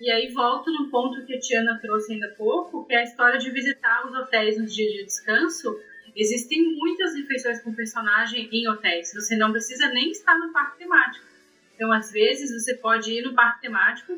E 0.00 0.10
aí 0.10 0.32
volto 0.32 0.70
no 0.70 0.90
ponto 0.90 1.24
que 1.24 1.34
a 1.34 1.40
Tiana 1.40 1.78
trouxe 1.80 2.12
ainda 2.12 2.26
há 2.26 2.34
pouco, 2.34 2.84
que 2.84 2.94
é 2.94 2.98
a 2.98 3.04
história 3.04 3.38
de 3.38 3.50
visitar 3.50 4.06
os 4.06 4.14
hotéis 4.14 4.58
nos 4.60 4.74
dias 4.74 4.92
de 4.92 5.04
descanso. 5.04 5.74
Existem 6.14 6.76
muitas 6.76 7.14
refeições 7.14 7.62
com 7.62 7.74
personagem 7.74 8.48
em 8.52 8.68
hotéis. 8.68 9.12
Você 9.14 9.36
não 9.36 9.50
precisa 9.50 9.88
nem 9.88 10.10
estar 10.10 10.38
no 10.38 10.52
parque 10.52 10.78
temático. 10.78 11.24
Então, 11.74 11.92
às 11.92 12.12
vezes, 12.12 12.52
você 12.52 12.74
pode 12.76 13.12
ir 13.12 13.22
no 13.22 13.34
parque 13.34 13.62
temático, 13.62 14.12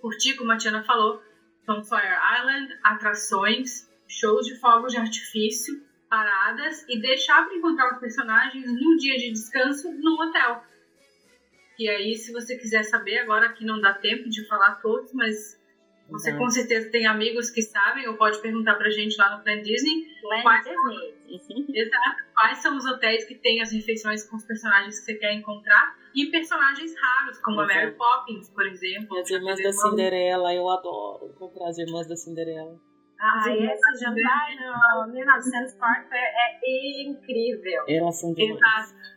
curtir, 0.00 0.34
como 0.34 0.52
a 0.52 0.56
Tiana 0.56 0.84
falou, 0.84 1.22
Bonfire 1.66 2.16
Island, 2.38 2.78
atrações, 2.82 3.90
shows 4.06 4.46
de 4.46 4.56
fogos 4.56 4.92
de 4.92 4.98
artifício, 4.98 5.82
paradas 6.08 6.84
e 6.88 7.00
deixar 7.00 7.44
para 7.46 7.56
encontrar 7.56 7.92
os 7.94 7.98
personagens 8.00 8.64
no 8.66 8.96
dia 8.96 9.16
de 9.16 9.30
descanso 9.32 9.92
no 9.92 10.12
hotel. 10.22 10.62
E 11.78 11.88
aí, 11.88 12.14
se 12.14 12.32
você 12.32 12.56
quiser 12.56 12.84
saber, 12.84 13.18
agora 13.18 13.52
que 13.52 13.64
não 13.64 13.80
dá 13.80 13.92
tempo 13.94 14.28
de 14.30 14.46
falar 14.48 14.76
todos, 14.76 15.12
mas 15.12 15.60
você 16.08 16.30
Uhum. 16.32 16.38
com 16.38 16.50
certeza 16.50 16.88
tem 16.90 17.04
amigos 17.06 17.50
que 17.50 17.60
sabem, 17.60 18.08
ou 18.08 18.14
pode 18.16 18.40
perguntar 18.40 18.76
pra 18.76 18.88
gente 18.90 19.16
lá 19.18 19.36
no 19.36 19.42
Plan 19.44 19.60
Disney. 19.62 20.06
Land 20.22 20.42
Quais- 20.42 20.64
Disney. 20.64 21.14
Exato. 21.76 22.22
Quais 22.34 22.58
são 22.58 22.76
os 22.76 22.86
hotéis 22.86 23.24
que 23.24 23.34
têm 23.34 23.60
as 23.60 23.72
refeições 23.72 24.22
com 24.28 24.36
os 24.36 24.44
personagens 24.44 24.98
que 25.00 25.04
você 25.04 25.14
quer 25.14 25.34
encontrar? 25.34 25.96
E 26.14 26.26
personagens 26.30 26.94
raros, 26.98 27.38
como 27.40 27.60
a 27.60 27.64
Exato. 27.64 27.78
Mary 27.80 27.92
Poppins, 27.96 28.48
por 28.50 28.66
exemplo. 28.66 29.16
E 29.18 29.20
as 29.20 29.30
irmãs 29.30 29.62
da 29.62 29.72
Cinderela, 29.72 30.54
eu 30.54 30.68
adoro 30.70 31.26
encontrar 31.34 31.68
as 31.68 31.76
irmãs 31.78 32.06
da 32.06 32.16
Cinderela. 32.16 32.80
Ah, 33.20 33.40
Sim. 33.44 33.64
esse 33.66 34.04
jantar 34.04 34.46
no 35.06 35.12
1904 35.12 36.06
é, 36.12 36.58
é 36.64 37.02
incrível. 37.02 37.84
Elas 37.88 38.20
são 38.20 38.32
demais. 38.34 38.60
Exato. 38.60 39.16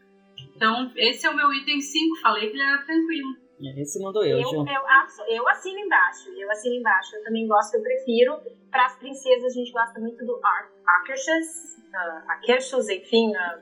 Então, 0.56 0.92
esse 0.96 1.26
é 1.26 1.30
o 1.30 1.36
meu 1.36 1.52
item 1.54 1.80
5. 1.82 2.16
Falei 2.22 2.50
que 2.50 2.56
ele 2.56 2.64
era 2.64 2.82
tranquilo. 2.84 3.30
É, 3.62 3.82
Esse 3.82 4.02
mandou 4.02 4.24
eu, 4.24 4.40
Eu, 4.40 4.52
eu, 4.66 5.36
eu 5.36 5.50
assino 5.50 5.80
embaixo, 5.80 6.30
eu 6.38 6.50
assino 6.50 6.76
embaixo. 6.76 7.14
Eu 7.18 7.24
também 7.26 7.46
gosto, 7.46 7.76
eu 7.76 7.82
prefiro. 7.84 8.40
Para 8.72 8.86
as 8.86 8.98
princesas, 8.98 9.52
a 9.52 9.56
gente 9.60 9.72
gosta 9.74 10.00
muito 10.00 10.26
do 10.26 10.40
Ar 10.46 10.70
Akershus, 11.02 11.78
uh, 11.94 12.32
Akershus, 12.32 12.88
enfim, 12.90 13.32
uh, 13.36 13.60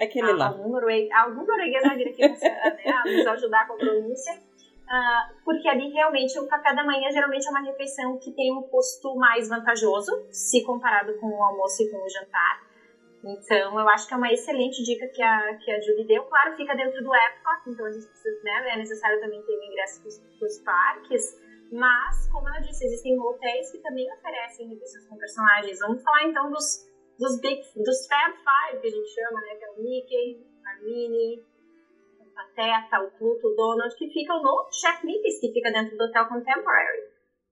Aquele 0.00 0.32
lá. 0.34 0.48
algum, 0.48 0.70
norue- 0.70 1.10
algum 1.12 1.44
norueguês 1.44 1.82
vai 1.82 1.96
vir 1.96 2.08
aqui 2.10 2.28
nos, 2.28 2.40
né, 2.40 3.02
nos 3.06 3.26
ajudar 3.26 3.66
com 3.66 3.74
a 3.74 3.76
pronúncia. 3.76 4.34
Ah, 4.88 5.30
porque 5.44 5.68
ali 5.68 5.90
realmente 5.90 6.38
o 6.38 6.46
café 6.46 6.74
da 6.74 6.84
manhã 6.84 7.10
geralmente 7.10 7.46
é 7.46 7.50
uma 7.50 7.62
refeição 7.62 8.18
que 8.18 8.32
tem 8.32 8.52
um 8.52 8.62
custo 8.62 9.14
mais 9.16 9.48
vantajoso 9.48 10.26
se 10.30 10.62
comparado 10.64 11.18
com 11.18 11.26
o 11.26 11.42
almoço 11.42 11.82
e 11.82 11.90
com 11.90 12.04
o 12.04 12.08
jantar. 12.08 12.62
Então 13.24 13.80
eu 13.80 13.88
acho 13.88 14.06
que 14.06 14.12
é 14.12 14.16
uma 14.16 14.30
excelente 14.30 14.82
dica 14.82 15.08
que 15.08 15.22
a, 15.22 15.56
que 15.56 15.70
a 15.70 15.80
Julie 15.80 16.06
deu. 16.06 16.24
Claro, 16.24 16.54
fica 16.54 16.76
dentro 16.76 17.02
do 17.02 17.14
Epcot, 17.14 17.70
então 17.70 17.86
a 17.86 17.90
gente 17.90 18.06
precisa, 18.06 18.42
né, 18.44 18.74
é 18.74 18.76
necessário 18.76 19.20
também 19.20 19.42
ter 19.42 19.56
o 19.56 19.64
ingresso 19.64 20.02
para 20.02 20.46
os 20.46 20.58
parques. 20.58 21.44
Mas, 21.72 22.28
como 22.30 22.46
ela 22.48 22.60
disse, 22.60 22.84
existem 22.84 23.18
hotéis 23.18 23.72
que 23.72 23.78
também 23.78 24.06
oferecem 24.12 24.68
refeições 24.68 25.08
com 25.08 25.16
personagens. 25.16 25.78
Vamos 25.80 26.02
falar 26.02 26.24
então 26.24 26.50
dos, 26.50 26.86
dos, 27.18 27.40
big, 27.40 27.62
dos 27.82 28.06
Fab 28.06 28.34
Five, 28.36 28.80
que 28.80 28.86
a 28.86 28.90
gente 28.90 29.08
chama, 29.08 29.40
né? 29.40 29.56
Que 29.56 29.64
é 29.64 29.70
o 29.70 29.82
Mickey, 29.82 30.46
a 30.66 30.84
Minnie, 30.84 31.42
o 32.34 32.54
Pateta, 32.54 33.00
o 33.00 33.10
Pluto, 33.12 33.46
o 33.46 33.54
Donald, 33.54 33.94
que 33.96 34.10
ficam 34.10 34.42
no 34.42 34.68
Chef 34.72 35.06
Mickey's, 35.06 35.40
que 35.40 35.52
fica 35.52 35.70
dentro 35.70 35.96
do 35.96 36.04
Hotel 36.04 36.26
Contemporary. 36.26 37.02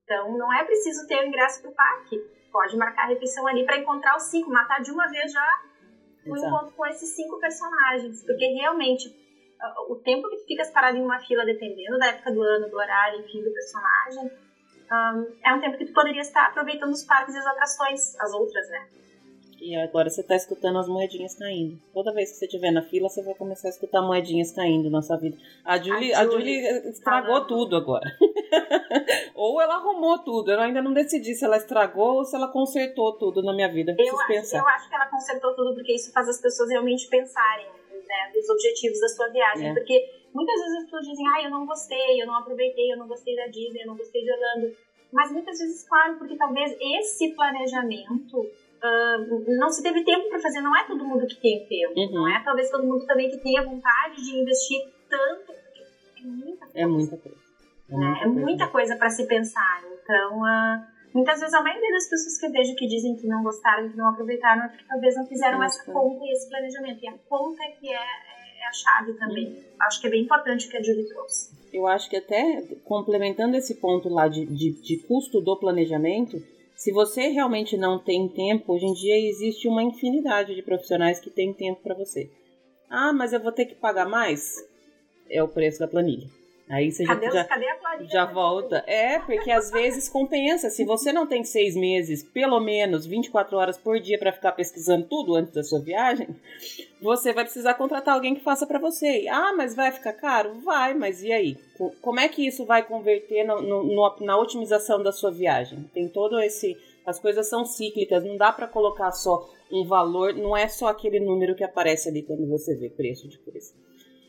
Então, 0.03 0.37
não 0.37 0.53
é 0.53 0.63
preciso 0.65 1.07
ter 1.07 1.23
o 1.23 1.27
ingresso 1.27 1.61
para 1.61 1.71
o 1.71 1.75
parque. 1.75 2.19
Pode 2.51 2.77
marcar 2.77 3.03
a 3.03 3.07
refeição 3.07 3.47
ali 3.47 3.65
para 3.65 3.77
encontrar 3.77 4.15
os 4.17 4.23
cinco, 4.23 4.51
matar 4.51 4.81
de 4.81 4.91
uma 4.91 5.07
vez 5.07 5.31
já 5.31 5.61
o 6.25 6.35
Exato. 6.35 6.47
encontro 6.47 6.75
com 6.75 6.85
esses 6.87 7.15
cinco 7.15 7.39
personagens. 7.39 8.23
Porque 8.25 8.45
realmente, 8.45 9.09
ah, 9.61 9.81
o 9.89 9.95
tempo 9.95 10.29
que 10.29 10.37
tu 10.37 10.45
ficas 10.45 10.69
parado 10.69 10.97
em 10.97 11.03
uma 11.03 11.19
fila, 11.19 11.45
dependendo 11.45 11.97
da 11.97 12.07
época 12.07 12.31
do 12.31 12.41
ano, 12.41 12.69
do 12.69 12.75
horário, 12.75 13.21
enfim, 13.21 13.41
do 13.41 13.51
personagem, 13.51 14.31
um, 14.91 15.37
é 15.43 15.53
um 15.53 15.61
tempo 15.61 15.77
que 15.77 15.85
tu 15.85 15.93
poderia 15.93 16.21
estar 16.21 16.47
aproveitando 16.47 16.91
os 16.91 17.03
parques 17.03 17.33
e 17.33 17.37
as 17.37 17.45
atrações, 17.45 18.19
as 18.19 18.33
outras, 18.33 18.69
né? 18.69 18.87
E 19.63 19.77
agora 19.77 20.09
você 20.09 20.19
está 20.19 20.35
escutando 20.35 20.77
as 20.77 20.89
moedinhas 20.89 21.35
caindo. 21.35 21.79
Toda 21.93 22.11
vez 22.11 22.31
que 22.31 22.35
você 22.35 22.45
estiver 22.45 22.69
na 22.69 22.81
fila, 22.81 23.07
você 23.07 23.23
vai 23.23 23.33
começar 23.33 23.69
a 23.69 23.71
escutar 23.71 24.01
moedinhas 24.01 24.51
caindo 24.51 24.89
na 24.89 25.01
sua 25.01 25.15
vida. 25.15 25.37
A 25.63 25.77
Julie, 25.77 26.13
a 26.13 26.25
Julie, 26.25 26.67
a 26.67 26.73
Julie 26.73 26.89
estragou 26.89 27.31
falando. 27.31 27.47
tudo 27.47 27.77
agora. 27.77 28.05
ou 29.33 29.61
ela 29.61 29.75
arrumou 29.75 30.19
tudo. 30.19 30.51
Eu 30.51 30.59
ainda 30.59 30.81
não 30.81 30.91
decidi 30.91 31.33
se 31.33 31.45
ela 31.45 31.55
estragou 31.55 32.15
ou 32.15 32.25
se 32.25 32.35
ela 32.35 32.49
consertou 32.49 33.13
tudo 33.13 33.41
na 33.41 33.53
minha 33.53 33.71
vida. 33.71 33.95
Eu 33.97 34.19
acho, 34.19 34.55
eu 34.57 34.67
acho, 34.67 34.89
que 34.89 34.95
ela 34.95 35.05
consertou 35.05 35.55
tudo 35.55 35.73
porque 35.73 35.95
isso 35.95 36.11
faz 36.11 36.27
as 36.27 36.41
pessoas 36.41 36.69
realmente 36.69 37.07
pensarem 37.07 37.65
né, 37.65 38.31
dos 38.33 38.49
objetivos 38.49 38.99
da 38.99 39.07
sua 39.07 39.29
viagem. 39.29 39.69
É. 39.69 39.73
Porque 39.73 40.27
muitas 40.33 40.59
vezes 40.59 40.77
as 40.79 40.83
pessoas 40.83 41.07
dizem, 41.07 41.25
ah, 41.37 41.43
eu 41.43 41.49
não 41.49 41.65
gostei, 41.65 42.21
eu 42.21 42.27
não 42.27 42.35
aproveitei, 42.35 42.91
eu 42.91 42.97
não 42.97 43.07
gostei 43.07 43.33
da 43.37 43.47
Disney, 43.47 43.83
eu 43.83 43.87
não 43.87 43.95
gostei 43.95 44.23
de 44.23 44.29
Orlando. 44.29 44.75
Mas 45.13 45.31
muitas 45.31 45.57
vezes, 45.57 45.87
claro, 45.87 46.17
porque 46.17 46.35
talvez 46.35 46.75
esse 46.81 47.33
planejamento 47.35 48.45
uh, 48.83 49.57
não 49.57 49.69
se 49.69 49.81
teve 49.81 50.03
tempo 50.03 50.29
para 50.29 50.39
fazer, 50.39 50.61
não 50.61 50.75
é 50.75 50.85
todo 50.85 51.05
mundo 51.05 51.25
que 51.25 51.39
tem 51.41 51.65
tempo, 51.67 51.99
uhum. 51.99 52.11
não 52.11 52.27
é 52.27 52.43
talvez 52.43 52.69
todo 52.69 52.85
mundo 52.85 53.05
também 53.05 53.29
que 53.29 53.37
tenha 53.37 53.63
vontade 53.63 54.15
de 54.15 54.37
investir 54.37 54.79
tanto, 55.09 55.53
é 56.23 56.27
muita 56.27 56.65
coisa. 56.65 56.79
É 56.79 56.85
muita 56.85 57.17
coisa. 57.17 57.37
É 57.89 57.95
muita, 57.95 58.23
é 58.23 58.27
muita 58.27 58.67
coisa 58.67 58.95
para 58.95 59.09
se 59.09 59.27
pensar. 59.27 59.83
Então, 60.01 60.39
uh, 60.39 60.83
muitas 61.13 61.39
vezes 61.39 61.53
a 61.53 61.61
maioria 61.61 61.91
das 61.91 62.09
pessoas 62.09 62.37
que 62.37 62.45
eu 62.45 62.51
vejo 62.51 62.75
que 62.75 62.87
dizem 62.87 63.15
que 63.15 63.27
não 63.27 63.43
gostaram, 63.43 63.89
que 63.89 63.97
não 63.97 64.09
aproveitaram, 64.09 64.63
é 64.63 64.67
porque 64.69 64.85
talvez 64.87 65.15
não 65.15 65.25
fizeram 65.27 65.59
Nossa. 65.59 65.81
essa 65.81 65.91
conta 65.91 66.25
e 66.25 66.31
esse 66.31 66.49
planejamento. 66.49 67.03
E 67.03 67.07
a 67.07 67.17
conta 67.29 67.63
é 67.63 67.71
que 67.71 67.89
é, 67.89 67.95
é 67.95 68.67
a 68.67 68.73
chave 68.73 69.13
também. 69.13 69.47
Uhum. 69.47 69.63
Acho 69.81 70.01
que 70.01 70.07
é 70.07 70.09
bem 70.09 70.23
importante 70.23 70.67
o 70.67 70.71
que 70.71 70.77
a 70.77 70.81
Julie 70.81 71.07
trouxe. 71.07 71.63
Eu 71.73 71.87
acho 71.87 72.09
que 72.09 72.15
até 72.15 72.61
complementando 72.83 73.57
esse 73.57 73.75
ponto 73.75 74.07
lá 74.07 74.27
de, 74.27 74.45
de, 74.45 74.79
de 74.81 74.97
custo 75.07 75.41
do 75.41 75.57
planejamento, 75.57 76.37
se 76.75 76.91
você 76.91 77.29
realmente 77.29 77.77
não 77.77 77.99
tem 77.99 78.27
tempo, 78.27 78.73
hoje 78.73 78.85
em 78.85 78.93
dia 78.93 79.17
existe 79.29 79.67
uma 79.67 79.83
infinidade 79.83 80.55
de 80.55 80.61
profissionais 80.61 81.19
que 81.19 81.29
têm 81.29 81.53
tempo 81.53 81.81
para 81.81 81.95
você. 81.95 82.29
Ah, 82.89 83.13
mas 83.13 83.33
eu 83.33 83.41
vou 83.41 83.51
ter 83.51 83.65
que 83.65 83.75
pagar 83.75 84.07
mais? 84.07 84.55
É 85.29 85.41
o 85.41 85.47
preço 85.47 85.79
da 85.79 85.87
planilha. 85.87 86.27
Aí 86.73 86.91
você 86.91 87.03
cadê, 87.03 87.29
já, 87.29 87.43
cadê 87.43 87.67
já 88.09 88.25
volta. 88.25 88.83
É, 88.87 89.19
porque 89.19 89.51
às 89.51 89.69
vezes 89.69 90.09
compensa. 90.09 90.71
Se 90.71 90.83
você 90.83 91.13
não 91.13 91.27
tem 91.27 91.43
seis 91.43 91.75
meses, 91.75 92.23
pelo 92.23 92.59
menos 92.59 93.05
24 93.05 93.55
horas 93.55 93.77
por 93.77 93.99
dia 93.99 94.17
para 94.17 94.31
ficar 94.31 94.53
pesquisando 94.53 95.05
tudo 95.05 95.35
antes 95.35 95.53
da 95.53 95.63
sua 95.63 95.79
viagem, 95.79 96.29
você 96.99 97.31
vai 97.31 97.43
precisar 97.43 97.75
contratar 97.75 98.15
alguém 98.15 98.33
que 98.33 98.43
faça 98.43 98.65
para 98.65 98.79
você. 98.79 99.27
Ah, 99.29 99.53
mas 99.55 99.75
vai 99.75 99.91
ficar 99.91 100.13
caro? 100.13 100.55
Vai, 100.61 100.95
mas 100.95 101.21
e 101.21 101.31
aí? 101.31 101.57
Como 102.01 102.19
é 102.19 102.27
que 102.27 102.47
isso 102.47 102.65
vai 102.65 102.81
converter 102.81 103.43
no, 103.43 103.61
no, 103.61 104.15
na 104.21 104.35
otimização 104.35 105.03
da 105.03 105.11
sua 105.11 105.29
viagem? 105.29 105.87
Tem 105.93 106.09
todo 106.09 106.41
esse. 106.41 106.75
As 107.05 107.19
coisas 107.19 107.47
são 107.47 107.65
cíclicas, 107.65 108.23
não 108.23 108.35
dá 108.35 108.51
para 108.51 108.65
colocar 108.65 109.11
só 109.11 109.47
um 109.71 109.85
valor, 109.85 110.33
não 110.33 110.57
é 110.57 110.67
só 110.67 110.87
aquele 110.87 111.19
número 111.19 111.53
que 111.53 111.63
aparece 111.63 112.09
ali 112.09 112.23
quando 112.23 112.47
você 112.47 112.75
vê 112.75 112.89
preço 112.89 113.27
de 113.27 113.37
coisa. 113.37 113.73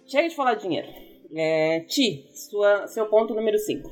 Chega 0.07 0.29
de 0.29 0.37
falar 0.37 0.55
dinheiro. 0.55 1.14
É, 1.35 1.81
Ti, 1.81 2.29
sua, 2.33 2.87
seu 2.87 3.07
ponto 3.07 3.35
número 3.35 3.59
5. 3.59 3.91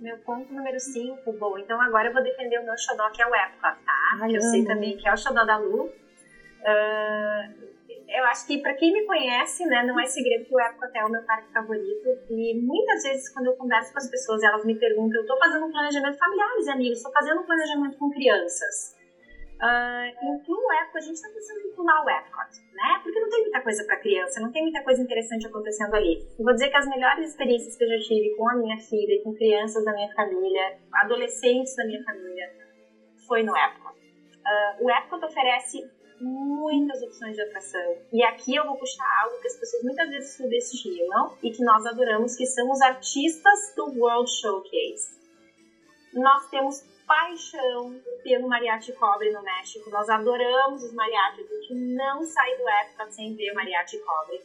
Meu 0.00 0.18
ponto 0.18 0.52
número 0.52 0.78
5, 0.78 1.32
bom, 1.34 1.56
então 1.58 1.80
agora 1.80 2.08
eu 2.08 2.12
vou 2.12 2.22
defender 2.22 2.58
o 2.58 2.64
meu 2.64 2.76
xodó, 2.76 3.08
que 3.10 3.22
é 3.22 3.26
o 3.26 3.34
Epcot, 3.34 3.60
tá? 3.60 4.18
Ai, 4.20 4.30
que 4.30 4.36
eu 4.36 4.42
amo. 4.42 4.50
sei 4.50 4.64
também 4.64 4.96
que 4.96 5.08
é 5.08 5.12
o 5.12 5.16
xodó 5.16 5.44
da 5.44 5.56
Lu. 5.56 5.84
Uh, 5.84 7.64
eu 8.08 8.24
acho 8.24 8.46
que 8.46 8.58
para 8.58 8.74
quem 8.74 8.92
me 8.92 9.06
conhece, 9.06 9.64
né, 9.66 9.84
não 9.84 9.98
é 9.98 10.06
segredo 10.06 10.44
que 10.44 10.54
o 10.54 10.60
Epcot 10.60 10.90
é 10.94 11.04
o 11.04 11.10
meu 11.10 11.22
parque 11.22 11.52
favorito. 11.52 12.08
E 12.28 12.60
muitas 12.60 13.02
vezes 13.02 13.28
quando 13.32 13.46
eu 13.46 13.56
converso 13.56 13.92
com 13.92 13.98
as 13.98 14.10
pessoas, 14.10 14.42
elas 14.42 14.64
me 14.64 14.74
perguntam, 14.74 15.16
eu 15.16 15.22
estou 15.22 15.38
fazendo 15.38 15.66
um 15.66 15.72
planejamento 15.72 16.18
familiares, 16.18 16.68
amigos, 16.68 16.98
estou 16.98 17.12
fazendo 17.12 17.40
um 17.40 17.44
planejamento 17.44 17.96
com 17.96 18.10
crianças. 18.10 18.96
Uh, 19.54 20.34
inclua 20.36 20.58
o 20.58 20.72
Epcot, 20.72 20.98
a 20.98 21.00
gente 21.00 21.14
está 21.14 21.28
pensando 21.28 21.60
em 21.60 21.68
incluir 21.68 22.04
o 22.04 22.10
Epcot, 22.10 22.50
né? 22.74 23.00
Porque 23.02 23.20
não 23.20 23.30
tem 23.30 23.42
muita 23.42 23.60
coisa 23.62 23.84
para 23.84 23.96
criança, 24.00 24.40
não 24.40 24.52
tem 24.52 24.62
muita 24.62 24.82
coisa 24.82 25.00
interessante 25.00 25.46
acontecendo 25.46 25.94
ali. 25.94 26.26
Eu 26.38 26.44
vou 26.44 26.52
dizer 26.52 26.70
que 26.70 26.76
as 26.76 26.88
melhores 26.88 27.30
experiências 27.30 27.76
que 27.76 27.84
eu 27.84 27.88
já 27.88 27.98
tive 27.98 28.36
com 28.36 28.48
a 28.50 28.56
minha 28.56 28.76
filha 28.78 29.22
com 29.22 29.34
crianças 29.34 29.84
da 29.84 29.92
minha 29.92 30.12
família, 30.12 30.78
adolescentes 30.94 31.74
da 31.76 31.84
minha 31.86 32.02
família, 32.04 32.52
foi 33.26 33.42
no 33.42 33.56
Epcot. 33.56 33.94
Uh, 33.94 34.84
o 34.84 34.90
Epcot 34.90 35.24
oferece 35.24 35.88
muitas 36.20 37.02
opções 37.02 37.34
de 37.36 37.42
atração. 37.42 37.96
E 38.12 38.22
aqui 38.24 38.54
eu 38.54 38.64
vou 38.64 38.76
puxar 38.76 39.06
algo 39.22 39.40
que 39.40 39.48
as 39.48 39.56
pessoas 39.56 39.82
muitas 39.84 40.08
vezes 40.10 40.36
subestimam 40.36 41.38
e 41.42 41.50
que 41.50 41.64
nós 41.64 41.86
adoramos, 41.86 42.36
que 42.36 42.46
são 42.46 42.70
os 42.70 42.80
artistas 42.80 43.74
do 43.76 43.86
World 43.98 44.30
Showcase. 44.30 45.22
Nós 46.12 46.48
temos 46.50 46.82
paixão 47.06 48.00
pelo 48.22 48.48
mariachi 48.48 48.92
cobre 48.92 49.30
no 49.32 49.42
México. 49.42 49.90
Nós 49.90 50.08
adoramos 50.08 50.82
os 50.82 50.92
mariachis, 50.92 51.50
a 51.50 51.54
gente 51.54 51.74
não 51.74 52.22
sai 52.24 52.56
do 52.56 52.68
época 52.68 53.10
sem 53.10 53.34
ver 53.34 53.52
o 53.52 53.54
mariachi 53.54 53.98
cobre. 53.98 54.42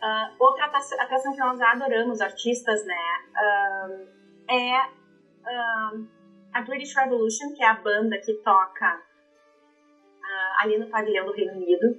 Uh, 0.00 0.34
outra 0.38 0.64
atração 0.64 1.32
que 1.32 1.38
nós 1.38 1.60
adoramos, 1.60 2.22
artistas, 2.22 2.86
né, 2.86 2.94
uh, 3.36 4.08
é 4.48 4.86
uh, 4.86 6.08
a 6.54 6.62
British 6.62 6.94
Revolution, 6.96 7.54
que 7.54 7.62
é 7.62 7.68
a 7.68 7.74
banda 7.74 8.18
que 8.18 8.34
toca 8.34 9.10
ali 10.60 10.78
no 10.78 10.88
pavilhão 10.88 11.26
do 11.26 11.32
Reino 11.32 11.54
Unido, 11.54 11.98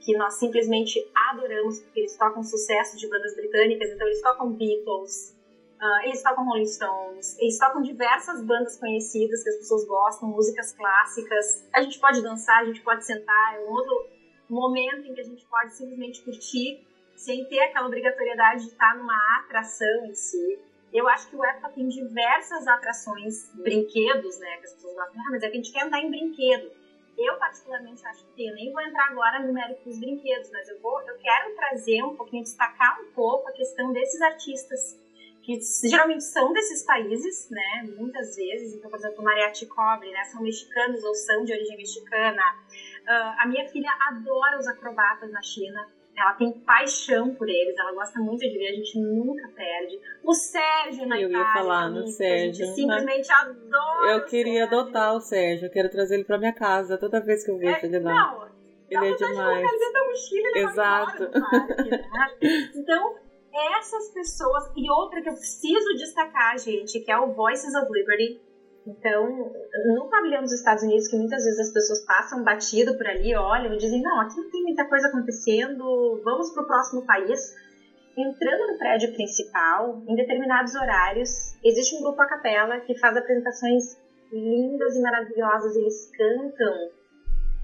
que 0.00 0.16
nós 0.16 0.34
simplesmente 0.34 1.00
adoramos, 1.30 1.80
porque 1.80 2.00
eles 2.00 2.16
tocam 2.16 2.42
sucesso 2.42 2.96
de 2.96 3.08
bandas 3.08 3.34
britânicas, 3.34 3.90
então 3.90 4.06
eles 4.06 4.22
tocam 4.22 4.52
Beatles, 4.52 5.36
Uh, 5.80 6.06
eles 6.06 6.20
tocam 6.22 6.44
Rolling 6.44 6.66
Stones, 6.66 7.38
eles 7.38 7.56
tocam 7.56 7.80
diversas 7.80 8.42
bandas 8.42 8.76
conhecidas 8.78 9.44
que 9.44 9.48
as 9.48 9.56
pessoas 9.58 9.86
gostam, 9.86 10.28
músicas 10.28 10.72
clássicas. 10.72 11.64
A 11.72 11.80
gente 11.82 12.00
pode 12.00 12.20
dançar, 12.20 12.62
a 12.62 12.64
gente 12.64 12.80
pode 12.80 13.06
sentar, 13.06 13.54
é 13.54 13.60
um 13.60 13.70
outro 13.70 14.08
momento 14.48 15.06
em 15.06 15.14
que 15.14 15.20
a 15.20 15.24
gente 15.24 15.44
pode 15.46 15.72
simplesmente 15.74 16.22
curtir 16.22 16.84
sem 17.14 17.44
ter 17.44 17.60
aquela 17.60 17.86
obrigatoriedade 17.86 18.64
de 18.64 18.70
estar 18.70 18.96
numa 18.96 19.40
atração 19.40 20.06
em 20.06 20.14
si. 20.14 20.58
Eu 20.92 21.08
acho 21.08 21.28
que 21.28 21.36
o 21.36 21.44
Epcot 21.44 21.74
tem 21.74 21.86
diversas 21.86 22.66
atrações, 22.66 23.52
brinquedos, 23.54 24.38
né, 24.38 24.56
que 24.56 24.66
as 24.66 24.72
pessoas 24.74 24.94
gostam. 24.94 25.20
Ah, 25.20 25.30
mas 25.30 25.42
é 25.42 25.48
que 25.48 25.52
a 25.52 25.56
gente 25.56 25.72
quer 25.72 25.84
andar 25.84 26.00
em 26.00 26.10
brinquedo. 26.10 26.72
Eu, 27.16 27.36
particularmente, 27.36 28.06
acho 28.06 28.24
que 28.24 28.32
tem. 28.36 28.48
Eu 28.48 28.54
nem 28.54 28.72
vou 28.72 28.80
entrar 28.80 29.08
agora 29.10 29.40
no 29.40 29.52
mérito 29.52 29.84
dos 29.84 29.98
brinquedos, 29.98 30.50
mas 30.52 30.68
eu, 30.68 30.80
vou, 30.80 31.00
eu 31.02 31.18
quero 31.18 31.54
trazer 31.56 32.02
um 32.04 32.16
pouquinho, 32.16 32.44
destacar 32.44 33.00
um 33.02 33.12
pouco 33.12 33.48
a 33.48 33.52
questão 33.52 33.92
desses 33.92 34.20
artistas 34.22 34.96
que 35.48 35.88
geralmente 35.88 36.24
são 36.24 36.52
desses 36.52 36.82
países, 36.82 37.48
né? 37.50 37.88
Muitas 37.96 38.36
vezes, 38.36 38.74
então, 38.74 38.90
por 38.90 38.98
exemplo, 38.98 39.24
Mariachi 39.24 39.64
Cobre, 39.64 40.10
né? 40.10 40.22
São 40.24 40.42
mexicanos 40.42 41.02
ou 41.02 41.14
são 41.14 41.42
de 41.42 41.52
origem 41.54 41.74
mexicana. 41.78 42.42
Uh, 43.06 43.34
a 43.38 43.46
minha 43.46 43.66
filha 43.66 43.90
adora 44.10 44.58
os 44.58 44.66
acrobatas 44.66 45.32
na 45.32 45.40
China. 45.40 45.88
Ela 46.14 46.34
tem 46.34 46.52
paixão 46.52 47.34
por 47.34 47.48
eles, 47.48 47.78
ela 47.78 47.92
gosta 47.92 48.18
muito 48.18 48.40
de 48.40 48.58
ver, 48.58 48.68
a 48.68 48.74
gente 48.74 49.00
nunca 49.00 49.48
perde. 49.54 49.98
O 50.22 50.34
Sérgio 50.34 51.06
na 51.06 51.18
Eu 51.18 51.30
Itália, 51.30 51.46
ia 51.46 51.52
falar 51.54 51.88
no 51.88 52.06
Sérgio. 52.08 52.64
A 52.64 52.66
gente 52.66 52.74
simplesmente 52.74 53.32
adora. 53.32 54.12
Eu 54.12 54.24
queria 54.26 54.64
adotar 54.64 55.14
o 55.14 55.20
Sérgio, 55.20 55.66
eu 55.66 55.70
quero 55.70 55.88
trazer 55.88 56.16
ele 56.16 56.24
pra 56.24 56.36
minha 56.36 56.52
casa 56.52 56.98
toda 56.98 57.20
vez 57.20 57.42
que 57.44 57.50
eu 57.52 57.56
vejo 57.56 57.72
é, 57.72 57.86
ele 57.86 58.00
lá. 58.00 58.12
Não, 58.12 58.48
ele 58.90 59.12
é 59.12 59.16
demais. 59.16 59.70
De 59.70 60.08
mochila, 60.08 60.48
ele 60.48 60.58
Exato. 60.58 61.30
Parque, 61.30 61.90
né? 61.90 62.08
Então, 62.74 63.27
essas 63.78 64.10
pessoas. 64.12 64.70
E 64.76 64.90
outra 64.90 65.22
que 65.22 65.28
eu 65.28 65.34
preciso 65.34 65.94
destacar, 65.96 66.58
gente, 66.58 67.00
que 67.00 67.10
é 67.10 67.18
o 67.18 67.32
Voices 67.32 67.74
of 67.74 67.86
Liberty. 67.92 68.40
Então, 68.86 69.52
no 69.94 70.08
pavilhão 70.08 70.42
dos 70.42 70.52
Estados 70.52 70.82
Unidos, 70.82 71.08
que 71.08 71.16
muitas 71.16 71.44
vezes 71.44 71.60
as 71.60 71.72
pessoas 71.72 72.06
passam 72.06 72.42
batido 72.42 72.96
por 72.96 73.06
ali, 73.06 73.34
olham 73.36 73.74
e 73.74 73.76
dizem: 73.76 74.00
não, 74.00 74.20
aqui 74.20 74.36
não 74.36 74.50
tem 74.50 74.62
muita 74.62 74.88
coisa 74.88 75.08
acontecendo, 75.08 76.20
vamos 76.24 76.50
para 76.52 76.62
o 76.62 76.66
próximo 76.66 77.04
país. 77.04 77.54
Entrando 78.16 78.72
no 78.72 78.78
prédio 78.78 79.12
principal, 79.12 80.02
em 80.08 80.14
determinados 80.16 80.74
horários, 80.74 81.30
existe 81.62 81.94
um 81.96 82.02
grupo 82.02 82.20
a 82.22 82.26
capela 82.26 82.80
que 82.80 82.98
faz 82.98 83.16
apresentações 83.16 83.96
lindas 84.32 84.96
e 84.96 85.02
maravilhosas. 85.02 85.76
Eles 85.76 86.10
cantam 86.16 86.97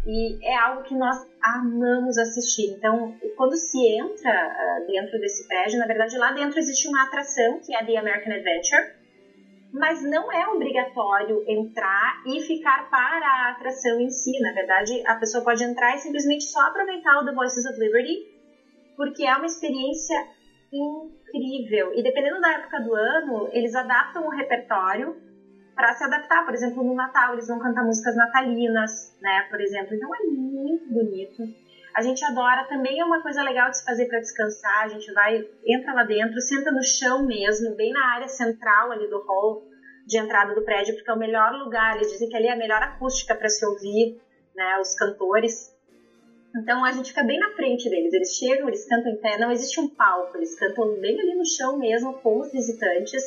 e 0.07 0.39
é 0.45 0.57
algo 0.57 0.83
que 0.83 0.95
nós 0.95 1.17
amamos 1.43 2.19
assistir. 2.19 2.75
Então, 2.77 3.15
quando 3.37 3.57
se 3.57 3.79
entra 3.87 4.31
uh, 4.31 4.87
dentro 4.87 5.19
desse 5.19 5.47
prédio, 5.49 5.79
na 5.79 5.87
verdade 5.87 6.17
lá 6.19 6.33
dentro 6.33 6.59
existe 6.59 6.89
uma 6.89 7.03
atração 7.05 7.61
que 7.65 7.75
é 7.75 7.79
a 7.79 7.85
The 7.85 7.97
American 7.97 8.33
Adventure, 8.33 9.05
mas 9.73 10.03
não 10.03 10.31
é 10.33 10.47
obrigatório 10.49 11.43
entrar 11.49 12.23
e 12.27 12.41
ficar 12.41 12.89
para 12.91 13.27
a 13.27 13.51
atração 13.51 13.99
em 13.99 14.09
si. 14.09 14.39
Na 14.41 14.53
verdade, 14.53 15.03
a 15.07 15.17
pessoa 15.17 15.43
pode 15.43 15.65
entrar 15.65 15.95
e 15.95 15.99
simplesmente 15.99 16.45
só 16.45 16.61
aproveitar 16.61 17.19
o 17.19 17.25
The 17.25 17.33
Voices 17.33 17.65
of 17.67 17.81
Liberty, 17.81 18.25
porque 18.97 19.25
é 19.25 19.35
uma 19.35 19.47
experiência 19.47 20.17
incrível. 20.73 21.93
E 21.95 22.03
dependendo 22.03 22.41
da 22.41 22.53
época 22.53 22.81
do 22.83 22.95
ano, 22.95 23.49
eles 23.53 23.75
adaptam 23.75 24.25
o 24.25 24.31
repertório 24.31 25.17
para 25.75 25.93
se 25.93 26.05
adaptar. 26.05 26.45
Por 26.45 26.55
exemplo, 26.55 26.83
no 26.83 26.95
Natal 26.95 27.33
eles 27.33 27.49
vão 27.49 27.59
cantar 27.59 27.85
músicas 27.85 28.17
natalinas, 28.17 29.17
né? 29.21 29.47
Por 29.51 29.61
exemplo, 29.61 29.95
então 29.95 30.15
é 30.15 30.23
muito 30.25 30.93
bonito. 30.93 31.43
A 31.95 32.03
gente 32.03 32.25
adora, 32.25 32.65
também 32.65 32.99
é 32.99 33.05
uma 33.05 33.23
coisa 33.23 33.41
legal 33.43 33.71
de 33.71 33.79
se 33.79 33.85
fazer 33.85 34.07
para 34.07 34.19
descansar. 34.19 34.85
A 34.85 34.89
gente 34.89 35.13
vai, 35.13 35.47
entra 35.65 35.93
lá 35.93 36.03
dentro, 36.03 36.41
senta 36.41 36.73
no 36.73 36.83
chão 36.83 37.25
mesmo, 37.25 37.77
bem 37.77 37.93
na 37.93 38.15
área 38.15 38.29
central 38.29 38.91
ali 38.91 39.09
do 39.09 39.21
hall 39.21 39.63
de 40.07 40.19
entrada 40.19 40.55
do 40.55 40.63
prédio, 40.63 40.95
porque 40.95 41.09
é 41.09 41.15
o 41.15 41.19
melhor 41.19 41.53
lugar. 41.53 41.95
Eles 41.95 42.11
dizem 42.11 42.29
que 42.29 42.37
ali 42.37 42.49
é 42.49 42.53
a 42.53 42.57
melhor 42.57 42.83
acústica 42.83 43.35
para 43.35 43.49
se 43.49 43.65
ouvir, 43.65 44.21
né, 44.57 44.79
os 44.81 44.95
cantores. 44.97 45.73
Então 46.57 46.85
a 46.85 46.91
gente 46.91 47.11
fica 47.11 47.23
bem 47.23 47.39
na 47.39 47.51
frente 47.53 47.89
deles. 47.89 48.13
Eles 48.13 48.35
chegam, 48.35 48.69
eles 48.69 48.89
cantam 48.89 49.13
em 49.13 49.21
pé, 49.21 49.39
não 49.39 49.53
existe 49.53 49.79
um 49.79 49.89
palco, 49.89 50.37
eles 50.37 50.59
cantam 50.59 51.01
bem 51.01 51.21
ali 51.21 51.35
no 51.35 51.47
chão 51.47 51.79
mesmo 51.79 52.15
com 52.15 52.41
os 52.41 52.51
visitantes. 52.51 53.23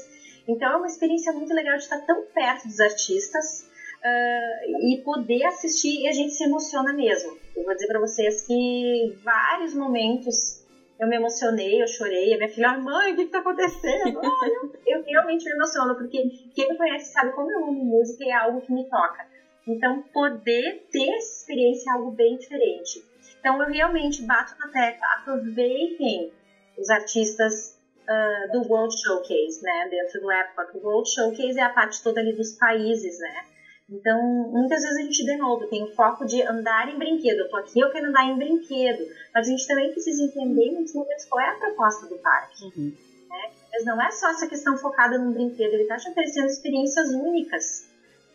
Então 0.47 0.71
é 0.71 0.75
uma 0.77 0.87
experiência 0.87 1.33
muito 1.33 1.53
legal 1.53 1.75
de 1.75 1.83
estar 1.83 1.99
tão 2.05 2.23
perto 2.33 2.67
dos 2.67 2.79
artistas 2.79 3.67
uh, 4.03 4.91
e 4.91 5.01
poder 5.03 5.43
assistir 5.45 6.03
e 6.03 6.07
a 6.07 6.11
gente 6.11 6.33
se 6.33 6.43
emociona 6.43 6.93
mesmo. 6.93 7.37
Eu 7.55 7.63
vou 7.65 7.73
dizer 7.73 7.87
para 7.87 7.99
vocês 7.99 8.45
que 8.45 9.17
vários 9.23 9.73
momentos 9.73 10.65
eu 10.99 11.07
me 11.07 11.15
emocionei, 11.15 11.81
eu 11.81 11.87
chorei. 11.87 12.33
A 12.33 12.37
minha 12.37 12.49
filha, 12.49 12.77
mãe, 12.77 13.13
o 13.13 13.15
que 13.15 13.23
está 13.23 13.39
acontecendo? 13.39 14.19
Ah, 14.27 14.47
eu, 14.47 14.73
eu, 14.85 15.03
realmente 15.03 15.45
me 15.45 15.51
emociono, 15.51 15.95
porque 15.95 16.23
quem 16.55 16.69
me 16.69 16.77
conhece 16.77 17.11
sabe 17.11 17.31
como 17.33 17.51
eu 17.51 17.65
amo 17.65 17.85
música 17.85 18.23
e 18.23 18.29
é 18.29 18.35
algo 18.35 18.61
que 18.61 18.71
me 18.71 18.83
toca. 18.89 19.25
Então, 19.67 20.01
poder 20.13 20.87
ter 20.91 21.09
essa 21.15 21.41
experiência 21.41 21.89
é 21.89 21.93
algo 21.93 22.11
bem 22.11 22.37
diferente. 22.37 23.03
Então, 23.39 23.61
eu 23.61 23.69
realmente 23.69 24.23
bato 24.23 24.57
na 24.59 24.67
tecla, 24.69 25.07
aproveitem 25.19 26.31
os 26.77 26.89
artistas 26.89 27.76
uh, 28.07 28.51
do 28.51 28.67
World 28.71 28.95
Showcase, 28.99 29.61
né, 29.61 29.87
dentro 29.89 30.21
do 30.21 30.31
Epcot. 30.31 30.77
O 30.77 30.87
World 30.87 31.09
Showcase 31.09 31.59
é 31.59 31.63
a 31.63 31.69
parte 31.69 32.01
toda 32.01 32.19
ali 32.19 32.33
dos 32.33 32.53
países, 32.53 33.19
né, 33.19 33.45
então, 33.89 34.21
muitas 34.51 34.81
vezes 34.81 34.97
a 34.97 35.01
gente, 35.01 35.23
de 35.23 35.37
novo, 35.37 35.65
tem 35.67 35.81
o 35.81 35.95
foco 35.95 36.25
de 36.25 36.41
andar 36.41 36.93
em 36.93 36.97
brinquedo. 36.97 37.39
Eu 37.39 37.49
tô 37.49 37.55
aqui, 37.55 37.79
eu 37.79 37.89
quero 37.89 38.07
andar 38.07 38.25
em 38.25 38.37
brinquedo. 38.37 39.07
Mas 39.33 39.47
a 39.47 39.49
gente 39.49 39.65
também 39.65 39.91
precisa 39.93 40.23
entender, 40.23 40.65
em 40.65 40.73
muitos 40.73 40.93
momentos, 40.93 41.25
qual 41.25 41.41
é 41.41 41.49
a 41.49 41.55
proposta 41.55 42.05
do 42.07 42.17
parque. 42.17 42.65
Uhum. 42.65 42.93
Né? 43.29 43.51
Mas 43.71 43.85
não 43.85 44.01
é 44.01 44.11
só 44.11 44.29
essa 44.29 44.47
questão 44.47 44.77
focada 44.77 45.17
num 45.17 45.31
brinquedo, 45.31 45.73
ele 45.73 45.83
está 45.83 45.95
te 45.95 46.09
oferecendo 46.09 46.47
experiências 46.47 47.09
únicas. 47.13 47.87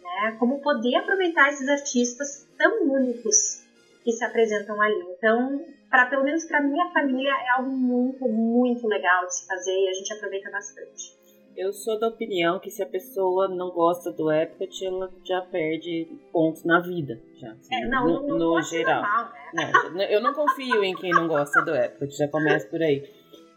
Né? 0.03 0.37
Como 0.39 0.61
poder 0.61 0.97
aproveitar 0.97 1.51
esses 1.51 1.69
artistas 1.69 2.47
tão 2.57 2.85
únicos 2.85 3.63
que 4.05 4.13
se 4.13 4.25
apresentam 4.25 4.81
ali. 4.81 5.05
Então, 5.19 5.63
para 5.93 6.07
pelo 6.07 6.25
menos 6.25 6.43
para 6.47 6.63
minha 6.63 6.91
família, 6.91 7.31
é 7.31 7.51
algo 7.59 7.71
muito, 7.71 8.27
muito 8.27 8.89
legal 8.89 9.27
de 9.27 9.37
se 9.37 9.47
fazer 9.47 9.79
e 9.79 9.89
a 9.91 9.93
gente 9.93 10.11
aproveita 10.15 10.51
bastante. 10.51 11.21
Eu 11.55 11.71
sou 11.71 12.01
da 12.01 12.09
opinião 12.09 12.59
que 12.59 12.71
se 12.71 12.83
a 12.83 12.87
pessoa 12.87 13.47
não 13.47 13.71
gosta 13.71 14.11
do 14.11 14.33
Epcot, 14.33 14.87
ela 14.87 15.13
já 15.23 15.43
perde 15.43 16.09
pontos 16.33 16.65
na 16.65 16.81
vida. 16.81 17.21
Já, 17.37 17.53
assim, 17.53 17.75
é, 17.75 17.87
não, 17.89 18.07
no, 18.07 18.27
no, 18.27 18.39
no 18.55 18.63
geral. 18.63 19.03
Normal, 19.03 19.93
né? 19.93 20.07
eu 20.09 20.23
não 20.23 20.33
confio 20.33 20.83
em 20.83 20.95
quem 20.95 21.11
não 21.11 21.29
gosta 21.29 21.63
do 21.63 21.75
Epcot, 21.77 22.17
já 22.17 22.27
começa 22.27 22.67
por 22.69 22.81
aí. 22.81 23.07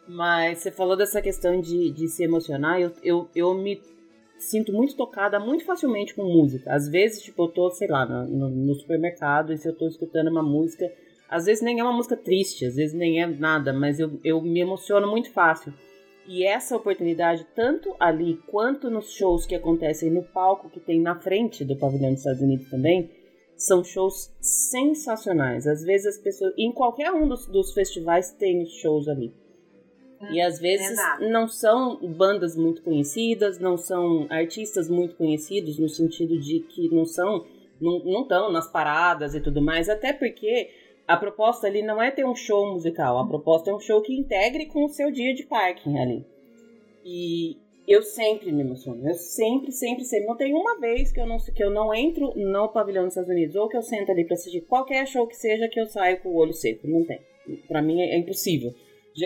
Mas 0.05 0.57
você 0.57 0.71
falou 0.71 0.97
dessa 0.97 1.21
questão 1.21 1.61
de, 1.61 1.89
de 1.93 2.09
se 2.09 2.21
emocionar, 2.21 2.81
eu, 2.81 2.91
eu, 3.01 3.29
eu 3.33 3.53
me 3.53 3.81
sinto 4.37 4.73
muito 4.73 4.93
tocada 4.97 5.39
muito 5.39 5.63
facilmente 5.63 6.13
com 6.13 6.25
música. 6.25 6.73
Às 6.73 6.89
vezes, 6.89 7.23
tipo, 7.23 7.43
eu 7.43 7.47
tô, 7.47 7.71
sei 7.71 7.87
lá, 7.87 8.05
no, 8.05 8.49
no 8.49 8.75
supermercado 8.75 9.53
e 9.53 9.57
se 9.57 9.69
eu 9.69 9.73
tô 9.73 9.87
escutando 9.87 10.29
uma 10.29 10.43
música, 10.43 10.91
às 11.29 11.45
vezes 11.45 11.63
nem 11.63 11.79
é 11.79 11.83
uma 11.83 11.93
música 11.93 12.15
triste, 12.15 12.65
às 12.65 12.75
vezes 12.75 12.93
nem 12.93 13.21
é 13.21 13.27
nada, 13.27 13.73
mas 13.73 13.99
eu, 13.99 14.19
eu 14.23 14.41
me 14.41 14.59
emociono 14.59 15.07
muito 15.07 15.31
fácil. 15.31 15.73
E 16.27 16.43
essa 16.43 16.75
oportunidade, 16.75 17.45
tanto 17.55 17.95
ali 17.99 18.39
quanto 18.47 18.89
nos 18.89 19.11
shows 19.11 19.45
que 19.45 19.53
acontecem 19.53 20.09
no 20.09 20.23
palco 20.23 20.69
que 20.69 20.79
tem 20.79 20.99
na 20.99 21.15
frente 21.19 21.63
do 21.63 21.75
pavilhão 21.75 22.11
dos 22.11 22.19
Estados 22.19 22.41
Unidos 22.41 22.69
também, 22.69 23.11
são 23.55 23.83
shows 23.83 24.33
sensacionais. 24.41 25.67
Às 25.67 25.83
vezes 25.83 26.15
as 26.15 26.17
pessoas. 26.17 26.53
Em 26.57 26.71
qualquer 26.71 27.11
um 27.11 27.27
dos, 27.27 27.45
dos 27.47 27.73
festivais 27.73 28.31
tem 28.31 28.63
os 28.63 28.73
shows 28.73 29.07
ali. 29.07 29.33
E 30.31 30.41
às 30.41 30.59
vezes 30.59 30.91
Exato. 30.91 31.29
não 31.29 31.47
são 31.47 31.97
bandas 32.15 32.55
muito 32.55 32.81
conhecidas, 32.81 33.59
não 33.59 33.77
são 33.77 34.25
artistas 34.29 34.89
muito 34.89 35.15
conhecidos, 35.15 35.77
no 35.77 35.89
sentido 35.89 36.39
de 36.39 36.61
que 36.61 36.89
não 36.93 37.05
são. 37.05 37.45
Não 37.79 38.21
estão 38.21 38.51
nas 38.51 38.71
paradas 38.71 39.35
e 39.35 39.41
tudo 39.41 39.61
mais, 39.61 39.89
até 39.89 40.13
porque 40.13 40.69
a 41.07 41.15
proposta 41.17 41.67
ali 41.67 41.81
não 41.81 42.01
é 42.01 42.09
ter 42.09 42.25
um 42.25 42.35
show 42.35 42.71
musical, 42.71 43.19
a 43.19 43.27
proposta 43.27 43.69
é 43.69 43.73
um 43.73 43.79
show 43.79 44.01
que 44.01 44.17
integre 44.17 44.65
com 44.65 44.85
o 44.85 44.89
seu 44.89 45.11
dia 45.11 45.33
de 45.33 45.43
parking 45.43 45.97
ali. 45.99 46.25
E 47.03 47.57
eu 47.87 48.01
sempre 48.01 48.51
me 48.51 48.61
emociono, 48.61 49.07
eu 49.07 49.13
sempre, 49.13 49.71
sempre, 49.71 50.03
sempre. 50.03 50.25
Não 50.25 50.35
tem 50.35 50.53
uma 50.53 50.79
vez 50.79 51.11
que 51.11 51.19
eu 51.19 51.27
não, 51.27 51.37
que 51.37 51.63
eu 51.63 51.69
não 51.69 51.93
entro 51.93 52.33
no 52.35 52.67
pavilhão 52.69 53.03
dos 53.03 53.11
Estados 53.11 53.29
Unidos 53.29 53.55
ou 53.55 53.69
que 53.69 53.77
eu 53.77 53.83
sento 53.83 54.11
ali 54.11 54.25
para 54.25 54.33
assistir 54.33 54.61
qualquer 54.61 55.05
show 55.07 55.27
que 55.27 55.35
seja 55.35 55.67
que 55.67 55.79
eu 55.79 55.85
saio 55.85 56.19
com 56.21 56.29
o 56.29 56.37
olho 56.37 56.53
seco. 56.53 56.87
Não 56.87 57.05
tem. 57.05 57.19
Para 57.67 57.81
mim 57.83 58.01
é, 58.01 58.17
impossível. 58.17 58.73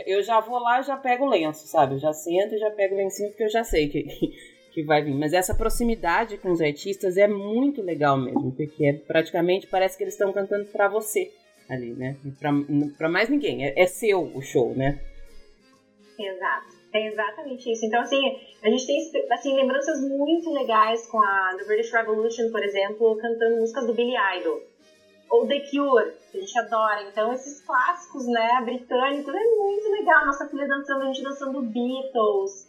Eu 0.05 0.21
já 0.21 0.39
vou 0.41 0.59
lá 0.59 0.81
e 0.81 0.83
já 0.83 0.97
pego 0.97 1.25
o 1.25 1.29
lenço, 1.29 1.65
sabe? 1.65 1.95
Eu 1.95 1.99
já 1.99 2.11
sento 2.11 2.53
e 2.53 2.59
já 2.59 2.69
pego 2.71 2.93
o 2.93 2.97
lencinho 2.97 3.29
porque 3.29 3.45
eu 3.45 3.49
já 3.49 3.63
sei 3.63 3.87
que, 3.87 4.03
que 4.73 4.83
vai 4.83 5.01
vir. 5.01 5.15
Mas 5.15 5.31
essa 5.31 5.55
proximidade 5.55 6.37
com 6.37 6.51
os 6.51 6.59
artistas 6.59 7.15
é 7.15 7.27
muito 7.27 7.81
legal 7.81 8.17
mesmo, 8.17 8.51
porque 8.51 8.85
é, 8.85 8.93
praticamente 8.93 9.65
parece 9.65 9.97
que 9.97 10.03
eles 10.03 10.15
estão 10.15 10.33
cantando 10.33 10.65
para 10.65 10.89
você 10.89 11.31
ali, 11.69 11.93
né? 11.93 12.17
Pra, 12.97 13.09
mais 13.09 13.29
ninguém. 13.29 13.65
É, 13.65 13.81
é 13.81 13.85
seu 13.85 14.21
o 14.35 14.41
show, 14.41 14.75
né? 14.75 14.99
Exato. 16.17 16.79
É 16.91 17.07
exatamente 17.07 17.71
isso. 17.71 17.85
Então, 17.85 18.01
assim, 18.01 18.19
a 18.63 18.69
gente 18.69 18.87
tem 18.87 18.97
assim, 19.31 19.55
lembranças 19.55 20.01
muito 20.01 20.51
legais 20.51 21.05
com 21.07 21.21
a 21.21 21.55
The 21.57 21.63
British 21.65 21.91
Revolution, 21.91 22.51
por 22.51 22.63
exemplo, 22.63 23.15
cantando 23.17 23.57
músicas 23.57 23.85
do 23.85 23.93
Billy 23.93 24.15
Idol. 24.37 24.61
Ou 25.29 25.47
The 25.47 25.59
Cure, 25.69 26.11
que 26.31 26.39
a 26.39 26.41
gente 26.41 26.59
adora. 26.59 27.03
Então, 27.03 27.31
esses 27.31 27.61
clássicos, 27.61 28.25
né, 28.27 28.61
britânicos, 28.65 29.33
é 29.33 29.43
muito 29.43 29.89
legal. 29.91 30.25
Nossa 30.25 30.49
filha 30.49 30.67
dançando, 30.67 31.03
a 31.03 31.05
gente 31.05 31.23
dançando 31.23 31.61
Beatles 31.61 32.68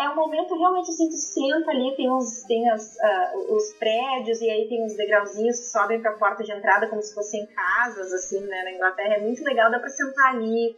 é 0.00 0.08
um 0.10 0.14
momento 0.16 0.56
realmente 0.56 0.90
assim, 0.90 1.08
tu 1.08 1.16
senta 1.16 1.70
ali, 1.70 1.94
tem, 1.96 2.10
os, 2.10 2.42
tem 2.44 2.68
as, 2.70 2.94
uh, 2.96 3.54
os 3.54 3.72
prédios 3.74 4.40
e 4.40 4.50
aí 4.50 4.68
tem 4.68 4.84
os 4.84 4.96
degrauzinhos 4.96 5.58
que 5.58 5.66
sobem 5.66 6.00
para 6.00 6.12
a 6.12 6.18
porta 6.18 6.42
de 6.42 6.52
entrada 6.52 6.86
como 6.88 7.02
se 7.02 7.14
fossem 7.14 7.46
casas, 7.46 8.12
assim, 8.12 8.40
né, 8.40 8.62
na 8.64 8.72
Inglaterra. 8.72 9.14
É 9.14 9.20
muito 9.20 9.42
legal, 9.44 9.70
dá 9.70 9.78
para 9.78 9.88
sentar 9.88 10.34
ali 10.34 10.76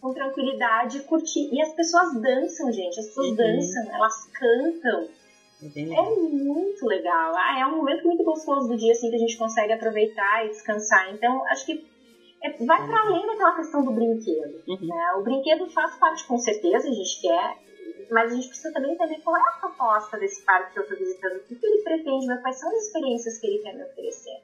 com 0.00 0.12
tranquilidade 0.12 0.98
e 0.98 1.04
curtir. 1.04 1.48
E 1.52 1.60
as 1.62 1.72
pessoas 1.74 2.14
dançam, 2.20 2.72
gente, 2.72 2.98
as 2.98 3.06
pessoas 3.06 3.28
uhum. 3.28 3.36
dançam, 3.36 3.94
elas 3.94 4.30
cantam. 4.32 5.08
É 5.62 6.02
muito 6.02 6.86
legal. 6.86 7.32
Ah, 7.34 7.60
é 7.60 7.66
um 7.66 7.76
momento 7.78 8.06
muito 8.06 8.22
gostoso 8.22 8.68
do 8.68 8.76
dia, 8.76 8.92
assim, 8.92 9.08
que 9.08 9.16
a 9.16 9.18
gente 9.18 9.38
consegue 9.38 9.72
aproveitar 9.72 10.44
e 10.44 10.50
descansar. 10.50 11.12
Então, 11.14 11.44
acho 11.46 11.64
que 11.64 11.86
é, 12.42 12.50
vai 12.64 12.86
para 12.86 13.00
além 13.00 13.26
daquela 13.26 13.56
questão 13.56 13.82
do 13.82 13.90
brinquedo. 13.90 14.62
Uhum. 14.68 14.86
Né? 14.86 15.12
O 15.18 15.22
brinquedo 15.22 15.68
faz 15.70 15.96
parte, 15.96 16.26
com 16.26 16.36
certeza, 16.38 16.88
a 16.88 16.92
gente 16.92 17.20
quer 17.22 17.65
mas 18.10 18.32
a 18.32 18.34
gente 18.34 18.48
precisa 18.48 18.72
também 18.72 18.92
entender 18.92 19.20
qual 19.22 19.36
é 19.36 19.40
a 19.40 19.58
proposta 19.60 20.18
desse 20.18 20.42
parque 20.42 20.72
que 20.72 20.78
eu 20.78 20.82
estou 20.82 20.98
visitando, 20.98 21.36
o 21.36 21.40
que, 21.40 21.54
que 21.54 21.66
ele 21.66 21.82
pretende, 21.82 22.26
né? 22.26 22.38
quais 22.42 22.58
são 22.58 22.68
as 22.70 22.86
experiências 22.86 23.38
que 23.38 23.46
ele 23.46 23.58
quer 23.58 23.74
me 23.74 23.84
oferecer. 23.84 24.42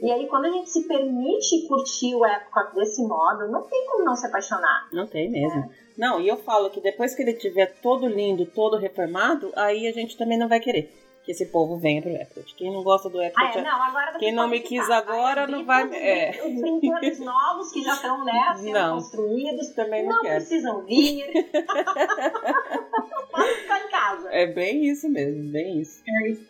E 0.00 0.10
aí, 0.10 0.26
quando 0.26 0.46
a 0.46 0.50
gente 0.50 0.68
se 0.68 0.88
permite 0.88 1.68
curtir 1.68 2.14
o 2.14 2.26
Epcot 2.26 2.74
desse 2.74 3.06
modo, 3.06 3.48
não 3.48 3.62
tem 3.62 3.86
como 3.86 4.04
não 4.04 4.16
se 4.16 4.26
apaixonar. 4.26 4.88
Não 4.92 5.06
tem 5.06 5.30
mesmo. 5.30 5.60
É. 5.60 5.68
Não, 5.96 6.20
e 6.20 6.26
eu 6.26 6.38
falo 6.38 6.70
que 6.70 6.80
depois 6.80 7.14
que 7.14 7.22
ele 7.22 7.34
tiver 7.34 7.78
todo 7.80 8.08
lindo, 8.08 8.44
todo 8.46 8.76
reformado, 8.76 9.52
aí 9.54 9.86
a 9.86 9.92
gente 9.92 10.16
também 10.16 10.38
não 10.38 10.48
vai 10.48 10.58
querer 10.58 10.90
que 11.24 11.30
esse 11.30 11.46
povo 11.46 11.78
venha 11.78 12.02
pro 12.02 12.10
Epcot. 12.10 12.54
Quem 12.56 12.72
não 12.72 12.82
gosta 12.82 13.08
do 13.08 13.22
Epcot, 13.22 13.40
ah, 13.40 13.58
é, 13.58 13.62
não, 13.62 13.82
agora 13.82 14.18
quem 14.18 14.32
não 14.32 14.48
me 14.48 14.60
quis 14.60 14.90
agora 14.90 15.46
não 15.46 15.64
vai. 15.64 15.88
É. 15.94 16.40
Os 16.44 16.60
brinquedos 16.60 17.20
novos 17.20 17.70
que 17.72 17.82
já 17.82 17.94
estão 17.94 18.24
né, 18.24 18.54
sendo 18.56 18.72
não, 18.72 18.94
construídos 18.96 19.68
também 19.68 20.04
não, 20.04 20.16
não 20.16 20.22
quero. 20.22 20.36
precisam 20.36 20.84
vir. 20.84 21.24
Pode 23.30 23.54
ficar 23.54 23.86
em 23.86 23.90
casa. 23.90 24.28
É 24.32 24.46
bem 24.46 24.84
isso 24.86 25.08
mesmo, 25.08 25.50
bem 25.50 25.80
isso. 25.80 26.02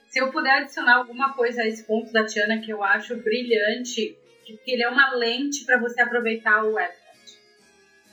Se 0.08 0.18
eu 0.18 0.32
puder 0.32 0.62
adicionar 0.62 0.96
alguma 0.96 1.34
coisa 1.34 1.62
a 1.62 1.68
esse 1.68 1.84
ponto 1.84 2.10
da 2.10 2.24
Tiana 2.24 2.58
que 2.58 2.70
eu 2.70 2.82
acho 2.82 3.16
brilhante, 3.16 4.18
que 4.44 4.72
ele 4.72 4.82
é 4.82 4.88
uma 4.88 5.14
lente 5.14 5.64
para 5.64 5.78
você 5.78 6.00
aproveitar 6.00 6.64
o 6.64 6.78
Epcot. 6.78 7.02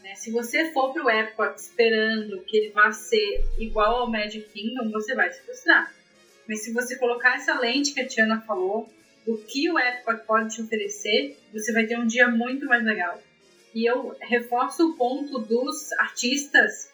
Né? 0.04 0.16
Se 0.16 0.32
você 0.32 0.72
for 0.72 0.92
pro 0.92 1.10
Epcot 1.10 1.56
esperando 1.56 2.42
que 2.42 2.58
ele 2.58 2.72
vá 2.72 2.92
ser 2.92 3.46
igual 3.58 4.02
ao 4.02 4.12
Magic 4.12 4.48
Kingdom, 4.50 4.92
você 4.92 5.16
vai 5.16 5.32
se 5.32 5.42
frustrar. 5.44 5.99
Mas 6.50 6.64
se 6.64 6.74
você 6.74 6.98
colocar 6.98 7.36
essa 7.36 7.60
lente 7.60 7.94
que 7.94 8.02
a 8.02 8.08
Tiana 8.08 8.42
falou, 8.42 8.92
o 9.28 9.38
que 9.38 9.70
o 9.70 9.78
Epcot 9.78 10.26
pode 10.26 10.56
te 10.56 10.62
oferecer, 10.64 11.38
você 11.54 11.72
vai 11.72 11.86
ter 11.86 11.96
um 11.96 12.08
dia 12.08 12.28
muito 12.28 12.66
mais 12.66 12.84
legal. 12.84 13.22
E 13.76 13.86
eu 13.86 14.18
reforço 14.20 14.90
o 14.90 14.98
ponto 14.98 15.38
dos 15.38 15.92
artistas 15.94 16.92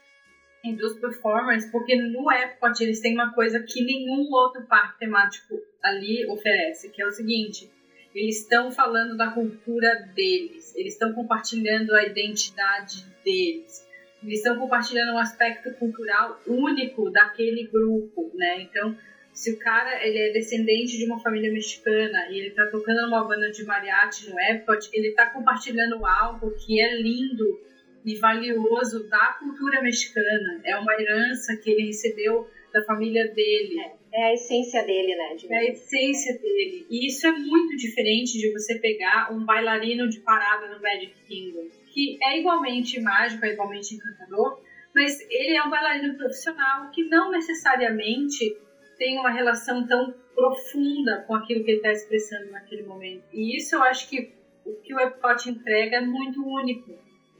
e 0.61 0.73
dos 0.73 0.99
performers, 0.99 1.65
porque 1.71 1.95
no 1.95 2.29
Epcot 2.29 2.83
eles 2.83 2.99
têm 2.99 3.13
uma 3.13 3.33
coisa 3.33 3.61
que 3.61 3.81
nenhum 3.81 4.29
outro 4.29 4.63
parque 4.63 4.99
temático 4.99 5.55
ali 5.81 6.27
oferece, 6.27 6.89
que 6.89 7.01
é 7.01 7.05
o 7.05 7.11
seguinte: 7.11 7.71
eles 8.13 8.41
estão 8.41 8.73
falando 8.73 9.15
da 9.15 9.31
cultura 9.31 10.11
deles, 10.13 10.75
eles 10.75 10.93
estão 10.93 11.13
compartilhando 11.13 11.95
a 11.95 12.03
identidade 12.03 13.05
deles, 13.23 13.87
eles 14.21 14.39
estão 14.39 14.57
compartilhando 14.57 15.13
um 15.13 15.17
aspecto 15.17 15.73
cultural 15.75 16.41
único 16.45 17.09
daquele 17.09 17.67
grupo, 17.67 18.31
né? 18.33 18.61
Então, 18.61 18.97
Se 19.35 19.51
o 19.51 19.59
cara 19.59 20.01
ele 20.07 20.17
é 20.17 20.31
descendente 20.31 20.97
de 20.97 21.05
uma 21.05 21.19
família 21.19 21.51
mexicana 21.51 22.29
e 22.31 22.39
ele 22.39 22.51
tá 22.51 22.65
tocando 22.67 23.01
numa 23.01 23.27
banda 23.27 23.51
de 23.51 23.65
mariachi 23.65 24.29
no 24.29 24.39
Epcot, 24.39 24.89
ele 24.93 25.11
tá 25.11 25.29
compartilhando 25.29 26.05
algo 26.05 26.51
que 26.51 26.79
é 26.79 26.95
lindo 26.95 27.59
e 28.05 28.15
valioso 28.15 29.09
da 29.09 29.35
cultura 29.37 29.81
mexicana. 29.81 30.61
É 30.63 30.77
uma 30.77 30.93
herança 30.93 31.57
que 31.57 31.69
ele 31.69 31.87
recebeu 31.87 32.49
da 32.73 32.81
família 32.85 33.27
dele. 33.27 33.77
É, 34.13 34.21
é 34.21 34.23
a 34.27 34.33
essência 34.33 34.81
dele, 34.85 35.13
né? 35.15 35.35
É 35.49 35.57
a 35.57 35.65
essência 35.65 36.39
dele. 36.39 36.87
E 36.89 37.05
isso 37.05 37.27
é 37.27 37.31
muito 37.31 37.75
diferente 37.75 38.37
de 38.37 38.53
você 38.53 38.79
pegar 38.79 39.33
um 39.33 39.43
bailarino 39.43 40.07
de 40.07 40.21
parada 40.21 40.73
no 40.73 40.81
Magic 40.81 41.13
Kingdom, 41.27 41.67
que 41.93 42.17
é 42.23 42.39
igualmente 42.39 43.01
mágico, 43.01 43.45
é 43.45 43.51
igualmente 43.51 43.95
encantador, 43.95 44.61
mas 44.95 45.19
ele 45.29 45.57
é 45.57 45.63
um 45.63 45.69
bailarino 45.69 46.15
profissional 46.15 46.89
que 46.91 47.03
não 47.09 47.31
necessariamente 47.31 48.55
tem 48.97 49.17
uma 49.17 49.31
relação 49.31 49.85
tão 49.87 50.13
profunda 50.33 51.23
com 51.27 51.35
aquilo 51.35 51.63
que 51.63 51.71
ele 51.71 51.77
está 51.77 51.91
expressando 51.91 52.51
naquele 52.51 52.83
momento. 52.83 53.23
E 53.33 53.57
isso 53.57 53.75
eu 53.75 53.83
acho 53.83 54.09
que 54.09 54.33
o 54.65 54.73
que 54.75 54.93
o 54.93 54.99
Epcot 54.99 55.49
entrega 55.49 55.97
é 55.97 56.01
muito 56.01 56.43
único, 56.45 56.91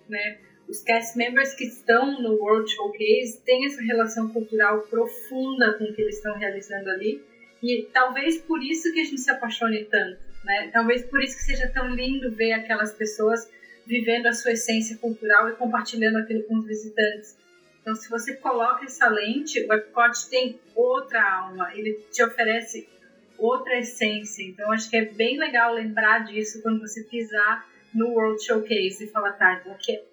né? 0.08 0.38
os 0.68 0.82
cast 0.82 1.18
members 1.18 1.54
que 1.54 1.66
estão 1.66 2.22
no 2.22 2.34
World 2.36 2.72
Showcase 2.72 3.42
têm 3.46 3.66
essa 3.66 3.82
relação 3.82 4.30
cultural 4.30 4.82
profunda 4.82 5.74
com 5.74 5.86
o 5.86 5.94
que 5.94 6.02
eles 6.02 6.18
estão 6.18 6.36
realizando 6.38 6.90
ali. 6.90 7.24
E 7.62 7.88
talvez 7.94 8.38
por 8.38 8.64
isso 8.64 8.92
que 8.92 9.00
a 9.00 9.04
gente 9.04 9.22
se 9.22 9.32
apaixone 9.32 9.86
tanto, 9.86 10.20
né? 10.44 10.70
Talvez 10.74 11.04
por 11.04 11.22
isso 11.24 11.38
que 11.38 11.44
seja 11.44 11.68
tão 11.70 11.94
lindo 11.94 12.32
ver 12.32 12.54
aquelas 12.54 12.94
pessoas 12.94 13.50
vivendo 13.86 14.28
a 14.28 14.34
sua 14.34 14.54
essência 14.54 14.98
cultural 14.98 15.50
e 15.50 15.54
compartilhando 15.54 16.18
aquilo 16.18 16.44
com 16.44 16.58
os 16.58 16.66
visitantes. 16.66 17.38
Então, 17.86 17.96
se 17.96 18.10
você 18.10 18.36
coloca 18.38 18.84
essa 18.84 19.08
lente, 19.08 19.64
o 19.64 19.72
Epcot 19.72 20.28
tem 20.28 20.60
outra 20.74 21.22
alma, 21.22 21.72
ele 21.76 22.04
te 22.12 22.24
oferece 22.24 22.90
outra 23.38 23.78
essência. 23.78 24.42
Então, 24.42 24.72
acho 24.72 24.90
que 24.90 24.98
é 24.98 25.06
bem 25.06 25.38
legal 25.38 25.72
lembrar 25.72 26.26
disso 26.26 26.64
quando 26.64 26.80
você 26.80 27.04
pisar 27.04 27.70
no 27.94 28.08
World 28.08 28.44
Showcase 28.44 29.04
e 29.04 29.08
falar, 29.08 29.34
tá, 29.34 29.60
então 29.62 29.72
aqui 29.72 29.98
é 29.98 30.04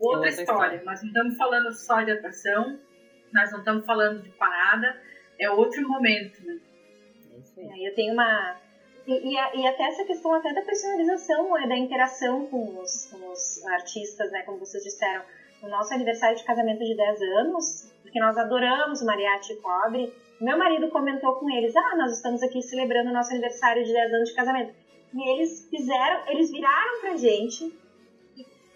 outra, 0.00 0.20
outra 0.20 0.28
história. 0.30 0.76
história. 0.76 0.82
Nós 0.86 1.02
não 1.02 1.08
estamos 1.08 1.36
falando 1.36 1.72
só 1.74 2.00
de 2.00 2.12
atração, 2.12 2.80
nós 3.30 3.52
não 3.52 3.58
estamos 3.58 3.84
falando 3.84 4.22
de 4.22 4.30
parada, 4.30 4.98
é 5.38 5.50
outro 5.50 5.86
momento, 5.86 6.42
né? 6.46 6.58
É, 7.58 7.88
eu 7.90 7.94
tenho 7.94 8.14
uma. 8.14 8.56
E, 9.06 9.12
e, 9.12 9.34
e, 9.34 9.66
até 9.66 9.82
essa 9.82 10.02
questão 10.04 10.32
até 10.32 10.54
da 10.54 10.62
personalização, 10.62 11.52
né, 11.52 11.66
da 11.66 11.76
interação 11.76 12.46
com 12.46 12.80
os, 12.80 13.04
com 13.10 13.30
os 13.30 13.62
artistas, 13.66 14.32
né, 14.32 14.44
como 14.44 14.60
vocês 14.60 14.82
disseram. 14.82 15.22
No 15.62 15.68
nosso 15.68 15.92
aniversário 15.94 16.36
de 16.36 16.44
casamento 16.44 16.84
de 16.84 16.96
10 16.96 17.22
anos, 17.22 17.92
porque 18.02 18.20
nós 18.20 18.36
adoramos 18.38 19.02
o 19.02 19.06
mariachi 19.06 19.56
cobre, 19.56 20.12
meu 20.40 20.56
marido 20.56 20.88
comentou 20.88 21.34
com 21.34 21.50
eles, 21.50 21.74
ah, 21.76 21.96
nós 21.96 22.16
estamos 22.16 22.42
aqui 22.42 22.62
celebrando 22.62 23.10
o 23.10 23.12
nosso 23.12 23.30
aniversário 23.30 23.84
de 23.84 23.92
10 23.92 24.12
anos 24.14 24.28
de 24.28 24.34
casamento. 24.34 24.72
E 25.14 25.30
eles 25.30 25.68
fizeram, 25.68 26.28
eles 26.28 26.50
viraram 26.50 27.00
pra 27.00 27.16
gente 27.16 27.72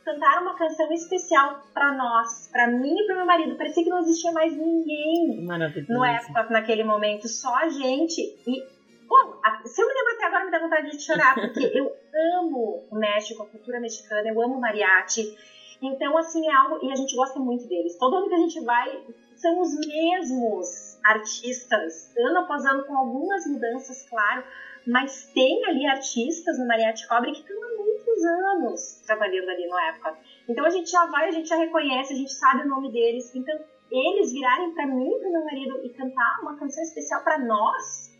cantaram 0.04 0.42
uma 0.42 0.56
canção 0.56 0.92
especial 0.92 1.62
para 1.72 1.92
nós, 1.92 2.48
para 2.52 2.66
mim 2.66 2.94
e 2.94 3.06
para 3.06 3.16
meu 3.16 3.26
marido. 3.26 3.56
Parecia 3.56 3.82
que 3.82 3.90
não 3.90 4.00
existia 4.00 4.32
mais 4.32 4.56
ninguém 4.56 5.40
no 5.88 6.04
Epcot 6.04 6.50
naquele 6.50 6.84
momento, 6.84 7.28
só 7.28 7.54
a 7.54 7.68
gente. 7.68 8.20
E, 8.20 8.62
pô, 9.08 9.40
se 9.64 9.80
eu 9.80 9.86
me 9.86 9.94
lembro 9.94 10.14
até 10.14 10.26
agora, 10.26 10.44
me 10.44 10.50
dá 10.50 10.58
vontade 10.58 10.90
de 10.90 11.02
chorar, 11.02 11.34
porque 11.34 11.70
eu 11.74 11.92
amo 12.38 12.86
o 12.90 12.96
México, 12.96 13.42
a 13.42 13.46
cultura 13.46 13.80
mexicana, 13.80 14.28
eu 14.28 14.42
amo 14.42 14.60
mariachi. 14.60 15.36
Então, 15.82 16.16
assim, 16.16 16.46
é 16.48 16.54
algo. 16.54 16.78
E 16.82 16.92
a 16.92 16.94
gente 16.94 17.14
gosta 17.16 17.38
muito 17.40 17.66
deles. 17.66 17.96
Todo 17.98 18.16
ano 18.16 18.28
que 18.28 18.34
a 18.34 18.38
gente 18.38 18.60
vai, 18.60 19.04
são 19.36 19.60
os 19.60 19.74
mesmos 19.74 20.98
artistas, 21.04 22.14
ano 22.16 22.38
após 22.38 22.64
ano, 22.64 22.84
com 22.84 22.96
algumas 22.96 23.44
mudanças, 23.46 24.08
claro 24.08 24.44
mas 24.86 25.30
tem 25.32 25.64
ali 25.66 25.86
artistas 25.86 26.58
no 26.58 26.66
Mariachi 26.66 27.06
Cobre 27.06 27.32
que 27.32 27.40
estão 27.40 27.56
há 27.62 27.76
muitos 27.76 28.24
anos 28.24 29.02
trabalhando 29.06 29.48
ali 29.48 29.66
no 29.66 29.78
Epcot. 29.78 30.18
Então 30.48 30.64
a 30.64 30.70
gente 30.70 30.90
já 30.90 31.06
vai, 31.06 31.28
a 31.28 31.30
gente 31.30 31.48
já 31.48 31.56
reconhece, 31.56 32.12
a 32.12 32.16
gente 32.16 32.32
sabe 32.32 32.62
o 32.62 32.68
nome 32.68 32.90
deles. 32.90 33.34
Então 33.34 33.58
eles 33.90 34.32
virarem 34.32 34.72
para 34.74 34.86
mim, 34.86 35.10
para 35.20 35.30
meu 35.30 35.44
marido 35.44 35.80
e 35.84 35.90
cantar 35.90 36.40
uma 36.42 36.56
canção 36.56 36.82
especial 36.82 37.22
para 37.22 37.38
nós, 37.38 38.10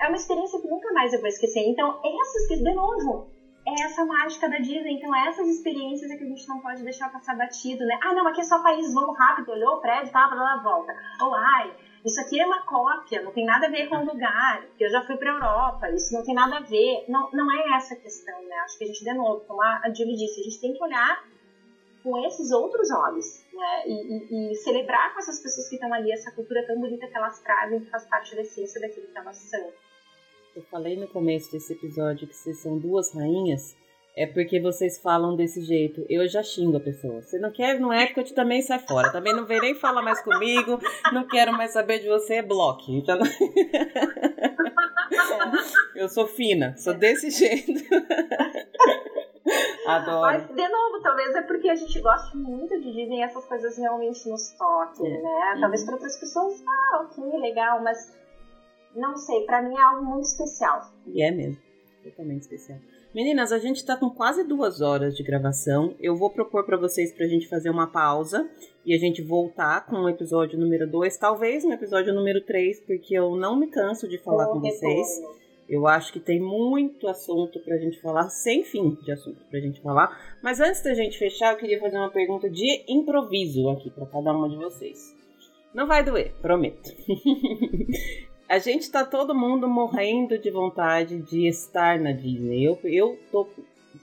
é 0.00 0.06
uma 0.08 0.16
experiência 0.16 0.60
que 0.60 0.68
nunca 0.68 0.92
mais 0.92 1.12
eu 1.12 1.20
vou 1.20 1.28
esquecer. 1.28 1.60
Então 1.68 2.00
essas 2.04 2.48
que 2.48 2.56
de 2.56 2.74
novo 2.74 3.28
é 3.66 3.82
essa 3.82 4.04
mágica 4.04 4.48
da 4.48 4.58
Disney. 4.58 4.94
Então, 4.94 5.14
essas 5.26 5.48
experiências 5.48 6.10
é 6.10 6.16
que 6.16 6.22
a 6.22 6.26
gente 6.26 6.48
não 6.48 6.60
pode 6.60 6.82
deixar 6.84 7.10
passar 7.10 7.34
batido, 7.36 7.84
né? 7.84 7.98
Ah, 8.02 8.14
não, 8.14 8.26
aqui 8.28 8.40
é 8.40 8.44
só 8.44 8.62
país, 8.62 8.94
vamos 8.94 9.18
rápido, 9.18 9.50
olhou 9.50 9.74
o 9.74 9.80
prédio, 9.80 10.12
tá, 10.12 10.26
lá, 10.32 10.60
volta. 10.62 10.94
Ou, 11.20 11.34
ai, 11.34 11.74
isso 12.04 12.20
aqui 12.20 12.40
é 12.40 12.46
uma 12.46 12.62
cópia, 12.62 13.22
não 13.22 13.32
tem 13.32 13.44
nada 13.44 13.66
a 13.66 13.70
ver 13.70 13.88
com 13.88 13.96
o 13.96 14.04
lugar, 14.04 14.64
eu 14.78 14.88
já 14.88 15.02
fui 15.02 15.16
para 15.16 15.32
Europa, 15.32 15.90
isso 15.90 16.14
não 16.14 16.22
tem 16.22 16.34
nada 16.34 16.58
a 16.58 16.60
ver. 16.60 17.04
Não, 17.08 17.28
não 17.32 17.50
é 17.50 17.76
essa 17.76 17.94
a 17.94 17.96
questão, 17.96 18.40
né? 18.42 18.56
Acho 18.64 18.78
que 18.78 18.84
a 18.84 18.86
gente, 18.86 19.02
de 19.02 19.12
novo, 19.12 19.44
como 19.46 19.60
a 19.60 19.82
Julie 19.92 20.16
disse, 20.16 20.40
a 20.40 20.44
gente 20.44 20.60
tem 20.60 20.72
que 20.72 20.82
olhar 20.82 21.24
com 22.04 22.24
esses 22.24 22.52
outros 22.52 22.88
olhos, 22.92 23.44
né? 23.52 23.82
E, 23.84 23.90
e, 23.90 24.52
e 24.52 24.54
celebrar 24.54 25.12
com 25.12 25.18
essas 25.18 25.40
pessoas 25.40 25.68
que 25.68 25.74
estão 25.74 25.92
ali 25.92 26.12
essa 26.12 26.30
cultura 26.30 26.64
tão 26.64 26.78
bonita 26.78 27.08
que 27.08 27.16
elas 27.16 27.40
trazem, 27.40 27.80
que 27.80 27.90
faz 27.90 28.04
parte 28.06 28.36
da 28.36 28.42
essência 28.42 28.80
daquilo 28.80 29.08
que 29.08 29.18
elas 29.18 29.36
são. 29.36 29.72
Eu 30.56 30.62
falei 30.70 30.96
no 30.96 31.06
começo 31.06 31.52
desse 31.52 31.74
episódio 31.74 32.26
que 32.26 32.34
vocês 32.34 32.60
são 32.60 32.78
duas 32.78 33.12
rainhas 33.12 33.76
é 34.16 34.26
porque 34.26 34.58
vocês 34.58 34.98
falam 34.98 35.36
desse 35.36 35.60
jeito. 35.60 36.06
Eu 36.08 36.26
já 36.26 36.42
xingo 36.42 36.78
a 36.78 36.80
pessoa. 36.80 37.20
Você 37.20 37.38
não 37.38 37.52
quer 37.52 37.78
no 37.78 37.92
Epcot, 37.92 38.32
também 38.32 38.62
sai 38.62 38.78
fora. 38.78 39.12
Também 39.12 39.34
não 39.34 39.44
vem 39.44 39.60
nem 39.60 39.74
falar 39.74 40.00
mais 40.00 40.22
comigo. 40.22 40.80
Não 41.12 41.28
quero 41.28 41.52
mais 41.52 41.72
saber 41.72 41.98
de 41.98 42.08
você, 42.08 42.36
é 42.36 42.42
bloque. 42.42 43.04
Já 43.04 43.16
não... 43.16 43.26
Eu 45.94 46.08
sou 46.08 46.26
fina, 46.26 46.74
sou 46.78 46.94
desse 46.94 47.28
jeito. 47.28 47.72
Adoro. 49.86 50.22
Mas, 50.22 50.48
de 50.48 50.68
novo, 50.68 51.02
talvez 51.02 51.34
é 51.34 51.42
porque 51.42 51.68
a 51.68 51.74
gente 51.74 52.00
gosta 52.00 52.34
muito 52.34 52.80
de 52.80 52.88
e 52.88 53.22
essas 53.22 53.44
coisas 53.44 53.76
realmente 53.76 54.26
nos 54.30 54.52
toquem, 54.52 55.14
é. 55.14 55.22
né? 55.22 55.58
Talvez 55.60 55.84
para 55.84 55.92
outras 55.94 56.18
pessoas, 56.18 56.64
ah, 56.66 57.02
ok, 57.02 57.22
legal, 57.38 57.82
mas 57.82 58.10
não 58.96 59.16
sei, 59.16 59.44
para 59.44 59.62
mim 59.62 59.74
é 59.76 59.80
algo 59.80 60.04
muito 60.04 60.24
especial. 60.24 60.90
E 61.06 61.22
é 61.22 61.30
mesmo, 61.30 61.60
totalmente 62.02 62.42
especial. 62.42 62.78
Meninas, 63.16 63.50
a 63.50 63.58
gente 63.58 63.82
tá 63.82 63.96
com 63.96 64.10
quase 64.10 64.44
duas 64.44 64.82
horas 64.82 65.16
de 65.16 65.22
gravação. 65.22 65.94
Eu 65.98 66.16
vou 66.16 66.28
propor 66.28 66.66
para 66.66 66.76
vocês 66.76 67.12
pra 67.12 67.26
gente 67.26 67.48
fazer 67.48 67.70
uma 67.70 67.86
pausa 67.86 68.46
e 68.84 68.94
a 68.94 68.98
gente 68.98 69.22
voltar 69.22 69.86
com 69.86 69.96
o 69.96 70.08
episódio 70.08 70.58
número 70.58 70.86
2, 70.86 71.16
talvez 71.16 71.64
no 71.64 71.72
episódio 71.72 72.12
número 72.12 72.42
3, 72.42 72.80
porque 72.80 73.14
eu 73.14 73.34
não 73.34 73.56
me 73.56 73.68
canso 73.68 74.06
de 74.06 74.18
falar 74.18 74.48
com 74.48 74.60
vocês. 74.60 75.22
Eu 75.66 75.86
acho 75.86 76.12
que 76.12 76.20
tem 76.20 76.38
muito 76.38 77.08
assunto 77.08 77.58
pra 77.60 77.78
gente 77.78 78.00
falar, 78.02 78.28
sem 78.28 78.62
fim 78.62 78.98
de 79.02 79.10
assunto 79.10 79.42
pra 79.50 79.60
gente 79.60 79.80
falar. 79.80 80.36
Mas 80.42 80.60
antes 80.60 80.82
da 80.82 80.92
gente 80.92 81.18
fechar, 81.18 81.54
eu 81.54 81.58
queria 81.58 81.80
fazer 81.80 81.96
uma 81.96 82.10
pergunta 82.10 82.50
de 82.50 82.84
improviso 82.86 83.68
aqui 83.70 83.90
para 83.90 84.06
cada 84.06 84.32
uma 84.32 84.48
de 84.48 84.56
vocês. 84.56 85.16
Não 85.72 85.86
vai 85.86 86.04
doer, 86.04 86.34
prometo. 86.42 86.90
a 88.48 88.58
gente 88.58 88.90
tá 88.90 89.04
todo 89.04 89.34
mundo 89.34 89.68
morrendo 89.68 90.38
de 90.38 90.50
vontade 90.50 91.18
de 91.18 91.48
estar 91.48 91.98
na 91.98 92.12
Disney. 92.12 92.64
Eu, 92.64 92.78
eu 92.84 93.18
tô. 93.30 93.48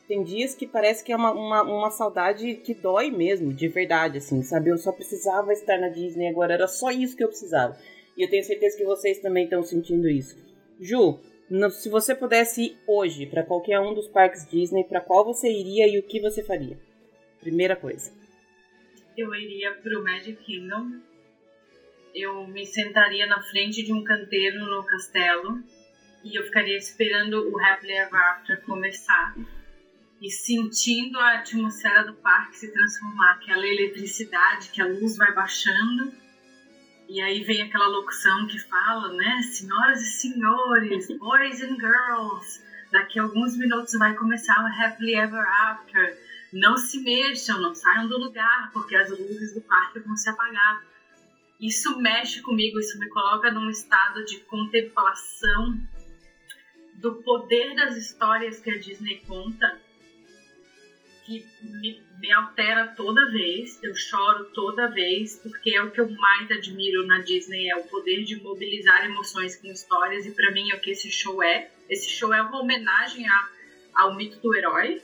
Tem 0.07 0.23
dias 0.23 0.53
que 0.53 0.67
parece 0.67 1.03
que 1.03 1.11
é 1.11 1.15
uma, 1.15 1.31
uma, 1.31 1.63
uma, 1.63 1.91
saudade 1.91 2.55
que 2.55 2.73
dói 2.73 3.09
mesmo, 3.09 3.53
de 3.53 3.67
verdade, 3.67 4.17
assim, 4.17 4.41
sabe? 4.43 4.69
Eu 4.69 4.77
só 4.77 4.91
precisava 4.91 5.53
estar 5.53 5.77
na 5.79 5.87
Disney 5.87 6.27
agora, 6.27 6.53
era 6.53 6.67
só 6.67 6.91
isso 6.91 7.15
que 7.15 7.23
eu 7.23 7.29
precisava. 7.29 7.77
E 8.17 8.23
eu 8.23 8.29
tenho 8.29 8.43
certeza 8.43 8.77
que 8.77 8.83
vocês 8.83 9.19
também 9.19 9.45
estão 9.45 9.63
sentindo 9.63 10.09
isso. 10.09 10.35
Ju, 10.79 11.19
se 11.71 11.89
você 11.89 12.13
pudesse 12.13 12.63
ir 12.63 12.77
hoje 12.87 13.25
para 13.25 13.43
qualquer 13.43 13.79
um 13.79 13.93
dos 13.93 14.07
parques 14.07 14.47
Disney, 14.49 14.83
para 14.83 14.99
qual 14.99 15.23
você 15.23 15.49
iria 15.49 15.87
e 15.87 15.97
o 15.97 16.03
que 16.03 16.19
você 16.19 16.43
faria? 16.43 16.77
Primeira 17.39 17.75
coisa. 17.75 18.11
Eu 19.15 19.33
iria 19.35 19.71
pro 19.75 20.03
Magic 20.03 20.43
Kingdom 20.43 20.99
eu 22.13 22.45
me 22.47 22.65
sentaria 22.65 23.25
na 23.25 23.41
frente 23.41 23.83
de 23.83 23.91
um 23.91 24.03
canteiro 24.03 24.65
no 24.65 24.83
castelo 24.83 25.63
e 26.23 26.37
eu 26.37 26.43
ficaria 26.43 26.77
esperando 26.77 27.51
o 27.51 27.59
Happily 27.59 27.93
Ever 27.93 28.21
After 28.21 28.61
começar. 28.61 29.35
E 30.21 30.29
sentindo 30.29 31.19
a 31.19 31.39
atmosfera 31.39 32.03
do 32.05 32.13
parque 32.13 32.57
se 32.57 32.71
transformar, 32.71 33.33
aquela 33.33 33.67
eletricidade, 33.67 34.69
que 34.69 34.81
a 34.81 34.85
luz 34.85 35.17
vai 35.17 35.33
baixando. 35.33 36.13
E 37.09 37.19
aí 37.19 37.43
vem 37.43 37.63
aquela 37.63 37.87
locução 37.87 38.47
que 38.47 38.57
fala, 38.57 39.11
né, 39.13 39.41
senhoras 39.41 40.01
e 40.01 40.11
senhores, 40.21 41.07
boys 41.19 41.61
and 41.61 41.75
girls, 41.75 42.63
daqui 42.91 43.19
a 43.19 43.23
alguns 43.23 43.57
minutos 43.57 43.93
vai 43.99 44.15
começar 44.15 44.63
o 44.63 44.81
Happily 44.81 45.15
Ever 45.15 45.45
After. 45.45 46.17
Não 46.53 46.77
se 46.77 47.01
mexam, 47.01 47.59
não 47.59 47.75
saiam 47.75 48.07
do 48.07 48.17
lugar, 48.17 48.71
porque 48.71 48.95
as 48.95 49.09
luzes 49.09 49.53
do 49.53 49.61
parque 49.61 49.99
vão 49.99 50.15
se 50.15 50.29
apagar 50.29 50.92
isso 51.65 51.97
mexe 51.97 52.41
comigo, 52.41 52.79
isso 52.79 52.99
me 52.99 53.07
coloca 53.09 53.49
num 53.49 53.69
estado 53.69 54.25
de 54.25 54.39
contemplação 54.41 55.79
do 56.95 57.15
poder 57.15 57.73
das 57.75 57.95
histórias 57.95 58.59
que 58.59 58.69
a 58.69 58.77
Disney 58.77 59.21
conta 59.25 59.79
que 61.25 61.45
me, 61.61 62.01
me, 62.19 62.31
altera 62.33 62.87
toda 62.87 63.31
vez, 63.31 63.81
eu 63.81 63.95
choro 63.95 64.45
toda 64.53 64.87
vez, 64.87 65.39
porque 65.41 65.73
é 65.73 65.81
o 65.81 65.89
que 65.89 66.01
eu 66.01 66.09
mais 66.09 66.51
admiro 66.51 67.07
na 67.07 67.19
Disney, 67.19 67.69
é 67.69 67.77
o 67.77 67.83
poder 67.83 68.23
de 68.23 68.35
mobilizar 68.41 69.05
emoções 69.05 69.55
com 69.55 69.67
histórias, 69.67 70.25
e 70.25 70.31
para 70.31 70.51
mim 70.51 70.69
é 70.69 70.75
o 70.75 70.81
que 70.81 70.91
esse 70.91 71.09
show 71.09 71.41
é. 71.41 71.71
Esse 71.89 72.09
show 72.09 72.33
é 72.33 72.41
uma 72.41 72.59
homenagem 72.59 73.25
a, 73.25 73.49
ao 73.95 74.15
mito 74.15 74.37
do 74.41 74.53
herói. 74.53 75.01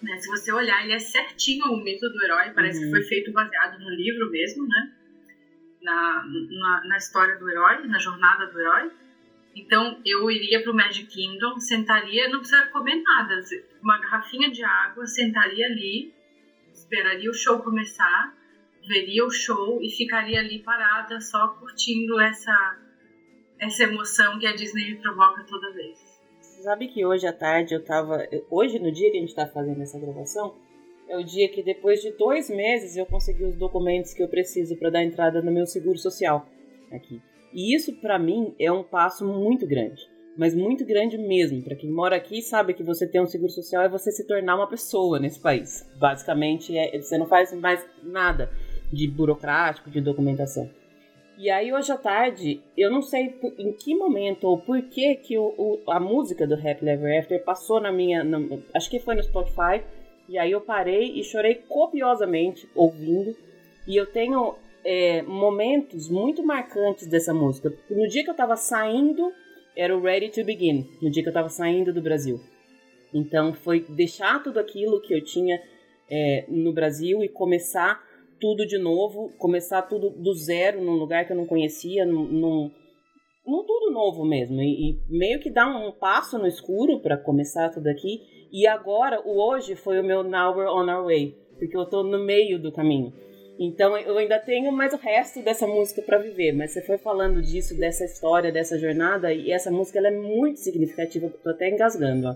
Né? 0.00 0.18
Se 0.18 0.28
você 0.28 0.52
olhar, 0.52 0.84
ele 0.84 0.92
é 0.92 1.00
certinho 1.00 1.66
o 1.66 1.82
mito 1.82 2.08
do 2.08 2.22
herói, 2.22 2.50
parece 2.50 2.78
uhum. 2.78 2.84
que 2.84 2.90
foi 2.90 3.02
feito 3.02 3.32
baseado 3.32 3.80
no 3.80 3.90
livro 3.90 4.30
mesmo, 4.30 4.68
né? 4.68 4.92
Na, 5.88 6.24
na, 6.24 6.84
na 6.84 6.96
história 6.98 7.36
do 7.36 7.48
herói, 7.48 7.86
na 7.86 7.98
jornada 7.98 8.46
do 8.46 8.60
herói. 8.60 8.90
Então 9.56 10.00
eu 10.04 10.30
iria 10.30 10.62
para 10.62 10.70
o 10.70 10.76
Magic 10.76 11.06
Kingdom, 11.06 11.58
sentaria, 11.58 12.28
não 12.28 12.40
precisa 12.40 12.66
comer 12.66 13.02
nada, 13.02 13.34
uma 13.82 13.98
garrafinha 13.98 14.50
de 14.50 14.62
água, 14.62 15.06
sentaria 15.06 15.66
ali, 15.66 16.12
esperaria 16.72 17.30
o 17.30 17.34
show 17.34 17.58
começar, 17.60 18.34
veria 18.86 19.24
o 19.24 19.30
show 19.30 19.80
e 19.82 19.90
ficaria 19.90 20.40
ali 20.40 20.58
parada 20.60 21.20
só 21.20 21.48
curtindo 21.48 22.20
essa 22.20 22.78
essa 23.58 23.84
emoção 23.84 24.38
que 24.38 24.46
a 24.46 24.54
Disney 24.54 24.92
me 24.92 25.00
provoca 25.00 25.42
toda 25.44 25.72
vez. 25.72 25.98
Você 26.40 26.62
sabe 26.62 26.88
que 26.88 27.04
hoje 27.04 27.26
à 27.26 27.32
tarde 27.32 27.74
eu 27.74 27.84
tava. 27.84 28.26
Hoje, 28.50 28.78
no 28.78 28.92
dia 28.92 29.10
que 29.10 29.16
a 29.16 29.20
gente 29.20 29.30
está 29.30 29.46
fazendo 29.46 29.82
essa 29.82 29.98
gravação, 29.98 30.54
é 31.08 31.16
o 31.16 31.24
dia 31.24 31.48
que 31.48 31.62
depois 31.62 32.00
de 32.00 32.12
dois 32.12 32.50
meses 32.50 32.96
eu 32.96 33.06
consegui 33.06 33.44
os 33.44 33.56
documentos 33.56 34.12
que 34.12 34.22
eu 34.22 34.28
preciso 34.28 34.76
para 34.76 34.90
dar 34.90 35.02
entrada 35.02 35.40
no 35.42 35.50
meu 35.50 35.66
seguro 35.66 35.98
social 35.98 36.46
aqui. 36.92 37.20
E 37.52 37.74
isso, 37.74 37.92
para 37.94 38.18
mim, 38.18 38.54
é 38.58 38.70
um 38.70 38.82
passo 38.82 39.24
muito 39.26 39.66
grande. 39.66 40.08
Mas 40.36 40.54
muito 40.54 40.84
grande 40.84 41.18
mesmo. 41.18 41.62
Para 41.62 41.74
quem 41.74 41.90
mora 41.90 42.14
aqui, 42.14 42.40
sabe 42.42 42.74
que 42.74 42.82
você 42.82 43.06
ter 43.06 43.20
um 43.20 43.26
seguro 43.26 43.50
social 43.50 43.82
é 43.82 43.88
você 43.88 44.12
se 44.12 44.26
tornar 44.26 44.54
uma 44.54 44.68
pessoa 44.68 45.18
nesse 45.18 45.40
país. 45.40 45.88
Basicamente, 45.96 46.76
é, 46.76 47.00
você 47.00 47.18
não 47.18 47.26
faz 47.26 47.52
mais 47.54 47.84
nada 48.02 48.50
de 48.92 49.08
burocrático, 49.08 49.90
de 49.90 50.00
documentação. 50.00 50.70
E 51.36 51.50
aí, 51.50 51.72
hoje 51.72 51.90
à 51.90 51.96
tarde, 51.96 52.60
eu 52.76 52.90
não 52.90 53.00
sei 53.00 53.34
em 53.58 53.72
que 53.72 53.94
momento 53.94 54.44
ou 54.44 54.58
por 54.58 54.80
que, 54.82 55.14
que 55.16 55.38
o, 55.38 55.54
o, 55.56 55.90
a 55.90 56.00
música 56.00 56.46
do 56.46 56.54
Happy 56.54 56.88
Ever 56.88 57.18
After 57.18 57.42
passou 57.42 57.80
na 57.80 57.92
minha. 57.92 58.24
Acho 58.74 58.90
que 58.90 58.98
foi 58.98 59.14
no 59.14 59.22
Spotify. 59.22 59.82
E 60.28 60.38
aí 60.38 60.52
eu 60.52 60.60
parei 60.60 61.18
e 61.18 61.24
chorei 61.24 61.54
copiosamente 61.54 62.68
ouvindo. 62.74 63.34
E 63.86 63.96
eu 63.96 64.06
tenho 64.06 64.54
é, 64.84 65.22
momentos 65.22 66.08
muito 66.08 66.42
marcantes 66.42 67.06
dessa 67.06 67.32
música. 67.32 67.72
No 67.90 68.06
dia 68.06 68.22
que 68.22 68.30
eu 68.30 68.36
tava 68.36 68.56
saindo, 68.56 69.32
era 69.76 69.96
o 69.96 70.00
Ready 70.00 70.30
to 70.30 70.44
Begin, 70.44 70.86
no 71.00 71.10
dia 71.10 71.22
que 71.22 71.28
eu 71.28 71.32
tava 71.32 71.48
saindo 71.48 71.92
do 71.92 72.02
Brasil. 72.02 72.40
Então 73.12 73.54
foi 73.54 73.80
deixar 73.80 74.42
tudo 74.42 74.58
aquilo 74.58 75.00
que 75.00 75.14
eu 75.14 75.24
tinha 75.24 75.62
é, 76.10 76.44
no 76.48 76.72
Brasil 76.72 77.22
e 77.22 77.28
começar 77.28 78.02
tudo 78.40 78.66
de 78.66 78.78
novo, 78.78 79.32
começar 79.38 79.82
tudo 79.82 80.10
do 80.10 80.34
zero 80.34 80.82
num 80.82 80.94
lugar 80.94 81.26
que 81.26 81.32
eu 81.32 81.36
não 81.36 81.46
conhecia, 81.46 82.04
num, 82.06 82.24
num, 82.24 82.70
tudo 83.64 83.90
novo 83.90 84.24
mesmo. 84.24 84.60
E, 84.60 84.90
e, 84.90 84.98
meio 85.08 85.40
que 85.40 85.50
dar 85.50 85.66
um 85.66 85.90
passo 85.90 86.38
no 86.38 86.46
escuro 86.46 87.00
para 87.00 87.16
começar 87.16 87.70
tudo 87.70 87.88
aqui. 87.88 88.20
E 88.50 88.66
agora, 88.66 89.20
o 89.24 89.38
hoje 89.40 89.76
foi 89.76 90.00
o 90.00 90.04
meu 90.04 90.22
Now 90.22 90.56
We're 90.56 90.70
On 90.70 90.88
Our 90.88 91.04
Way, 91.04 91.36
porque 91.58 91.76
eu 91.76 91.86
tô 91.86 92.02
no 92.02 92.18
meio 92.18 92.58
do 92.58 92.72
caminho. 92.72 93.12
Então 93.58 93.98
eu 93.98 94.16
ainda 94.16 94.38
tenho 94.38 94.70
mais 94.70 94.92
o 94.94 94.96
resto 94.96 95.42
dessa 95.42 95.66
música 95.66 96.00
para 96.00 96.18
viver, 96.18 96.52
mas 96.52 96.72
você 96.72 96.80
foi 96.80 96.96
falando 96.96 97.42
disso, 97.42 97.76
dessa 97.76 98.04
história, 98.04 98.52
dessa 98.52 98.78
jornada, 98.78 99.32
e 99.32 99.50
essa 99.50 99.70
música 99.70 99.98
ela 99.98 100.08
é 100.08 100.16
muito 100.16 100.60
significativa, 100.60 101.28
tô 101.42 101.50
até 101.50 101.68
engasgando, 101.68 102.28
ó. 102.28 102.34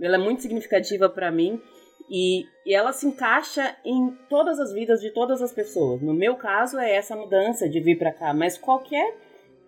Ela 0.00 0.16
é 0.16 0.18
muito 0.18 0.40
significativa 0.40 1.08
para 1.08 1.30
mim 1.30 1.60
e, 2.08 2.44
e 2.64 2.74
ela 2.74 2.92
se 2.92 3.06
encaixa 3.06 3.76
em 3.84 4.16
todas 4.28 4.58
as 4.58 4.72
vidas 4.72 5.00
de 5.00 5.10
todas 5.10 5.42
as 5.42 5.52
pessoas. 5.52 6.00
No 6.00 6.14
meu 6.14 6.36
caso 6.36 6.78
é 6.78 6.94
essa 6.94 7.16
mudança 7.16 7.68
de 7.68 7.80
vir 7.80 7.98
para 7.98 8.12
cá, 8.12 8.32
mas 8.32 8.56
qualquer 8.56 9.14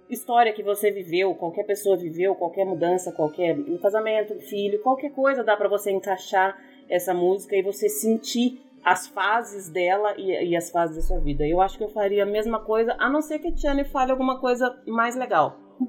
história 0.09 0.53
que 0.53 0.63
você 0.63 0.91
viveu, 0.91 1.35
qualquer 1.35 1.65
pessoa 1.65 1.97
viveu, 1.97 2.35
qualquer 2.35 2.65
mudança, 2.65 3.13
qualquer 3.13 3.57
um 3.57 3.79
casamento, 3.79 4.39
filho, 4.41 4.83
qualquer 4.83 5.11
coisa 5.11 5.43
dá 5.43 5.57
para 5.57 5.69
você 5.69 5.91
encaixar 5.91 6.57
essa 6.89 7.15
música 7.15 7.57
e 7.57 7.63
você 7.63 7.89
sentir 7.89 8.61
as 8.85 9.07
fases 9.07 9.71
dela 9.71 10.15
e, 10.19 10.51
e, 10.51 10.57
as 10.57 10.71
fases 10.71 10.97
da 10.97 11.03
sua 11.03 11.19
vida. 11.19 11.47
Eu 11.47 11.61
acho 11.61 11.79
que 11.79 11.85
eu 11.85 11.89
faria 11.89 12.23
a 12.23 12.27
mesma 12.27 12.61
coisa, 12.61 12.95
a 12.99 13.09
não 13.09 13.23
ser 13.23 13.39
que 13.39 13.49
a 13.49 13.55
Tiane 13.55 13.85
fale 13.85 14.13
alguma 14.13 14.39
coisa 14.39 14.79
mais 14.87 15.17
legal. 15.17 15.59
não, 15.81 15.89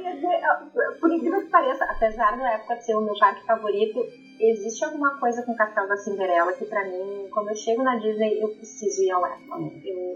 ia 0.00 0.14
dizer, 0.14 0.40
por 1.00 1.12
incrível 1.12 1.42
que 1.42 1.50
pareça, 1.50 1.84
apesar 1.84 2.38
da 2.38 2.52
época 2.52 2.80
ser 2.80 2.94
o 2.94 3.02
meu 3.02 3.14
parque 3.18 3.44
favorito, 3.44 4.06
existe 4.40 4.84
alguma 4.84 5.18
coisa 5.18 5.42
com 5.42 5.52
o 5.52 5.56
Castelo 5.56 5.88
da 5.88 5.96
Cinderela 5.96 6.52
que 6.54 6.64
pra 6.64 6.84
mim, 6.84 7.28
quando 7.30 7.48
eu 7.50 7.56
chego 7.56 7.82
na 7.82 7.96
Disney, 7.96 8.40
eu 8.40 8.48
preciso 8.48 9.02
ir 9.02 9.10
ao 9.10 9.26
Epcot. 9.26 9.70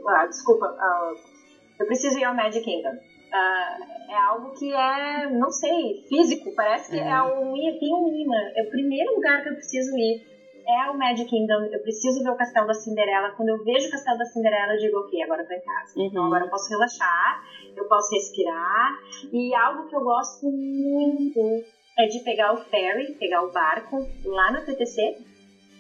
Ah, 0.09 0.27
desculpa, 0.27 0.67
uh, 0.67 1.36
eu 1.79 1.87
preciso 1.87 2.19
ir 2.19 2.25
ao 2.25 2.35
Magic 2.35 2.65
Kingdom. 2.65 2.95
Uh, 2.95 4.11
é 4.11 4.17
algo 4.29 4.53
que 4.53 4.73
é, 4.73 5.31
não 5.31 5.51
sei, 5.51 6.05
físico, 6.09 6.55
parece 6.55 6.91
que 6.91 6.99
é, 6.99 7.09
é 7.09 7.23
um, 7.23 7.53
tem 7.79 7.95
um 7.95 8.09
imã. 8.15 8.51
É 8.55 8.63
o 8.63 8.71
primeiro 8.71 9.15
lugar 9.15 9.43
que 9.43 9.49
eu 9.51 9.55
preciso 9.55 9.97
ir 9.97 10.37
é 10.67 10.91
o 10.91 10.99
Magic 10.99 11.31
Kingdom, 11.31 11.63
eu 11.73 11.81
preciso 11.81 12.23
ver 12.25 12.31
o 12.31 12.37
Castelo 12.37 12.67
da 12.67 12.75
Cinderela. 12.75 13.31
Quando 13.37 13.51
eu 13.51 13.63
vejo 13.63 13.87
o 13.87 13.91
Castelo 13.91 14.19
da 14.19 14.25
Cinderela, 14.25 14.73
eu 14.75 14.79
digo, 14.79 14.99
ok, 14.99 15.23
agora 15.23 15.43
eu 15.43 15.47
tô 15.47 15.55
em 15.55 15.61
casa. 15.61 15.93
Uhum. 15.97 16.07
Então 16.07 16.27
agora 16.27 16.45
eu 16.45 16.51
posso 16.51 16.69
relaxar, 16.69 17.45
eu 17.77 17.85
posso 17.87 18.13
respirar. 18.13 18.99
E 19.33 19.55
algo 19.55 19.89
que 19.89 19.95
eu 19.95 20.03
gosto 20.03 20.51
muito 20.51 21.65
é 21.97 22.07
de 22.07 22.19
pegar 22.21 22.53
o 22.53 22.57
ferry, 22.65 23.15
pegar 23.15 23.45
o 23.45 23.53
barco 23.53 24.09
lá 24.25 24.51
na 24.51 24.61
TTC, 24.61 25.19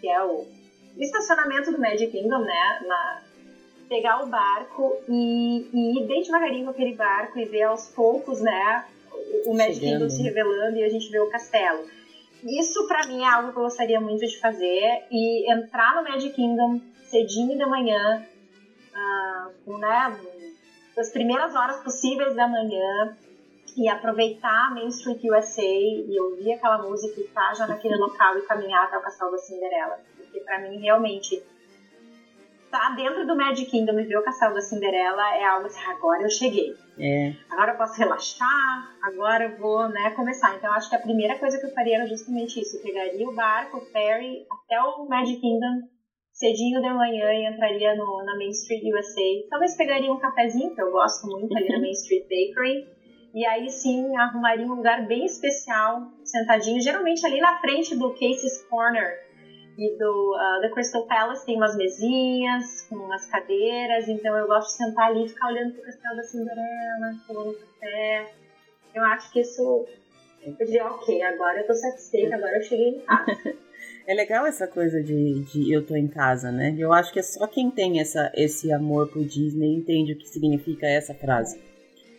que 0.01 0.09
é 0.09 0.23
o 0.23 0.47
estacionamento 0.99 1.73
do 1.73 1.81
Magic 1.81 2.11
Kingdom, 2.13 2.39
né? 2.39 2.81
Na, 2.87 3.23
pegar 3.89 4.23
o 4.23 4.27
barco 4.27 4.97
e, 5.09 5.69
e 5.73 5.99
ir 5.99 6.07
bem 6.07 6.23
devagarinho 6.23 6.65
com 6.65 6.71
aquele 6.71 6.95
barco 6.95 7.39
e 7.39 7.45
ver 7.45 7.63
aos 7.63 7.89
poucos, 7.89 8.41
né? 8.41 8.85
O 9.47 9.55
Magic. 9.55 9.81
Kingdom 9.81 10.09
se 10.09 10.23
revelando 10.23 10.77
e 10.77 10.85
a 10.85 10.89
gente 10.89 11.11
vê 11.11 11.21
o 11.21 11.29
castelo 11.29 11.85
isso 12.45 12.87
para 12.87 13.07
mim 13.07 13.23
é 13.23 13.27
algo 13.27 13.53
que 13.53 13.59
eu 13.59 13.63
gostaria 13.63 14.01
muito 14.01 14.25
de 14.27 14.39
fazer 14.39 15.05
e 15.11 15.53
entrar 15.53 15.97
no 15.97 16.05
Magic 16.05 16.35
Kingdom 16.35 16.81
cedinho 17.05 17.57
da 17.59 17.67
manhã, 17.67 18.27
uh, 18.95 19.79
né, 19.79 20.21
das 20.95 21.11
primeiras 21.11 21.55
horas 21.55 21.83
possíveis 21.83 22.35
da 22.35 22.47
manhã 22.47 23.17
e 23.77 23.89
aproveitar 23.89 24.75
Main 24.75 24.89
Street 24.89 25.23
USA 25.25 25.63
e 25.63 26.19
ouvir 26.21 26.53
aquela 26.53 26.79
música 26.79 27.21
e 27.21 27.25
estar 27.25 27.55
já 27.55 27.67
naquele 27.67 27.97
local 27.97 28.39
e 28.39 28.43
caminhar 28.43 28.85
até 28.85 28.97
o 28.97 29.03
Castelo 29.03 29.33
da 29.33 29.39
Cinderela, 29.39 30.01
porque 30.17 30.41
para 30.41 30.61
mim 30.61 30.79
realmente 30.79 31.43
tá 32.77 32.91
dentro 32.91 33.27
do 33.27 33.35
Magic 33.35 33.71
Kingdom 33.71 33.99
e 33.99 34.05
ver 34.05 34.19
o 34.19 34.23
Castelo 34.23 34.55
da 34.55 34.61
Cinderela 34.61 35.35
é 35.37 35.45
algo 35.45 35.67
assim, 35.67 35.83
agora 35.85 36.23
eu 36.23 36.31
cheguei. 36.31 36.75
É. 36.99 37.33
Agora 37.51 37.73
eu 37.73 37.79
posso 37.79 37.99
relaxar, 37.99 38.97
agora 39.03 39.45
eu 39.45 39.57
vou 39.57 39.89
né, 39.89 40.11
começar. 40.11 40.55
Então 40.57 40.71
acho 40.73 40.91
que 40.91 40.97
a 40.97 41.01
primeira 41.01 41.39
coisa 41.39 41.59
que 41.59 41.67
eu 41.67 41.73
faria 41.73 41.97
era 41.97 42.07
justamente 42.07 42.61
isso. 42.61 42.77
Eu 42.77 42.83
pegaria 42.83 43.29
o 43.29 43.35
barco, 43.35 43.79
o 43.79 43.87
ferry, 43.87 44.45
até 44.51 44.81
o 44.81 45.07
Magic 45.09 45.41
Kingdom, 45.41 45.89
cedinho 46.33 46.83
de 46.83 46.91
manhã 46.91 47.33
e 47.33 47.47
entraria 47.47 47.95
no, 47.95 48.25
na 48.25 48.37
Main 48.37 48.51
Street 48.51 48.83
USA. 48.85 49.49
Talvez 49.49 49.77
pegaria 49.77 50.13
um 50.13 50.19
cafezinho, 50.19 50.75
que 50.75 50.83
eu 50.83 50.91
gosto 50.91 51.27
muito 51.29 51.57
ali 51.57 51.69
na 51.69 51.79
Main 51.81 51.93
Street 51.93 52.25
Bakery. 52.25 52.97
E 53.35 53.45
aí 53.45 53.69
sim 53.69 54.17
arrumaria 54.17 54.67
um 54.67 54.77
lugar 54.77 55.07
bem 55.07 55.25
especial, 55.27 56.01
sentadinho, 56.25 56.81
geralmente 56.81 57.25
ali 57.27 57.39
na 57.39 57.59
frente 57.61 57.95
do 57.95 58.11
Casey's 58.13 58.67
Corner, 58.71 59.26
e 59.79 59.99
do 59.99 60.35
uh, 60.35 60.61
The 60.63 60.71
Crystal 60.71 61.07
Palace 61.07 61.45
tem 61.45 61.57
umas 61.57 61.77
mesinhas 61.77 62.83
com 62.89 62.97
umas 62.97 63.27
cadeiras, 63.27 64.09
então 64.09 64.37
eu 64.37 64.47
gosto 64.47 64.69
de 64.69 64.85
sentar 64.85 65.11
ali 65.11 65.27
e 65.27 65.29
ficar 65.29 65.49
olhando 65.49 65.75
pro 65.75 65.83
castelo 65.83 66.17
da 66.17 66.23
Cinderela, 66.23 67.15
tomando 67.27 67.59
café. 67.59 68.33
Eu 68.95 69.05
acho 69.05 69.31
que 69.33 69.41
isso. 69.41 69.87
Eu 70.43 70.67
diria, 70.67 70.87
ok, 70.87 71.23
agora 71.23 71.61
eu 71.61 71.67
tô 71.67 71.75
satisfeita, 71.75 72.37
agora 72.37 72.57
eu 72.57 72.63
cheguei 72.63 72.89
em 72.89 73.01
casa. 73.01 73.55
É 74.09 74.15
legal 74.15 74.47
essa 74.47 74.69
coisa 74.69 75.03
de, 75.03 75.41
de 75.41 75.73
eu 75.73 75.85
tô 75.85 75.97
em 75.97 76.07
casa, 76.07 76.53
né? 76.53 76.73
Eu 76.79 76.93
acho 76.93 77.13
que 77.13 77.19
é 77.19 77.23
só 77.23 77.45
quem 77.49 77.73
tem 77.73 78.01
essa, 78.01 78.31
esse 78.37 78.73
amor 78.73 79.09
por 79.09 79.25
Disney 79.25 79.75
entende 79.75 80.13
o 80.13 80.17
que 80.17 80.29
significa 80.29 80.87
essa 80.87 81.13
frase. 81.13 81.59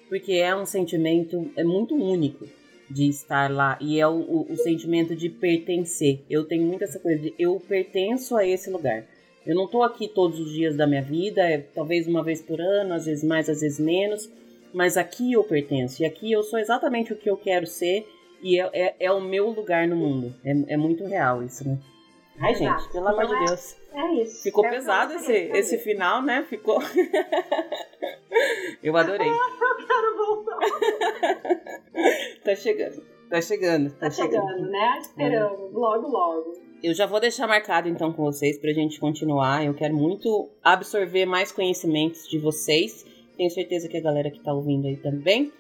Porque 0.09 0.33
é 0.33 0.53
um 0.53 0.65
sentimento 0.65 1.49
é 1.55 1.63
muito 1.63 1.95
único 1.95 2.45
de 2.89 3.07
estar 3.07 3.51
lá 3.51 3.77
e 3.81 3.99
é 3.99 4.07
o, 4.07 4.15
o, 4.15 4.51
o, 4.51 4.57
sentimento 4.57 5.15
de 5.15 5.29
pertencer. 5.29 6.21
Eu 6.29 6.45
tenho 6.45 6.65
muito 6.65 6.83
essa 6.83 6.99
coisa 6.99 7.21
de 7.21 7.33
eu 7.37 7.59
pertenço 7.59 8.35
a 8.35 8.45
esse 8.45 8.69
lugar. 8.69 9.05
Eu 9.45 9.55
não 9.55 9.65
estou 9.65 9.83
aqui 9.83 10.07
todos 10.07 10.39
os 10.39 10.51
dias 10.51 10.75
da 10.75 10.87
minha 10.87 11.01
vida, 11.01 11.41
é 11.41 11.57
talvez 11.57 12.07
uma 12.07 12.23
vez 12.23 12.41
por 12.41 12.59
ano, 12.59 12.93
às 12.93 13.05
vezes 13.05 13.23
mais, 13.23 13.49
às 13.49 13.61
vezes 13.61 13.79
menos, 13.79 14.29
mas 14.73 14.97
aqui 14.97 15.33
eu 15.33 15.43
pertenço 15.43 16.01
e 16.01 16.05
aqui 16.05 16.31
eu 16.31 16.43
sou 16.43 16.59
exatamente 16.59 17.13
o 17.13 17.15
que 17.15 17.29
eu 17.29 17.37
quero 17.37 17.65
ser 17.65 18.05
e 18.41 18.59
é, 18.59 18.69
é, 18.73 18.95
é 18.99 19.11
o 19.11 19.21
meu 19.21 19.49
lugar 19.49 19.87
no 19.87 19.95
mundo. 19.95 20.33
É, 20.43 20.73
é 20.73 20.77
muito 20.77 21.05
real 21.05 21.43
isso, 21.43 21.67
né? 21.67 21.77
Ai, 22.39 22.51
Exato. 22.53 22.81
gente, 22.81 22.91
pelo 22.91 23.07
amor 23.07 23.25
de 23.25 23.31
então 23.31 23.43
é- 23.43 23.45
Deus. 23.47 23.77
É 23.93 24.13
isso. 24.21 24.43
Ficou 24.43 24.65
é 24.65 24.69
pesado 24.69 25.13
esse, 25.13 25.33
esse 25.33 25.77
final, 25.79 26.21
né? 26.21 26.45
Ficou. 26.47 26.79
eu 28.83 28.95
adorei. 28.95 29.27
eu 29.27 29.87
quero 29.87 30.17
voltar. 30.17 30.59
tá 32.43 32.55
chegando. 32.55 33.01
Tá 33.29 33.41
chegando. 33.41 33.89
Tá, 33.91 34.01
tá 34.01 34.11
chegando, 34.11 34.47
chegando, 34.47 34.69
né? 34.69 34.97
Esperando, 35.01 35.53
é. 35.53 35.69
logo, 35.73 36.07
logo. 36.07 36.53
Eu 36.83 36.93
já 36.93 37.07
vou 37.07 37.19
deixar 37.19 37.47
marcado 37.47 37.89
então 37.89 38.13
com 38.13 38.23
vocês 38.23 38.57
pra 38.59 38.71
gente 38.71 38.99
continuar. 38.99 39.65
Eu 39.65 39.73
quero 39.73 39.95
muito 39.95 40.47
absorver 40.63 41.25
mais 41.25 41.51
conhecimentos 41.51 42.27
de 42.29 42.37
vocês. 42.37 43.03
Tenho 43.35 43.49
certeza 43.49 43.89
que 43.89 43.97
a 43.97 44.01
galera 44.01 44.29
que 44.29 44.39
tá 44.39 44.53
ouvindo 44.53 44.87
aí 44.87 44.95
também. 44.95 45.51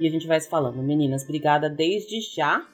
E 0.00 0.06
a 0.06 0.10
gente 0.10 0.26
vai 0.26 0.40
se 0.40 0.48
falando. 0.48 0.82
Meninas, 0.82 1.22
obrigada 1.22 1.70
desde 1.70 2.20
já. 2.20 2.66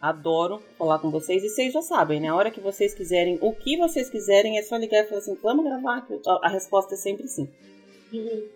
Adoro 0.00 0.62
falar 0.78 0.98
com 0.98 1.10
vocês. 1.10 1.42
E 1.42 1.48
vocês 1.48 1.72
já 1.72 1.82
sabem, 1.82 2.20
né? 2.20 2.28
A 2.28 2.34
hora 2.34 2.50
que 2.50 2.60
vocês 2.60 2.94
quiserem, 2.94 3.38
o 3.40 3.52
que 3.54 3.76
vocês 3.76 4.10
quiserem, 4.10 4.58
é 4.58 4.62
só 4.62 4.76
ligar 4.76 5.04
e 5.04 5.08
falar 5.08 5.20
assim: 5.20 5.38
vamos 5.42 5.64
gravar. 5.64 6.06
A 6.42 6.48
resposta 6.48 6.94
é 6.94 6.96
sempre 6.96 7.26
sim. 7.28 7.48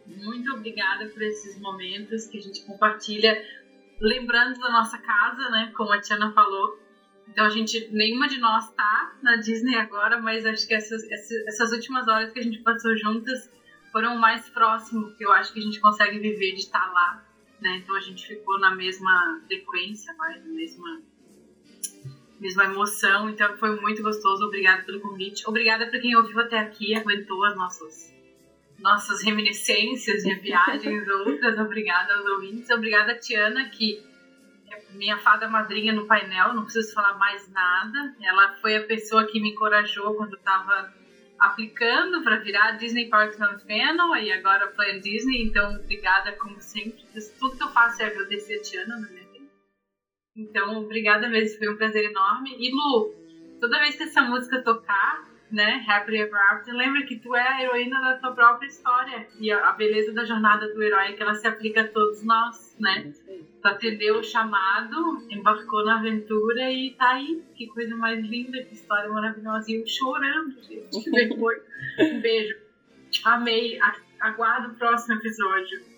Muito 0.06 0.52
obrigada 0.54 1.06
por 1.06 1.22
esses 1.22 1.58
momentos 1.58 2.26
que 2.26 2.38
a 2.38 2.40
gente 2.40 2.64
compartilha, 2.64 3.42
lembrando 4.00 4.58
da 4.60 4.70
nossa 4.70 4.98
casa, 4.98 5.48
né? 5.50 5.72
Como 5.76 5.92
a 5.92 6.00
Tiana 6.00 6.32
falou. 6.32 6.78
Então 7.28 7.46
a 7.46 7.50
gente, 7.50 7.88
nenhuma 7.92 8.28
de 8.28 8.38
nós 8.38 8.70
tá 8.72 9.16
na 9.22 9.36
Disney 9.36 9.76
agora, 9.76 10.20
mas 10.20 10.44
acho 10.44 10.66
que 10.66 10.74
essas, 10.74 11.02
essas 11.46 11.72
últimas 11.72 12.08
horas 12.08 12.32
que 12.32 12.40
a 12.40 12.42
gente 12.42 12.58
passou 12.58 12.96
juntas 12.96 13.50
foram 13.92 14.16
o 14.16 14.18
mais 14.18 14.48
próximo 14.48 15.14
que 15.16 15.24
eu 15.24 15.32
acho 15.32 15.52
que 15.52 15.60
a 15.60 15.62
gente 15.62 15.80
consegue 15.80 16.18
viver 16.18 16.52
de 16.52 16.60
estar 16.60 16.92
lá, 16.92 17.24
né? 17.60 17.76
Então 17.82 17.94
a 17.94 18.00
gente 18.00 18.26
ficou 18.26 18.58
na 18.58 18.74
mesma 18.74 19.40
frequência, 19.46 20.12
na 20.14 20.38
mesma 20.44 21.02
mesma 22.40 22.64
emoção, 22.64 23.28
então 23.28 23.56
foi 23.58 23.78
muito 23.80 24.02
gostoso. 24.02 24.46
Obrigada 24.46 24.82
pelo 24.82 25.00
convite. 25.00 25.46
Obrigada 25.46 25.86
para 25.86 26.00
quem 26.00 26.16
ouviu 26.16 26.40
até 26.40 26.58
aqui, 26.58 26.94
aguentou 26.94 27.44
as 27.44 27.56
nossas 27.56 28.10
nossas 28.78 29.22
reminiscências 29.22 30.22
de 30.22 30.34
viagens 30.36 31.06
outras. 31.26 31.58
Obrigada 31.58 32.14
aos 32.14 32.24
ouvintes. 32.26 32.70
Obrigada, 32.70 33.14
Tiana, 33.14 33.68
que 33.68 34.02
é 34.70 34.92
minha 34.92 35.18
fada 35.18 35.48
madrinha 35.48 35.92
no 35.92 36.06
painel, 36.06 36.54
não 36.54 36.64
preciso 36.64 36.94
falar 36.94 37.18
mais 37.18 37.46
nada. 37.50 38.16
Ela 38.22 38.54
foi 38.54 38.76
a 38.76 38.86
pessoa 38.86 39.26
que 39.26 39.38
me 39.38 39.50
encorajou 39.50 40.14
quando 40.14 40.34
estava 40.36 40.94
aplicando 41.38 42.22
para 42.22 42.36
virar 42.36 42.72
Disney 42.72 43.08
Parks 43.08 43.38
Fennel 43.66 44.16
e 44.16 44.32
agora 44.32 44.68
Plan 44.68 44.98
Disney. 45.00 45.42
Então, 45.42 45.74
obrigada 45.74 46.32
como 46.32 46.60
sempre. 46.60 47.04
Tudo 47.38 47.56
que 47.56 47.62
eu 47.62 47.68
faço 47.68 48.02
é 48.02 48.06
agradecer 48.06 48.54
a 48.54 48.62
Tiana 48.62 48.96
vida. 49.06 49.19
Então, 50.36 50.82
obrigada 50.82 51.28
mesmo, 51.28 51.58
foi 51.58 51.68
um 51.68 51.76
prazer 51.76 52.04
enorme. 52.04 52.56
E 52.58 52.70
Lu, 52.72 53.14
toda 53.60 53.80
vez 53.80 53.96
que 53.96 54.04
essa 54.04 54.22
música 54.22 54.62
tocar, 54.62 55.28
né, 55.50 55.84
Happily 55.88 56.18
Ever 56.18 56.40
After, 56.52 56.74
lembra 56.74 57.02
que 57.02 57.18
tu 57.18 57.34
é 57.34 57.46
a 57.46 57.62
heroína 57.62 58.00
da 58.00 58.18
tua 58.18 58.32
própria 58.32 58.68
história. 58.68 59.26
E 59.40 59.50
a, 59.50 59.72
beleza 59.72 60.12
da 60.12 60.24
jornada 60.24 60.72
do 60.72 60.82
herói 60.82 61.08
é 61.08 61.12
que 61.12 61.22
ela 61.22 61.34
se 61.34 61.46
aplica 61.46 61.82
a 61.82 61.88
todos 61.88 62.22
nós, 62.24 62.76
né? 62.78 63.12
Tu 63.60 63.68
atendeu 63.68 64.18
o 64.18 64.22
chamado, 64.24 65.26
embarcou 65.28 65.84
na 65.84 65.98
aventura 65.98 66.70
e 66.70 66.92
tá 66.92 67.10
aí. 67.14 67.42
Que 67.54 67.66
coisa 67.66 67.96
mais 67.96 68.24
linda, 68.24 68.62
que 68.62 68.74
história 68.74 69.10
maravilhosa. 69.10 69.70
E 69.70 69.80
eu 69.80 69.86
chorando, 69.86 70.62
gente. 70.62 71.10
Depois. 71.10 71.60
um 71.98 72.20
beijo. 72.20 72.56
Amei. 73.24 73.78
Aguardo 74.20 74.72
o 74.72 74.76
próximo 74.76 75.16
episódio. 75.16 75.89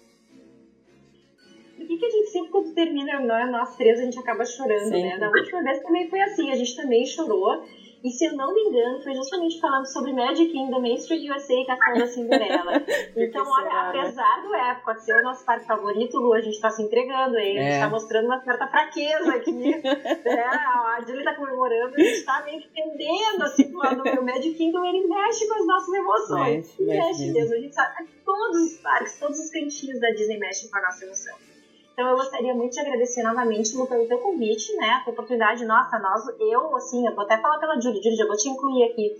Por 1.83 1.89
que, 1.89 1.99
que 1.99 2.07
a 2.07 2.11
gente 2.11 2.31
sempre, 2.31 2.51
quando 2.51 2.75
termina 2.75 3.21
nós 3.47 3.77
três, 3.77 3.99
a 3.99 4.05
gente 4.05 4.19
acaba 4.19 4.45
chorando, 4.45 4.91
né? 4.91 4.97
Sempre. 4.97 5.03
né? 5.03 5.19
Na 5.19 5.29
última 5.29 5.63
vez 5.63 5.83
também 5.83 6.09
foi 6.09 6.21
assim, 6.21 6.51
a 6.51 6.55
gente 6.55 6.77
também 6.77 7.05
chorou. 7.05 7.63
E 8.05 8.11
se 8.11 8.25
eu 8.25 8.33
não 8.35 8.53
me 8.53 8.63
engano, 8.63 9.01
foi 9.01 9.15
justamente 9.15 9.61
falando 9.61 9.87
sobre 9.87 10.13
Magic 10.13 10.51
Kingdom, 10.51 10.81
Main 10.81 10.97
Street 10.97 11.23
USA 11.23 11.55
e 11.55 11.65
Castelo 11.65 11.99
da 12.01 12.07
Cinderela. 12.09 12.73
então, 13.17 13.47
olha, 13.49 13.69
né? 13.69 14.01
apesar 14.01 14.43
do 14.43 14.53
Epcot 14.53 15.05
ser 15.05 15.21
o 15.21 15.23
nosso 15.23 15.45
parque 15.45 15.67
favorito, 15.67 16.19
Lu, 16.19 16.33
a 16.33 16.41
gente 16.41 16.61
tá 16.61 16.69
se 16.69 16.83
entregando 16.83 17.37
aí, 17.37 17.59
a 17.59 17.63
gente 17.63 17.75
é. 17.75 17.79
tá 17.79 17.89
mostrando 17.89 18.25
uma 18.25 18.43
certa 18.43 18.67
fraqueza 18.67 19.31
aqui. 19.31 19.53
né? 19.85 20.45
A 20.45 21.01
Julie 21.07 21.23
tá 21.23 21.37
comemorando, 21.37 21.95
a 21.95 22.01
gente 22.01 22.25
tá 22.25 22.43
meio 22.45 22.61
que 22.61 22.69
entendendo, 22.71 23.43
assim, 23.43 23.71
falando 23.71 24.03
que 24.03 24.19
o 24.19 24.25
Magic 24.25 24.55
Kingdom, 24.55 24.85
ele 24.85 25.07
mexe 25.07 25.47
com 25.47 25.55
as 25.55 25.67
nossas 25.67 25.95
emoções. 25.95 26.57
Mexe, 26.57 26.83
mexe, 26.83 27.07
mexe 27.07 27.33
mesmo. 27.33 27.55
A 27.55 27.59
gente 27.59 27.75
sabe, 27.75 28.09
todos 28.25 28.63
os 28.63 28.79
parques, 28.79 29.17
todos 29.21 29.39
os 29.39 29.49
cantinhos 29.51 30.01
da 30.01 30.11
Disney 30.11 30.39
mexem 30.39 30.69
com 30.69 30.79
a 30.79 30.83
nossa 30.83 31.05
emoção. 31.05 31.52
Então 31.93 32.09
eu 32.09 32.17
gostaria 32.17 32.55
muito 32.55 32.73
de 32.73 32.81
agradecer 32.81 33.23
novamente, 33.23 33.77
Lu, 33.77 33.87
pelo 33.87 34.07
teu 34.07 34.19
convite, 34.19 34.75
né? 34.77 35.03
A 35.07 35.11
oportunidade, 35.11 35.65
nossa, 35.65 35.99
nós, 35.99 36.25
eu, 36.41 36.75
assim, 36.77 37.07
eu 37.07 37.15
vou 37.15 37.25
até 37.25 37.39
falar 37.39 37.59
pela 37.59 37.79
Júlia, 37.81 38.03
Júlia, 38.03 38.17
já 38.17 38.27
vou 38.27 38.37
te 38.37 38.49
incluir 38.49 38.85
aqui. 38.85 39.15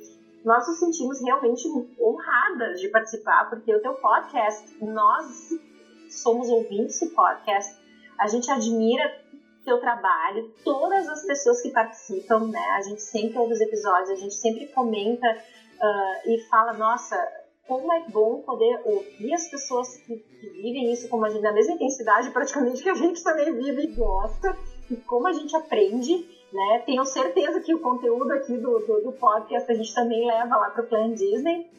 Nós 0.45 0.67
nos 0.67 0.79
sentimos 0.79 1.21
realmente 1.21 1.69
honradas 2.01 2.81
de 2.81 2.89
participar, 2.89 3.49
porque 3.49 3.75
o 3.75 3.81
teu 3.81 3.95
podcast, 3.95 4.77
nós 4.83 5.51
somos 6.11 6.49
ouvintes 6.49 6.99
do 7.01 7.11
podcast, 7.11 7.77
a 8.19 8.27
gente 8.27 8.51
admira 8.51 9.21
teu 9.65 9.79
trabalho, 9.79 10.53
todas 10.65 11.09
as 11.09 11.25
pessoas 11.25 11.61
que 11.61 11.71
participam, 11.71 12.49
né? 12.49 12.65
A 12.77 12.83
gente 12.83 13.03
sempre 13.03 13.39
ouve 13.39 13.53
os 13.53 13.61
episódios, 13.61 14.11
a 14.11 14.17
gente 14.17 14.35
sempre 14.35 14.67
comenta 14.69 15.27
uh, 15.27 16.31
e 16.31 16.39
fala, 16.49 16.73
nossa, 16.73 17.17
como 17.67 17.93
é 17.93 18.01
bom 18.09 18.43
poder 18.43 18.81
ouvir 18.85 19.35
as 19.35 19.49
pessoas 19.49 19.97
que, 19.99 20.17
que 20.17 20.51
vivem 20.51 20.93
isso 20.93 21.09
como 21.09 21.25
a 21.25 21.31
gente, 21.31 21.43
na 21.43 21.53
mesma 21.53 21.75
intensidade 21.75 22.31
praticamente 22.31 22.83
que 22.83 22.91
a 22.91 22.95
gente 22.95 23.23
também 23.23 23.53
vive 23.55 23.83
e 23.83 23.95
gosta, 23.95 24.57
e 24.91 24.97
como 24.97 25.29
a 25.29 25.33
gente 25.33 25.55
aprende, 25.57 26.29
né? 26.53 26.83
Tenho 26.85 27.05
certeza 27.05 27.61
que 27.61 27.75
o 27.75 27.81
conteúdo 27.81 28.33
aqui 28.33 28.57
do, 28.59 28.79
do, 28.81 29.01
do 29.03 29.13
podcast 29.13 29.71
a 29.71 29.75
gente 29.75 29.95
também 29.95 30.27
leva 30.27 30.57
lá 30.57 30.71
para 30.71 30.85
o 30.85 30.87
Plan 30.87 31.13
Disney, 31.13 31.71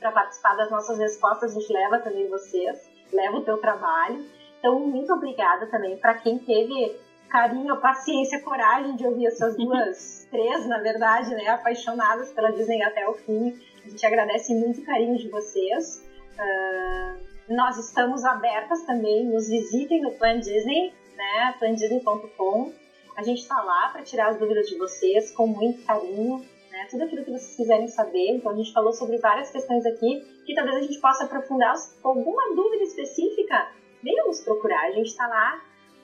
para 0.00 0.10
participar 0.10 0.56
das 0.56 0.70
nossas 0.70 0.98
respostas, 0.98 1.54
a 1.54 1.60
gente 1.60 1.72
leva 1.72 1.98
também 1.98 2.28
vocês, 2.28 2.90
leva 3.12 3.36
o 3.36 3.44
teu 3.44 3.58
trabalho. 3.58 4.24
Então, 4.58 4.80
muito 4.80 5.12
obrigada 5.12 5.66
também 5.66 5.96
para 5.98 6.14
quem 6.14 6.38
teve 6.38 6.98
carinho, 7.28 7.76
paciência, 7.76 8.40
coragem 8.40 8.96
de 8.96 9.06
ouvir 9.06 9.26
essas 9.26 9.56
duas, 9.56 10.26
três, 10.32 10.66
na 10.66 10.78
verdade, 10.78 11.30
né, 11.34 11.48
apaixonadas 11.48 12.32
pela 12.32 12.50
Disney 12.50 12.82
até 12.82 13.08
o 13.08 13.14
fim. 13.14 13.56
Gente 13.90 14.06
agradece 14.06 14.54
muito 14.54 14.80
o 14.80 14.84
carinho 14.84 15.18
de 15.18 15.28
vocês. 15.28 16.06
Uh, 16.38 17.54
nós 17.54 17.76
estamos 17.76 18.24
abertas 18.24 18.82
também, 18.82 19.26
nos 19.26 19.48
visitem 19.48 20.00
no 20.00 20.12
Plan 20.12 20.38
Disney, 20.38 20.94
né, 21.16 21.56
plandisney.com. 21.58 22.72
A 23.16 23.22
gente 23.24 23.38
está 23.38 23.60
lá 23.60 23.88
para 23.88 24.02
tirar 24.02 24.28
as 24.28 24.38
dúvidas 24.38 24.68
de 24.68 24.78
vocês 24.78 25.32
com 25.32 25.48
muito 25.48 25.84
carinho, 25.84 26.38
né, 26.70 26.86
tudo 26.88 27.02
aquilo 27.02 27.24
que 27.24 27.32
vocês 27.32 27.56
quiserem 27.56 27.88
saber. 27.88 28.36
Então 28.36 28.52
a 28.52 28.54
gente 28.54 28.72
falou 28.72 28.92
sobre 28.92 29.18
várias 29.18 29.50
questões 29.50 29.84
aqui 29.84 30.24
que 30.46 30.54
talvez 30.54 30.76
a 30.76 30.82
gente 30.82 31.00
possa 31.00 31.24
aprofundar. 31.24 31.74
alguma 32.04 32.54
dúvida 32.54 32.84
específica, 32.84 33.72
venham 34.04 34.28
nos 34.28 34.40
procurar. 34.40 34.84
A 34.86 34.92
gente 34.92 35.08
está 35.08 35.26
lá 35.26 35.60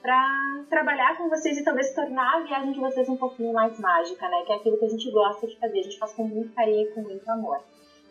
para 0.07 0.63
trabalhar 0.69 1.17
com 1.17 1.27
vocês 1.27 1.57
e 1.57 1.65
talvez 1.65 1.93
tornar 1.93 2.37
a 2.37 2.39
viagem 2.39 2.71
de 2.71 2.79
vocês 2.79 3.09
um 3.09 3.17
pouquinho 3.17 3.51
mais 3.51 3.77
mágica, 3.77 4.25
né? 4.29 4.41
Que 4.45 4.53
é 4.53 4.55
aquilo 4.55 4.77
que 4.77 4.85
a 4.85 4.87
gente 4.87 5.11
gosta 5.11 5.45
de 5.45 5.59
fazer, 5.59 5.79
a 5.79 5.83
gente 5.83 5.99
faz 5.99 6.13
com 6.13 6.23
muito 6.23 6.53
carinho 6.53 6.83
e 6.83 6.91
com 6.93 7.01
muito 7.01 7.29
amor. 7.29 7.59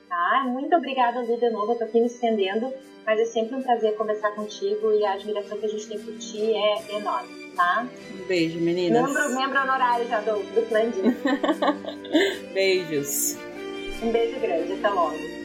Tá? 0.06 0.44
Muito 0.46 0.76
obrigada, 0.76 1.22
Lu, 1.22 1.38
de 1.38 1.48
novo, 1.48 1.72
eu 1.72 1.78
tô 1.78 1.84
aqui 1.84 1.98
me 1.98 2.06
estendendo, 2.06 2.70
mas 3.06 3.18
é 3.18 3.24
sempre 3.24 3.56
um 3.56 3.62
prazer 3.62 3.96
conversar 3.96 4.30
contigo 4.32 4.92
e 4.92 5.06
a 5.06 5.14
admiração 5.14 5.56
que 5.56 5.64
a 5.64 5.68
gente 5.70 5.88
tem 5.88 5.98
por 5.98 6.18
ti 6.18 6.52
é 6.54 6.96
enorme, 6.98 7.50
tá? 7.56 7.86
Um 8.12 8.26
beijo, 8.26 8.60
meninas. 8.60 9.02
Membro, 9.02 9.34
membro 9.34 9.60
honorário 9.62 10.06
já 10.06 10.20
do, 10.20 10.34
do 10.54 10.68
Plan 10.68 10.90
Beijos. 12.52 13.38
Um 14.02 14.12
beijo 14.12 14.38
grande, 14.38 14.74
até 14.74 14.90
logo. 14.90 15.35